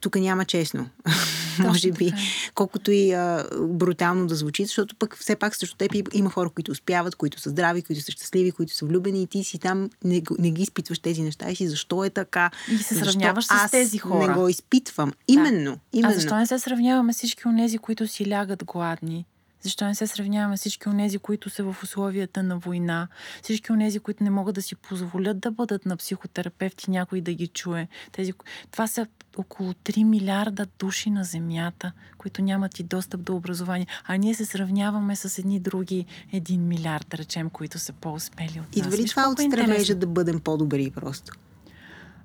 тук 0.00 0.16
няма 0.16 0.44
честно. 0.44 0.88
Може 1.58 1.92
би, 1.92 2.12
колкото 2.54 2.90
и 2.90 3.12
а, 3.12 3.46
брутално 3.60 4.26
да 4.26 4.34
звучи, 4.34 4.64
защото 4.64 4.96
пък 4.96 5.16
все 5.16 5.36
пак 5.36 5.56
също 5.56 5.76
теб 5.76 5.92
има 6.12 6.30
хора, 6.30 6.50
които 6.50 6.72
успяват, 6.72 7.14
които 7.14 7.40
са 7.40 7.50
здрави, 7.50 7.82
които 7.82 8.02
са 8.02 8.12
щастливи, 8.12 8.52
които 8.52 8.74
са 8.74 8.86
влюбени 8.86 9.22
и 9.22 9.26
ти 9.26 9.44
си 9.44 9.58
там 9.58 9.90
не, 10.04 10.22
не 10.38 10.50
ги 10.50 10.62
изпитваш 10.62 10.98
тези 10.98 11.22
неща 11.22 11.50
и 11.50 11.56
си 11.56 11.68
защо 11.68 12.04
е 12.04 12.10
така. 12.10 12.50
И 12.72 12.78
се 12.78 12.94
сравняваш 12.94 13.44
с 13.44 13.70
тези 13.70 13.98
хора. 13.98 14.28
не 14.28 14.34
го 14.34 14.48
изпитвам. 14.48 15.12
Именно. 15.28 15.70
Да. 15.70 15.78
именно. 15.92 16.14
А 16.14 16.14
защо 16.14 16.36
не 16.36 16.46
се 16.46 16.58
сравняваме 16.58 17.12
всички 17.12 17.48
от 17.48 17.56
тези, 17.56 17.78
които 17.78 18.06
си 18.06 18.30
лягат 18.30 18.64
гладни? 18.64 19.26
Защо 19.64 19.84
не 19.84 19.94
се 19.94 20.06
сравняваме 20.06 20.56
всички 20.56 20.88
от 20.88 20.96
тези, 20.96 21.18
които 21.18 21.50
са 21.50 21.64
в 21.64 21.82
условията 21.82 22.42
на 22.42 22.58
война? 22.58 23.08
Всички 23.42 23.72
от 23.72 23.78
тези, 23.78 24.00
които 24.00 24.24
не 24.24 24.30
могат 24.30 24.54
да 24.54 24.62
си 24.62 24.76
позволят 24.76 25.38
да 25.40 25.50
бъдат 25.50 25.86
на 25.86 25.96
психотерапевти, 25.96 26.90
някой 26.90 27.20
да 27.20 27.32
ги 27.32 27.46
чуе. 27.46 27.88
Тези... 28.12 28.32
Това 28.70 28.86
са 28.86 29.06
около 29.36 29.72
3 29.72 30.04
милиарда 30.04 30.66
души 30.78 31.10
на 31.10 31.24
Земята, 31.24 31.92
които 32.18 32.42
нямат 32.42 32.78
и 32.78 32.82
достъп 32.82 33.22
до 33.22 33.36
образование. 33.36 33.86
А 34.04 34.16
ние 34.16 34.34
се 34.34 34.44
сравняваме 34.44 35.16
с 35.16 35.38
едни 35.38 35.60
други 35.60 36.06
1 36.34 36.58
милиард, 36.58 37.06
да 37.10 37.18
речем, 37.18 37.50
които 37.50 37.78
са 37.78 37.92
по-успели 37.92 38.60
от 38.60 38.76
нас. 38.76 38.86
Идва 38.86 38.96
ли 38.96 39.06
това 39.08 39.28
от 39.28 39.40
стремежа 39.40 39.94
да 39.94 40.06
бъдем 40.06 40.40
по-добри 40.40 40.90
просто? 40.90 41.32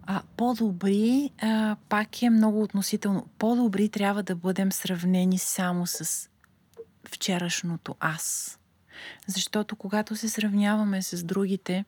А, 0.03 0.21
по-добри 0.37 1.31
а, 1.41 1.75
пак 1.89 2.21
е 2.21 2.29
много 2.29 2.63
относително. 2.63 3.25
По-добри 3.39 3.89
трябва 3.89 4.23
да 4.23 4.35
бъдем 4.35 4.71
сравнени 4.71 5.37
само 5.37 5.87
с 5.87 6.29
вчерашното 7.07 7.95
аз. 7.99 8.59
Защото 9.27 9.75
когато 9.75 10.15
се 10.15 10.29
сравняваме 10.29 11.01
с 11.01 11.23
другите, 11.23 11.85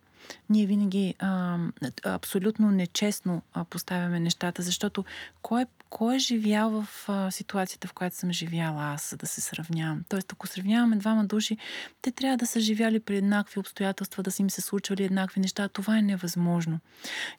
ние 0.49 0.65
винаги 0.65 1.15
а, 1.19 1.57
абсолютно 2.03 2.71
нечестно 2.71 3.41
поставяме 3.69 4.19
нещата, 4.19 4.61
защото 4.61 5.05
кой 5.41 5.65
кой 5.91 6.15
е 6.15 6.19
живял 6.19 6.69
в 6.69 6.87
а, 7.07 7.31
ситуацията, 7.31 7.87
в 7.87 7.93
която 7.93 8.15
съм 8.15 8.31
живяла 8.31 8.83
аз, 8.83 9.09
за 9.09 9.17
да 9.17 9.27
се 9.27 9.41
сравнявам? 9.41 10.03
Тоест, 10.09 10.31
ако 10.33 10.47
сравняваме 10.47 10.95
двама 10.95 11.25
души, 11.25 11.57
те 12.01 12.11
трябва 12.11 12.37
да 12.37 12.47
са 12.47 12.59
живяли 12.59 12.99
при 12.99 13.17
еднакви 13.17 13.59
обстоятелства, 13.59 14.23
да 14.23 14.31
са 14.31 14.41
им 14.41 14.49
се 14.49 14.61
случвали 14.61 15.03
еднакви 15.03 15.39
неща. 15.39 15.67
Това 15.67 15.97
е 15.97 16.01
невъзможно. 16.01 16.79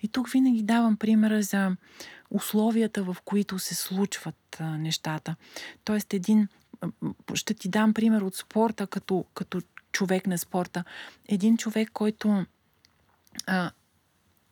И 0.02 0.08
тук 0.08 0.28
винаги 0.28 0.62
давам 0.62 0.96
примера 0.96 1.42
за 1.42 1.76
условията, 2.30 3.02
в 3.02 3.16
които 3.24 3.58
се 3.58 3.74
случват 3.74 4.56
а, 4.60 4.64
нещата. 4.64 5.36
Тоест, 5.84 6.14
един 6.14 6.48
ще 7.34 7.54
ти 7.54 7.68
дам 7.68 7.94
пример 7.94 8.20
от 8.20 8.36
спорта, 8.36 8.86
като, 8.86 9.24
като 9.34 9.62
човек 9.92 10.26
на 10.26 10.38
спорта. 10.38 10.84
Един 11.28 11.56
човек, 11.56 11.90
който 11.92 12.46
а, 13.46 13.70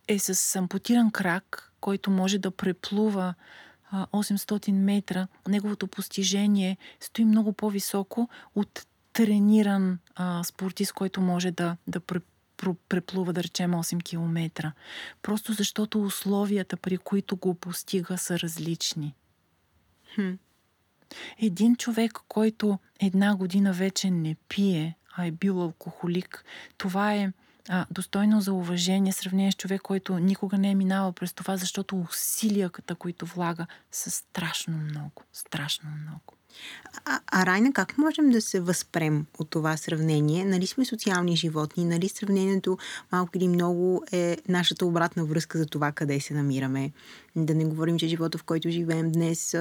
е 0.08 0.18
с 0.18 0.56
ампутиран 0.56 1.10
крак, 1.10 1.72
който 1.80 2.10
може 2.10 2.38
да 2.38 2.50
преплува 2.50 3.34
а, 3.90 4.06
800 4.06 4.72
метра, 4.72 5.28
неговото 5.48 5.86
постижение 5.86 6.76
стои 7.00 7.24
много 7.24 7.52
по-високо 7.52 8.28
от 8.54 8.86
трениран 9.12 9.98
а, 10.14 10.44
спортист, 10.44 10.92
който 10.92 11.20
може 11.20 11.50
да, 11.50 11.76
да 11.86 12.00
преплува, 12.88 13.32
да 13.32 13.42
речем, 13.42 13.70
8 13.70 14.02
км. 14.04 14.72
Просто 15.22 15.52
защото 15.52 16.02
условията, 16.02 16.76
при 16.76 16.98
които 16.98 17.36
го 17.36 17.54
постига, 17.54 18.18
са 18.18 18.38
различни. 18.38 19.14
Хм. 20.14 20.30
Един 21.38 21.76
човек, 21.76 22.12
който 22.28 22.78
една 23.00 23.36
година 23.36 23.72
вече 23.72 24.10
не 24.10 24.36
пие, 24.48 24.96
а 25.16 25.26
е 25.26 25.30
бил 25.30 25.62
алкохолик, 25.62 26.44
това 26.78 27.14
е 27.14 27.32
а, 27.68 27.86
достойно 27.90 28.40
за 28.40 28.52
уважение, 28.52 29.12
сравнение 29.12 29.52
с 29.52 29.56
човек, 29.56 29.82
който 29.82 30.18
никога 30.18 30.58
не 30.58 30.70
е 30.70 30.74
минавал 30.74 31.12
през 31.12 31.32
това, 31.32 31.56
защото 31.56 32.00
усилията, 32.10 32.94
които 32.94 33.26
влага, 33.26 33.66
са 33.92 34.10
страшно 34.10 34.76
много. 34.78 35.22
Страшно 35.32 35.90
много. 35.90 36.36
А, 37.04 37.20
а 37.26 37.46
Райна, 37.46 37.72
как 37.72 37.98
можем 37.98 38.30
да 38.30 38.40
се 38.40 38.60
възпрем 38.60 39.26
от 39.38 39.50
това 39.50 39.76
сравнение? 39.76 40.44
Нали 40.44 40.66
сме 40.66 40.84
социални 40.84 41.36
животни, 41.36 41.84
нали 41.84 42.08
сравнението 42.08 42.78
малко 43.12 43.30
или 43.34 43.48
много 43.48 44.04
е 44.12 44.36
нашата 44.48 44.86
обратна 44.86 45.24
връзка 45.24 45.58
за 45.58 45.66
това 45.66 45.92
къде 45.92 46.20
се 46.20 46.34
намираме. 46.34 46.92
Да 47.36 47.54
не 47.54 47.64
говорим, 47.64 47.98
че 47.98 48.08
живота, 48.08 48.38
в 48.38 48.44
който 48.44 48.70
живеем 48.70 49.12
днес, 49.12 49.56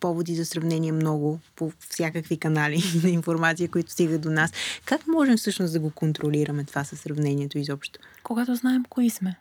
поводи 0.00 0.34
за 0.34 0.44
сравнение 0.44 0.92
много 0.92 1.40
по 1.56 1.72
всякакви 1.90 2.36
канали 2.36 2.82
на 3.02 3.10
информация, 3.10 3.70
които 3.70 3.92
стигат 3.92 4.20
до 4.20 4.30
нас. 4.30 4.52
Как 4.84 5.06
можем 5.06 5.36
всъщност 5.36 5.72
да 5.72 5.80
го 5.80 5.90
контролираме 5.90 6.64
това 6.64 6.84
със 6.84 7.00
сравнението 7.00 7.58
изобщо? 7.58 8.00
Когато 8.22 8.54
знаем 8.54 8.82
кои 8.88 9.10
сме. 9.10 9.36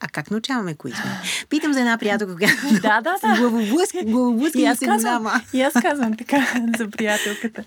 А 0.00 0.08
как 0.08 0.30
научаваме 0.30 0.74
кои 0.74 0.92
сме? 0.92 1.20
Питам 1.48 1.72
за 1.72 1.80
една 1.80 1.98
приятелка, 1.98 2.36
която 2.36 2.62
да, 2.82 3.00
да, 3.00 3.14
да. 3.22 3.36
главоблъска, 3.38 4.04
главоблъска 4.04 4.60
и, 4.60 4.64
аз 4.64 4.78
казвам, 4.78 5.26
и 5.52 5.62
аз 5.62 5.72
казвам 5.72 6.16
така 6.16 6.46
за 6.78 6.90
приятелката. 6.90 7.64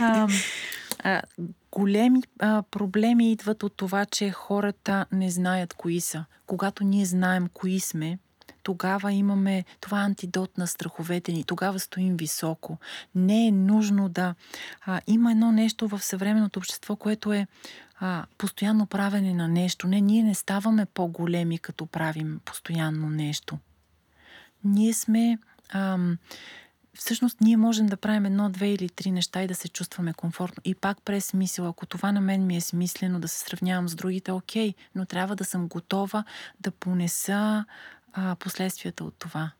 А, 0.00 0.28
а, 0.98 1.22
големи 1.72 2.22
а, 2.38 2.62
проблеми 2.70 3.32
идват 3.32 3.62
от 3.62 3.76
това, 3.76 4.06
че 4.06 4.30
хората 4.30 5.06
не 5.12 5.30
знаят 5.30 5.74
кои 5.74 6.00
са. 6.00 6.24
Когато 6.46 6.84
ние 6.84 7.04
знаем 7.04 7.48
кои 7.54 7.80
сме, 7.80 8.18
тогава 8.62 9.12
имаме 9.12 9.64
това 9.80 9.98
антидот 9.98 10.58
на 10.58 10.66
страховете 10.66 11.32
ни, 11.32 11.44
тогава 11.44 11.78
стоим 11.78 12.16
високо. 12.16 12.78
Не 13.14 13.46
е 13.46 13.52
нужно 13.52 14.08
да... 14.08 14.34
А, 14.86 15.00
има 15.06 15.30
едно 15.30 15.52
нещо 15.52 15.88
в 15.88 16.02
съвременното 16.02 16.58
общество, 16.58 16.96
което 16.96 17.32
е 17.32 17.46
а, 18.00 18.26
постоянно 18.38 18.86
правене 18.86 19.34
на 19.34 19.48
нещо. 19.48 19.86
Не, 19.86 20.00
ние 20.00 20.22
не 20.22 20.34
ставаме 20.34 20.86
по-големи, 20.86 21.58
като 21.58 21.86
правим 21.86 22.40
постоянно 22.44 23.10
нещо. 23.10 23.58
Ние 24.64 24.92
сме... 24.94 25.38
Ам, 25.72 26.18
всъщност 26.94 27.40
ние 27.40 27.56
можем 27.56 27.86
да 27.86 27.96
правим 27.96 28.24
едно, 28.24 28.50
две 28.50 28.72
или 28.72 28.88
три 28.88 29.10
неща 29.10 29.42
и 29.42 29.46
да 29.46 29.54
се 29.54 29.68
чувстваме 29.68 30.12
комфортно. 30.12 30.60
И 30.64 30.74
пак 30.74 31.02
през 31.02 31.24
смисъл, 31.24 31.68
ако 31.68 31.86
това 31.86 32.12
на 32.12 32.20
мен 32.20 32.46
ми 32.46 32.56
е 32.56 32.60
смислено 32.60 33.20
да 33.20 33.28
се 33.28 33.38
сравнявам 33.38 33.88
с 33.88 33.94
другите, 33.94 34.32
окей, 34.32 34.74
но 34.94 35.06
трябва 35.06 35.36
да 35.36 35.44
съм 35.44 35.68
готова 35.68 36.24
да 36.60 36.70
понеса 36.70 37.64
а, 38.12 38.36
последствията 38.36 39.04
от 39.04 39.14
това. 39.18 39.50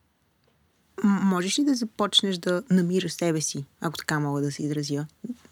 Можеш 1.05 1.59
ли 1.59 1.64
да 1.64 1.74
започнеш 1.74 2.38
да 2.38 2.62
намираш 2.70 3.12
себе 3.12 3.40
си, 3.40 3.64
ако 3.80 3.98
така 3.98 4.20
мога 4.20 4.40
да 4.40 4.53
се 4.53 4.62
изразя? 4.62 5.07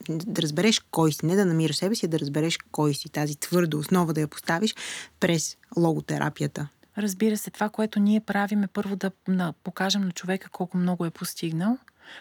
Да 0.09 0.42
разбереш 0.42 0.80
кой 0.90 1.12
си, 1.12 1.26
не 1.26 1.36
да 1.36 1.44
намираш 1.44 1.76
себе 1.76 1.94
си, 1.94 2.07
а 2.07 2.09
да 2.09 2.18
разбереш 2.18 2.59
кой 2.70 2.94
си, 2.94 3.09
тази 3.09 3.36
твърда 3.36 3.76
основа 3.76 4.12
да 4.12 4.20
я 4.20 4.28
поставиш 4.28 4.74
през 5.20 5.57
логотерапията. 5.76 6.68
Разбира 6.99 7.36
се, 7.36 7.51
това, 7.51 7.68
което 7.68 8.01
ние 8.01 8.20
правим 8.20 8.62
е 8.62 8.66
първо 8.66 8.96
да, 8.96 9.11
да 9.28 9.53
покажем 9.64 10.03
на 10.03 10.12
човека 10.12 10.49
колко 10.51 10.76
много 10.76 11.05
е 11.05 11.11
постигнал, 11.11 11.78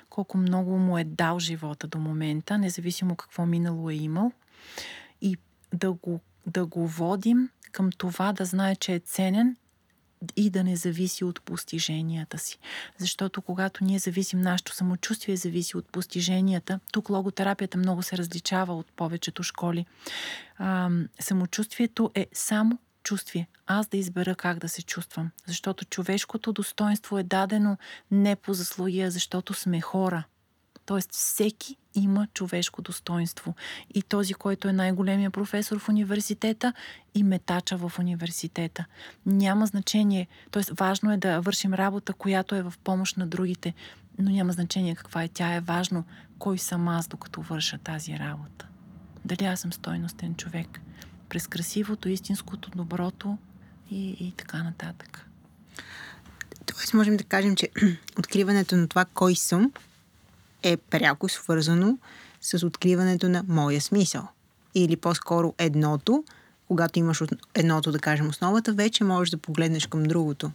колко 0.10 0.38
много 0.38 0.78
му 0.78 0.98
е 0.98 1.04
дал 1.04 1.40
живота 1.40 1.88
до 1.88 2.00
момента, 2.00 2.58
независимо 2.58 3.16
какво 3.16 3.46
минало 3.46 3.90
е 3.90 3.94
имал. 3.94 4.32
И 5.22 5.38
да 5.74 5.92
го, 5.92 6.20
да 6.46 6.66
го 6.66 6.88
водим 6.88 7.50
към 7.72 7.90
това 7.92 8.34
да 8.34 8.46
знае, 8.46 8.76
че 8.76 8.94
е 8.94 9.00
ценен 9.00 9.56
и 10.36 10.50
да 10.50 10.64
не 10.64 10.76
зависи 10.76 11.24
от 11.24 11.42
постиженията 11.42 12.38
си. 12.38 12.60
Защото 12.98 13.42
когато 13.42 13.84
ние 13.84 14.00
зависим, 14.00 14.42
нашето 14.42 14.76
самочувствие 14.76 15.36
зависи 15.36 15.78
от 15.78 15.90
постиженията, 15.90 16.80
тук 16.92 17.10
логотерапията 17.10 17.78
много 17.78 18.04
се 18.04 18.18
различава 18.18 18.76
от 18.76 18.92
повечето 18.92 19.44
школи. 19.44 19.86
А, 20.58 20.90
самочувствието 21.20 22.12
е 22.16 22.28
само 22.34 22.80
чувствие. 23.04 23.48
Аз 23.68 23.88
да 23.88 23.98
избера 23.98 24.36
как 24.36 24.60
да 24.60 24.70
се 24.70 24.82
чувствам. 24.82 25.32
Защото 25.46 25.86
човешкото 25.86 26.54
достоинство 26.54 27.18
е 27.18 27.24
дадено 27.24 27.78
не 28.12 28.36
по 28.36 28.54
заслуги, 28.54 29.02
а 29.02 29.12
защото 29.12 29.54
сме 29.54 29.82
хора. 29.82 30.24
Тоест 30.88 31.14
всеки 31.14 31.78
има 31.96 32.28
човешко 32.34 32.82
достоинство. 32.82 33.56
И 33.94 34.02
този, 34.02 34.34
който 34.34 34.68
е 34.68 34.74
най-големия 34.74 35.32
професор 35.32 35.80
в 35.80 35.90
университета 35.90 36.74
и 37.16 37.24
метача 37.24 37.78
в 37.78 37.92
университета. 38.00 38.86
Няма 39.26 39.66
значение. 39.66 40.28
Тоест 40.52 40.72
важно 40.80 41.12
е 41.12 41.18
да 41.18 41.40
вършим 41.40 41.74
работа, 41.74 42.14
която 42.14 42.56
е 42.56 42.62
в 42.62 42.74
помощ 42.84 43.18
на 43.18 43.28
другите, 43.28 43.74
но 44.20 44.32
няма 44.32 44.54
значение 44.54 44.96
каква 44.96 45.24
е 45.24 45.28
тя. 45.28 45.54
Е 45.54 45.60
важно 45.60 46.04
кой 46.40 46.58
съм 46.58 46.88
аз, 46.88 47.08
докато 47.08 47.42
върша 47.42 47.78
тази 47.78 48.20
работа. 48.20 48.68
Дали 49.26 49.46
аз 49.46 49.60
съм 49.60 49.74
стойностен 49.74 50.36
човек. 50.36 50.82
През 51.30 51.48
красивото, 51.48 52.10
истинското, 52.10 52.70
доброто 52.76 53.38
и, 53.92 54.10
и 54.10 54.32
така 54.32 54.64
нататък. 54.64 55.30
Тоест, 56.66 56.94
можем 56.94 57.18
да 57.18 57.24
кажем, 57.24 57.56
че 57.56 57.70
откриването 58.20 58.76
на 58.76 58.88
това 58.88 59.06
кой 59.06 59.36
съм 59.36 59.72
е 60.72 60.78
пряко 60.78 61.30
свързано 61.30 61.98
с 62.42 62.66
откриването 62.66 63.30
на 63.30 63.44
моя 63.48 63.82
смисъл. 63.82 64.28
Или 64.76 64.96
по-скоро 64.96 65.54
едното, 65.58 66.24
когато 66.68 67.00
имаш 67.00 67.24
едното, 67.56 67.92
да 67.92 68.00
кажем, 68.00 68.30
основата, 68.30 68.74
вече 68.74 69.04
можеш 69.04 69.32
да 69.32 69.38
погледнеш 69.38 69.88
към 69.88 70.04
другото. 70.04 70.52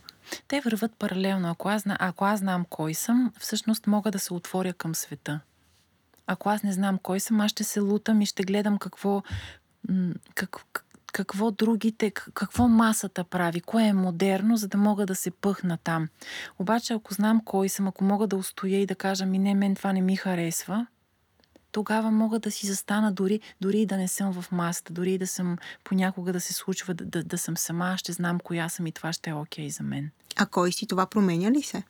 Те 0.48 0.60
върват 0.60 0.92
паралелно. 0.98 1.50
Ако 1.50 1.68
аз, 1.68 1.82
ако 1.86 2.24
аз 2.24 2.40
знам 2.40 2.64
кой 2.70 2.94
съм, 2.94 3.32
всъщност 3.38 3.86
мога 3.86 4.10
да 4.10 4.18
се 4.18 4.34
отворя 4.34 4.72
към 4.72 4.94
света. 4.94 5.40
Ако 6.26 6.48
аз 6.48 6.62
не 6.62 6.72
знам 6.72 6.98
кой 7.02 7.20
съм, 7.20 7.40
аз 7.40 7.50
ще 7.50 7.64
се 7.64 7.80
лутам 7.80 8.20
и 8.20 8.26
ще 8.26 8.42
гледам 8.42 8.78
какво, 8.78 9.22
как, 10.34 10.84
какво 11.12 11.50
другите, 11.50 12.10
какво 12.10 12.68
масата 12.68 13.24
прави, 13.24 13.60
кое 13.60 13.84
е 13.84 13.92
модерно, 13.92 14.56
за 14.56 14.68
да 14.68 14.78
мога 14.78 15.06
да 15.06 15.14
се 15.14 15.30
пъхна 15.30 15.78
там. 15.84 16.08
Обаче, 16.58 16.92
ако 16.92 17.14
знам 17.14 17.40
кой 17.44 17.68
съм, 17.68 17.88
ако 17.88 18.04
мога 18.04 18.26
да 18.26 18.36
устоя 18.36 18.80
и 18.80 18.86
да 18.86 18.94
кажа, 18.94 19.26
ми 19.26 19.38
не, 19.38 19.54
мен 19.54 19.74
това 19.74 19.92
не 19.92 20.00
ми 20.00 20.16
харесва, 20.16 20.86
тогава 21.72 22.10
мога 22.10 22.38
да 22.38 22.50
си 22.50 22.66
застана 22.66 23.12
дори, 23.12 23.40
дори 23.60 23.80
и 23.80 23.86
да 23.86 23.96
не 23.96 24.08
съм 24.08 24.42
в 24.42 24.52
масата, 24.52 24.92
дори 24.92 25.12
и 25.12 25.18
да 25.18 25.26
съм 25.26 25.58
понякога 25.84 26.32
да 26.32 26.40
се 26.40 26.52
случва 26.52 26.94
да, 26.94 27.04
да, 27.04 27.24
да 27.24 27.38
съм 27.38 27.56
сама, 27.56 27.94
ще 27.98 28.12
знам 28.12 28.40
коя 28.40 28.68
съм 28.68 28.86
и 28.86 28.92
това 28.92 29.12
ще 29.12 29.30
е 29.30 29.34
окей 29.34 29.68
okay 29.68 29.70
за 29.70 29.82
мен. 29.82 30.10
А 30.36 30.46
кой 30.46 30.72
си? 30.72 30.86
Това 30.86 31.06
променя 31.06 31.50
ли 31.50 31.62
се? 31.62 31.82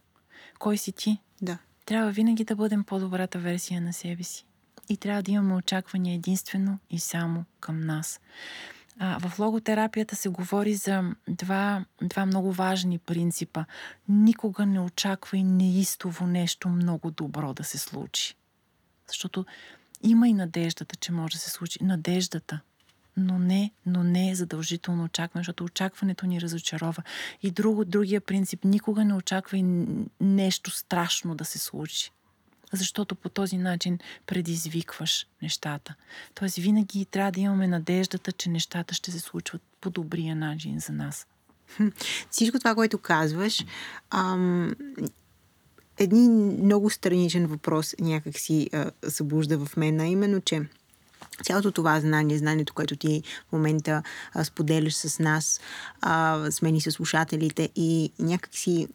Кой 0.58 0.78
си 0.78 0.92
ти? 0.92 1.18
Да. 1.42 1.58
Трябва 1.86 2.10
винаги 2.10 2.44
да 2.44 2.56
бъдем 2.56 2.84
по-добрата 2.84 3.38
версия 3.38 3.80
на 3.80 3.92
себе 3.92 4.22
си. 4.22 4.46
И 4.88 4.96
трябва 4.96 5.22
да 5.22 5.30
имаме 5.30 5.54
очаквания 5.54 6.14
единствено 6.14 6.78
и 6.90 7.00
само 7.00 7.44
към 7.60 7.80
нас. 7.80 8.20
А, 8.98 9.28
в 9.28 9.38
логотерапията 9.38 10.16
се 10.16 10.28
говори 10.28 10.74
за 10.74 11.14
два, 11.28 11.84
два 12.02 12.26
много 12.26 12.52
важни 12.52 12.98
принципа. 12.98 13.64
Никога 14.08 14.66
не 14.66 14.80
очаквай 14.80 15.42
неистово 15.42 16.26
нещо 16.26 16.68
много 16.68 17.10
добро 17.10 17.54
да 17.54 17.64
се 17.64 17.78
случи. 17.78 18.34
Защото 19.08 19.46
има 20.02 20.28
и 20.28 20.32
надеждата, 20.32 20.96
че 20.96 21.12
може 21.12 21.32
да 21.32 21.38
се 21.38 21.50
случи. 21.50 21.78
Надеждата. 21.84 22.60
Но 23.16 23.38
не, 23.38 23.70
но 23.86 24.04
не 24.04 24.30
е 24.30 24.34
задължително 24.34 25.04
очакване, 25.04 25.40
защото 25.40 25.64
очакването 25.64 26.26
ни 26.26 26.40
разочарова. 26.40 27.02
И 27.42 27.50
друго, 27.50 27.84
другия 27.84 28.20
принцип, 28.20 28.64
никога 28.64 29.04
не 29.04 29.14
очаквай 29.14 29.62
нещо 30.20 30.70
страшно 30.70 31.34
да 31.34 31.44
се 31.44 31.58
случи 31.58 32.10
защото 32.72 33.14
по 33.14 33.28
този 33.28 33.56
начин 33.56 33.98
предизвикваш 34.26 35.26
нещата. 35.42 35.94
Тоест 36.34 36.56
винаги 36.56 37.04
трябва 37.04 37.32
да 37.32 37.40
имаме 37.40 37.66
надеждата, 37.66 38.32
че 38.32 38.50
нещата 38.50 38.94
ще 38.94 39.10
се 39.10 39.20
случват 39.20 39.62
по 39.80 39.90
добрия 39.90 40.36
начин 40.36 40.80
за 40.80 40.92
нас. 40.92 41.26
Всичко 42.30 42.58
това, 42.58 42.74
което 42.74 42.98
казваш, 42.98 43.64
ам, 44.10 44.74
един 45.98 46.32
много 46.64 46.90
страничен 46.90 47.46
въпрос 47.46 47.94
някак 48.00 48.38
си 48.38 48.70
събужда 49.08 49.66
в 49.66 49.76
мен, 49.76 50.00
а 50.00 50.06
именно, 50.06 50.40
че 50.40 50.62
цялото 51.44 51.72
това 51.72 52.00
знание, 52.00 52.38
знанието, 52.38 52.74
което 52.74 52.96
ти 52.96 53.22
в 53.48 53.52
момента 53.52 54.02
а, 54.32 54.44
споделяш 54.44 54.94
с 54.94 55.18
нас, 55.18 55.60
а, 56.00 56.46
с 56.50 56.62
мен 56.62 56.76
и 56.76 56.80
с 56.80 56.90
слушателите 56.90 57.68
и 57.76 58.12
някакси 58.18 58.88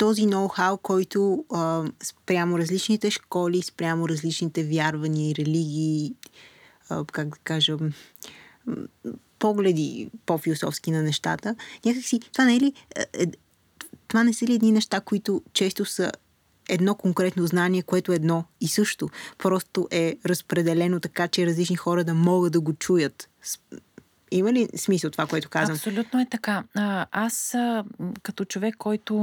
този 0.00 0.22
ноу-хау, 0.22 0.78
който 0.82 1.44
а, 1.52 1.84
спрямо 2.02 2.58
различните 2.58 3.10
школи, 3.10 3.62
спрямо 3.62 4.08
различните 4.08 4.64
вярвания 4.64 5.30
и 5.30 5.34
религии, 5.34 6.14
а, 6.88 7.04
как 7.04 7.28
да 7.28 7.36
кажа, 7.44 7.76
погледи 9.38 10.10
по-философски 10.26 10.90
на 10.90 11.02
нещата, 11.02 11.56
някакси, 11.84 12.20
това 12.32 12.44
не 12.44 12.56
е 12.56 12.60
ли, 12.60 12.72
е, 12.96 13.22
е, 13.22 13.26
това 14.08 14.24
не 14.24 14.32
са 14.32 14.46
ли 14.46 14.54
едни 14.54 14.72
неща, 14.72 15.00
които 15.00 15.42
често 15.52 15.84
са 15.84 16.12
едно 16.68 16.94
конкретно 16.94 17.46
знание, 17.46 17.82
което 17.82 18.12
е 18.12 18.16
едно 18.16 18.44
и 18.60 18.68
също. 18.68 19.08
Просто 19.38 19.88
е 19.90 20.16
разпределено 20.26 21.00
така, 21.00 21.28
че 21.28 21.46
различни 21.46 21.76
хора 21.76 22.04
да 22.04 22.14
могат 22.14 22.52
да 22.52 22.60
го 22.60 22.72
чуят. 22.72 23.28
Има 24.30 24.52
ли 24.52 24.68
смисъл 24.76 25.10
това, 25.10 25.26
което 25.26 25.48
казвам? 25.48 25.74
Абсолютно 25.74 26.20
е 26.20 26.26
така. 26.30 26.64
Аз 27.10 27.56
като 28.22 28.44
човек, 28.44 28.76
който 28.78 29.14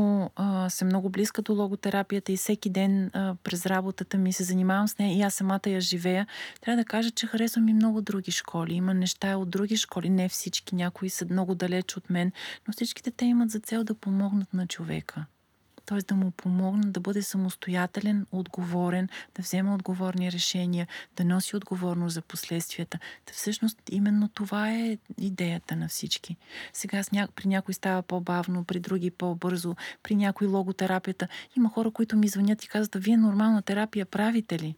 съм 0.69 0.87
много 0.87 1.09
близка 1.09 1.41
до 1.41 1.53
логотерапията 1.53 2.31
и 2.31 2.37
всеки 2.37 2.69
ден 2.69 3.11
през 3.43 3.65
работата 3.65 4.17
ми 4.17 4.33
се 4.33 4.43
занимавам 4.43 4.87
с 4.87 4.97
нея 4.97 5.17
и 5.17 5.21
аз 5.21 5.33
самата 5.33 5.59
я 5.67 5.81
живея, 5.81 6.27
трябва 6.61 6.81
да 6.83 6.85
кажа, 6.85 7.11
че 7.11 7.27
харесвам 7.27 7.67
и 7.67 7.73
много 7.73 8.01
други 8.01 8.31
школи. 8.31 8.73
Има 8.73 8.93
неща 8.93 9.37
от 9.37 9.49
други 9.49 9.77
школи, 9.77 10.09
не 10.09 10.29
всички, 10.29 10.75
някои 10.75 11.09
са 11.09 11.25
много 11.29 11.55
далеч 11.55 11.97
от 11.97 12.09
мен, 12.09 12.31
но 12.67 12.73
всичките 12.73 13.11
те 13.11 13.25
имат 13.25 13.51
за 13.51 13.59
цел 13.59 13.83
да 13.83 13.93
помогнат 13.93 14.53
на 14.53 14.67
човека 14.67 15.25
т.е. 15.87 15.97
да 15.97 16.15
му 16.15 16.31
помогнат 16.31 16.91
да 16.91 16.99
бъде 16.99 17.21
самостоятелен, 17.21 18.25
отговорен, 18.31 19.09
да 19.35 19.41
взема 19.41 19.73
отговорни 19.73 20.31
решения, 20.31 20.87
да 21.15 21.25
носи 21.25 21.55
отговорност 21.55 22.13
за 22.13 22.21
последствията. 22.21 22.99
Да 23.27 23.33
всъщност 23.33 23.77
именно 23.91 24.27
това 24.27 24.71
е 24.71 24.97
идеята 25.17 25.75
на 25.75 25.87
всички. 25.87 26.35
Сега 26.73 27.03
при 27.35 27.47
някой 27.47 27.73
става 27.73 28.01
по-бавно, 28.01 28.63
при 28.63 28.79
други 28.79 29.11
по-бързо, 29.11 29.75
при 30.03 30.15
някой 30.15 30.47
логотерапията. 30.47 31.27
Има 31.57 31.69
хора, 31.69 31.91
които 31.91 32.17
ми 32.17 32.27
звънят 32.27 32.63
и 32.63 32.67
казват, 32.67 33.03
вие 33.03 33.17
нормална 33.17 33.61
терапия 33.61 34.05
правите 34.05 34.59
ли? 34.59 34.75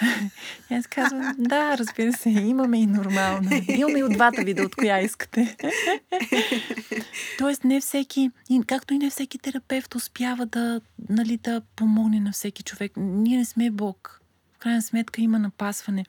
Аз 0.70 0.86
казвам, 0.86 1.34
да, 1.38 1.78
разбира 1.78 2.12
се, 2.12 2.30
имаме 2.30 2.80
и 2.80 2.86
нормално. 2.86 3.50
Имаме 3.68 3.98
и 3.98 4.02
от 4.02 4.12
двата 4.12 4.42
вида, 4.42 4.62
от 4.62 4.76
коя 4.76 5.00
искате. 5.00 5.56
Тоест, 7.38 7.64
не 7.64 7.80
всеки, 7.80 8.30
както 8.66 8.94
и 8.94 8.98
не 8.98 9.10
всеки 9.10 9.38
терапевт 9.38 9.94
успява 9.94 10.46
да, 10.46 10.80
нали, 11.08 11.36
да 11.36 11.62
помогне 11.76 12.20
на 12.20 12.32
всеки 12.32 12.62
човек. 12.62 12.92
Ние 12.96 13.38
не 13.38 13.44
сме 13.44 13.70
Бог. 13.70 14.20
В 14.54 14.58
крайна 14.58 14.82
сметка 14.82 15.20
има 15.20 15.38
напасване. 15.38 16.04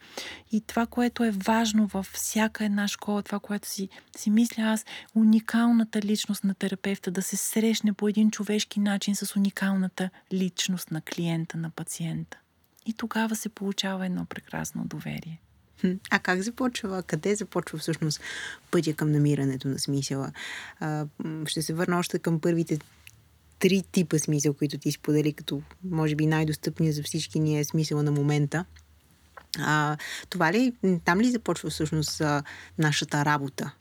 И 0.51 0.61
това, 0.61 0.85
което 0.85 1.23
е 1.23 1.31
важно 1.31 1.88
във 1.88 2.05
всяка 2.05 2.65
една 2.65 2.88
школа, 2.88 3.23
това, 3.23 3.39
което 3.39 3.67
си, 3.67 3.89
си 4.17 4.29
мисля 4.29 4.63
аз, 4.63 4.85
уникалната 5.15 6.01
личност 6.01 6.43
на 6.43 6.53
терапевта 6.53 7.11
да 7.11 7.21
се 7.21 7.38
срещне 7.38 7.93
по 7.93 8.07
един 8.07 8.31
човешки 8.31 8.79
начин 8.79 9.15
с 9.15 9.35
уникалната 9.35 10.09
личност 10.33 10.91
на 10.91 11.01
клиента, 11.01 11.57
на 11.57 11.69
пациента. 11.69 12.38
И 12.88 12.93
тогава 12.93 13.35
се 13.35 13.49
получава 13.49 14.05
едно 14.05 14.25
прекрасно 14.25 14.85
доверие. 14.85 15.41
А 16.09 16.19
как 16.19 16.41
започва? 16.41 17.03
Къде 17.03 17.35
започва 17.35 17.77
всъщност 17.77 18.21
пътя 18.71 18.93
към 18.93 19.11
намирането 19.11 19.67
на 19.67 19.79
смисъла? 19.79 20.31
А, 20.79 21.05
ще 21.45 21.61
се 21.61 21.73
върна 21.73 21.99
още 21.99 22.19
към 22.19 22.39
първите 22.39 22.79
три 23.59 23.83
типа 23.91 24.19
смисъл, 24.19 24.53
които 24.53 24.77
ти 24.77 24.91
сподели, 24.91 25.33
като 25.33 25.61
може 25.83 26.15
би 26.15 26.25
най-достъпния 26.25 26.93
за 26.93 27.03
всички 27.03 27.39
ни 27.39 27.59
е 27.59 27.63
смисъла 27.63 28.03
на 28.03 28.11
момента. 28.11 28.65
А, 29.59 29.97
това 30.29 30.53
ли, 30.53 30.73
там 31.05 31.19
ли 31.19 31.31
започва 31.31 31.69
всъщност 31.69 32.21
а, 32.21 32.43
нашата 32.77 33.25
работа? 33.25 33.71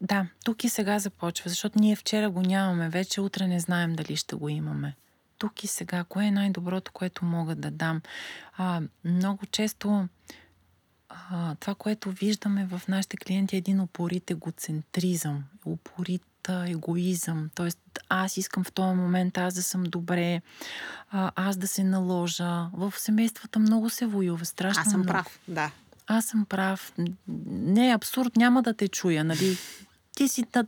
Да, 0.00 0.26
тук 0.44 0.64
и 0.64 0.68
сега 0.68 0.98
започва, 0.98 1.50
защото 1.50 1.78
ние 1.78 1.96
вчера 1.96 2.30
го 2.30 2.40
нямаме, 2.40 2.88
вече 2.88 3.20
утре 3.20 3.46
не 3.46 3.60
знаем 3.60 3.92
дали 3.92 4.16
ще 4.16 4.36
го 4.36 4.48
имаме 4.48 4.96
тук 5.40 5.64
и 5.64 5.66
сега, 5.66 6.04
кое 6.04 6.24
е 6.24 6.30
най-доброто, 6.30 6.92
което 6.92 7.24
мога 7.24 7.54
да 7.54 7.70
дам. 7.70 8.00
А, 8.56 8.80
много 9.04 9.46
често 9.46 10.08
а, 11.08 11.54
това, 11.54 11.74
което 11.74 12.10
виждаме 12.10 12.66
в 12.66 12.82
нашите 12.88 13.16
клиенти 13.16 13.56
е 13.56 13.58
един 13.58 13.80
упорит 13.80 14.30
егоцентризъм, 14.30 15.44
упорит 15.66 16.22
егоизъм. 16.66 17.50
Тоест, 17.54 17.78
аз 18.08 18.36
искам 18.36 18.64
в 18.64 18.72
този 18.72 18.96
момент 18.96 19.38
аз 19.38 19.54
да 19.54 19.62
съм 19.62 19.84
добре, 19.84 20.40
аз 21.12 21.56
да 21.56 21.68
се 21.68 21.84
наложа. 21.84 22.68
В 22.72 22.94
семействата 22.96 23.58
много 23.58 23.90
се 23.90 24.06
воюва, 24.06 24.44
страшно 24.44 24.82
Аз 24.86 24.90
съм 24.90 25.00
много. 25.00 25.12
прав, 25.12 25.40
да. 25.48 25.70
Аз 26.06 26.24
съм 26.24 26.44
прав. 26.44 26.92
Не, 27.48 27.92
абсурд, 27.94 28.36
няма 28.36 28.62
да 28.62 28.74
те 28.74 28.88
чуя, 28.88 29.24
нали? 29.24 29.56
Ти 30.20 30.28
си 30.28 30.44
на 30.54 30.66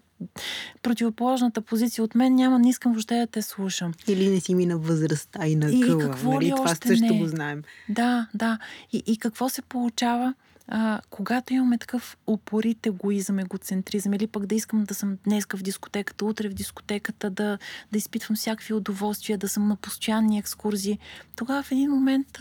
противоположната 0.83 1.61
позиция 1.61 2.05
от 2.05 2.15
мен, 2.15 2.35
няма, 2.35 2.59
не 2.59 2.69
искам 2.69 2.93
въобще 2.93 3.15
да 3.15 3.27
те 3.27 3.43
слушам. 3.43 3.93
Или 4.09 4.29
не 4.29 4.41
си 4.41 4.55
ми 4.55 4.67
на 4.67 4.79
възрастта 4.79 5.47
и 5.47 5.57
на 5.57 5.67
къла. 5.67 6.05
И 6.05 6.07
какво 6.07 6.33
нали? 6.33 6.47
ли 6.47 6.51
Това 6.51 6.75
също 6.75 7.05
не? 7.05 7.19
го 7.19 7.27
знаем. 7.27 7.63
Да, 7.89 8.29
да. 8.35 8.59
И, 8.93 9.03
и 9.07 9.17
какво 9.17 9.49
се 9.49 9.63
получава? 9.63 10.35
а, 10.69 11.01
когато 11.11 11.55
имаме 11.55 11.79
такъв 11.79 12.17
упорит 12.27 12.87
егоизъм, 12.87 13.39
егоцентризъм, 13.39 14.13
или 14.13 14.27
пък 14.27 14.47
да 14.47 14.55
искам 14.55 14.85
да 14.85 14.95
съм 14.95 15.19
днеска 15.25 15.57
в 15.57 15.63
дискотеката, 15.63 16.25
утре 16.25 16.49
в 16.49 16.55
дискотеката, 16.55 17.31
да, 17.31 17.59
да 17.93 17.99
изпитвам 17.99 18.37
всякакви 18.37 18.75
удоволствия, 18.75 19.39
да 19.39 19.49
съм 19.49 19.69
на 19.69 19.77
постоянни 19.77 20.39
екскурзии, 20.39 20.99
тогава 21.37 21.63
в 21.63 21.73
един 21.73 21.91
момент, 21.91 22.39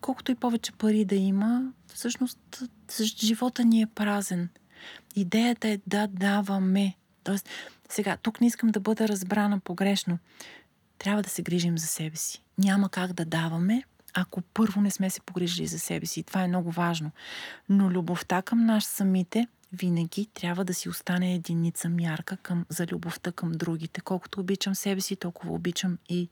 колкото 0.00 0.32
и 0.32 0.34
повече 0.34 0.72
пари 0.72 1.04
да 1.04 1.14
има, 1.14 1.72
всъщност 1.94 2.62
живота 3.22 3.64
ни 3.64 3.82
е 3.82 3.86
празен. 3.86 4.48
Идеята 5.16 5.68
е 5.68 5.78
да 5.86 6.06
даваме. 6.06 6.94
Тоест, 7.24 7.48
сега, 7.88 8.16
тук 8.16 8.40
не 8.40 8.46
искам 8.46 8.68
да 8.68 8.80
бъда 8.80 9.08
разбрана 9.08 9.60
погрешно. 9.60 10.18
Трябва 10.98 11.22
да 11.22 11.28
се 11.28 11.42
грижим 11.42 11.78
за 11.78 11.86
себе 11.86 12.16
си. 12.16 12.42
Няма 12.58 12.88
как 12.88 13.12
да 13.12 13.24
даваме, 13.24 13.82
ако 14.14 14.40
първо 14.40 14.80
не 14.80 14.90
сме 14.90 15.10
се 15.10 15.20
погрижили 15.20 15.66
за 15.66 15.78
себе 15.78 16.06
си. 16.06 16.22
Това 16.22 16.42
е 16.42 16.48
много 16.48 16.70
важно. 16.70 17.10
Но 17.68 17.90
любовта 17.90 18.42
към 18.42 18.66
нас 18.66 18.84
самите 18.84 19.46
винаги 19.72 20.26
трябва 20.34 20.64
да 20.64 20.74
си 20.74 20.88
остане 20.88 21.34
единица 21.34 21.88
мярка 21.88 22.36
към, 22.36 22.66
за 22.68 22.86
любовта 22.86 23.32
към 23.32 23.52
другите. 23.52 24.00
Колкото 24.00 24.40
обичам 24.40 24.74
себе 24.74 25.00
си, 25.00 25.16
толкова 25.16 25.54
обичам 25.54 25.98
и 26.08 26.28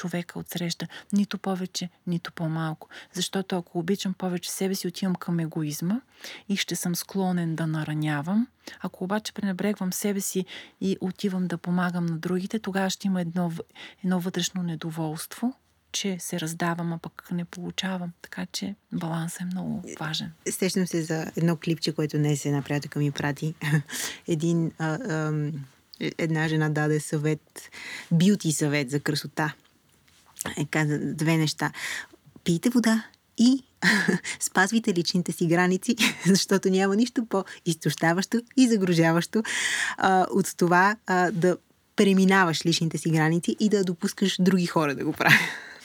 човека 0.00 0.38
отсреща. 0.38 0.86
Нито 1.12 1.38
повече, 1.38 1.88
нито 2.06 2.32
по-малко. 2.32 2.88
Защото 3.12 3.58
ако 3.58 3.78
обичам 3.78 4.14
повече 4.14 4.50
себе 4.50 4.74
си, 4.74 4.88
отивам 4.88 5.14
към 5.14 5.40
егоизма 5.40 6.00
и 6.48 6.56
ще 6.56 6.76
съм 6.76 6.96
склонен 6.96 7.56
да 7.56 7.66
наранявам. 7.66 8.46
Ако 8.80 9.04
обаче 9.04 9.32
пренебрегвам 9.32 9.92
себе 9.92 10.20
си 10.20 10.44
и 10.80 10.96
отивам 11.00 11.46
да 11.46 11.58
помагам 11.58 12.06
на 12.06 12.18
другите, 12.18 12.58
тогава 12.58 12.90
ще 12.90 13.06
има 13.06 13.20
едно, 13.20 13.52
едно 14.04 14.20
вътрешно 14.20 14.62
недоволство, 14.62 15.54
че 15.92 16.16
се 16.18 16.40
раздавам, 16.40 16.92
а 16.92 16.98
пък 16.98 17.28
не 17.32 17.44
получавам. 17.44 18.12
Така 18.22 18.46
че 18.46 18.74
балансът 18.92 19.40
е 19.40 19.44
много 19.44 19.82
важен. 20.00 20.32
Сещам 20.50 20.86
се 20.86 21.02
за 21.02 21.32
едно 21.36 21.56
клипче, 21.56 21.92
което 21.92 22.16
днес 22.16 22.46
една 22.46 22.62
приятелка 22.62 22.98
ми 22.98 23.10
прати. 23.10 23.54
Един, 24.28 24.72
а, 24.78 24.94
а, 24.94 25.50
една 26.00 26.48
жена 26.48 26.68
даде 26.68 27.00
съвет, 27.00 27.70
бюти 28.12 28.52
съвет 28.52 28.90
за 28.90 29.00
красота. 29.00 29.54
Е, 30.56 30.64
каза 30.64 30.98
две 31.02 31.36
неща. 31.36 31.72
Пийте 32.44 32.70
вода 32.70 33.04
и 33.38 33.64
спазвайте 34.40 34.94
личните 34.94 35.32
си 35.32 35.46
граници, 35.46 35.96
защото 36.26 36.70
няма 36.70 36.96
нищо 36.96 37.26
по-изтощаващо 37.26 38.40
и 38.56 38.68
загружаващо 38.68 39.42
а, 39.96 40.26
от 40.30 40.56
това 40.56 40.96
а, 41.06 41.30
да 41.30 41.56
преминаваш 41.96 42.66
личните 42.66 42.98
си 42.98 43.10
граници 43.10 43.56
и 43.60 43.68
да 43.68 43.84
допускаш 43.84 44.36
други 44.40 44.66
хора 44.66 44.94
да 44.94 45.04
го 45.04 45.12
правят. 45.12 45.40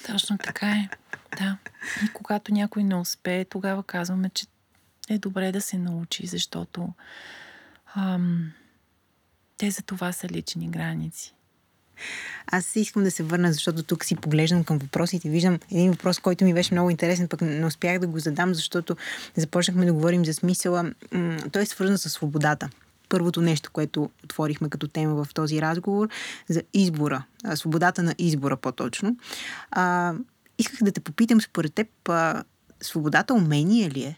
Точно 0.08 0.38
така 0.38 0.68
е. 0.68 0.90
Да. 1.38 1.58
И 2.06 2.14
когато 2.14 2.54
някой 2.54 2.84
не 2.84 2.96
успее, 2.96 3.46
тогава 3.46 3.84
казваме, 3.84 4.30
че 4.30 4.46
е 5.10 5.18
добре 5.18 5.52
да 5.52 5.62
се 5.62 5.78
научи, 5.78 6.28
защото 6.28 6.90
ам, 7.96 8.52
те 9.58 9.72
за 9.72 9.82
това 9.82 10.12
са 10.12 10.28
лични 10.30 10.70
граници. 10.70 11.34
Аз 12.48 12.76
искам 12.76 13.04
да 13.04 13.12
се 13.12 13.24
върна, 13.24 13.54
защото 13.54 13.84
тук 13.84 14.06
си 14.06 14.16
поглеждам 14.16 14.64
към 14.64 14.78
въпросите. 14.78 15.30
Виждам 15.30 15.60
един 15.72 15.92
въпрос, 15.92 16.20
който 16.20 16.46
ми 16.46 16.54
беше 16.54 16.74
много 16.74 16.90
интересен, 16.90 17.28
пък 17.28 17.42
не 17.42 17.66
успях 17.66 18.00
да 18.00 18.08
го 18.08 18.20
задам, 18.20 18.54
защото 18.54 18.96
започнахме 19.36 19.86
да 19.86 19.94
говорим 19.94 20.26
за 20.26 20.34
смисъла. 20.34 20.92
Той 21.52 21.62
е 21.62 21.66
свързан 21.66 21.98
с 21.98 22.10
свободата 22.10 22.70
първото 23.10 23.42
нещо, 23.42 23.70
което 23.74 24.10
отворихме 24.24 24.70
като 24.70 24.88
тема 24.88 25.26
в 25.26 25.34
този 25.34 25.62
разговор, 25.62 26.10
за 26.50 26.62
избора, 26.74 27.24
свободата 27.56 28.04
на 28.04 28.16
избора 28.18 28.58
по-точно. 28.58 29.18
А, 29.72 30.14
исках 30.58 30.80
да 30.84 30.92
те 30.92 31.00
попитам 31.00 31.42
според 31.42 31.74
теб, 31.74 32.10
а, 32.10 32.44
свободата 32.82 33.34
умение 33.34 33.90
ли 33.90 34.04
е? 34.04 34.18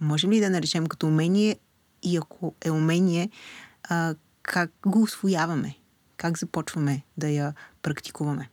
Можем 0.00 0.32
ли 0.32 0.40
да 0.40 0.50
наречем 0.50 0.86
като 0.86 1.06
умение 1.06 1.56
и 2.02 2.16
ако 2.16 2.54
е 2.64 2.70
умение, 2.70 3.30
а, 3.82 4.14
как 4.42 4.70
го 4.86 5.02
освояваме? 5.02 5.74
Как 6.16 6.38
започваме 6.38 7.02
да 7.16 7.28
я 7.28 7.54
практикуваме? 7.82 8.48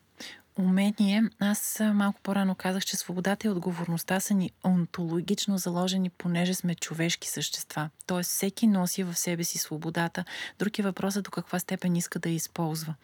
умение, 0.60 1.24
аз 1.40 1.82
малко 1.94 2.22
по-рано 2.22 2.56
казах, 2.56 2.86
че 2.86 2.98
свободата 2.98 3.48
и 3.48 3.50
отговорността 3.50 4.20
са 4.20 4.34
ни 4.34 4.52
онтологично 4.66 5.58
заложени, 5.58 6.10
понеже 6.10 6.54
сме 6.54 6.76
човешки 6.76 7.30
същества. 7.30 7.90
Тоест 8.06 8.30
всеки 8.30 8.68
носи 8.68 9.04
в 9.04 9.16
себе 9.16 9.44
си 9.44 9.58
свободата. 9.58 10.26
Друг 10.60 10.80
е 10.80 10.84
въпросът 10.84 11.24
до 11.24 11.32
каква 11.32 11.60
степен 11.60 11.96
иска 11.96 12.20
да 12.20 12.30
я 12.30 12.36
използва. 12.36 12.96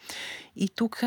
И 0.55 0.69
тук 0.69 1.03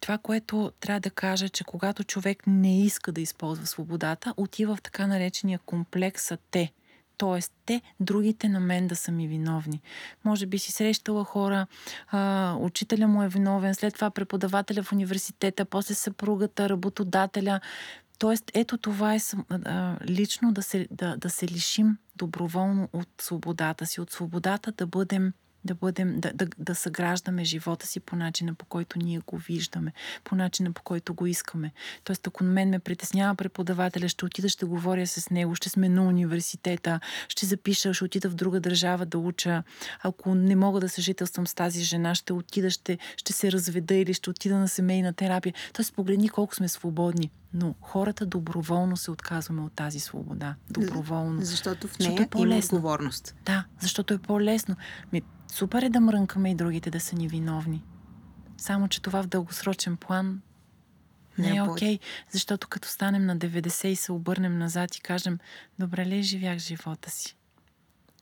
това, 0.00 0.18
което 0.18 0.72
трябва 0.80 1.00
да 1.00 1.10
кажа, 1.10 1.48
че 1.48 1.64
когато 1.64 2.04
човек 2.04 2.42
не 2.46 2.84
иска 2.84 3.12
да 3.12 3.20
използва 3.20 3.66
свободата, 3.66 4.34
отива 4.36 4.76
в 4.76 4.82
така 4.82 5.06
наречения 5.06 5.58
комплекса 5.58 6.38
те– 6.50 6.72
Тоест, 7.18 7.52
те, 7.66 7.82
другите 8.00 8.48
на 8.48 8.60
мен 8.60 8.86
да 8.86 8.96
са 8.96 9.12
ми 9.12 9.28
виновни. 9.28 9.80
Може 10.24 10.46
би 10.46 10.58
си 10.58 10.72
срещала 10.72 11.24
хора, 11.24 11.66
а, 12.10 12.56
учителя 12.60 13.08
му 13.08 13.22
е 13.22 13.28
виновен, 13.28 13.74
след 13.74 13.94
това 13.94 14.10
преподавателя 14.10 14.82
в 14.82 14.92
университета, 14.92 15.64
после 15.64 15.94
съпругата, 15.94 16.68
работодателя. 16.68 17.60
Тоест, 18.18 18.50
ето 18.54 18.78
това 18.78 19.14
е 19.14 19.18
а, 19.50 19.96
лично 20.08 20.52
да 20.52 20.62
се, 20.62 20.88
да, 20.90 21.16
да 21.16 21.30
се 21.30 21.48
лишим 21.48 21.98
доброволно 22.16 22.88
от 22.92 23.08
свободата 23.20 23.86
си, 23.86 24.00
от 24.00 24.10
свободата 24.10 24.72
да 24.72 24.86
бъдем 24.86 25.32
да 25.64 25.74
бъдем, 25.74 26.20
да, 26.20 26.32
да, 26.32 26.46
да 26.58 26.74
съграждаме 26.74 27.44
живота 27.44 27.86
си 27.86 28.00
по 28.00 28.16
начина, 28.16 28.54
по 28.54 28.64
който 28.64 28.98
ние 28.98 29.18
го 29.18 29.38
виждаме, 29.38 29.92
по 30.24 30.34
начина, 30.34 30.72
по 30.72 30.82
който 30.82 31.14
го 31.14 31.26
искаме. 31.26 31.72
Тоест, 32.04 32.26
ако 32.26 32.44
мен 32.44 32.68
ме 32.68 32.78
притеснява 32.78 33.34
преподавателя, 33.34 34.08
ще 34.08 34.24
отида, 34.24 34.48
ще 34.48 34.66
говоря 34.66 35.06
с 35.06 35.30
него, 35.30 35.54
ще 35.54 35.68
сме 35.68 35.88
на 35.88 36.06
университета, 36.06 37.00
ще 37.28 37.46
запиша, 37.46 37.94
ще 37.94 38.04
отида 38.04 38.30
в 38.30 38.34
друга 38.34 38.60
държава 38.60 39.06
да 39.06 39.18
уча. 39.18 39.62
Ако 40.02 40.34
не 40.34 40.56
мога 40.56 40.80
да 40.80 40.88
съжителствам 40.88 41.46
с 41.46 41.54
тази 41.54 41.82
жена, 41.82 42.14
ще 42.14 42.32
отида, 42.32 42.70
ще, 42.70 42.98
ще 43.16 43.32
се 43.32 43.52
разведа 43.52 43.94
или 43.94 44.14
ще 44.14 44.30
отида 44.30 44.58
на 44.58 44.68
семейна 44.68 45.12
терапия. 45.12 45.54
Тоест, 45.72 45.94
погледни 45.94 46.28
колко 46.28 46.54
сме 46.54 46.68
свободни. 46.68 47.30
Но 47.54 47.74
хората 47.80 48.26
доброволно 48.26 48.96
се 48.96 49.10
отказваме 49.10 49.62
от 49.62 49.72
тази 49.72 50.00
свобода. 50.00 50.54
Доброволно. 50.70 51.42
Защото 51.42 51.88
в 51.88 51.98
нея 51.98 52.10
защото 52.10 52.38
е 52.38 52.42
има 52.42 52.56
отговорност. 52.56 53.34
Да, 53.44 53.64
защото 53.80 54.14
е 54.14 54.18
по-лесно. 54.18 54.76
Ми, 55.12 55.22
Супер 55.54 55.82
е 55.82 55.88
да 55.88 56.00
мрънкаме 56.00 56.50
и 56.50 56.54
другите 56.54 56.90
да 56.90 57.00
са 57.00 57.16
ни 57.16 57.28
виновни. 57.28 57.84
Само, 58.56 58.88
че 58.88 59.02
това 59.02 59.22
в 59.22 59.26
дългосрочен 59.26 59.96
план 59.96 60.42
не 61.38 61.56
е 61.56 61.62
окей, 61.62 61.98
okay, 61.98 62.00
защото 62.30 62.68
като 62.68 62.88
станем 62.88 63.26
на 63.26 63.38
90 63.38 63.86
и 63.86 63.96
се 63.96 64.12
обърнем 64.12 64.58
назад 64.58 64.96
и 64.96 65.00
кажем, 65.00 65.38
добре 65.78 66.06
ли 66.06 66.22
живях 66.22 66.58
живота 66.58 67.10
си? 67.10 67.36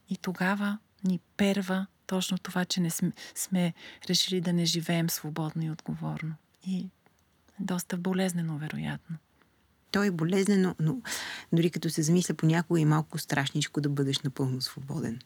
И 0.08 0.16
тогава 0.16 0.78
ни 1.04 1.20
перва 1.36 1.86
точно 2.06 2.38
това, 2.38 2.64
че 2.64 2.80
не 2.80 2.90
сме, 2.90 3.12
сме 3.34 3.74
решили 4.08 4.40
да 4.40 4.52
не 4.52 4.64
живеем 4.64 5.10
свободно 5.10 5.62
и 5.62 5.70
отговорно. 5.70 6.34
И 6.66 6.88
доста 7.60 7.96
болезнено, 7.96 8.58
вероятно. 8.58 9.16
То 9.90 10.02
е 10.02 10.10
болезнено, 10.10 10.74
но 10.80 10.96
дори 11.52 11.70
като 11.70 11.90
се 11.90 12.02
замисля, 12.02 12.34
понякога 12.34 12.80
е 12.80 12.84
малко 12.84 13.18
страшничко 13.18 13.80
да 13.80 13.88
бъдеш 13.88 14.20
напълно 14.20 14.60
свободен. 14.60 15.18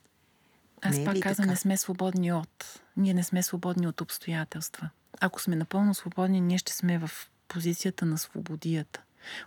Аз 0.89 0.97
не 0.97 1.03
е 1.03 1.05
пак 1.05 1.21
казвам, 1.21 1.45
така? 1.45 1.51
не 1.51 1.57
сме 1.57 1.77
свободни 1.77 2.33
от. 2.33 2.81
Ние 2.97 3.15
не 3.15 3.23
сме 3.23 3.43
свободни 3.43 3.87
от 3.87 4.01
обстоятелства. 4.01 4.91
Ако 5.21 5.43
сме 5.43 5.57
напълно 5.57 5.95
свободни, 5.95 6.41
ние 6.41 6.59
ще 6.59 6.73
сме 6.73 6.99
в 6.99 7.11
позицията 7.49 8.07
на 8.07 8.19
свободията. 8.19 9.01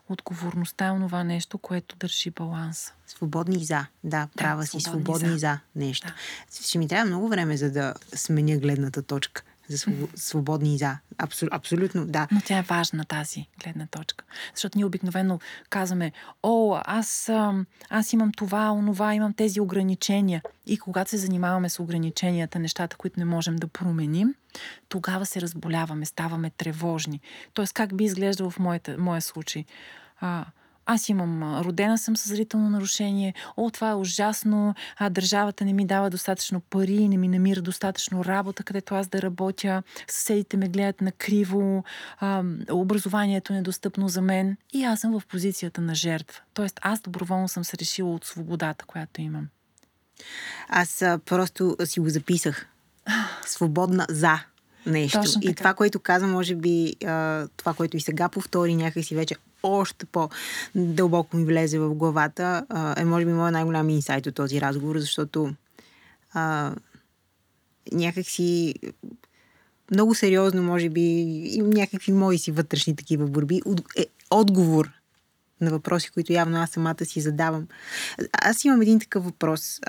Отговорността 0.10 0.86
е 0.86 0.92
онова 0.92 1.24
нещо, 1.24 1.58
което 1.58 1.96
държи 1.96 2.32
баланса. 2.32 2.94
Свободни 3.08 3.66
за. 3.66 3.86
Да, 4.04 4.28
права 4.38 4.62
да, 4.62 4.68
си. 4.68 4.80
Свободни, 4.80 5.04
свободни 5.04 5.30
за. 5.30 5.38
за 5.38 5.60
нещо. 5.76 6.08
Да. 6.08 6.64
Ще 6.64 6.78
ми 6.78 6.88
трябва 6.88 7.06
много 7.06 7.30
време, 7.30 7.58
за 7.58 7.72
да 7.72 7.94
сменя 8.16 8.58
гледната 8.58 9.02
точка 9.04 9.44
за 9.70 9.78
свободни 10.15 10.78
за. 10.78 10.97
Абсол, 11.17 11.49
абсолютно, 11.51 12.05
да. 12.05 12.28
Но 12.32 12.41
тя 12.45 12.57
е 12.57 12.61
важна 12.61 13.05
тази 13.05 13.45
гледна 13.63 13.88
точка. 13.88 14.26
Защото 14.55 14.78
ние 14.78 14.86
обикновено 14.86 15.39
казваме, 15.70 16.11
о, 16.43 16.80
аз, 16.86 17.32
аз 17.89 18.13
имам 18.13 18.32
това, 18.32 18.72
онова, 18.72 19.13
имам 19.13 19.34
тези 19.34 19.59
ограничения. 19.59 20.41
И 20.65 20.78
когато 20.78 21.09
се 21.09 21.17
занимаваме 21.17 21.70
с 21.70 21.80
ограниченията, 21.80 22.59
нещата, 22.59 22.97
които 22.97 23.20
не 23.20 23.26
можем 23.26 23.55
да 23.55 23.67
променим, 23.67 24.36
тогава 24.89 25.26
се 25.26 25.41
разболяваме, 25.41 26.05
ставаме 26.05 26.49
тревожни. 26.49 27.22
Тоест, 27.53 27.74
как 27.74 27.95
би 27.95 28.03
изглеждало 28.03 28.49
в 28.49 28.59
моята, 28.59 28.95
моя 28.97 29.22
случай? 29.22 29.65
А, 30.22 30.45
аз 30.90 31.10
имам, 31.10 31.62
родена 31.62 31.98
съм 31.98 32.18
с 32.18 32.30
зрително 32.30 32.70
нарушение, 32.70 33.34
о, 33.58 33.70
това 33.70 33.90
е 33.90 33.96
ужасно, 33.96 34.76
а, 34.98 35.10
държавата 35.10 35.66
не 35.66 35.74
ми 35.74 35.86
дава 35.86 36.10
достатъчно 36.10 36.60
пари, 36.60 37.08
не 37.08 37.18
ми 37.18 37.28
намира 37.28 37.62
достатъчно 37.62 38.26
работа, 38.26 38.64
където 38.64 38.96
аз 38.96 39.08
да 39.08 39.22
работя, 39.22 39.84
съседите 40.08 40.58
ме 40.58 40.68
гледат 40.68 41.02
на 41.02 41.12
криво, 41.12 41.84
а, 42.20 42.44
образованието 42.72 43.54
е 43.54 43.56
недостъпно 43.56 44.08
за 44.08 44.22
мен 44.22 44.58
и 44.74 44.84
аз 44.84 45.00
съм 45.00 45.20
в 45.20 45.26
позицията 45.28 45.82
на 45.82 45.96
жертва. 45.96 46.42
Тоест 46.54 46.80
аз 46.82 47.00
доброволно 47.02 47.48
съм 47.48 47.64
се 47.64 47.78
решила 47.78 48.14
от 48.14 48.26
свободата, 48.26 48.86
която 48.86 49.22
имам. 49.22 49.48
Аз 50.70 51.02
а, 51.02 51.20
просто 51.26 51.78
си 51.84 52.00
го 52.00 52.10
записах. 52.10 52.68
Свободна 53.46 54.06
за 54.10 54.40
нещо. 54.86 55.22
И 55.42 55.56
това, 55.56 55.74
което 55.74 56.00
каза, 56.00 56.28
може 56.28 56.56
би, 56.56 56.96
а, 57.06 57.48
това, 57.58 57.74
което 57.74 57.98
и 57.98 58.02
сега 58.02 58.30
повтори 58.30 58.76
някакси 58.76 59.16
вече 59.16 59.36
още 59.64 60.05
по-дълбоко 60.05 61.38
ми 61.38 61.45
влезе 61.45 61.80
в 61.80 61.95
главата, 61.95 62.66
е 62.97 63.05
може 63.05 63.26
би 63.26 63.32
моят 63.32 63.53
най-голям 63.53 63.89
инсайт 63.89 64.28
от 64.28 64.36
този 64.36 64.62
разговор, 64.62 64.97
защото 64.97 65.53
а, 66.34 66.76
някакси 67.91 68.76
много 69.91 70.16
сериозно, 70.16 70.64
може 70.64 70.89
би, 70.89 71.01
и 71.01 71.62
някакви 71.62 72.12
мои 72.12 72.38
си 72.38 72.51
вътрешни 72.51 72.95
такива 72.95 73.28
борби, 73.28 73.62
е 73.97 74.05
отговор 74.30 74.91
на 75.62 75.72
въпроси, 75.72 76.10
които 76.10 76.34
явно 76.34 76.57
аз 76.57 76.70
самата 76.70 77.05
си 77.05 77.22
задавам. 77.22 77.68
Аз 78.32 78.66
имам 78.66 78.82
един 78.82 78.99
такъв 78.99 79.26
въпрос. 79.26 79.80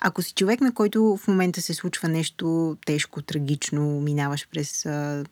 Ако 0.00 0.22
си 0.22 0.34
човек, 0.34 0.60
на 0.60 0.74
който 0.74 1.16
в 1.16 1.28
момента 1.28 1.62
се 1.62 1.74
случва 1.74 2.08
нещо 2.08 2.76
тежко, 2.86 3.22
трагично, 3.22 4.00
минаваш 4.00 4.48
през 4.50 4.86
а, 4.86 5.24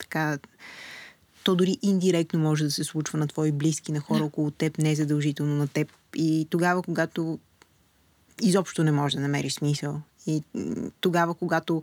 така 0.00 0.38
то 1.48 1.56
дори 1.56 1.78
индиректно 1.82 2.40
може 2.40 2.64
да 2.64 2.70
се 2.70 2.84
случва 2.84 3.18
на 3.18 3.26
твои 3.26 3.52
близки, 3.52 3.92
на 3.92 4.00
хора 4.00 4.24
около 4.24 4.50
теб, 4.50 4.78
не 4.78 4.94
задължително 4.94 5.54
на 5.54 5.68
теб. 5.68 5.92
И 6.14 6.46
тогава, 6.50 6.82
когато 6.82 7.38
изобщо 8.42 8.84
не 8.84 8.92
можеш 8.92 9.14
да 9.14 9.20
намериш 9.20 9.54
смисъл. 9.54 10.02
И 10.26 10.42
тогава, 11.00 11.34
когато 11.34 11.82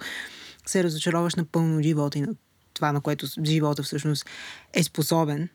се 0.66 0.84
разочароваш 0.84 1.36
напълно 1.36 1.78
от 1.78 1.84
живота 1.84 2.18
и 2.18 2.22
на 2.22 2.36
това, 2.74 2.92
на 2.92 3.02
което 3.02 3.28
живота 3.46 3.84
всъщност 3.84 4.26
е 4.74 4.84
способен, 4.84 5.50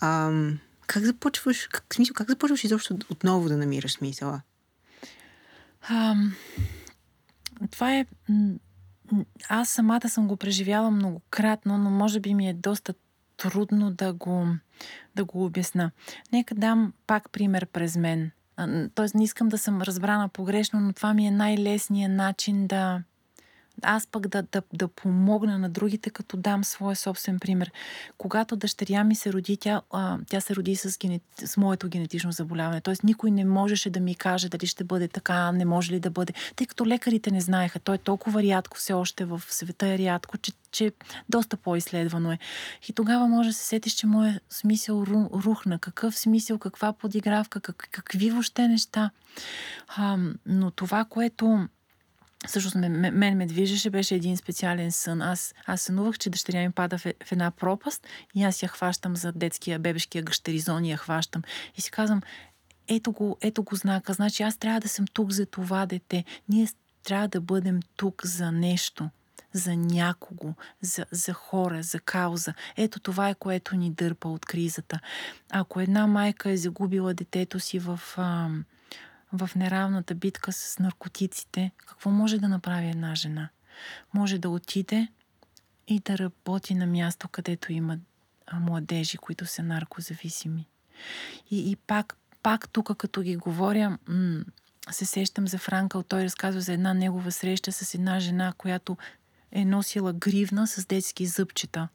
ам, 0.00 0.58
как 0.86 1.04
започваш, 1.04 1.68
как, 1.72 1.94
смисъл, 1.94 2.14
как 2.14 2.28
започваш 2.28 2.64
изобщо 2.64 2.98
отново 3.10 3.48
да 3.48 3.56
намираш 3.56 3.92
смисъла? 3.92 4.40
Ам, 5.88 6.34
това 7.70 7.94
е... 7.94 8.06
Аз 9.48 9.70
самата 9.70 10.08
съм 10.08 10.28
го 10.28 10.36
преживяла 10.36 10.90
многократно, 10.90 11.78
но 11.78 11.90
може 11.90 12.20
би 12.20 12.34
ми 12.34 12.48
е 12.48 12.54
доста 12.54 12.94
трудно 13.38 13.90
да 13.90 14.12
го, 14.12 14.46
да 15.16 15.24
го 15.24 15.44
обясна. 15.44 15.90
Нека 16.32 16.54
дам 16.54 16.92
пак 17.06 17.30
пример 17.30 17.66
през 17.66 17.96
мен. 17.96 18.30
Тоест 18.94 19.14
не 19.14 19.24
искам 19.24 19.48
да 19.48 19.58
съм 19.58 19.82
разбрана 19.82 20.28
погрешно, 20.28 20.80
но 20.80 20.92
това 20.92 21.14
ми 21.14 21.26
е 21.26 21.30
най-лесният 21.30 22.12
начин 22.12 22.66
да, 22.66 23.02
аз 23.82 24.06
пък 24.06 24.28
да, 24.28 24.42
да, 24.42 24.62
да 24.72 24.88
помогна 24.88 25.58
на 25.58 25.68
другите, 25.68 26.10
като 26.10 26.36
дам 26.36 26.64
своя 26.64 26.96
собствен 26.96 27.38
пример. 27.38 27.72
Когато 28.18 28.56
дъщеря 28.56 29.04
ми 29.04 29.14
се 29.14 29.32
роди, 29.32 29.56
тя, 29.56 29.82
а, 29.90 30.18
тя 30.28 30.40
се 30.40 30.56
роди 30.56 30.76
с, 30.76 30.98
генет, 30.98 31.22
с 31.44 31.56
моето 31.56 31.88
генетично 31.88 32.32
заболяване. 32.32 32.80
Тоест 32.80 33.04
никой 33.04 33.30
не 33.30 33.44
можеше 33.44 33.90
да 33.90 34.00
ми 34.00 34.14
каже 34.14 34.48
дали 34.48 34.66
ще 34.66 34.84
бъде 34.84 35.08
така, 35.08 35.52
не 35.52 35.64
може 35.64 35.92
ли 35.92 36.00
да 36.00 36.10
бъде. 36.10 36.32
Тъй 36.56 36.66
като 36.66 36.86
лекарите 36.86 37.30
не 37.30 37.40
знаеха. 37.40 37.78
Той 37.80 37.94
е 37.94 37.98
толкова 37.98 38.42
рядко 38.42 38.76
все 38.76 38.92
още 38.92 39.24
в 39.24 39.42
света 39.48 39.86
е 39.86 39.98
рядко, 39.98 40.38
че, 40.38 40.52
че 40.70 40.92
доста 41.28 41.56
по-изследвано 41.56 42.32
е. 42.32 42.38
И 42.88 42.92
тогава 42.92 43.28
може 43.28 43.48
да 43.48 43.54
се 43.54 43.64
сетиш, 43.64 43.92
че 43.92 44.06
моят 44.06 44.42
смисъл 44.50 45.04
рухна. 45.44 45.78
Какъв 45.78 46.18
смисъл, 46.18 46.58
каква 46.58 46.92
подигравка, 46.92 47.60
как, 47.60 47.88
какви 47.90 48.30
въобще 48.30 48.68
неща. 48.68 49.10
А, 49.96 50.18
но 50.46 50.70
това, 50.70 51.04
което 51.04 51.68
Всъщност 52.46 52.76
мен, 52.76 53.18
мен 53.18 53.36
ме 53.36 53.46
движеше, 53.46 53.90
беше 53.90 54.14
един 54.14 54.36
специален 54.36 54.92
сън. 54.92 55.22
Аз, 55.22 55.54
аз 55.66 55.80
сънувах, 55.80 56.18
че 56.18 56.30
дъщеря 56.30 56.60
ми 56.60 56.72
пада 56.72 56.98
в, 56.98 57.04
в 57.24 57.32
една 57.32 57.50
пропаст 57.50 58.06
и 58.34 58.44
аз 58.44 58.62
я 58.62 58.68
хващам 58.68 59.16
за 59.16 59.32
детския 59.32 59.78
бебешкия 59.78 60.22
гъщеризон 60.22 60.84
и 60.84 60.90
я 60.90 60.96
хващам. 60.96 61.42
И 61.76 61.80
си 61.80 61.90
казвам, 61.90 62.22
ето 62.88 63.12
го, 63.12 63.36
ето 63.40 63.62
го 63.62 63.76
знака. 63.76 64.12
Значи 64.12 64.42
аз 64.42 64.56
трябва 64.56 64.80
да 64.80 64.88
съм 64.88 65.06
тук 65.12 65.30
за 65.30 65.46
това 65.46 65.86
дете. 65.86 66.24
Ние 66.48 66.68
трябва 67.04 67.28
да 67.28 67.40
бъдем 67.40 67.80
тук 67.96 68.26
за 68.26 68.52
нещо 68.52 69.10
за 69.52 69.76
някого, 69.76 70.54
за, 70.80 71.06
за 71.10 71.32
хора, 71.32 71.82
за 71.82 72.00
кауза. 72.00 72.54
Ето 72.76 73.00
това 73.00 73.28
е 73.28 73.34
което 73.34 73.76
ни 73.76 73.90
дърпа 73.90 74.28
от 74.28 74.46
кризата. 74.46 75.00
Ако 75.50 75.80
една 75.80 76.06
майка 76.06 76.50
е 76.50 76.56
загубила 76.56 77.14
детето 77.14 77.60
си 77.60 77.78
в, 77.78 78.00
а, 78.16 78.48
в 79.32 79.50
неравната 79.56 80.14
битка 80.14 80.52
с 80.52 80.78
наркотиците, 80.78 81.70
какво 81.76 82.10
може 82.10 82.38
да 82.38 82.48
направи 82.48 82.88
една 82.88 83.14
жена? 83.14 83.48
Може 84.14 84.38
да 84.38 84.50
отиде 84.50 85.08
и 85.88 86.00
да 86.00 86.18
работи 86.18 86.74
на 86.74 86.86
място, 86.86 87.28
където 87.28 87.72
има 87.72 87.98
младежи, 88.52 89.18
които 89.18 89.46
са 89.46 89.62
наркозависими. 89.62 90.68
И, 91.50 91.70
и 91.70 91.76
пак, 91.76 92.16
пак 92.42 92.68
тук, 92.68 92.96
като 92.96 93.22
ги 93.22 93.36
говоря, 93.36 93.98
м- 94.08 94.44
се 94.90 95.04
сещам 95.04 95.48
за 95.48 95.58
Франкъл. 95.58 96.02
Той 96.02 96.24
разказва 96.24 96.60
за 96.60 96.72
една 96.72 96.94
негова 96.94 97.32
среща 97.32 97.72
с 97.72 97.94
една 97.94 98.20
жена, 98.20 98.52
която 98.58 98.96
е 99.52 99.64
носила 99.64 100.12
гривна 100.12 100.66
с 100.66 100.86
детски 100.86 101.26
зъбчета 101.26 101.88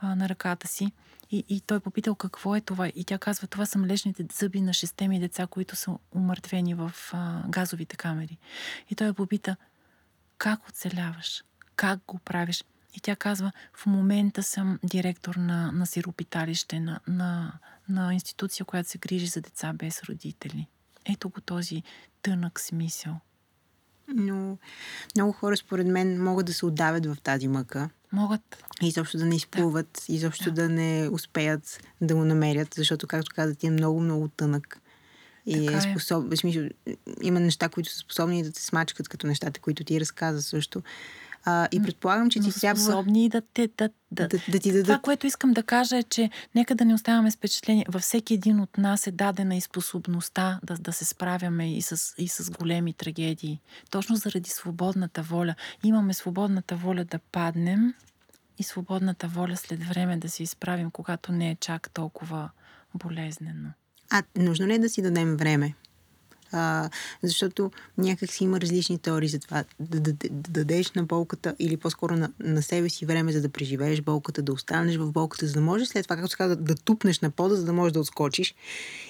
а, 0.00 0.14
на 0.14 0.28
ръката 0.28 0.68
си. 0.68 0.92
И, 1.30 1.44
и 1.48 1.60
той 1.60 1.80
попитал 1.80 2.14
какво 2.14 2.56
е 2.56 2.60
това. 2.60 2.88
И 2.88 3.04
тя 3.04 3.18
казва, 3.18 3.46
това 3.46 3.66
са 3.66 3.78
млечните 3.78 4.26
зъби 4.32 4.60
на 4.60 4.72
шесте 4.72 5.08
ми 5.08 5.20
деца, 5.20 5.46
които 5.46 5.76
са 5.76 5.98
умъртвени 6.12 6.74
в 6.74 6.92
а, 7.12 7.42
газовите 7.48 7.96
камери. 7.96 8.38
И 8.90 8.94
той 8.94 9.12
попита, 9.12 9.56
как 10.38 10.68
оцеляваш? 10.68 11.44
Как 11.76 12.00
го 12.06 12.18
правиш? 12.18 12.64
И 12.94 13.00
тя 13.00 13.16
казва, 13.16 13.52
в 13.74 13.86
момента 13.86 14.42
съм 14.42 14.78
директор 14.84 15.34
на, 15.34 15.72
на 15.72 15.86
сиропиталище, 15.86 16.80
на, 16.80 17.00
на, 17.08 17.52
на 17.88 18.14
институция, 18.14 18.66
която 18.66 18.88
се 18.88 18.98
грижи 18.98 19.26
за 19.26 19.40
деца 19.40 19.72
без 19.72 20.02
родители. 20.02 20.66
Ето 21.04 21.28
го 21.28 21.40
този 21.40 21.82
тънък 22.22 22.60
смисъл. 22.60 23.20
Но 24.08 24.58
много 25.16 25.32
хора, 25.32 25.56
според 25.56 25.86
мен, 25.86 26.22
могат 26.22 26.46
да 26.46 26.52
се 26.52 26.66
отдавят 26.66 27.06
в 27.06 27.16
тази 27.22 27.48
мъка. 27.48 27.90
Могат. 28.12 28.64
Изобщо 28.82 29.18
да 29.18 29.24
не 29.24 29.36
изплуват, 29.36 30.04
да. 30.08 30.14
изобщо 30.14 30.44
да. 30.44 30.62
да 30.62 30.68
не 30.68 31.08
успеят 31.12 31.80
да 32.00 32.14
го 32.14 32.24
намерят, 32.24 32.74
защото, 32.74 33.06
както 33.06 33.34
казах, 33.34 33.56
е 33.62 33.70
много, 33.70 34.00
много 34.00 34.28
тънък. 34.28 34.80
И 35.46 35.66
така 35.66 35.76
е, 35.76 35.78
е. 35.78 35.80
способ... 35.80 36.36
Смисъл, 36.36 36.68
има 37.22 37.40
неща, 37.40 37.68
които 37.68 37.90
са 37.90 37.98
способни 37.98 38.42
да 38.42 38.52
те 38.52 38.62
смачкат, 38.62 39.08
като 39.08 39.26
нещата, 39.26 39.60
които 39.60 39.84
ти 39.84 40.00
разказа 40.00 40.42
също. 40.42 40.82
А, 41.44 41.68
и 41.72 41.82
предполагам, 41.82 42.30
че 42.30 42.40
ти 42.40 42.60
трябва... 42.60 42.82
Способни 42.82 43.28
да, 43.28 43.42
те, 43.54 43.68
да, 43.78 43.90
да, 44.12 44.28
да, 44.28 44.38
да 44.48 44.58
ти 44.58 44.72
дадат... 44.72 44.84
Това, 44.84 44.98
което 44.98 45.26
искам 45.26 45.52
да 45.52 45.62
кажа 45.62 45.96
е, 45.96 46.02
че 46.02 46.30
нека 46.54 46.74
да 46.74 46.84
не 46.84 46.94
оставяме 46.94 47.30
с 47.30 47.36
впечатление. 47.36 47.84
Във 47.88 48.02
всеки 48.02 48.34
един 48.34 48.60
от 48.60 48.78
нас 48.78 49.06
е 49.06 49.10
дадена 49.10 49.56
и 49.56 49.60
способността 49.60 50.60
да, 50.62 50.74
да 50.74 50.92
се 50.92 51.04
справяме 51.04 51.76
и 51.76 51.82
с, 51.82 52.14
и 52.18 52.28
с 52.28 52.50
големи 52.50 52.92
трагедии. 52.92 53.60
Точно 53.90 54.16
заради 54.16 54.50
свободната 54.50 55.22
воля. 55.22 55.54
Имаме 55.84 56.14
свободната 56.14 56.76
воля 56.76 57.04
да 57.04 57.18
паднем 57.18 57.94
и 58.58 58.62
свободната 58.62 59.28
воля 59.28 59.56
след 59.56 59.84
време 59.84 60.16
да 60.16 60.28
се 60.28 60.42
изправим, 60.42 60.90
когато 60.90 61.32
не 61.32 61.50
е 61.50 61.56
чак 61.60 61.90
толкова 61.90 62.50
болезнено. 62.94 63.68
А 64.10 64.22
нужно 64.36 64.66
ли 64.66 64.74
е 64.74 64.78
да 64.78 64.88
си 64.88 65.02
дадем 65.02 65.36
време? 65.36 65.74
А, 66.52 66.90
защото 67.22 67.70
някак 67.98 68.32
си 68.32 68.44
има 68.44 68.60
различни 68.60 68.98
теории 68.98 69.28
за 69.28 69.38
това. 69.38 69.64
Да, 69.80 70.00
да, 70.00 70.12
да, 70.12 70.28
да 70.30 70.50
дадеш 70.50 70.92
на 70.92 71.02
болката 71.02 71.54
или 71.58 71.76
по-скоро 71.76 72.16
на, 72.16 72.30
на 72.40 72.62
себе 72.62 72.88
си 72.88 73.06
време, 73.06 73.32
за 73.32 73.40
да 73.40 73.48
преживееш 73.48 74.00
болката, 74.02 74.42
да 74.42 74.52
останеш 74.52 74.96
в 74.96 75.12
болката, 75.12 75.46
за 75.46 75.52
да 75.52 75.60
можеш 75.60 75.88
след 75.88 76.04
това, 76.04 76.16
както 76.16 76.30
се 76.30 76.36
казва, 76.36 76.56
да 76.56 76.74
тупнеш 76.74 77.20
на 77.20 77.30
пода, 77.30 77.56
за 77.56 77.64
да 77.64 77.72
можеш 77.72 77.92
да 77.92 78.00
отскочиш. 78.00 78.54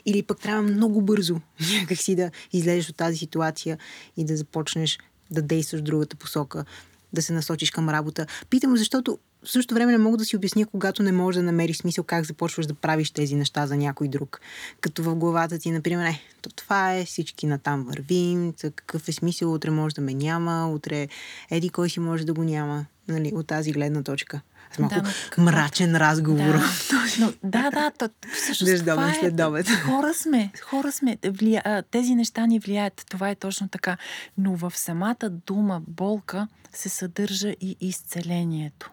Или 0.06 0.22
пък 0.22 0.40
трябва 0.40 0.62
много 0.62 1.02
бързо 1.02 1.40
някак 1.72 1.98
си 1.98 2.16
да 2.16 2.30
излезеш 2.52 2.88
от 2.90 2.96
тази 2.96 3.16
ситуация 3.16 3.78
и 4.16 4.24
да 4.24 4.36
започнеш 4.36 4.98
да 5.30 5.42
действаш 5.42 5.80
в 5.80 5.84
другата 5.84 6.16
посока, 6.16 6.64
да 7.12 7.22
се 7.22 7.32
насочиш 7.32 7.70
към 7.70 7.88
работа. 7.88 8.26
Питам, 8.50 8.76
защото 8.76 9.18
в 9.44 9.50
същото 9.50 9.74
време 9.74 9.92
не 9.92 9.98
мога 9.98 10.16
да 10.16 10.24
си 10.24 10.36
обясня, 10.36 10.66
когато 10.66 11.02
не 11.02 11.12
можеш 11.12 11.36
да 11.36 11.42
намериш 11.42 11.76
смисъл 11.76 12.04
как 12.04 12.24
започваш 12.24 12.66
да 12.66 12.74
правиш 12.74 13.10
тези 13.10 13.34
неща 13.34 13.66
за 13.66 13.76
някой 13.76 14.08
друг. 14.08 14.40
Като 14.80 15.02
в 15.02 15.14
главата 15.14 15.58
ти, 15.58 15.70
например, 15.70 16.06
е, 16.06 16.20
то 16.42 16.50
това 16.50 16.94
е, 16.94 17.04
всички 17.04 17.46
натам 17.46 17.84
вървим, 17.84 18.52
какъв 18.60 19.08
е 19.08 19.12
смисъл, 19.12 19.54
утре 19.54 19.70
може 19.70 19.94
да 19.94 20.00
ме 20.00 20.14
няма, 20.14 20.70
утре 20.70 21.08
еди 21.50 21.70
кой 21.70 21.90
си 21.90 22.00
може 22.00 22.24
да 22.24 22.34
го 22.34 22.44
няма, 22.44 22.86
нали, 23.08 23.32
от 23.34 23.46
тази 23.46 23.72
гледна 23.72 24.02
точка. 24.02 24.40
С 24.72 24.78
малко 24.78 25.00
да, 25.36 25.42
мрачен 25.42 25.96
разговор. 25.96 26.54
Да, 26.54 27.04
но, 27.20 27.32
да, 27.44 27.70
да, 27.70 27.90
то, 27.98 28.08
всъщност 28.34 28.78
това 28.78 29.10
е, 29.10 29.14
след 29.14 29.40
обед. 29.40 29.68
Хора 29.68 30.14
сме, 30.14 30.52
хора 30.62 30.92
сме. 30.92 31.18
Влия, 31.26 31.84
тези 31.90 32.14
неща 32.14 32.46
ни 32.46 32.58
влияят. 32.58 33.04
Това 33.10 33.30
е 33.30 33.34
точно 33.34 33.68
така. 33.68 33.96
Но 34.38 34.56
в 34.56 34.72
самата 34.76 35.30
дума 35.46 35.82
болка 35.86 36.48
се 36.72 36.88
съдържа 36.88 37.54
и 37.60 37.76
изцелението. 37.80 38.90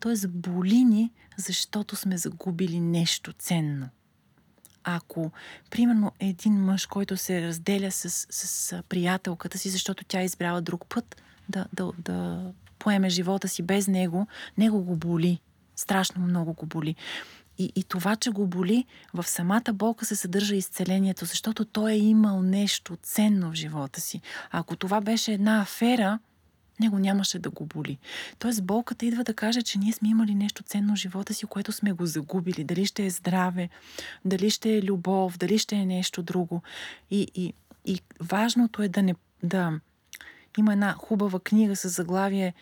Тоест 0.00 0.30
боли 0.30 0.84
ни, 0.84 1.10
защото 1.36 1.96
сме 1.96 2.18
загубили 2.18 2.80
нещо 2.80 3.32
ценно. 3.32 3.88
Ако, 4.84 5.30
примерно, 5.70 6.12
един 6.20 6.52
мъж, 6.52 6.86
който 6.86 7.16
се 7.16 7.42
разделя 7.42 7.90
с, 7.90 8.10
с, 8.10 8.26
с 8.30 8.82
приятелката 8.88 9.58
си, 9.58 9.68
защото 9.68 10.04
тя 10.04 10.20
е 10.20 10.24
избрала 10.24 10.60
друг 10.60 10.86
път 10.88 11.22
да, 11.48 11.66
да, 11.72 11.92
да 11.98 12.42
поеме 12.78 13.10
живота 13.10 13.48
си 13.48 13.62
без 13.62 13.88
него, 13.88 14.26
него 14.58 14.82
го 14.82 14.96
боли. 14.96 15.40
Страшно 15.76 16.22
много 16.22 16.52
го 16.52 16.66
боли. 16.66 16.94
И, 17.58 17.72
и 17.76 17.84
това, 17.84 18.16
че 18.16 18.30
го 18.30 18.46
боли, 18.46 18.84
в 19.14 19.24
самата 19.28 19.72
болка 19.72 20.04
се 20.04 20.16
съдържа 20.16 20.56
изцелението, 20.56 21.24
защото 21.24 21.64
той 21.64 21.92
е 21.92 21.98
имал 21.98 22.42
нещо 22.42 22.96
ценно 23.02 23.50
в 23.50 23.54
живота 23.54 24.00
си. 24.00 24.20
Ако 24.50 24.76
това 24.76 25.00
беше 25.00 25.32
една 25.32 25.60
афера, 25.60 26.18
него 26.80 26.98
нямаше 26.98 27.38
да 27.38 27.50
го 27.50 27.66
боли. 27.66 27.98
Тоест 28.38 28.64
болката 28.64 29.06
идва 29.06 29.24
да 29.24 29.34
каже, 29.34 29.62
че 29.62 29.78
ние 29.78 29.92
сме 29.92 30.08
имали 30.08 30.34
нещо 30.34 30.62
ценно 30.62 30.94
в 30.94 30.98
живота 30.98 31.34
си, 31.34 31.46
което 31.46 31.72
сме 31.72 31.92
го 31.92 32.06
загубили. 32.06 32.64
Дали 32.64 32.86
ще 32.86 33.06
е 33.06 33.10
здраве, 33.10 33.68
дали 34.24 34.50
ще 34.50 34.76
е 34.76 34.82
любов, 34.82 35.38
дали 35.38 35.58
ще 35.58 35.76
е 35.76 35.86
нещо 35.86 36.22
друго. 36.22 36.62
И, 37.10 37.26
и, 37.34 37.52
и 37.84 38.00
важното 38.20 38.82
е 38.82 38.88
да 38.88 39.02
не... 39.02 39.14
Да, 39.42 39.80
има 40.58 40.72
една 40.72 40.92
хубава 40.92 41.40
книга 41.40 41.76
с 41.76 41.88
заглавие 41.88 42.54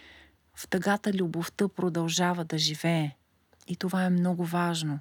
В 0.55 0.69
тъгата 0.69 1.13
любовта 1.13 1.69
продължава 1.69 2.45
да 2.45 2.59
живее. 2.59 3.11
И 3.69 3.77
това 3.77 4.05
е 4.05 4.11
много 4.11 4.45
важно. 4.45 4.99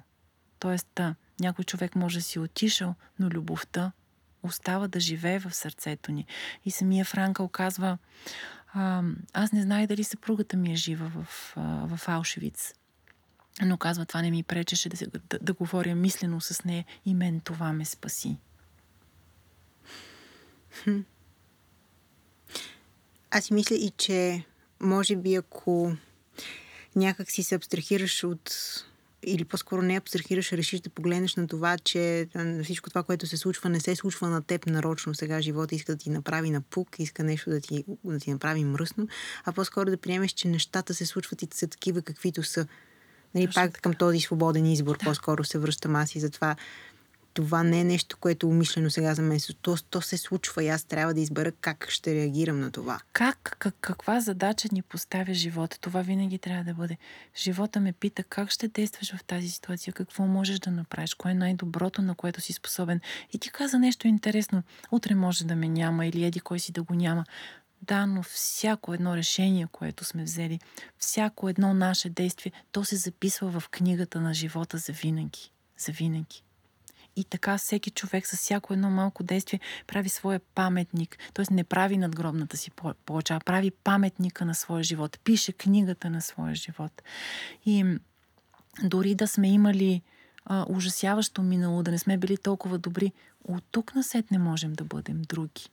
Тоест, 0.58 0.88
да, 0.96 1.14
някой 1.40 1.64
човек 1.64 1.96
може 1.96 2.18
да 2.18 2.22
си 2.22 2.38
отишъл, 2.38 2.94
но 3.18 3.28
любовта 3.28 3.92
остава 4.42 4.88
да 4.88 5.00
живее 5.00 5.38
в 5.38 5.54
сърцето 5.54 6.12
ни. 6.12 6.26
И 6.64 6.70
самия 6.70 7.04
Франкъл 7.04 7.48
казва, 7.48 7.98
а, 8.78 9.02
аз 9.32 9.52
не 9.52 9.62
знае 9.62 9.86
дали 9.86 10.04
съпругата 10.04 10.56
ми 10.56 10.72
е 10.72 10.76
жива 10.76 11.08
в, 11.14 11.52
в 11.86 12.00
Аушевиц. 12.06 12.74
Но 13.62 13.76
казва, 13.76 14.06
това 14.06 14.22
не 14.22 14.30
ми 14.30 14.42
пречеше 14.42 14.88
да, 14.88 15.06
да, 15.06 15.38
да 15.38 15.52
говоря 15.52 15.94
мислено 15.94 16.40
с 16.40 16.64
нея 16.64 16.84
и 17.06 17.14
мен 17.14 17.40
това 17.40 17.72
ме 17.72 17.84
спаси. 17.84 18.36
Аз 23.30 23.44
си 23.44 23.54
мисля 23.54 23.74
и, 23.74 23.90
че 23.96 24.44
може 24.80 25.16
би 25.16 25.34
ако 25.34 25.96
някак 26.96 27.30
си 27.30 27.42
се 27.42 27.54
абстрахираш 27.54 28.24
от 28.24 28.52
или 29.26 29.44
по-скоро 29.44 29.82
не 29.82 29.96
абстрахираш, 29.96 30.52
решиш 30.52 30.80
да 30.80 30.90
погледнеш 30.90 31.36
на 31.36 31.46
това, 31.46 31.78
че 31.78 32.28
всичко 32.64 32.90
това, 32.90 33.02
което 33.02 33.26
се 33.26 33.36
случва, 33.36 33.70
не 33.70 33.80
се 33.80 33.96
случва 33.96 34.28
на 34.28 34.42
теб 34.42 34.66
нарочно. 34.66 35.14
Сега 35.14 35.40
живота 35.40 35.74
иска 35.74 35.92
да 35.92 35.98
ти 35.98 36.10
направи 36.10 36.50
напук, 36.50 36.96
иска 36.98 37.24
нещо 37.24 37.50
да 37.50 37.60
ти, 37.60 37.84
да 38.04 38.18
ти 38.18 38.32
направи 38.32 38.64
мръсно, 38.64 39.08
а 39.44 39.52
по-скоро 39.52 39.90
да 39.90 39.96
приемеш, 39.96 40.32
че 40.32 40.48
нещата 40.48 40.94
се 40.94 41.06
случват 41.06 41.42
и 41.42 41.48
са 41.54 41.66
такива, 41.66 42.02
каквито 42.02 42.42
са. 42.42 42.66
Нали, 43.34 43.46
пак 43.46 43.54
така. 43.54 43.80
към 43.80 43.94
този 43.94 44.20
свободен 44.20 44.66
избор, 44.66 44.98
да. 44.98 45.04
по-скоро 45.04 45.44
се 45.44 45.58
връщам 45.58 45.96
аз 45.96 46.14
и 46.14 46.20
затова 46.20 46.56
това 47.36 47.62
не 47.62 47.80
е 47.80 47.84
нещо, 47.84 48.16
което 48.20 48.46
е 48.46 48.50
умишлено 48.50 48.90
сега 48.90 49.14
за 49.14 49.22
мен. 49.22 49.40
То, 49.62 49.76
то 49.90 50.00
се 50.00 50.16
случва 50.16 50.64
и 50.64 50.68
аз 50.68 50.84
трябва 50.84 51.14
да 51.14 51.20
избера 51.20 51.52
как 51.52 51.90
ще 51.90 52.14
реагирам 52.14 52.60
на 52.60 52.70
това. 52.70 53.00
Как, 53.12 53.56
как, 53.58 53.74
каква 53.80 54.20
задача 54.20 54.68
ни 54.72 54.82
поставя 54.82 55.34
живота? 55.34 55.80
Това 55.80 56.02
винаги 56.02 56.38
трябва 56.38 56.64
да 56.64 56.74
бъде. 56.74 56.96
Живота 57.36 57.80
ме 57.80 57.92
пита 57.92 58.24
как 58.24 58.50
ще 58.50 58.68
действаш 58.68 59.16
в 59.16 59.24
тази 59.24 59.48
ситуация, 59.48 59.92
какво 59.92 60.26
можеш 60.26 60.58
да 60.58 60.70
направиш, 60.70 61.14
кое 61.14 61.30
е 61.30 61.34
най-доброто, 61.34 62.02
на 62.02 62.14
което 62.14 62.40
си 62.40 62.52
способен. 62.52 63.00
И 63.32 63.38
ти 63.38 63.50
каза 63.50 63.78
нещо 63.78 64.08
интересно. 64.08 64.62
Утре 64.90 65.14
може 65.14 65.44
да 65.44 65.56
ме 65.56 65.68
няма 65.68 66.06
или 66.06 66.24
еди 66.24 66.40
кой 66.40 66.58
си 66.58 66.72
да 66.72 66.82
го 66.82 66.94
няма. 66.94 67.24
Да, 67.82 68.06
но 68.06 68.22
всяко 68.22 68.94
едно 68.94 69.16
решение, 69.16 69.66
което 69.72 70.04
сме 70.04 70.22
взели, 70.22 70.60
всяко 70.98 71.48
едно 71.48 71.74
наше 71.74 72.10
действие, 72.10 72.52
то 72.72 72.84
се 72.84 72.96
записва 72.96 73.60
в 73.60 73.68
книгата 73.68 74.20
на 74.20 74.34
живота 74.34 74.78
за 74.78 74.92
винаги. 74.92 75.52
За 75.78 75.92
винаги. 75.92 76.45
И 77.16 77.24
така 77.24 77.58
всеки 77.58 77.90
човек 77.90 78.26
с 78.26 78.36
всяко 78.36 78.72
едно 78.72 78.90
малко 78.90 79.22
действие 79.22 79.60
прави 79.86 80.08
своя 80.08 80.40
паметник. 80.54 81.18
Т.е. 81.34 81.54
не 81.54 81.64
прави 81.64 81.96
надгробната 81.96 82.56
си 82.56 82.70
плоча, 83.06 83.34
а 83.34 83.40
прави 83.40 83.70
паметника 83.70 84.44
на 84.44 84.54
своя 84.54 84.82
живот. 84.82 85.18
Пише 85.24 85.52
книгата 85.52 86.10
на 86.10 86.22
своя 86.22 86.54
живот. 86.54 87.02
И 87.66 87.98
дори 88.82 89.14
да 89.14 89.28
сме 89.28 89.52
имали 89.52 90.02
а, 90.44 90.66
ужасяващо 90.68 91.42
минало, 91.42 91.82
да 91.82 91.90
не 91.90 91.98
сме 91.98 92.18
били 92.18 92.36
толкова 92.36 92.78
добри, 92.78 93.12
от 93.44 93.64
тук 93.70 93.94
насет 93.94 94.30
не 94.30 94.38
можем 94.38 94.72
да 94.72 94.84
бъдем 94.84 95.22
други. 95.22 95.68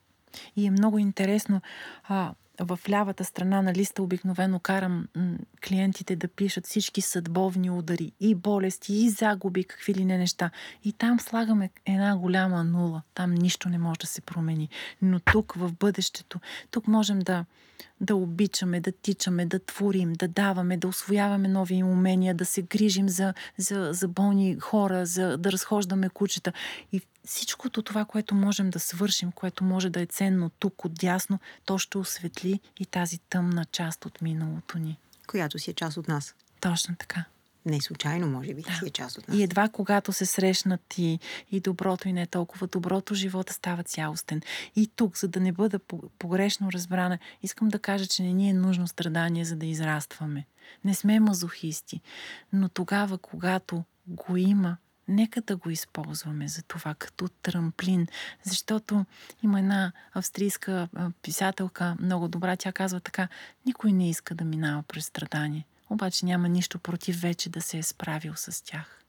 И 0.55 0.65
е 0.65 0.71
много 0.71 0.99
интересно. 0.99 1.61
А, 2.03 2.33
в 2.59 2.79
лявата 2.89 3.23
страна 3.23 3.61
на 3.61 3.73
листа 3.73 4.03
обикновено 4.03 4.59
карам 4.59 5.07
клиентите 5.67 6.15
да 6.15 6.27
пишат 6.27 6.67
всички 6.67 7.01
съдбовни 7.01 7.69
удари 7.69 8.11
и 8.19 8.35
болести, 8.35 8.93
и 8.93 9.09
загуби, 9.09 9.63
какви 9.63 9.93
ли 9.93 10.05
не 10.05 10.17
неща. 10.17 10.51
И 10.83 10.93
там 10.93 11.19
слагаме 11.19 11.69
една 11.85 12.17
голяма 12.17 12.63
нула. 12.63 13.01
Там 13.13 13.33
нищо 13.33 13.69
не 13.69 13.77
може 13.77 13.99
да 13.99 14.07
се 14.07 14.21
промени. 14.21 14.69
Но 15.01 15.19
тук, 15.19 15.53
в 15.55 15.73
бъдещето, 15.73 16.39
тук 16.71 16.87
можем 16.87 17.19
да, 17.19 17.45
да 18.01 18.15
обичаме, 18.15 18.79
да 18.79 18.91
тичаме, 18.91 19.45
да 19.45 19.59
творим, 19.59 20.13
да 20.13 20.27
даваме, 20.27 20.77
да 20.77 20.87
освояваме 20.87 21.47
нови 21.47 21.83
умения, 21.83 22.35
да 22.35 22.45
се 22.45 22.61
грижим 22.61 23.09
за, 23.09 23.33
за, 23.57 23.89
за 23.93 24.07
болни 24.07 24.59
хора, 24.59 25.05
за 25.05 25.37
да 25.37 25.51
разхождаме 25.51 26.09
кучета. 26.09 26.53
И 26.91 27.01
всичкото 27.25 27.81
това, 27.81 28.05
което 28.05 28.35
можем 28.35 28.69
да 28.69 28.79
свършим, 28.79 29.31
което 29.31 29.63
може 29.63 29.89
да 29.89 30.01
е 30.01 30.05
ценно 30.05 30.49
тук, 30.49 30.85
отдясно, 30.85 31.39
то 31.65 31.77
ще 31.77 31.97
осветли 31.97 32.59
и 32.79 32.85
тази 32.85 33.19
тъмна 33.19 33.65
част 33.65 34.05
от 34.05 34.21
миналото 34.21 34.79
ни. 34.79 34.99
Която 35.27 35.59
си 35.59 35.71
е 35.71 35.73
част 35.73 35.97
от 35.97 36.07
нас. 36.07 36.35
Точно 36.61 36.95
така. 36.95 37.25
Не 37.65 37.81
случайно, 37.81 38.27
може 38.27 38.53
би, 38.53 38.61
да. 38.61 38.73
си 38.73 38.85
е 38.85 38.89
част 38.89 39.17
от 39.17 39.27
нас. 39.27 39.37
И 39.37 39.43
едва 39.43 39.69
когато 39.69 40.13
се 40.13 40.25
срещнат 40.25 40.97
и, 40.97 41.19
и 41.51 41.59
доброто, 41.59 42.09
и 42.09 42.13
не 42.13 42.27
толкова 42.27 42.67
доброто, 42.67 43.15
живота 43.15 43.53
става 43.53 43.83
цялостен. 43.83 44.41
И 44.75 44.87
тук, 44.95 45.17
за 45.17 45.27
да 45.27 45.39
не 45.39 45.51
бъда 45.51 45.79
погрешно 46.19 46.71
разбрана, 46.71 47.19
искам 47.43 47.69
да 47.69 47.79
кажа, 47.79 48.05
че 48.05 48.23
не 48.23 48.33
ни 48.33 48.49
е 48.49 48.53
нужно 48.53 48.87
страдание, 48.87 49.45
за 49.45 49.55
да 49.55 49.65
израстваме. 49.65 50.45
Не 50.85 50.93
сме 50.95 51.19
мазохисти. 51.19 52.01
Но 52.53 52.69
тогава, 52.69 53.17
когато 53.17 53.83
го 54.07 54.37
има, 54.37 54.77
Нека 55.13 55.41
да 55.41 55.55
го 55.55 55.69
използваме 55.69 56.47
за 56.47 56.61
това 56.61 56.93
като 56.93 57.29
трамплин, 57.29 58.07
защото 58.43 59.05
има 59.43 59.59
една 59.59 59.91
австрийска 60.13 60.87
писателка, 61.21 61.95
много 61.99 62.27
добра, 62.27 62.55
тя 62.55 62.71
казва 62.71 62.99
така, 62.99 63.27
никой 63.65 63.91
не 63.91 64.09
иска 64.09 64.35
да 64.35 64.45
минава 64.45 64.83
през 64.83 65.05
страдание, 65.05 65.65
обаче 65.89 66.25
няма 66.25 66.49
нищо 66.49 66.79
против 66.79 67.21
вече 67.21 67.49
да 67.49 67.61
се 67.61 67.77
е 67.77 67.83
справил 67.83 68.33
с 68.35 68.63
тях. 68.63 68.99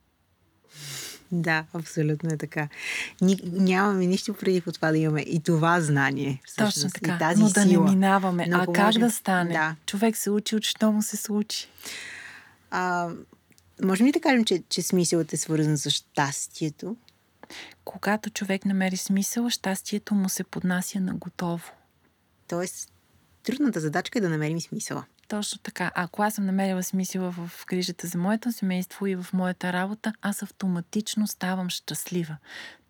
Да, 1.32 1.64
абсолютно 1.74 2.30
е 2.32 2.36
така. 2.36 2.68
Ни, 3.20 3.38
нямаме 3.44 4.06
нищо 4.06 4.34
преди 4.34 4.60
по 4.60 4.72
това 4.72 4.90
да 4.90 4.98
имаме 4.98 5.20
и 5.20 5.40
това 5.40 5.80
знание. 5.80 6.40
Всъщност, 6.44 6.74
Точно 6.74 6.90
така, 6.90 7.14
и 7.14 7.18
тази 7.18 7.42
но 7.42 7.48
да 7.48 7.62
сила. 7.62 7.84
не 7.84 7.90
минаваме. 7.90 8.46
Но 8.48 8.56
а 8.56 8.66
как 8.72 8.86
можем... 8.86 9.02
да 9.02 9.10
стане? 9.10 9.52
Да. 9.52 9.76
Човек 9.86 10.16
се 10.16 10.30
учи 10.30 10.56
от 10.56 10.64
що 10.64 10.92
му 10.92 11.02
се 11.02 11.16
случи. 11.16 11.68
А, 12.70 13.08
Можем 13.82 14.06
ли 14.06 14.12
да 14.12 14.20
кажем, 14.20 14.44
че, 14.44 14.62
че 14.68 14.82
смисълът 14.82 15.32
е 15.32 15.36
свързан 15.36 15.78
с 15.78 15.90
щастието? 15.90 16.96
Когато 17.84 18.30
човек 18.30 18.64
намери 18.64 18.96
смисъл, 18.96 19.50
щастието 19.50 20.14
му 20.14 20.28
се 20.28 20.44
поднася 20.44 21.00
на 21.00 21.14
готово. 21.14 21.72
Тоест, 22.48 22.92
трудната 23.42 23.80
задачка 23.80 24.18
е 24.18 24.22
да 24.22 24.28
намерим 24.28 24.60
смисъла. 24.60 25.04
Точно 25.28 25.58
така. 25.58 25.92
Ако 25.94 26.22
аз 26.22 26.34
съм 26.34 26.46
намерила 26.46 26.82
смисъла 26.82 27.30
в 27.30 27.64
грижата 27.66 28.06
за 28.06 28.18
моето 28.18 28.52
семейство 28.52 29.06
и 29.06 29.16
в 29.16 29.26
моята 29.32 29.72
работа, 29.72 30.12
аз 30.22 30.42
автоматично 30.42 31.26
ставам 31.26 31.70
щастлива. 31.70 32.36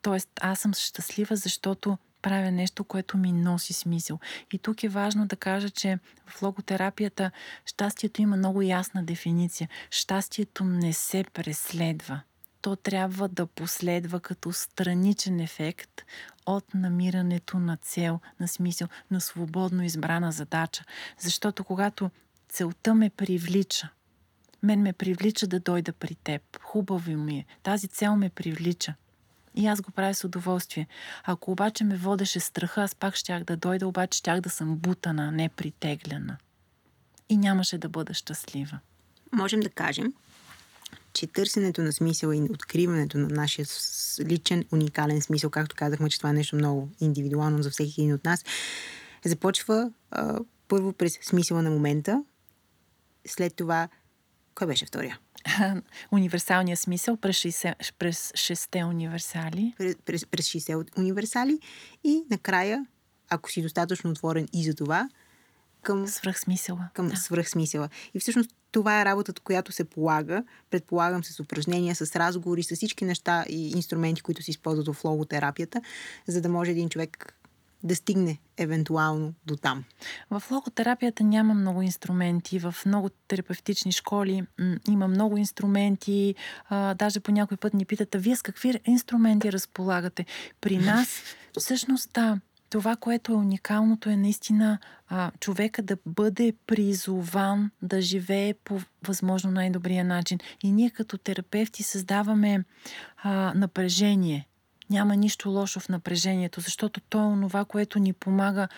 Тоест, 0.03 0.29
аз 0.41 0.61
съм 0.61 0.75
щастлива, 0.75 1.37
защото 1.37 1.99
правя 2.25 2.51
нещо, 2.51 2.85
което 2.85 3.19
ми 3.19 3.33
носи 3.33 3.73
смисъл. 3.73 4.19
И 4.53 4.59
тук 4.59 4.83
е 4.85 4.89
важно 4.89 5.27
да 5.27 5.37
кажа, 5.37 5.71
че 5.71 5.99
в 6.27 6.43
логотерапията 6.43 7.31
щастието 7.67 8.23
има 8.23 8.37
много 8.37 8.63
ясна 8.63 9.05
дефиниция. 9.05 9.69
Щастието 9.91 10.65
не 10.65 10.93
се 10.93 11.25
преследва. 11.35 12.21
То 12.61 12.77
трябва 12.77 13.29
да 13.29 13.47
последва 13.47 14.21
като 14.21 14.53
страничен 14.53 15.41
ефект 15.41 16.03
от 16.47 16.75
намирането 16.75 17.59
на 17.59 17.77
цел, 17.77 18.21
на 18.41 18.49
смисъл, 18.49 18.89
на 19.11 19.21
свободно 19.21 19.83
избрана 19.83 20.33
задача. 20.33 20.85
Защото 21.19 21.65
когато 21.65 22.11
целта 22.49 22.95
ме 22.95 23.11
привлича, 23.11 23.89
мен 24.63 24.83
ме 24.83 24.93
привлича 24.93 25.47
да 25.47 25.61
дойда 25.61 25.93
при 25.93 26.15
теб. 26.15 26.43
Хубаво 26.63 27.13
ми 27.13 27.39
е. 27.39 27.47
Тази 27.63 27.89
цел 27.89 28.17
ме 28.17 28.31
привлича. 28.31 28.95
И 29.55 29.67
аз 29.67 29.81
го 29.81 29.91
правя 29.91 30.15
с 30.15 30.25
удоволствие. 30.25 30.87
Ако 31.25 31.53
обаче 31.53 31.85
ме 31.85 31.97
водеше 31.97 32.41
страха, 32.41 32.83
аз 32.83 32.95
пак 32.95 33.15
щях 33.15 33.45
да 33.45 33.57
дойда, 33.57 33.87
обаче 33.87 34.19
щях 34.19 34.41
да 34.41 34.51
съм 34.51 34.77
бутана, 34.77 35.33
не 35.33 35.49
притеглена. 35.49 36.37
И 37.29 37.37
нямаше 37.37 37.79
да 37.79 37.89
бъда 37.89 38.15
щастлива. 38.15 38.79
Можем 39.33 39.61
да 39.61 39.69
кажем, 39.69 40.13
че 41.13 41.27
търсенето 41.27 41.83
на 41.83 41.93
смисъл 41.93 42.33
и 42.33 42.43
откриването 42.51 43.19
на 43.19 43.29
нашия 43.29 43.67
личен, 44.21 44.65
уникален 44.73 45.23
смисъл, 45.23 45.51
както 45.51 45.77
казахме, 45.77 46.11
че 46.11 46.19
това 46.19 46.31
е 46.31 46.33
нещо 46.33 46.57
много 46.57 46.91
индивидуално 47.01 47.63
за 47.63 47.71
всеки 47.71 48.01
един 48.01 48.15
от 48.15 48.25
нас, 48.25 48.45
започва 49.25 49.91
а, 50.11 50.39
първо 50.69 50.93
през 50.93 51.19
смисъла 51.23 51.63
на 51.63 51.71
момента, 51.71 52.25
след 53.27 53.55
това, 53.55 53.89
кой 54.55 54.67
беше 54.67 54.87
втория? 54.87 55.19
универсалния 56.13 56.77
смисъл 56.77 57.17
през 57.17 57.37
6, 57.37 57.93
през 57.99 58.33
6 58.33 58.89
универсали. 58.89 59.75
През, 59.79 59.97
през, 60.05 60.27
през 60.27 60.47
60 60.47 60.99
универсали 60.99 61.59
и 62.05 62.23
накрая, 62.31 62.87
ако 63.31 63.51
си 63.51 63.63
достатъчно 63.63 64.11
отворен 64.11 64.49
и 64.53 64.65
за 64.65 64.75
това, 64.75 65.09
към 65.83 66.07
свръхсмисъла. 66.07 66.89
Към 66.95 67.09
да. 67.09 67.17
свръхсмисъла. 67.17 67.89
И 68.15 68.21
всъщност 68.21 68.51
това 68.73 69.01
е 69.01 69.05
работата, 69.05 69.43
която 69.43 69.73
се 69.73 69.85
полага, 69.85 70.45
предполагам 70.71 71.25
с 71.25 71.41
упражнения, 71.41 71.95
с 71.95 72.17
разговори, 72.17 72.63
с 72.63 72.75
всички 72.75 73.05
неща 73.05 73.45
и 73.49 73.71
инструменти, 73.71 74.23
които 74.23 74.43
се 74.43 74.51
използват 74.51 74.97
в 74.97 75.05
логотерапията, 75.05 75.81
за 76.27 76.41
да 76.41 76.49
може 76.49 76.71
един 76.71 76.89
човек 76.89 77.35
да 77.85 77.97
стигне 77.97 78.39
евентуално 78.57 79.35
до 79.47 79.57
там? 79.57 79.85
В 80.31 80.43
логотерапията 80.51 81.25
няма 81.25 81.55
много 81.55 81.83
инструменти. 81.83 82.59
В 82.59 82.75
много 82.87 83.09
терапевтични 83.29 83.93
школи 83.93 84.43
м- 84.59 84.77
има 84.89 85.09
много 85.09 85.37
инструменти. 85.37 86.35
А, 86.69 86.95
даже 86.95 87.21
по 87.21 87.33
някой 87.33 87.57
път 87.57 87.75
ни 87.75 87.85
питат, 87.85 88.15
а 88.15 88.19
вие 88.19 88.37
с 88.37 88.43
какви 88.43 88.81
инструменти 88.87 89.53
разполагате? 89.53 90.27
При 90.61 90.79
нас, 90.79 91.23
всъщност, 91.59 92.11
да, 92.13 92.41
това, 92.71 92.97
което 92.97 93.33
е 93.33 93.37
уникалното 93.37 94.11
е 94.11 94.17
наистина 94.17 94.79
а, 95.09 95.31
човека 95.41 95.83
да 95.83 95.97
бъде 96.07 96.53
призован 96.67 97.71
да 97.83 98.03
живее 98.03 98.55
по 98.55 98.81
възможно 99.07 99.51
най-добрия 99.51 100.05
начин. 100.05 100.39
И 100.63 100.73
ние 100.73 100.91
като 100.91 101.19
терапевти 101.19 101.83
създаваме 101.83 102.65
а, 103.17 103.53
напрежение. 103.55 104.47
Няма 104.91 105.17
нищо 105.17 105.51
лошо 105.51 105.81
в 105.81 105.89
напрежението, 105.89 106.61
защото 106.61 107.01
то 107.01 107.19
е 107.19 107.27
онова, 107.27 107.65
което 107.65 107.99
ни 107.99 108.13
помага 108.13 108.69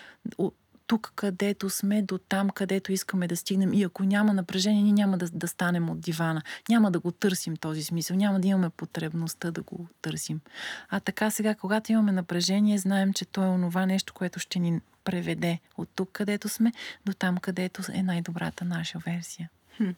тук, 0.87 1.13
където 1.15 1.69
сме, 1.69 2.01
до 2.01 2.17
там, 2.17 2.49
където 2.49 2.91
искаме 2.91 3.27
да 3.27 3.37
стигнем. 3.37 3.73
И 3.73 3.83
ако 3.83 4.03
няма 4.03 4.33
напрежение, 4.33 4.83
ние 4.83 4.93
няма 4.93 5.17
да, 5.17 5.29
да 5.29 5.47
станем 5.47 5.89
от 5.89 5.99
дивана. 5.99 6.41
Няма 6.69 6.91
да 6.91 6.99
го 6.99 7.11
търсим 7.11 7.57
този 7.57 7.83
смисъл. 7.83 8.17
Няма 8.17 8.39
да 8.39 8.47
имаме 8.47 8.69
потребността 8.69 9.51
да 9.51 9.61
го 9.61 9.87
търсим. 10.01 10.41
А 10.89 10.99
така 10.99 11.31
сега, 11.31 11.55
когато 11.55 11.91
имаме 11.91 12.11
напрежение, 12.11 12.77
знаем, 12.77 13.13
че 13.13 13.25
то 13.25 13.43
е 13.43 13.47
онова 13.47 13.85
нещо, 13.85 14.13
което 14.13 14.39
ще 14.39 14.59
ни 14.59 14.81
преведе 15.03 15.59
от 15.77 15.89
тук, 15.95 16.09
където 16.11 16.49
сме, 16.49 16.71
до 17.05 17.13
там, 17.13 17.37
където 17.37 17.81
е 17.93 18.03
най-добрата 18.03 18.65
наша 18.65 18.99
версия. 18.99 19.49
Хм. 19.77 19.89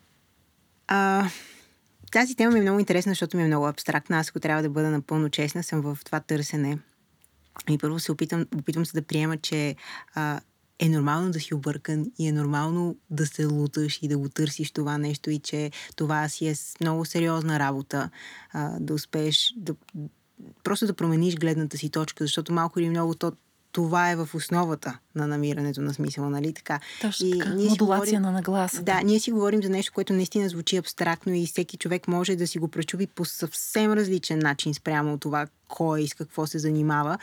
А, 0.88 1.30
тази 2.12 2.36
тема 2.36 2.52
ми 2.52 2.60
е 2.60 2.62
много 2.62 2.80
интересна, 2.80 3.12
защото 3.12 3.38
ми 3.38 3.44
е 3.44 3.48
много 3.48 3.68
абстрактна. 3.68 4.18
Аз, 4.18 4.30
ако 4.30 4.40
трябва 4.40 4.64
да 4.64 4.70
бъда 4.70 4.90
напълно 4.90 5.30
честна, 5.30 5.64
съм 5.64 5.82
в 5.82 5.98
това 6.06 6.20
търсене. 6.20 6.78
И 7.70 7.78
първо 7.78 8.00
се 8.00 8.12
опитам, 8.12 8.46
опитвам 8.56 8.86
се 8.86 8.94
да 8.94 9.02
приема, 9.02 9.38
че 9.38 9.76
а, 10.16 10.40
е 10.80 10.90
нормално 10.90 11.32
да 11.32 11.40
си 11.40 11.54
объркан 11.54 12.12
и 12.20 12.28
е 12.28 12.32
нормално 12.32 12.98
да 13.10 13.26
се 13.26 13.46
луташ 13.46 14.00
и 14.02 14.08
да 14.08 14.18
го 14.18 14.30
търсиш 14.30 14.72
това 14.72 14.98
нещо 14.98 15.30
и 15.30 15.40
че 15.40 15.72
това 15.96 16.30
си 16.30 16.48
е 16.48 16.54
много 16.82 17.06
сериозна 17.06 17.60
работа 17.60 18.10
а, 18.52 18.80
да 18.80 18.94
успееш 18.94 19.54
да 19.58 19.76
просто 20.64 20.86
да 20.86 20.94
промениш 20.94 21.36
гледната 21.36 21.78
си 21.78 21.90
точка, 21.90 22.24
защото 22.24 22.54
малко 22.54 22.80
или 22.80 22.90
много 22.90 23.16
то 23.16 23.32
това 23.72 24.12
е 24.12 24.16
в 24.16 24.30
основата 24.34 24.98
на 25.16 25.28
намирането 25.28 25.82
на 25.82 25.94
смисъла, 25.94 26.30
нали 26.30 26.54
така? 26.54 26.80
Точно 27.02 27.28
и 27.28 27.40
така. 27.40 27.50
Ние 27.50 27.70
Модулация 27.70 28.20
говорим, 28.20 28.22
на 28.22 28.32
нагласа. 28.32 28.82
Да, 28.82 29.02
ние 29.02 29.20
си 29.20 29.32
говорим 29.32 29.64
за 29.64 29.70
нещо, 29.70 29.92
което 29.96 30.14
наистина 30.14 30.50
звучи 30.50 30.78
абстрактно 30.78 31.34
и 31.34 31.48
всеки 31.48 31.78
човек 31.78 32.08
може 32.08 32.36
да 32.36 32.48
си 32.48 32.60
го 32.60 32.68
пречупи 32.68 33.08
по 33.08 33.26
съвсем 33.26 33.94
различен 33.94 34.40
начин 34.40 34.74
спрямо 34.74 35.18
това 35.18 35.48
кой 35.68 36.02
и 36.02 36.08
с 36.08 36.14
какво 36.14 36.48
се 36.48 36.60
занимава. 36.60 37.18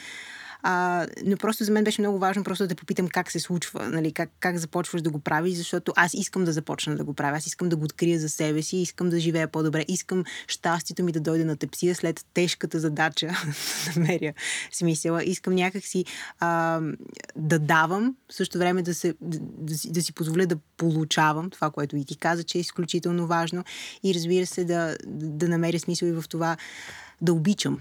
А, 0.69 1.07
но 1.25 1.37
просто 1.37 1.65
за 1.65 1.73
мен 1.73 1.85
беше 1.85 2.01
много 2.01 2.19
важно 2.19 2.45
просто 2.45 2.67
да 2.67 2.75
попитам 2.75 3.09
как 3.09 3.31
се 3.31 3.41
случва, 3.41 3.89
нали, 3.89 4.13
как, 4.13 4.31
как 4.41 4.59
започваш 4.59 5.03
да 5.03 5.11
го 5.11 5.19
правиш, 5.19 5.55
защото 5.55 5.93
аз 5.97 6.15
искам 6.15 6.45
да 6.45 6.53
започна 6.53 6.97
да 6.97 7.05
го 7.05 7.15
правя, 7.15 7.37
аз 7.37 7.47
искам 7.47 7.69
да 7.69 7.77
го 7.77 7.85
открия 7.85 8.21
за 8.21 8.29
себе 8.29 8.63
си, 8.63 8.77
искам 8.77 9.11
да 9.11 9.21
живея 9.21 9.49
по-добре, 9.49 9.85
искам 9.89 10.25
щастието 10.47 11.05
ми 11.05 11.13
да 11.13 11.21
дойде 11.21 11.45
на 11.45 11.57
тепсия 11.57 11.95
след 11.95 12.27
тежката 12.35 12.81
задача 12.81 13.27
да 13.95 14.01
намеря 14.01 14.33
смисъла. 14.73 15.25
Искам 15.25 15.55
някакси 15.55 16.05
а, 16.41 16.81
да 17.37 17.59
давам, 17.59 18.17
в 18.31 18.35
същото 18.35 18.59
време 18.59 18.83
да, 18.83 18.95
се, 18.95 19.15
да, 19.21 19.39
да, 19.41 19.79
си, 19.79 19.93
да 19.93 20.03
си 20.03 20.13
позволя 20.13 20.47
да 20.47 20.57
получавам 20.77 21.51
това, 21.51 21.71
което 21.71 21.97
и 21.97 22.05
ти 22.05 22.17
каза, 22.17 22.45
че 22.45 22.59
е 22.59 22.61
изключително 22.61 23.27
важно. 23.27 23.65
И 24.03 24.15
разбира 24.15 24.47
се 24.47 24.65
да, 24.65 24.97
да 25.07 25.49
намеря 25.49 25.79
смисъл 25.79 26.07
и 26.07 26.13
в 26.13 26.25
това 26.29 26.57
да 27.21 27.33
обичам 27.33 27.81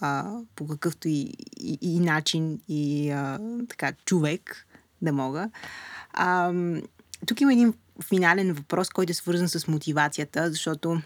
а, 0.00 0.38
по 0.56 0.66
какъвто 0.66 1.08
и, 1.08 1.34
и, 1.56 1.78
и 1.82 2.00
начин 2.00 2.60
и 2.68 3.10
а, 3.10 3.38
така 3.68 3.92
човек 4.04 4.66
да 5.02 5.12
мога. 5.12 5.50
А, 6.12 6.52
тук 7.26 7.40
има 7.40 7.52
един 7.52 7.74
финален 8.08 8.52
въпрос, 8.52 8.88
който 8.88 9.10
е 9.10 9.14
свързан 9.14 9.48
с 9.48 9.68
мотивацията, 9.68 10.50
защото 10.50 11.00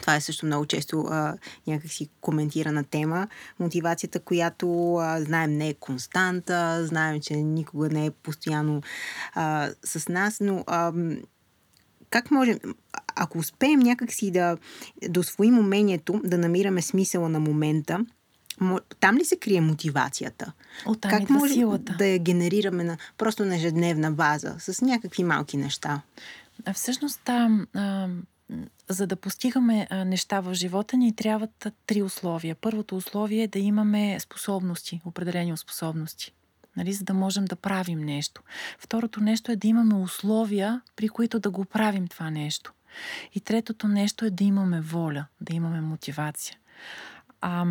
това 0.00 0.16
е 0.16 0.20
също 0.20 0.46
много 0.46 0.66
често 0.66 1.00
а, 1.00 1.36
някакси 1.66 2.08
коментирана 2.20 2.84
тема. 2.84 3.28
Мотивацията, 3.58 4.20
която 4.20 4.94
а, 4.94 5.20
знаем 5.20 5.56
не 5.56 5.68
е 5.68 5.74
константа, 5.74 6.86
знаем, 6.86 7.20
че 7.20 7.34
никога 7.34 7.88
не 7.88 8.06
е 8.06 8.10
постоянно 8.10 8.82
а, 9.34 9.70
с 9.84 10.08
нас, 10.08 10.40
но 10.40 10.64
а, 10.66 10.92
как 12.10 12.30
можем, 12.30 12.58
ако 13.16 13.38
успеем 13.38 13.80
някакси 13.80 14.30
да, 14.30 14.56
да 15.08 15.20
освоим 15.20 15.58
умението 15.58 16.20
да 16.24 16.38
намираме 16.38 16.82
смисъла 16.82 17.28
на 17.28 17.40
момента, 17.40 18.06
там 19.00 19.16
ли 19.16 19.24
се 19.24 19.36
крие 19.36 19.60
мотивацията? 19.60 20.52
Оттам 20.86 21.10
как 21.10 21.30
може 21.30 21.54
силата. 21.54 21.94
да 21.98 22.06
я 22.06 22.18
генерираме 22.18 22.84
на, 22.84 22.96
просто 23.18 23.44
на 23.44 23.56
ежедневна 23.56 24.12
база, 24.12 24.54
с 24.58 24.82
някакви 24.82 25.24
малки 25.24 25.56
неща? 25.56 26.00
А 26.64 26.72
всъщност, 26.72 27.28
а, 27.28 27.66
а, 27.74 28.08
за 28.88 29.06
да 29.06 29.16
постигаме 29.16 29.86
а, 29.90 30.04
неща 30.04 30.40
в 30.40 30.54
живота 30.54 30.96
ни, 30.96 31.16
трябват 31.16 31.66
три 31.86 32.02
условия. 32.02 32.54
Първото 32.54 32.96
условие 32.96 33.42
е 33.42 33.48
да 33.48 33.58
имаме 33.58 34.20
способности, 34.20 35.00
определени 35.04 35.56
способности 35.56 36.32
нали, 36.76 36.92
за 36.92 37.04
да 37.04 37.14
можем 37.14 37.44
да 37.44 37.56
правим 37.56 37.98
нещо. 37.98 38.42
Второто 38.78 39.20
нещо 39.20 39.52
е 39.52 39.56
да 39.56 39.68
имаме 39.68 39.94
условия, 39.94 40.80
при 40.96 41.08
които 41.08 41.38
да 41.38 41.50
го 41.50 41.64
правим 41.64 42.08
това 42.08 42.30
нещо. 42.30 42.72
И 43.34 43.40
третото 43.40 43.88
нещо 43.88 44.24
е 44.24 44.30
да 44.30 44.44
имаме 44.44 44.80
воля, 44.80 45.26
да 45.40 45.54
имаме 45.54 45.80
мотивация. 45.80 46.56
А, 47.40 47.66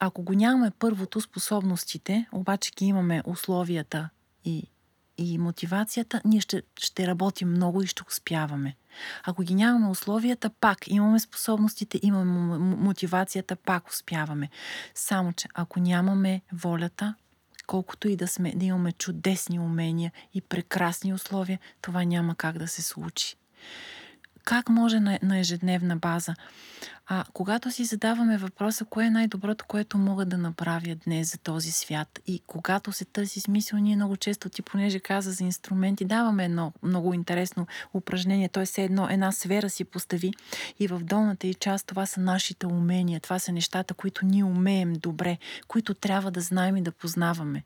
ако 0.00 0.22
го 0.22 0.32
нямаме 0.32 0.70
първото 0.78 1.20
способностите, 1.20 2.26
обаче 2.32 2.70
ги 2.76 2.84
имаме 2.84 3.22
условията 3.26 4.08
и, 4.44 4.70
и 5.18 5.38
мотивацията, 5.38 6.20
ние 6.24 6.40
ще, 6.40 6.62
ще 6.78 7.06
работим 7.06 7.50
много 7.50 7.82
и 7.82 7.86
ще 7.86 8.02
успяваме. 8.08 8.76
Ако 9.24 9.42
ги 9.42 9.54
нямаме 9.54 9.88
условията, 9.88 10.50
пак 10.50 10.78
имаме 10.86 11.20
способностите, 11.20 12.00
имаме 12.02 12.58
мотивацията, 12.58 13.56
пак 13.56 13.88
успяваме. 13.88 14.50
Само, 14.94 15.32
че 15.32 15.48
ако 15.54 15.80
нямаме 15.80 16.40
волята, 16.52 17.14
колкото 17.66 18.08
и 18.08 18.16
да 18.16 18.28
сме, 18.28 18.52
да 18.56 18.64
имаме 18.64 18.92
чудесни 18.92 19.58
умения 19.58 20.12
и 20.34 20.40
прекрасни 20.40 21.14
условия, 21.14 21.58
това 21.82 22.04
няма 22.04 22.34
как 22.34 22.58
да 22.58 22.68
се 22.68 22.82
случи. 22.82 23.36
Как 24.46 24.68
може 24.68 25.00
на, 25.00 25.18
на 25.22 25.38
ежедневна 25.38 25.96
база? 25.96 26.34
А 27.06 27.24
когато 27.32 27.70
си 27.70 27.84
задаваме 27.84 28.38
въпроса, 28.38 28.84
кое 28.84 29.04
е 29.04 29.10
най-доброто, 29.10 29.64
което 29.68 29.98
мога 29.98 30.24
да 30.24 30.38
направя 30.38 30.94
днес 31.04 31.32
за 31.32 31.38
този 31.38 31.72
свят 31.72 32.20
и 32.26 32.42
когато 32.46 32.92
се 32.92 33.04
търси 33.04 33.40
смисъл, 33.40 33.78
ние 33.78 33.96
много 33.96 34.16
често, 34.16 34.48
ти 34.48 34.62
понеже 34.62 35.00
каза 35.00 35.32
за 35.32 35.44
инструменти, 35.44 36.04
даваме 36.04 36.44
едно 36.44 36.72
много 36.82 37.14
интересно 37.14 37.66
упражнение. 37.94 38.48
Той 38.48 38.66
се 38.66 38.82
едно, 38.82 39.08
една 39.10 39.32
сфера 39.32 39.70
си 39.70 39.84
постави 39.84 40.32
и 40.80 40.86
в 40.86 41.00
долната 41.00 41.46
и 41.46 41.54
част 41.54 41.86
това 41.86 42.06
са 42.06 42.20
нашите 42.20 42.66
умения. 42.66 43.20
Това 43.20 43.38
са 43.38 43.52
нещата, 43.52 43.94
които 43.94 44.26
ние 44.26 44.44
умеем 44.44 44.92
добре, 44.92 45.38
които 45.68 45.94
трябва 45.94 46.30
да 46.30 46.40
знаем 46.40 46.76
и 46.76 46.82
да 46.82 46.92
познаваме. 46.92 47.62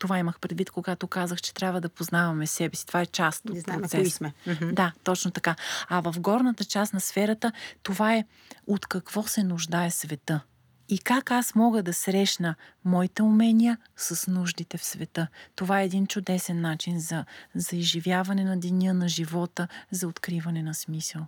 Това 0.00 0.18
имах 0.18 0.40
предвид, 0.40 0.70
когато 0.70 1.06
казах, 1.06 1.40
че 1.40 1.54
трябва 1.54 1.80
да 1.80 1.88
познаваме 1.88 2.46
себе 2.46 2.76
си. 2.76 2.86
Това 2.86 3.00
е 3.00 3.06
част 3.06 3.44
от 3.44 3.54
да 3.54 3.60
знаем 3.60 3.82
кои 3.90 4.10
сме. 4.10 4.32
Да, 4.72 4.92
точно 5.04 5.30
така. 5.30 5.56
А 5.88 6.00
в 6.00 6.14
горната 6.20 6.64
част 6.64 6.94
на 6.94 7.00
сферата, 7.00 7.52
това 7.82 8.14
е 8.14 8.24
от 8.66 8.86
какво 8.86 9.22
се 9.22 9.42
нуждае 9.42 9.90
света. 9.90 10.40
И 10.88 10.98
как 10.98 11.30
аз 11.30 11.54
мога 11.54 11.82
да 11.82 11.92
срещна 11.92 12.54
моите 12.84 13.22
умения 13.22 13.78
с 13.96 14.30
нуждите 14.30 14.78
в 14.78 14.84
света. 14.84 15.26
Това 15.56 15.80
е 15.80 15.84
един 15.84 16.06
чудесен 16.06 16.60
начин 16.60 17.00
за, 17.00 17.24
за 17.54 17.76
изживяване 17.76 18.44
на 18.44 18.60
деня, 18.60 18.94
на 18.94 19.08
живота, 19.08 19.68
за 19.90 20.08
откриване 20.08 20.62
на 20.62 20.74
смисъл. 20.74 21.26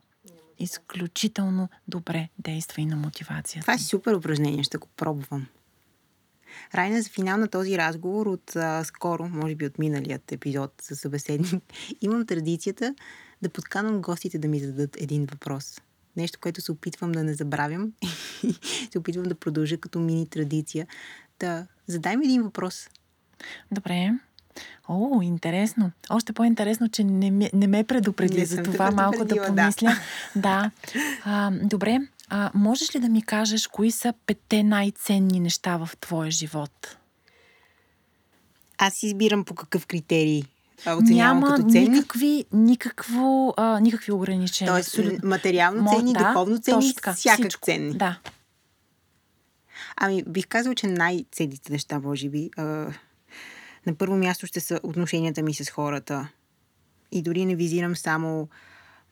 Изключително 0.58 1.68
добре 1.88 2.28
действа 2.38 2.82
и 2.82 2.86
на 2.86 2.96
мотивацията. 2.96 3.60
Това 3.60 3.74
е 3.74 3.78
супер 3.78 4.14
упражнение, 4.14 4.62
ще 4.62 4.78
го 4.78 4.88
пробвам. 4.96 5.46
Райна, 6.74 7.02
за 7.02 7.10
финал 7.10 7.38
на 7.38 7.48
този 7.48 7.78
разговор 7.78 8.26
от 8.26 8.56
а, 8.56 8.84
скоро, 8.84 9.28
може 9.28 9.54
би 9.54 9.66
от 9.66 9.78
миналият 9.78 10.32
епизод 10.32 10.72
с 10.82 10.96
събеседник, 10.96 11.62
имам 12.00 12.26
традицията 12.26 12.94
да 13.42 13.48
подканам 13.48 14.02
гостите 14.02 14.38
да 14.38 14.48
ми 14.48 14.60
зададат 14.60 14.96
един 15.00 15.26
въпрос. 15.26 15.80
Нещо, 16.16 16.38
което 16.42 16.60
се 16.60 16.72
опитвам 16.72 17.12
да 17.12 17.24
не 17.24 17.34
забравям 17.34 17.92
и 18.42 18.54
се 18.92 18.98
опитвам 18.98 19.24
да 19.24 19.34
продължа 19.34 19.76
като 19.76 19.98
мини 19.98 20.26
традиция. 20.26 20.86
Да, 21.40 21.66
задай 21.86 22.16
ми 22.16 22.24
един 22.24 22.42
въпрос. 22.42 22.88
Добре. 23.70 24.12
О, 24.88 25.22
интересно. 25.22 25.90
Още 26.10 26.32
по-интересно, 26.32 26.88
че 26.88 27.04
не, 27.04 27.30
ме, 27.30 27.50
не 27.54 27.66
ме 27.66 27.84
предупреди 27.84 28.44
за 28.44 28.62
това 28.62 28.90
малко 28.90 29.24
да 29.24 29.46
помисля. 29.46 29.96
Да. 30.36 30.40
да. 30.40 30.70
А, 31.24 31.50
добре. 31.50 32.00
А, 32.34 32.50
можеш 32.54 32.94
ли 32.94 33.00
да 33.00 33.08
ми 33.08 33.22
кажеш, 33.22 33.66
кои 33.66 33.90
са 33.90 34.14
пете 34.26 34.62
най-ценни 34.62 35.40
неща 35.40 35.76
в 35.76 35.90
твоя 36.00 36.30
живот? 36.30 36.96
Аз 38.78 39.02
избирам 39.02 39.44
по 39.44 39.54
какъв 39.54 39.86
критерий 39.86 40.42
оценявам 40.86 41.40
Няма 41.40 41.56
като 41.56 41.70
ценни. 41.70 41.88
никакви, 41.88 42.44
никакво, 42.52 43.54
а, 43.56 43.80
никакви 43.80 44.12
ограничения. 44.12 44.74
Тоест, 44.74 44.88
абсолютно. 44.88 45.28
материално 45.28 45.90
ценни, 45.96 46.12
да, 46.12 46.18
духовно 46.18 46.58
ценни, 46.58 46.94
така, 46.94 47.12
всякак 47.12 47.44
всичко. 47.44 47.64
ценни. 47.64 47.94
Да. 47.94 48.18
Ами, 49.96 50.22
бих 50.22 50.46
казал, 50.48 50.74
че 50.74 50.86
най-ценните 50.86 51.72
неща, 51.72 51.98
може 51.98 52.28
би, 52.28 52.50
а, 52.56 52.62
на 53.86 53.94
първо 53.98 54.16
място 54.16 54.46
ще 54.46 54.60
са 54.60 54.80
отношенията 54.82 55.42
ми 55.42 55.54
с 55.54 55.70
хората. 55.70 56.28
И 57.12 57.22
дори 57.22 57.46
не 57.46 57.56
визирам 57.56 57.96
само 57.96 58.48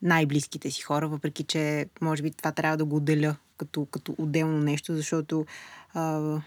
най-близките 0.02 0.70
си 0.70 0.82
хора, 0.82 1.08
въпреки 1.08 1.44
че 1.44 1.86
може 2.00 2.22
би 2.22 2.30
това 2.30 2.52
трябва 2.52 2.76
да 2.76 2.84
го 2.84 2.96
отделя 2.96 3.36
като, 3.56 3.86
като 3.86 4.14
отделно 4.18 4.58
нещо, 4.58 4.96
защото 4.96 5.46
а, 5.94 6.40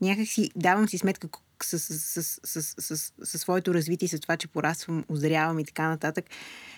някак 0.00 0.26
си 0.26 0.50
давам 0.56 0.88
си 0.88 0.98
сметка 0.98 1.28
с, 1.62 1.78
с, 1.78 2.22
с, 2.22 2.40
с, 2.44 2.62
с, 2.78 3.12
с, 3.22 3.38
своето 3.38 3.74
развитие, 3.74 4.08
с 4.08 4.20
това, 4.20 4.36
че 4.36 4.48
пораствам, 4.48 5.04
озрявам 5.08 5.58
и 5.58 5.64
така 5.64 5.88
нататък, 5.88 6.24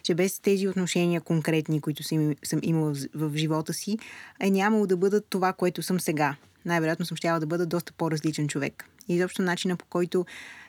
че 0.02 0.14
без 0.14 0.40
тези 0.40 0.68
отношения 0.68 1.20
конкретни, 1.20 1.80
които 1.80 2.02
съм, 2.02 2.34
съм 2.44 2.60
имала 2.62 2.92
в, 2.92 3.06
в 3.14 3.36
живота 3.36 3.72
си, 3.72 3.98
е 4.40 4.50
нямало 4.50 4.86
да 4.86 4.96
бъдат 4.96 5.26
това, 5.30 5.52
което 5.52 5.82
съм 5.82 6.00
сега. 6.00 6.36
Най-вероятно 6.64 7.06
съм 7.06 7.16
щяла 7.16 7.40
да 7.40 7.46
бъда 7.46 7.66
доста 7.66 7.92
по-различен 7.92 8.48
човек. 8.48 8.84
И 9.08 9.14
изобщо 9.14 9.42
начина 9.42 9.76
по 9.76 9.84
който 9.84 10.26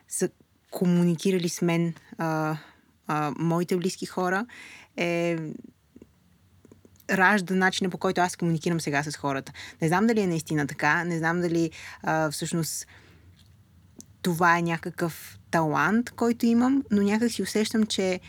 са 0.08 0.30
комуникирали 0.72 1.50
с 1.50 1.62
мен 1.62 1.94
а, 2.18 2.58
а, 3.08 3.34
моите 3.40 3.78
близки 3.78 4.06
хора 4.06 4.46
е 4.98 5.38
ражда 7.10 7.56
начина 7.56 7.90
по 7.90 7.98
който 7.98 8.22
аз 8.22 8.36
комуникирам 8.36 8.82
сега 8.82 9.04
с 9.04 9.18
хората. 9.18 9.54
Не 9.82 9.88
знам 9.88 10.08
дали 10.08 10.22
е 10.22 10.28
наистина 10.28 10.68
така, 10.68 11.04
не 11.04 11.18
знам 11.18 11.42
дали 11.42 11.72
а, 12.04 12.32
всъщност 12.32 12.88
това 14.22 14.58
е 14.58 14.62
някакъв 14.62 15.40
талант, 15.52 16.10
който 16.10 16.46
имам, 16.46 16.84
но 16.92 17.02
някак 17.02 17.32
си 17.32 17.44
усещам, 17.44 17.86
че 17.86 18.20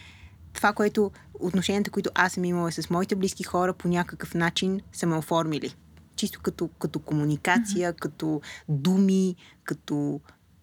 това, 0.52 0.72
което 0.72 1.10
отношенията, 1.34 1.90
които 1.90 2.10
аз 2.14 2.32
съм 2.32 2.44
имала 2.44 2.72
с 2.72 2.90
моите 2.90 3.16
близки 3.16 3.43
хора, 3.43 3.72
по 3.72 3.89
някакъв 3.89 4.34
начин 4.34 4.80
са 4.93 5.06
ме 5.06 5.16
оформили. 5.16 5.74
Чисто 6.16 6.40
като, 6.40 6.68
като 6.68 6.98
комуникация, 6.98 7.93
mm-hmm. 7.93 8.01
като 8.01 8.40
думи, 8.68 9.36
като 9.64 10.20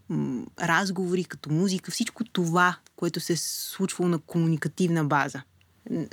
м- 0.09 0.45
разговори, 0.61 1.23
като 1.23 1.51
музика, 1.51 1.91
всичко 1.91 2.23
това, 2.23 2.77
което 2.95 3.19
се 3.19 3.33
е 3.33 3.37
случвало 3.37 4.09
на 4.09 4.19
комуникативна 4.19 5.05
база. 5.05 5.41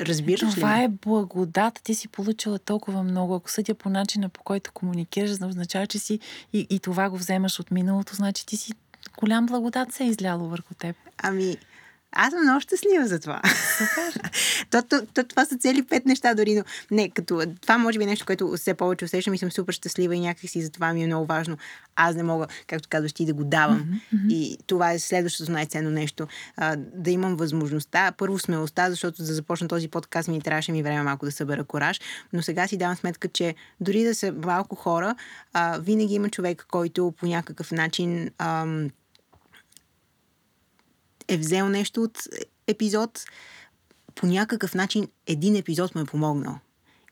Разбираш 0.01 0.41
Това 0.41 0.51
ли? 0.51 0.55
Това 0.55 0.83
е 0.83 0.89
благодат. 0.89 1.81
Ти 1.85 1.95
си 1.95 2.09
получила 2.09 2.59
толкова 2.59 3.03
много. 3.03 3.35
Ако 3.35 3.51
съдя 3.51 3.75
по 3.75 3.89
начина, 3.89 4.29
по 4.29 4.43
който 4.43 4.73
комуникираш, 4.73 5.31
означава, 5.31 5.87
че 5.87 5.99
си 5.99 6.21
и, 6.53 6.67
и 6.71 6.79
това 6.79 7.11
го 7.11 7.17
вземаш 7.17 7.61
от 7.61 7.71
миналото, 7.71 8.15
значи 8.15 8.47
ти 8.47 8.57
си 8.57 8.73
голям 9.19 9.47
благодат 9.47 9.93
се 9.93 10.05
е 10.05 10.07
изляло 10.07 10.49
върху 10.49 10.75
теб. 10.75 10.97
Ами, 11.19 11.57
аз 12.19 12.31
съм 12.31 12.43
много 12.43 12.61
щастлива 12.61 13.07
за 13.07 13.21
това. 13.21 13.41
То, 14.71 14.83
то, 14.83 15.07
то, 15.15 15.25
това 15.25 15.45
са 15.45 15.59
цели 15.59 15.83
пет 15.83 16.07
неща 16.07 16.35
дори, 16.35 16.55
но 16.55 16.63
не, 16.91 17.11
като 17.11 17.43
това 17.61 17.79
може 17.79 17.99
би 17.99 18.05
е 18.05 18.07
нещо, 18.07 18.27
което 18.27 18.53
все 18.57 18.75
повече 18.75 19.05
усещам 19.05 19.35
и 19.35 19.39
съм 19.39 19.53
супер 19.53 19.73
щастлива 19.73 20.17
и 20.17 20.21
някакси 20.21 20.63
за 20.63 20.71
това 20.71 20.93
ми 20.93 21.03
е 21.03 21.07
много 21.07 21.27
важно. 21.27 21.57
Аз 21.97 22.17
не 22.17 22.23
мога, 22.23 22.47
както 22.67 22.89
казваш 22.89 23.13
ти, 23.13 23.27
да 23.27 23.35
го 23.35 23.45
давам. 23.45 23.81
Mm-hmm. 23.81 24.33
И 24.33 24.59
това 24.67 24.93
е 24.93 24.99
следващото 24.99 25.53
най-ценно 25.53 25.91
нещо. 25.91 26.27
А, 26.57 26.77
да 26.95 27.11
имам 27.11 27.37
възможността, 27.37 28.13
първо 28.13 28.39
смелостта, 28.39 28.91
защото 28.91 29.23
за 29.23 29.29
да 29.29 29.35
започна 29.35 29.69
този 29.69 29.89
подкаст 29.89 30.29
ми 30.29 30.41
трябваше 30.41 30.73
ми 30.73 30.83
време 30.83 31.03
малко 31.03 31.25
да 31.25 31.33
събера 31.33 31.65
кораж, 31.65 32.01
но 32.33 32.43
сега 32.43 32.67
си 32.67 32.77
давам 32.77 32.97
сметка, 32.97 33.29
че 33.29 33.55
дори 33.81 34.05
да 34.05 34.15
са 34.15 34.33
малко 34.33 34.77
хора, 34.77 35.15
а, 35.53 35.79
винаги 35.79 36.15
има 36.15 36.29
човек, 36.29 36.67
който 36.71 37.15
по 37.19 37.27
някакъв 37.27 37.73
начин 37.73 38.31
ам, 38.39 38.91
е 41.29 41.37
взел 41.37 41.69
нещо 41.69 42.03
от 42.03 42.19
епизод, 42.67 43.25
по 44.15 44.27
някакъв 44.27 44.75
начин 44.75 45.09
един 45.27 45.57
епизод 45.57 45.95
му 45.95 46.01
е 46.01 46.05
помогнал. 46.05 46.59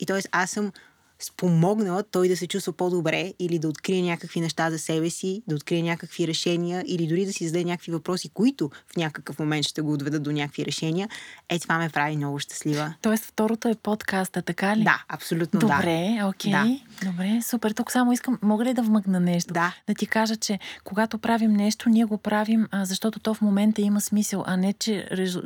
И 0.00 0.06
т.е. 0.06 0.20
аз 0.32 0.50
съм 0.50 0.72
спомогнала 1.18 2.02
той 2.02 2.28
да 2.28 2.36
се 2.36 2.46
чувства 2.46 2.72
по-добре 2.72 3.32
или 3.38 3.58
да 3.58 3.68
открие 3.68 4.02
някакви 4.02 4.40
неща 4.40 4.70
за 4.70 4.78
себе 4.78 5.10
си, 5.10 5.42
да 5.48 5.54
открие 5.54 5.82
някакви 5.82 6.28
решения 6.28 6.84
или 6.86 7.06
дори 7.06 7.26
да 7.26 7.32
си 7.32 7.46
зададе 7.46 7.64
някакви 7.64 7.92
въпроси, 7.92 8.28
които 8.28 8.70
в 8.92 8.96
някакъв 8.96 9.38
момент 9.38 9.66
ще 9.66 9.82
го 9.82 9.92
отведат 9.92 10.22
до 10.22 10.32
някакви 10.32 10.66
решения, 10.66 11.08
е 11.48 11.58
това 11.58 11.78
ме 11.78 11.88
прави 11.88 12.16
много 12.16 12.38
щастлива. 12.38 12.94
Тоест 13.02 13.24
второто 13.24 13.68
е 13.68 13.74
подкаста, 13.74 14.42
така 14.42 14.76
ли? 14.76 14.84
Да, 14.84 15.04
абсолютно 15.08 15.60
Добре, 15.60 16.16
да. 16.20 16.26
окей. 16.26 16.52
Да. 16.52 16.78
Добре, 17.04 17.40
супер. 17.42 17.70
Тук 17.70 17.92
само 17.92 18.12
искам, 18.12 18.38
мога 18.42 18.64
ли 18.64 18.74
да 18.74 18.82
вмъкна 18.82 19.20
нещо? 19.20 19.54
Да. 19.54 19.74
Да 19.88 19.94
ти 19.94 20.06
кажа, 20.06 20.36
че 20.36 20.58
когато 20.84 21.18
правим 21.18 21.52
нещо, 21.52 21.88
ние 21.88 22.04
го 22.04 22.18
правим, 22.18 22.68
а, 22.70 22.84
защото 22.84 23.20
то 23.20 23.34
в 23.34 23.40
момента 23.40 23.82
има 23.82 24.00
смисъл, 24.00 24.44
а 24.46 24.56
не, 24.56 24.72
че 24.72 25.08
резу... 25.12 25.42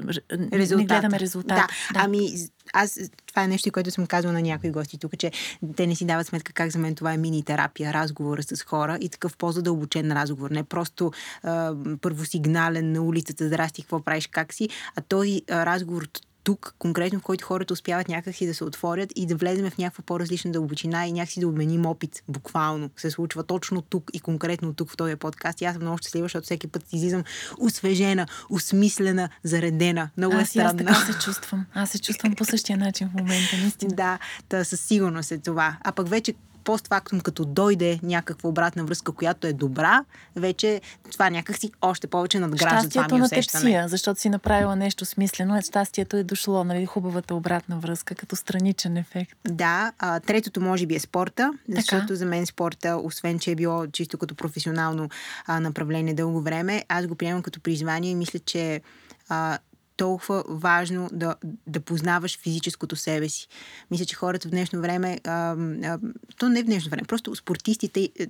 не 0.77 0.85
гледаме 0.85 1.21
резултат. 1.21 1.57
Да. 1.59 1.67
да. 1.95 2.01
Ами, 2.05 2.31
аз, 2.73 2.99
това 3.27 3.45
е 3.45 3.49
нещо, 3.49 3.73
което 3.73 3.91
съм 3.91 4.07
казала 4.07 4.33
на 4.33 4.43
някои 4.43 4.71
гости 4.71 4.99
тук, 4.99 5.19
че 5.19 5.33
те 5.77 5.87
не 5.87 5.95
си 5.95 6.05
дават 6.05 6.27
сметка 6.27 6.53
как 6.53 6.71
за 6.71 6.79
мен 6.79 6.95
това 6.95 7.13
е 7.13 7.19
мини 7.19 7.43
терапия, 7.43 7.93
разговора 7.93 8.43
с 8.43 8.63
хора 8.63 8.99
и 9.01 9.09
такъв 9.09 9.37
по-задълбочен 9.37 10.13
разговор. 10.13 10.51
Не 10.51 10.65
просто 10.65 11.13
а, 11.43 11.75
първосигнален 12.01 12.93
на 12.93 13.03
улицата, 13.03 13.47
здрасти, 13.47 13.83
какво 13.83 14.01
правиш, 14.01 14.27
как 14.27 14.55
си, 14.55 14.69
а 14.97 15.01
този 15.01 15.43
разговор 15.51 16.09
тук, 16.49 16.75
конкретно 16.79 17.19
в 17.19 17.23
който 17.23 17.45
хората 17.45 17.73
успяват 17.73 18.09
някакси 18.09 18.47
да 18.47 18.55
се 18.55 18.65
отворят 18.65 19.13
и 19.17 19.27
да 19.27 19.37
влезем 19.37 19.71
в 19.71 19.79
някаква 19.79 20.05
по-различна 20.07 20.53
дълбочина 20.53 21.07
и 21.07 21.13
някакси 21.13 21.41
да 21.41 21.49
обменим 21.49 21.87
опит. 21.87 22.23
Буквално 22.29 22.91
се 22.97 23.11
случва 23.11 23.43
точно 23.43 23.83
тук 23.83 24.11
и 24.13 24.21
конкретно 24.21 24.75
тук 24.75 24.91
в 24.91 24.97
този 24.97 25.17
подкаст. 25.17 25.61
И 25.61 25.65
аз 25.65 25.75
съм 25.75 25.83
много 25.83 25.99
щастлива, 25.99 26.25
защото 26.25 26.45
всеки 26.45 26.67
път 26.67 26.83
излизам 26.93 27.25
освежена, 27.61 28.27
осмислена, 28.51 29.29
заредена. 29.43 30.11
Много 30.17 30.37
аз 30.37 30.43
е 30.43 30.51
странно. 30.51 30.69
Аз 30.69 30.77
така 30.77 31.13
се 31.13 31.19
чувствам. 31.19 31.67
Аз 31.75 31.91
се 31.91 31.99
чувствам 31.99 32.35
по 32.35 32.45
същия 32.45 32.79
начин 32.79 33.09
в 33.09 33.15
момента, 33.15 33.57
наистина. 33.61 33.95
Да, 33.99 34.19
да, 34.51 34.65
със 34.65 34.81
сигурност 34.81 35.33
е 35.33 35.39
това. 35.39 35.77
А 35.85 35.93
пък 35.93 36.09
вече 36.09 36.35
постфактум, 36.69 37.21
като 37.21 37.45
дойде 37.45 38.01
някаква 38.03 38.49
обратна 38.49 38.85
връзка, 38.85 39.13
която 39.13 39.47
е 39.47 39.53
добра, 39.53 40.05
вече 40.37 40.81
това 41.13 41.31
някакси 41.31 41.71
още 41.83 42.07
повече 42.07 42.39
надгражда 42.39 42.81
щастието 42.81 43.09
това 43.09 43.17
ми 43.17 43.21
на 43.21 43.25
усещане. 43.25 43.63
тепсия, 43.63 43.89
защото 43.89 44.21
си 44.21 44.29
направила 44.29 44.77
нещо 44.77 45.05
смислено, 45.05 45.63
щастието 45.63 46.17
е 46.17 46.25
дошло, 46.25 46.65
нали, 46.65 46.87
хубавата 46.87 47.35
обратна 47.35 47.79
връзка, 47.79 48.15
като 48.15 48.37
страничен 48.37 48.97
ефект. 48.97 49.39
Да, 49.51 49.93
а, 49.99 50.21
третото 50.21 50.61
може 50.61 50.87
би 50.87 50.95
е 50.95 51.01
спорта, 51.01 51.53
защото 51.69 52.03
така. 52.03 52.15
за 52.15 52.27
мен 52.27 52.47
спорта, 52.47 52.97
освен 52.97 53.39
че 53.39 53.51
е 53.51 53.55
било 53.55 53.87
чисто 53.87 54.19
като 54.19 54.35
професионално 54.35 55.09
а, 55.47 55.61
направление 55.61 56.15
дълго 56.15 56.41
време, 56.41 56.85
аз 56.89 57.07
го 57.07 57.15
приемам 57.15 57.43
като 57.43 57.61
призвание 57.61 58.11
и 58.11 58.15
мисля, 58.15 58.39
че 58.39 58.81
а, 59.29 59.59
толкова 59.99 60.45
важно 60.49 61.09
да, 61.13 61.35
да 61.67 61.81
познаваш 61.81 62.39
физическото 62.39 62.97
себе 62.97 63.29
си. 63.29 63.49
Мисля, 63.91 64.05
че 64.05 64.17
хората 64.17 64.49
в 64.49 64.51
днешно 64.51 64.81
време, 64.81 65.21
а, 65.25 65.57
а, 65.85 65.99
то 66.39 66.49
не 66.49 66.63
в 66.63 66.67
днешно 66.67 66.91
време, 66.91 67.07
просто 67.09 67.35
спортистите, 67.35 68.11
е, 68.19 68.27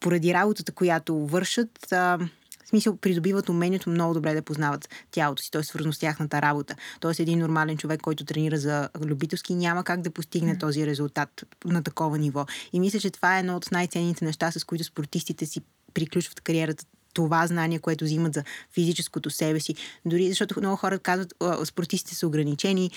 поради 0.00 0.34
работата, 0.34 0.72
която 0.72 1.26
вършат, 1.26 1.92
а, 1.92 2.18
в 2.64 2.68
смисъл 2.68 2.96
придобиват 2.96 3.48
умението 3.48 3.90
много 3.90 4.14
добре 4.14 4.34
да 4.34 4.42
познават 4.42 4.88
тялото 5.10 5.42
си, 5.42 5.50
т.е. 5.50 5.62
свързано 5.62 5.92
с 5.92 5.98
тяхната 5.98 6.42
работа. 6.42 6.74
Тоест 7.00 7.20
един 7.20 7.38
нормален 7.38 7.76
човек, 7.76 8.00
който 8.00 8.24
тренира 8.24 8.58
за 8.58 8.88
любителски, 9.00 9.54
няма 9.54 9.84
как 9.84 10.00
да 10.00 10.10
постигне 10.10 10.56
mm. 10.56 10.60
този 10.60 10.86
резултат 10.86 11.44
на 11.64 11.82
такова 11.82 12.18
ниво. 12.18 12.46
И 12.72 12.80
мисля, 12.80 13.00
че 13.00 13.10
това 13.10 13.36
е 13.36 13.40
едно 13.40 13.56
от 13.56 13.70
най-ценните 13.72 14.24
неща, 14.24 14.50
с 14.50 14.64
които 14.64 14.84
спортистите 14.84 15.46
си 15.46 15.60
приключват 15.94 16.40
кариерата 16.40 16.84
това 17.12 17.46
знание, 17.46 17.78
което 17.78 18.04
взимат 18.04 18.34
за 18.34 18.44
физическото 18.74 19.30
себе 19.30 19.60
си. 19.60 19.74
Дори 20.04 20.28
защото 20.28 20.60
много 20.60 20.76
хора 20.76 20.98
казват, 20.98 21.34
спортистите 21.64 22.14
са 22.14 22.26
ограничени. 22.26 22.90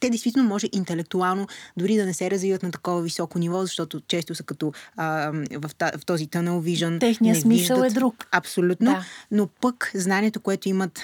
те 0.00 0.10
действително 0.10 0.48
може 0.48 0.68
интелектуално 0.72 1.46
дори 1.76 1.96
да 1.96 2.06
не 2.06 2.14
се 2.14 2.30
развиват 2.30 2.62
на 2.62 2.70
такова 2.70 3.02
високо 3.02 3.38
ниво, 3.38 3.62
защото 3.62 4.00
често 4.00 4.34
са 4.34 4.42
като 4.42 4.72
в, 4.96 5.70
този 6.06 6.26
тънъл 6.26 6.60
вижен. 6.60 6.98
Техният 6.98 7.40
смисъл 7.40 7.76
виждат. 7.76 7.92
е 7.92 7.94
друг. 7.94 8.28
Абсолютно. 8.32 8.90
Да. 8.90 9.04
Но 9.30 9.46
пък 9.46 9.90
знанието, 9.94 10.40
което 10.40 10.68
имат 10.68 11.00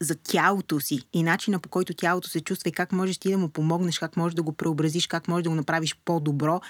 за 0.00 0.14
тялото 0.14 0.80
си 0.80 1.02
и 1.12 1.22
начина 1.22 1.58
по 1.58 1.68
който 1.68 1.94
тялото 1.94 2.28
се 2.28 2.40
чувства 2.40 2.68
и 2.68 2.72
как 2.72 2.92
можеш 2.92 3.18
ти 3.18 3.30
да 3.30 3.38
му 3.38 3.48
помогнеш, 3.48 3.98
как 3.98 4.16
можеш 4.16 4.34
да 4.34 4.42
го 4.42 4.52
преобразиш, 4.52 5.06
как 5.06 5.28
можеш 5.28 5.42
да 5.42 5.50
го 5.50 5.56
направиш 5.56 5.96
по-добро, 6.04 6.60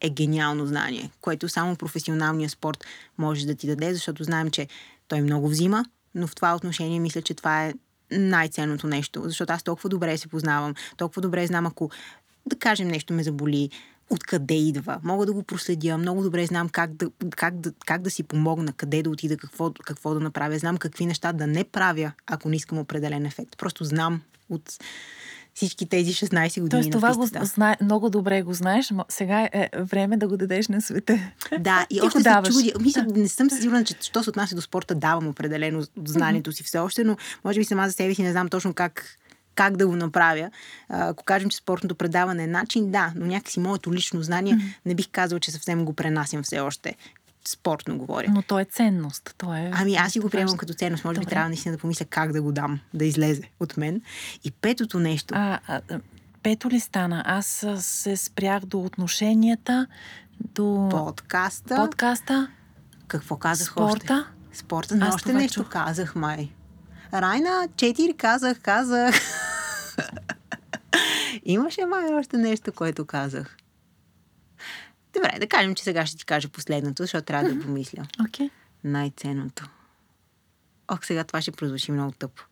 е 0.00 0.10
гениално 0.10 0.66
знание, 0.66 1.10
което 1.20 1.48
само 1.48 1.76
професионалния 1.76 2.50
спорт 2.50 2.84
може 3.18 3.46
да 3.46 3.54
ти 3.54 3.66
даде, 3.66 3.94
защото 3.94 4.24
знаем, 4.24 4.50
че 4.50 4.68
той 5.08 5.20
много 5.20 5.48
взима, 5.48 5.84
но 6.14 6.26
в 6.26 6.34
това 6.34 6.54
отношение 6.54 7.00
мисля, 7.00 7.22
че 7.22 7.34
това 7.34 7.66
е 7.66 7.74
най-ценното 8.10 8.86
нещо, 8.86 9.22
защото 9.24 9.52
аз 9.52 9.62
толкова 9.62 9.88
добре 9.90 10.18
се 10.18 10.28
познавам, 10.28 10.74
толкова 10.96 11.22
добре 11.22 11.46
знам, 11.46 11.66
ако 11.66 11.90
да 12.46 12.56
кажем 12.56 12.88
нещо 12.88 13.12
ме 13.12 13.22
заболи, 13.22 13.70
откъде 14.10 14.54
идва. 14.54 15.00
Мога 15.02 15.26
да 15.26 15.32
го 15.32 15.42
проследя, 15.42 15.98
много 15.98 16.22
добре 16.22 16.46
знам 16.46 16.68
как 16.68 16.94
да, 16.94 17.10
как 17.36 17.60
да, 17.60 17.72
как 17.86 18.02
да 18.02 18.10
си 18.10 18.22
помогна, 18.22 18.72
къде 18.72 19.02
да 19.02 19.10
отида, 19.10 19.36
какво, 19.36 19.72
какво 19.84 20.14
да 20.14 20.20
направя. 20.20 20.58
Знам 20.58 20.76
какви 20.76 21.06
неща 21.06 21.32
да 21.32 21.46
не 21.46 21.64
правя, 21.64 22.12
ако 22.26 22.48
не 22.48 22.56
искам 22.56 22.78
определен 22.78 23.26
ефект. 23.26 23.58
Просто 23.58 23.84
знам 23.84 24.22
от 24.48 24.78
всички 25.60 25.86
тези 25.86 26.12
16 26.12 26.60
години. 26.60 26.70
Тоест 26.70 26.90
това 26.90 27.14
го 27.14 27.26
зна... 27.26 27.76
много 27.82 28.10
добре 28.10 28.42
го 28.42 28.54
знаеш, 28.54 28.92
сега 29.08 29.48
е 29.52 29.68
време 29.78 30.16
да 30.16 30.28
го 30.28 30.36
дадеш 30.36 30.68
на 30.68 30.80
света. 30.80 31.18
Да, 31.58 31.86
и 31.90 32.00
още 32.04 32.20
се 32.20 32.42
чуди. 32.52 32.72
Мисля, 32.80 33.04
не 33.16 33.28
съм 33.28 33.50
сигурна, 33.50 33.84
че 33.84 33.94
що 34.00 34.22
се 34.22 34.30
отнася 34.30 34.54
до 34.54 34.62
спорта, 34.62 34.94
давам 34.94 35.28
определено 35.28 35.82
знанието 36.04 36.52
си 36.52 36.62
все 36.62 36.78
още, 36.78 37.04
но 37.04 37.16
може 37.44 37.60
би 37.60 37.64
сама 37.64 37.86
за 37.86 37.92
себе 37.92 38.14
си 38.14 38.22
не 38.22 38.32
знам 38.32 38.48
точно 38.48 38.74
как 38.74 39.16
как 39.54 39.76
да 39.76 39.86
го 39.86 39.96
направя. 39.96 40.50
Ако 40.88 41.24
кажем, 41.24 41.50
че 41.50 41.56
спортното 41.56 41.94
предаване 41.94 42.44
е 42.44 42.46
начин, 42.46 42.90
да, 42.90 43.12
но 43.16 43.26
някакси 43.26 43.60
моето 43.60 43.92
лично 43.92 44.22
знание 44.22 44.58
не 44.86 44.94
бих 44.94 45.08
казала, 45.12 45.40
че 45.40 45.50
съвсем 45.50 45.84
го 45.84 45.92
пренасям 45.92 46.42
все 46.42 46.60
още 46.60 46.94
спортно 47.48 47.98
говоря. 47.98 48.30
Но 48.30 48.42
то 48.42 48.58
е 48.58 48.64
ценност. 48.64 49.34
То 49.38 49.54
е 49.54 49.70
ами 49.74 49.94
аз 49.94 50.12
си 50.12 50.20
го 50.20 50.30
приемам 50.30 50.56
като 50.56 50.74
ценност. 50.74 51.04
Може 51.04 51.18
би 51.18 51.24
Добре. 51.24 51.30
трябва 51.30 51.48
наистина 51.48 51.76
да 51.76 51.80
помисля 51.80 52.04
как 52.04 52.32
да 52.32 52.42
го 52.42 52.52
дам, 52.52 52.80
да 52.94 53.04
излезе 53.04 53.42
от 53.60 53.76
мен. 53.76 54.02
И 54.44 54.50
петото 54.50 54.98
нещо. 54.98 55.34
А, 55.36 55.58
а, 55.68 55.80
пето 56.42 56.70
ли 56.70 56.80
стана? 56.80 57.22
Аз 57.26 57.66
се 57.78 58.16
спрях 58.16 58.64
до 58.64 58.80
отношенията, 58.80 59.86
до 60.54 60.88
подкаста. 60.90 61.76
подкаста, 61.76 62.48
Какво 63.08 63.36
казах 63.36 63.76
още? 63.76 64.06
спорта. 64.06 64.26
Спорта. 64.52 64.96
Но 64.96 65.06
Аз 65.06 65.14
още 65.14 65.32
нещо 65.32 65.60
чух. 65.62 65.68
казах, 65.72 66.14
май. 66.14 66.50
Райна, 67.14 67.68
четири 67.76 68.14
казах, 68.16 68.60
казах. 68.60 69.14
Имаше 71.44 71.86
май 71.86 72.14
още 72.14 72.36
нещо, 72.36 72.72
което 72.72 73.04
казах. 73.04 73.56
Добре, 75.22 75.38
да 75.38 75.46
кажем, 75.46 75.74
че 75.74 75.84
сега 75.84 76.06
ще 76.06 76.16
ти 76.16 76.24
кажа 76.24 76.48
последното, 76.48 77.02
защото 77.02 77.24
трябва 77.24 77.50
да 77.50 77.60
помисля. 77.60 78.06
Окей. 78.28 78.50
Най-ценното. 78.84 79.68
Ох, 80.88 81.06
сега 81.06 81.24
това 81.24 81.40
ще 81.40 81.52
прозвучи 81.52 81.92
много 81.92 82.12
тъпо. 82.12 82.42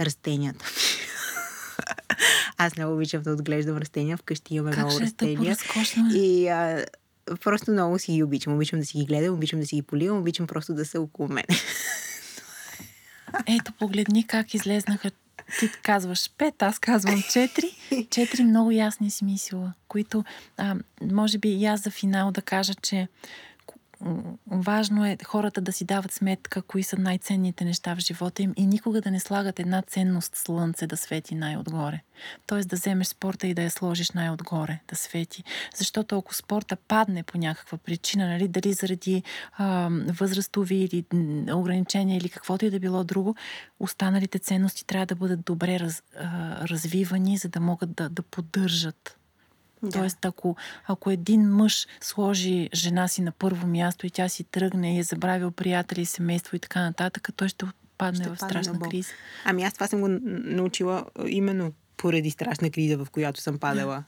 Растенията. 0.00 0.66
Аз 2.58 2.76
много 2.76 2.94
обичам 2.94 3.22
да 3.22 3.30
отглеждам 3.32 3.76
растения. 3.76 4.16
Вкъщи 4.16 4.54
имаме 4.54 4.70
Как 4.70 4.78
много 4.84 4.96
е 4.96 4.98
тъпо 4.98 5.04
растения. 5.04 5.50
разкошно? 5.50 6.10
е? 6.14 6.16
И 6.16 6.48
а, 6.48 6.86
просто 7.40 7.70
много 7.70 7.98
си 7.98 8.12
ги 8.12 8.22
обичам. 8.22 8.54
Обичам 8.54 8.80
да 8.80 8.86
си 8.86 8.98
ги 8.98 9.04
гледам, 9.04 9.34
обичам 9.34 9.60
да 9.60 9.66
си 9.66 9.76
ги 9.76 9.82
поливам, 9.82 10.18
обичам 10.18 10.46
просто 10.46 10.74
да 10.74 10.84
са 10.84 11.00
около 11.00 11.28
мен. 11.28 11.44
Ето, 13.46 13.72
погледни 13.72 14.26
как 14.26 14.54
излезнаха. 14.54 15.10
Ти 15.58 15.70
казваш 15.82 16.30
пет, 16.38 16.62
аз 16.62 16.78
казвам 16.78 17.22
четири. 17.32 17.70
Четири 18.10 18.44
много 18.44 18.70
ясни 18.70 19.10
смисъла, 19.10 19.72
които 19.88 20.24
а, 20.56 20.76
може 21.12 21.38
би 21.38 21.48
и 21.48 21.66
аз 21.66 21.82
за 21.82 21.90
финал 21.90 22.30
да 22.30 22.42
кажа, 22.42 22.74
че 22.74 23.08
важно 24.46 25.06
е 25.06 25.16
хората 25.24 25.60
да 25.60 25.72
си 25.72 25.84
дават 25.84 26.12
сметка 26.12 26.62
кои 26.62 26.82
са 26.82 26.96
най-ценните 26.96 27.64
неща 27.64 27.94
в 27.94 27.98
живота 27.98 28.42
им 28.42 28.52
и 28.56 28.66
никога 28.66 29.00
да 29.00 29.10
не 29.10 29.20
слагат 29.20 29.60
една 29.60 29.82
ценност 29.82 30.36
слънце 30.36 30.86
да 30.86 30.96
свети 30.96 31.34
най-отгоре. 31.34 32.00
Тоест 32.46 32.68
да 32.68 32.76
вземеш 32.76 33.06
спорта 33.06 33.46
и 33.46 33.54
да 33.54 33.62
я 33.62 33.70
сложиш 33.70 34.10
най-отгоре, 34.10 34.80
да 34.88 34.96
свети. 34.96 35.44
Защото 35.76 36.18
ако 36.18 36.34
спорта 36.34 36.76
падне 36.76 37.22
по 37.22 37.38
някаква 37.38 37.78
причина, 37.78 38.28
нали, 38.28 38.48
дали 38.48 38.72
заради 38.72 39.22
а, 39.52 39.88
възрастови 40.08 40.76
или 40.76 41.04
ограничения 41.52 42.16
или 42.16 42.28
каквото 42.28 42.64
и 42.64 42.70
да 42.70 42.80
било 42.80 43.04
друго, 43.04 43.36
останалите 43.80 44.38
ценности 44.38 44.86
трябва 44.86 45.06
да 45.06 45.14
бъдат 45.14 45.44
добре 45.44 45.80
раз, 45.80 46.02
а, 46.18 46.68
развивани, 46.68 47.36
за 47.36 47.48
да 47.48 47.60
могат 47.60 47.94
да, 47.94 48.08
да 48.08 48.22
поддържат 48.22 49.19
Да. 49.82 49.90
Тоест, 49.90 50.24
ако, 50.24 50.56
ако 50.86 51.10
един 51.10 51.50
мъж 51.50 51.86
сложи 52.00 52.68
жена 52.74 53.08
си 53.08 53.22
на 53.22 53.32
първо 53.32 53.66
място 53.66 54.06
и 54.06 54.10
тя 54.10 54.28
си 54.28 54.44
тръгне 54.44 54.96
и 54.96 54.98
е 54.98 55.02
забравил 55.02 55.50
приятели, 55.50 56.06
семейство 56.06 56.56
и 56.56 56.58
така 56.58 56.82
нататък, 56.82 57.28
той 57.36 57.48
ще 57.48 57.66
падне 57.98 58.24
Ще 58.24 58.34
в 58.34 58.38
падне 58.38 58.48
страшна 58.48 58.72
на 58.72 58.78
бол. 58.78 58.88
криза. 58.88 59.12
Ами 59.44 59.62
аз 59.62 59.74
това 59.74 59.86
съм 59.86 60.00
го 60.00 60.08
научила 60.28 61.04
именно 61.26 61.72
поради 61.96 62.30
страшна 62.30 62.70
криза, 62.70 63.04
в 63.04 63.10
която 63.10 63.40
съм 63.40 63.58
падала. 63.58 64.04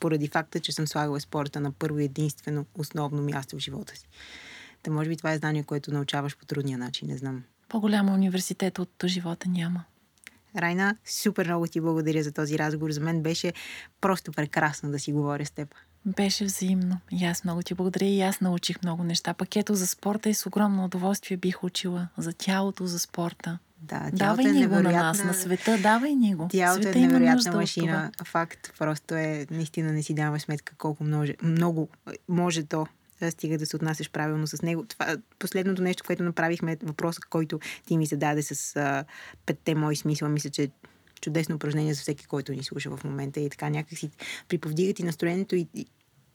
Поради 0.00 0.28
факта, 0.28 0.60
че 0.60 0.72
съм 0.72 0.86
слагала 0.86 1.20
спорта 1.20 1.60
на 1.60 1.72
първо 1.72 1.98
и 1.98 2.04
единствено 2.04 2.66
основно 2.78 3.22
място 3.22 3.56
в 3.56 3.58
живота 3.58 3.96
си. 3.96 4.08
Та 4.82 4.90
може 4.90 5.08
би 5.08 5.16
това 5.16 5.32
е 5.32 5.38
знание, 5.38 5.62
което 5.62 5.92
научаваш 5.92 6.36
по 6.36 6.46
трудния 6.46 6.78
начин, 6.78 7.08
не 7.08 7.16
знам. 7.16 7.42
По-голяма 7.68 8.14
университет 8.14 8.78
от 8.78 9.04
живота 9.06 9.48
няма. 9.48 9.84
Райна, 10.56 10.96
супер 11.04 11.46
много 11.46 11.66
ти 11.66 11.80
благодаря 11.80 12.22
за 12.22 12.32
този 12.32 12.58
разговор. 12.58 12.90
За 12.90 13.00
мен 13.00 13.22
беше 13.22 13.52
просто 14.00 14.32
прекрасно 14.32 14.90
да 14.90 14.98
си 14.98 15.12
говоря 15.12 15.46
с 15.46 15.50
теб. 15.50 15.74
Беше 16.06 16.44
взаимно. 16.44 16.98
И 17.12 17.24
аз 17.24 17.44
много 17.44 17.62
ти 17.62 17.74
благодаря 17.74 18.06
и 18.06 18.20
аз 18.20 18.40
научих 18.40 18.82
много 18.82 19.04
неща. 19.04 19.34
Пакето 19.34 19.74
за 19.74 19.86
спорта 19.86 20.28
и 20.28 20.34
с 20.34 20.46
огромно 20.46 20.84
удоволствие 20.84 21.36
бих 21.36 21.64
учила 21.64 22.08
за 22.18 22.32
тялото, 22.32 22.86
за 22.86 22.98
спорта. 22.98 23.58
Да, 23.82 23.98
тялото 23.98 24.16
Давай 24.16 24.44
е 24.44 24.52
ни 24.52 24.66
го 24.66 24.74
на 24.74 24.92
нас, 24.92 25.24
на 25.24 25.34
света, 25.34 25.78
давай 25.82 26.14
ни 26.14 26.34
го. 26.34 26.48
Тялото 26.48 26.82
Света 26.82 26.98
е 26.98 27.02
невероятна 27.02 27.52
машина. 27.52 28.10
Факт. 28.24 28.72
Просто 28.78 29.14
е, 29.14 29.46
наистина 29.50 29.92
не 29.92 30.02
си 30.02 30.14
даваме 30.14 30.40
сметка 30.40 30.74
колко 30.78 31.04
много, 31.04 31.32
много 31.42 31.88
може 32.28 32.62
то 32.62 32.86
стига 33.30 33.58
да 33.58 33.66
се 33.66 33.76
отнасяш 33.76 34.10
правилно 34.10 34.46
с 34.46 34.62
него. 34.62 34.84
Това, 34.88 35.16
последното 35.38 35.82
нещо, 35.82 36.04
което 36.06 36.22
направихме, 36.22 36.76
въпросът, 36.82 37.24
който 37.24 37.60
ти 37.86 37.96
ми 37.96 38.06
зададе 38.06 38.42
с 38.42 38.76
а, 38.76 39.04
петте 39.46 39.74
мои 39.74 39.96
смисъла, 39.96 40.30
мисля, 40.30 40.50
че 40.50 40.62
е 40.62 40.68
чудесно 41.20 41.54
упражнение 41.54 41.94
за 41.94 42.00
всеки, 42.00 42.26
който 42.26 42.52
ни 42.52 42.64
слуша 42.64 42.96
в 42.96 43.04
момента 43.04 43.40
и 43.40 43.50
така 43.50 43.70
някакси 43.70 44.10
приповдига 44.48 44.94
ти 44.94 45.02
настроението 45.02 45.56
и, 45.56 45.68
и, 45.74 45.86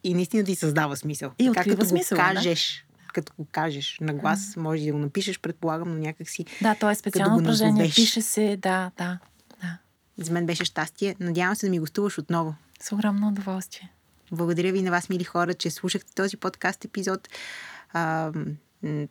и 0.03 0.13
наистина 0.13 0.43
ти 0.43 0.55
създава 0.55 0.97
смисъл. 0.97 1.31
И 1.39 1.51
така, 1.53 1.69
като 1.69 1.85
смисъл, 1.85 2.17
го 2.17 2.23
да. 2.23 2.33
кажеш, 2.33 2.85
като 3.13 3.33
го 3.37 3.47
кажеш 3.51 3.97
на 4.01 4.13
глас, 4.13 4.55
може 4.57 4.83
и 4.83 4.85
да 4.85 4.91
го 4.91 4.97
напишеш, 4.97 5.39
предполагам, 5.39 5.89
но 5.89 5.95
някакси 5.95 6.45
Да, 6.61 6.75
то 6.75 6.89
е 6.89 6.95
специално 6.95 7.37
упражнение. 7.37 7.71
назовеш. 7.71 7.95
Пише 7.95 8.21
се, 8.21 8.57
да, 8.61 8.91
да, 8.97 9.19
да. 9.61 9.77
за 10.17 10.31
мен 10.33 10.45
беше 10.45 10.65
щастие. 10.65 11.15
Надявам 11.19 11.55
се 11.55 11.65
да 11.65 11.69
ми 11.69 11.79
гостуваш 11.79 12.17
отново. 12.17 12.55
С 12.81 12.91
огромно 12.91 13.27
удоволствие. 13.27 13.91
Благодаря 14.35 14.71
ви 14.71 14.81
на 14.81 14.91
вас, 14.91 15.09
мили 15.09 15.23
хора, 15.23 15.53
че 15.53 15.69
слушахте 15.69 16.15
този 16.15 16.37
подкаст 16.37 16.85
епизод. 16.85 17.29
Не 18.83 19.07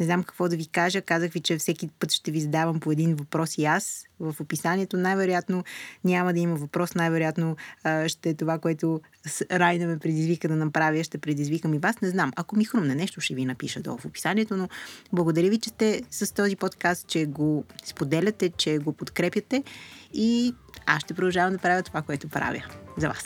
знам 0.00 0.22
какво 0.22 0.48
да 0.48 0.56
ви 0.56 0.66
кажа. 0.66 1.02
Казах 1.02 1.32
ви, 1.32 1.40
че 1.40 1.58
всеки 1.58 1.88
път 1.88 2.12
ще 2.12 2.30
ви 2.30 2.40
задавам 2.40 2.80
по 2.80 2.92
един 2.92 3.14
въпрос 3.14 3.58
и 3.58 3.64
аз. 3.64 4.04
В 4.20 4.36
описанието 4.40 4.96
най-вероятно 4.96 5.64
няма 6.04 6.32
да 6.32 6.40
има 6.40 6.54
въпрос. 6.54 6.94
Най-вероятно 6.94 7.56
ще 8.06 8.30
е 8.30 8.34
това, 8.34 8.58
което 8.58 9.00
Райна 9.52 9.86
ме 9.86 9.98
предизвика 9.98 10.48
да 10.48 10.56
направя. 10.56 11.04
Ще 11.04 11.18
предизвикам 11.18 11.74
и 11.74 11.78
вас. 11.78 12.00
Не 12.00 12.10
знам. 12.10 12.32
Ако 12.36 12.56
ми 12.56 12.64
хрумне 12.64 12.94
нещо, 12.94 13.20
ще 13.20 13.34
ви 13.34 13.44
напиша 13.44 13.80
долу 13.80 13.98
в 13.98 14.04
описанието. 14.04 14.56
Но 14.56 14.68
благодаря 15.12 15.50
ви, 15.50 15.58
че 15.58 15.70
сте 15.70 16.02
с 16.10 16.34
този 16.34 16.56
подкаст, 16.56 17.06
че 17.06 17.26
го 17.26 17.64
споделяте, 17.84 18.50
че 18.50 18.78
го 18.78 18.92
подкрепяте. 18.92 19.62
И 20.12 20.54
аз 20.86 21.00
ще 21.00 21.14
продължавам 21.14 21.52
да 21.52 21.58
правя 21.58 21.82
това, 21.82 22.02
което 22.02 22.28
правя 22.28 22.64
за 22.98 23.08
вас. 23.08 23.24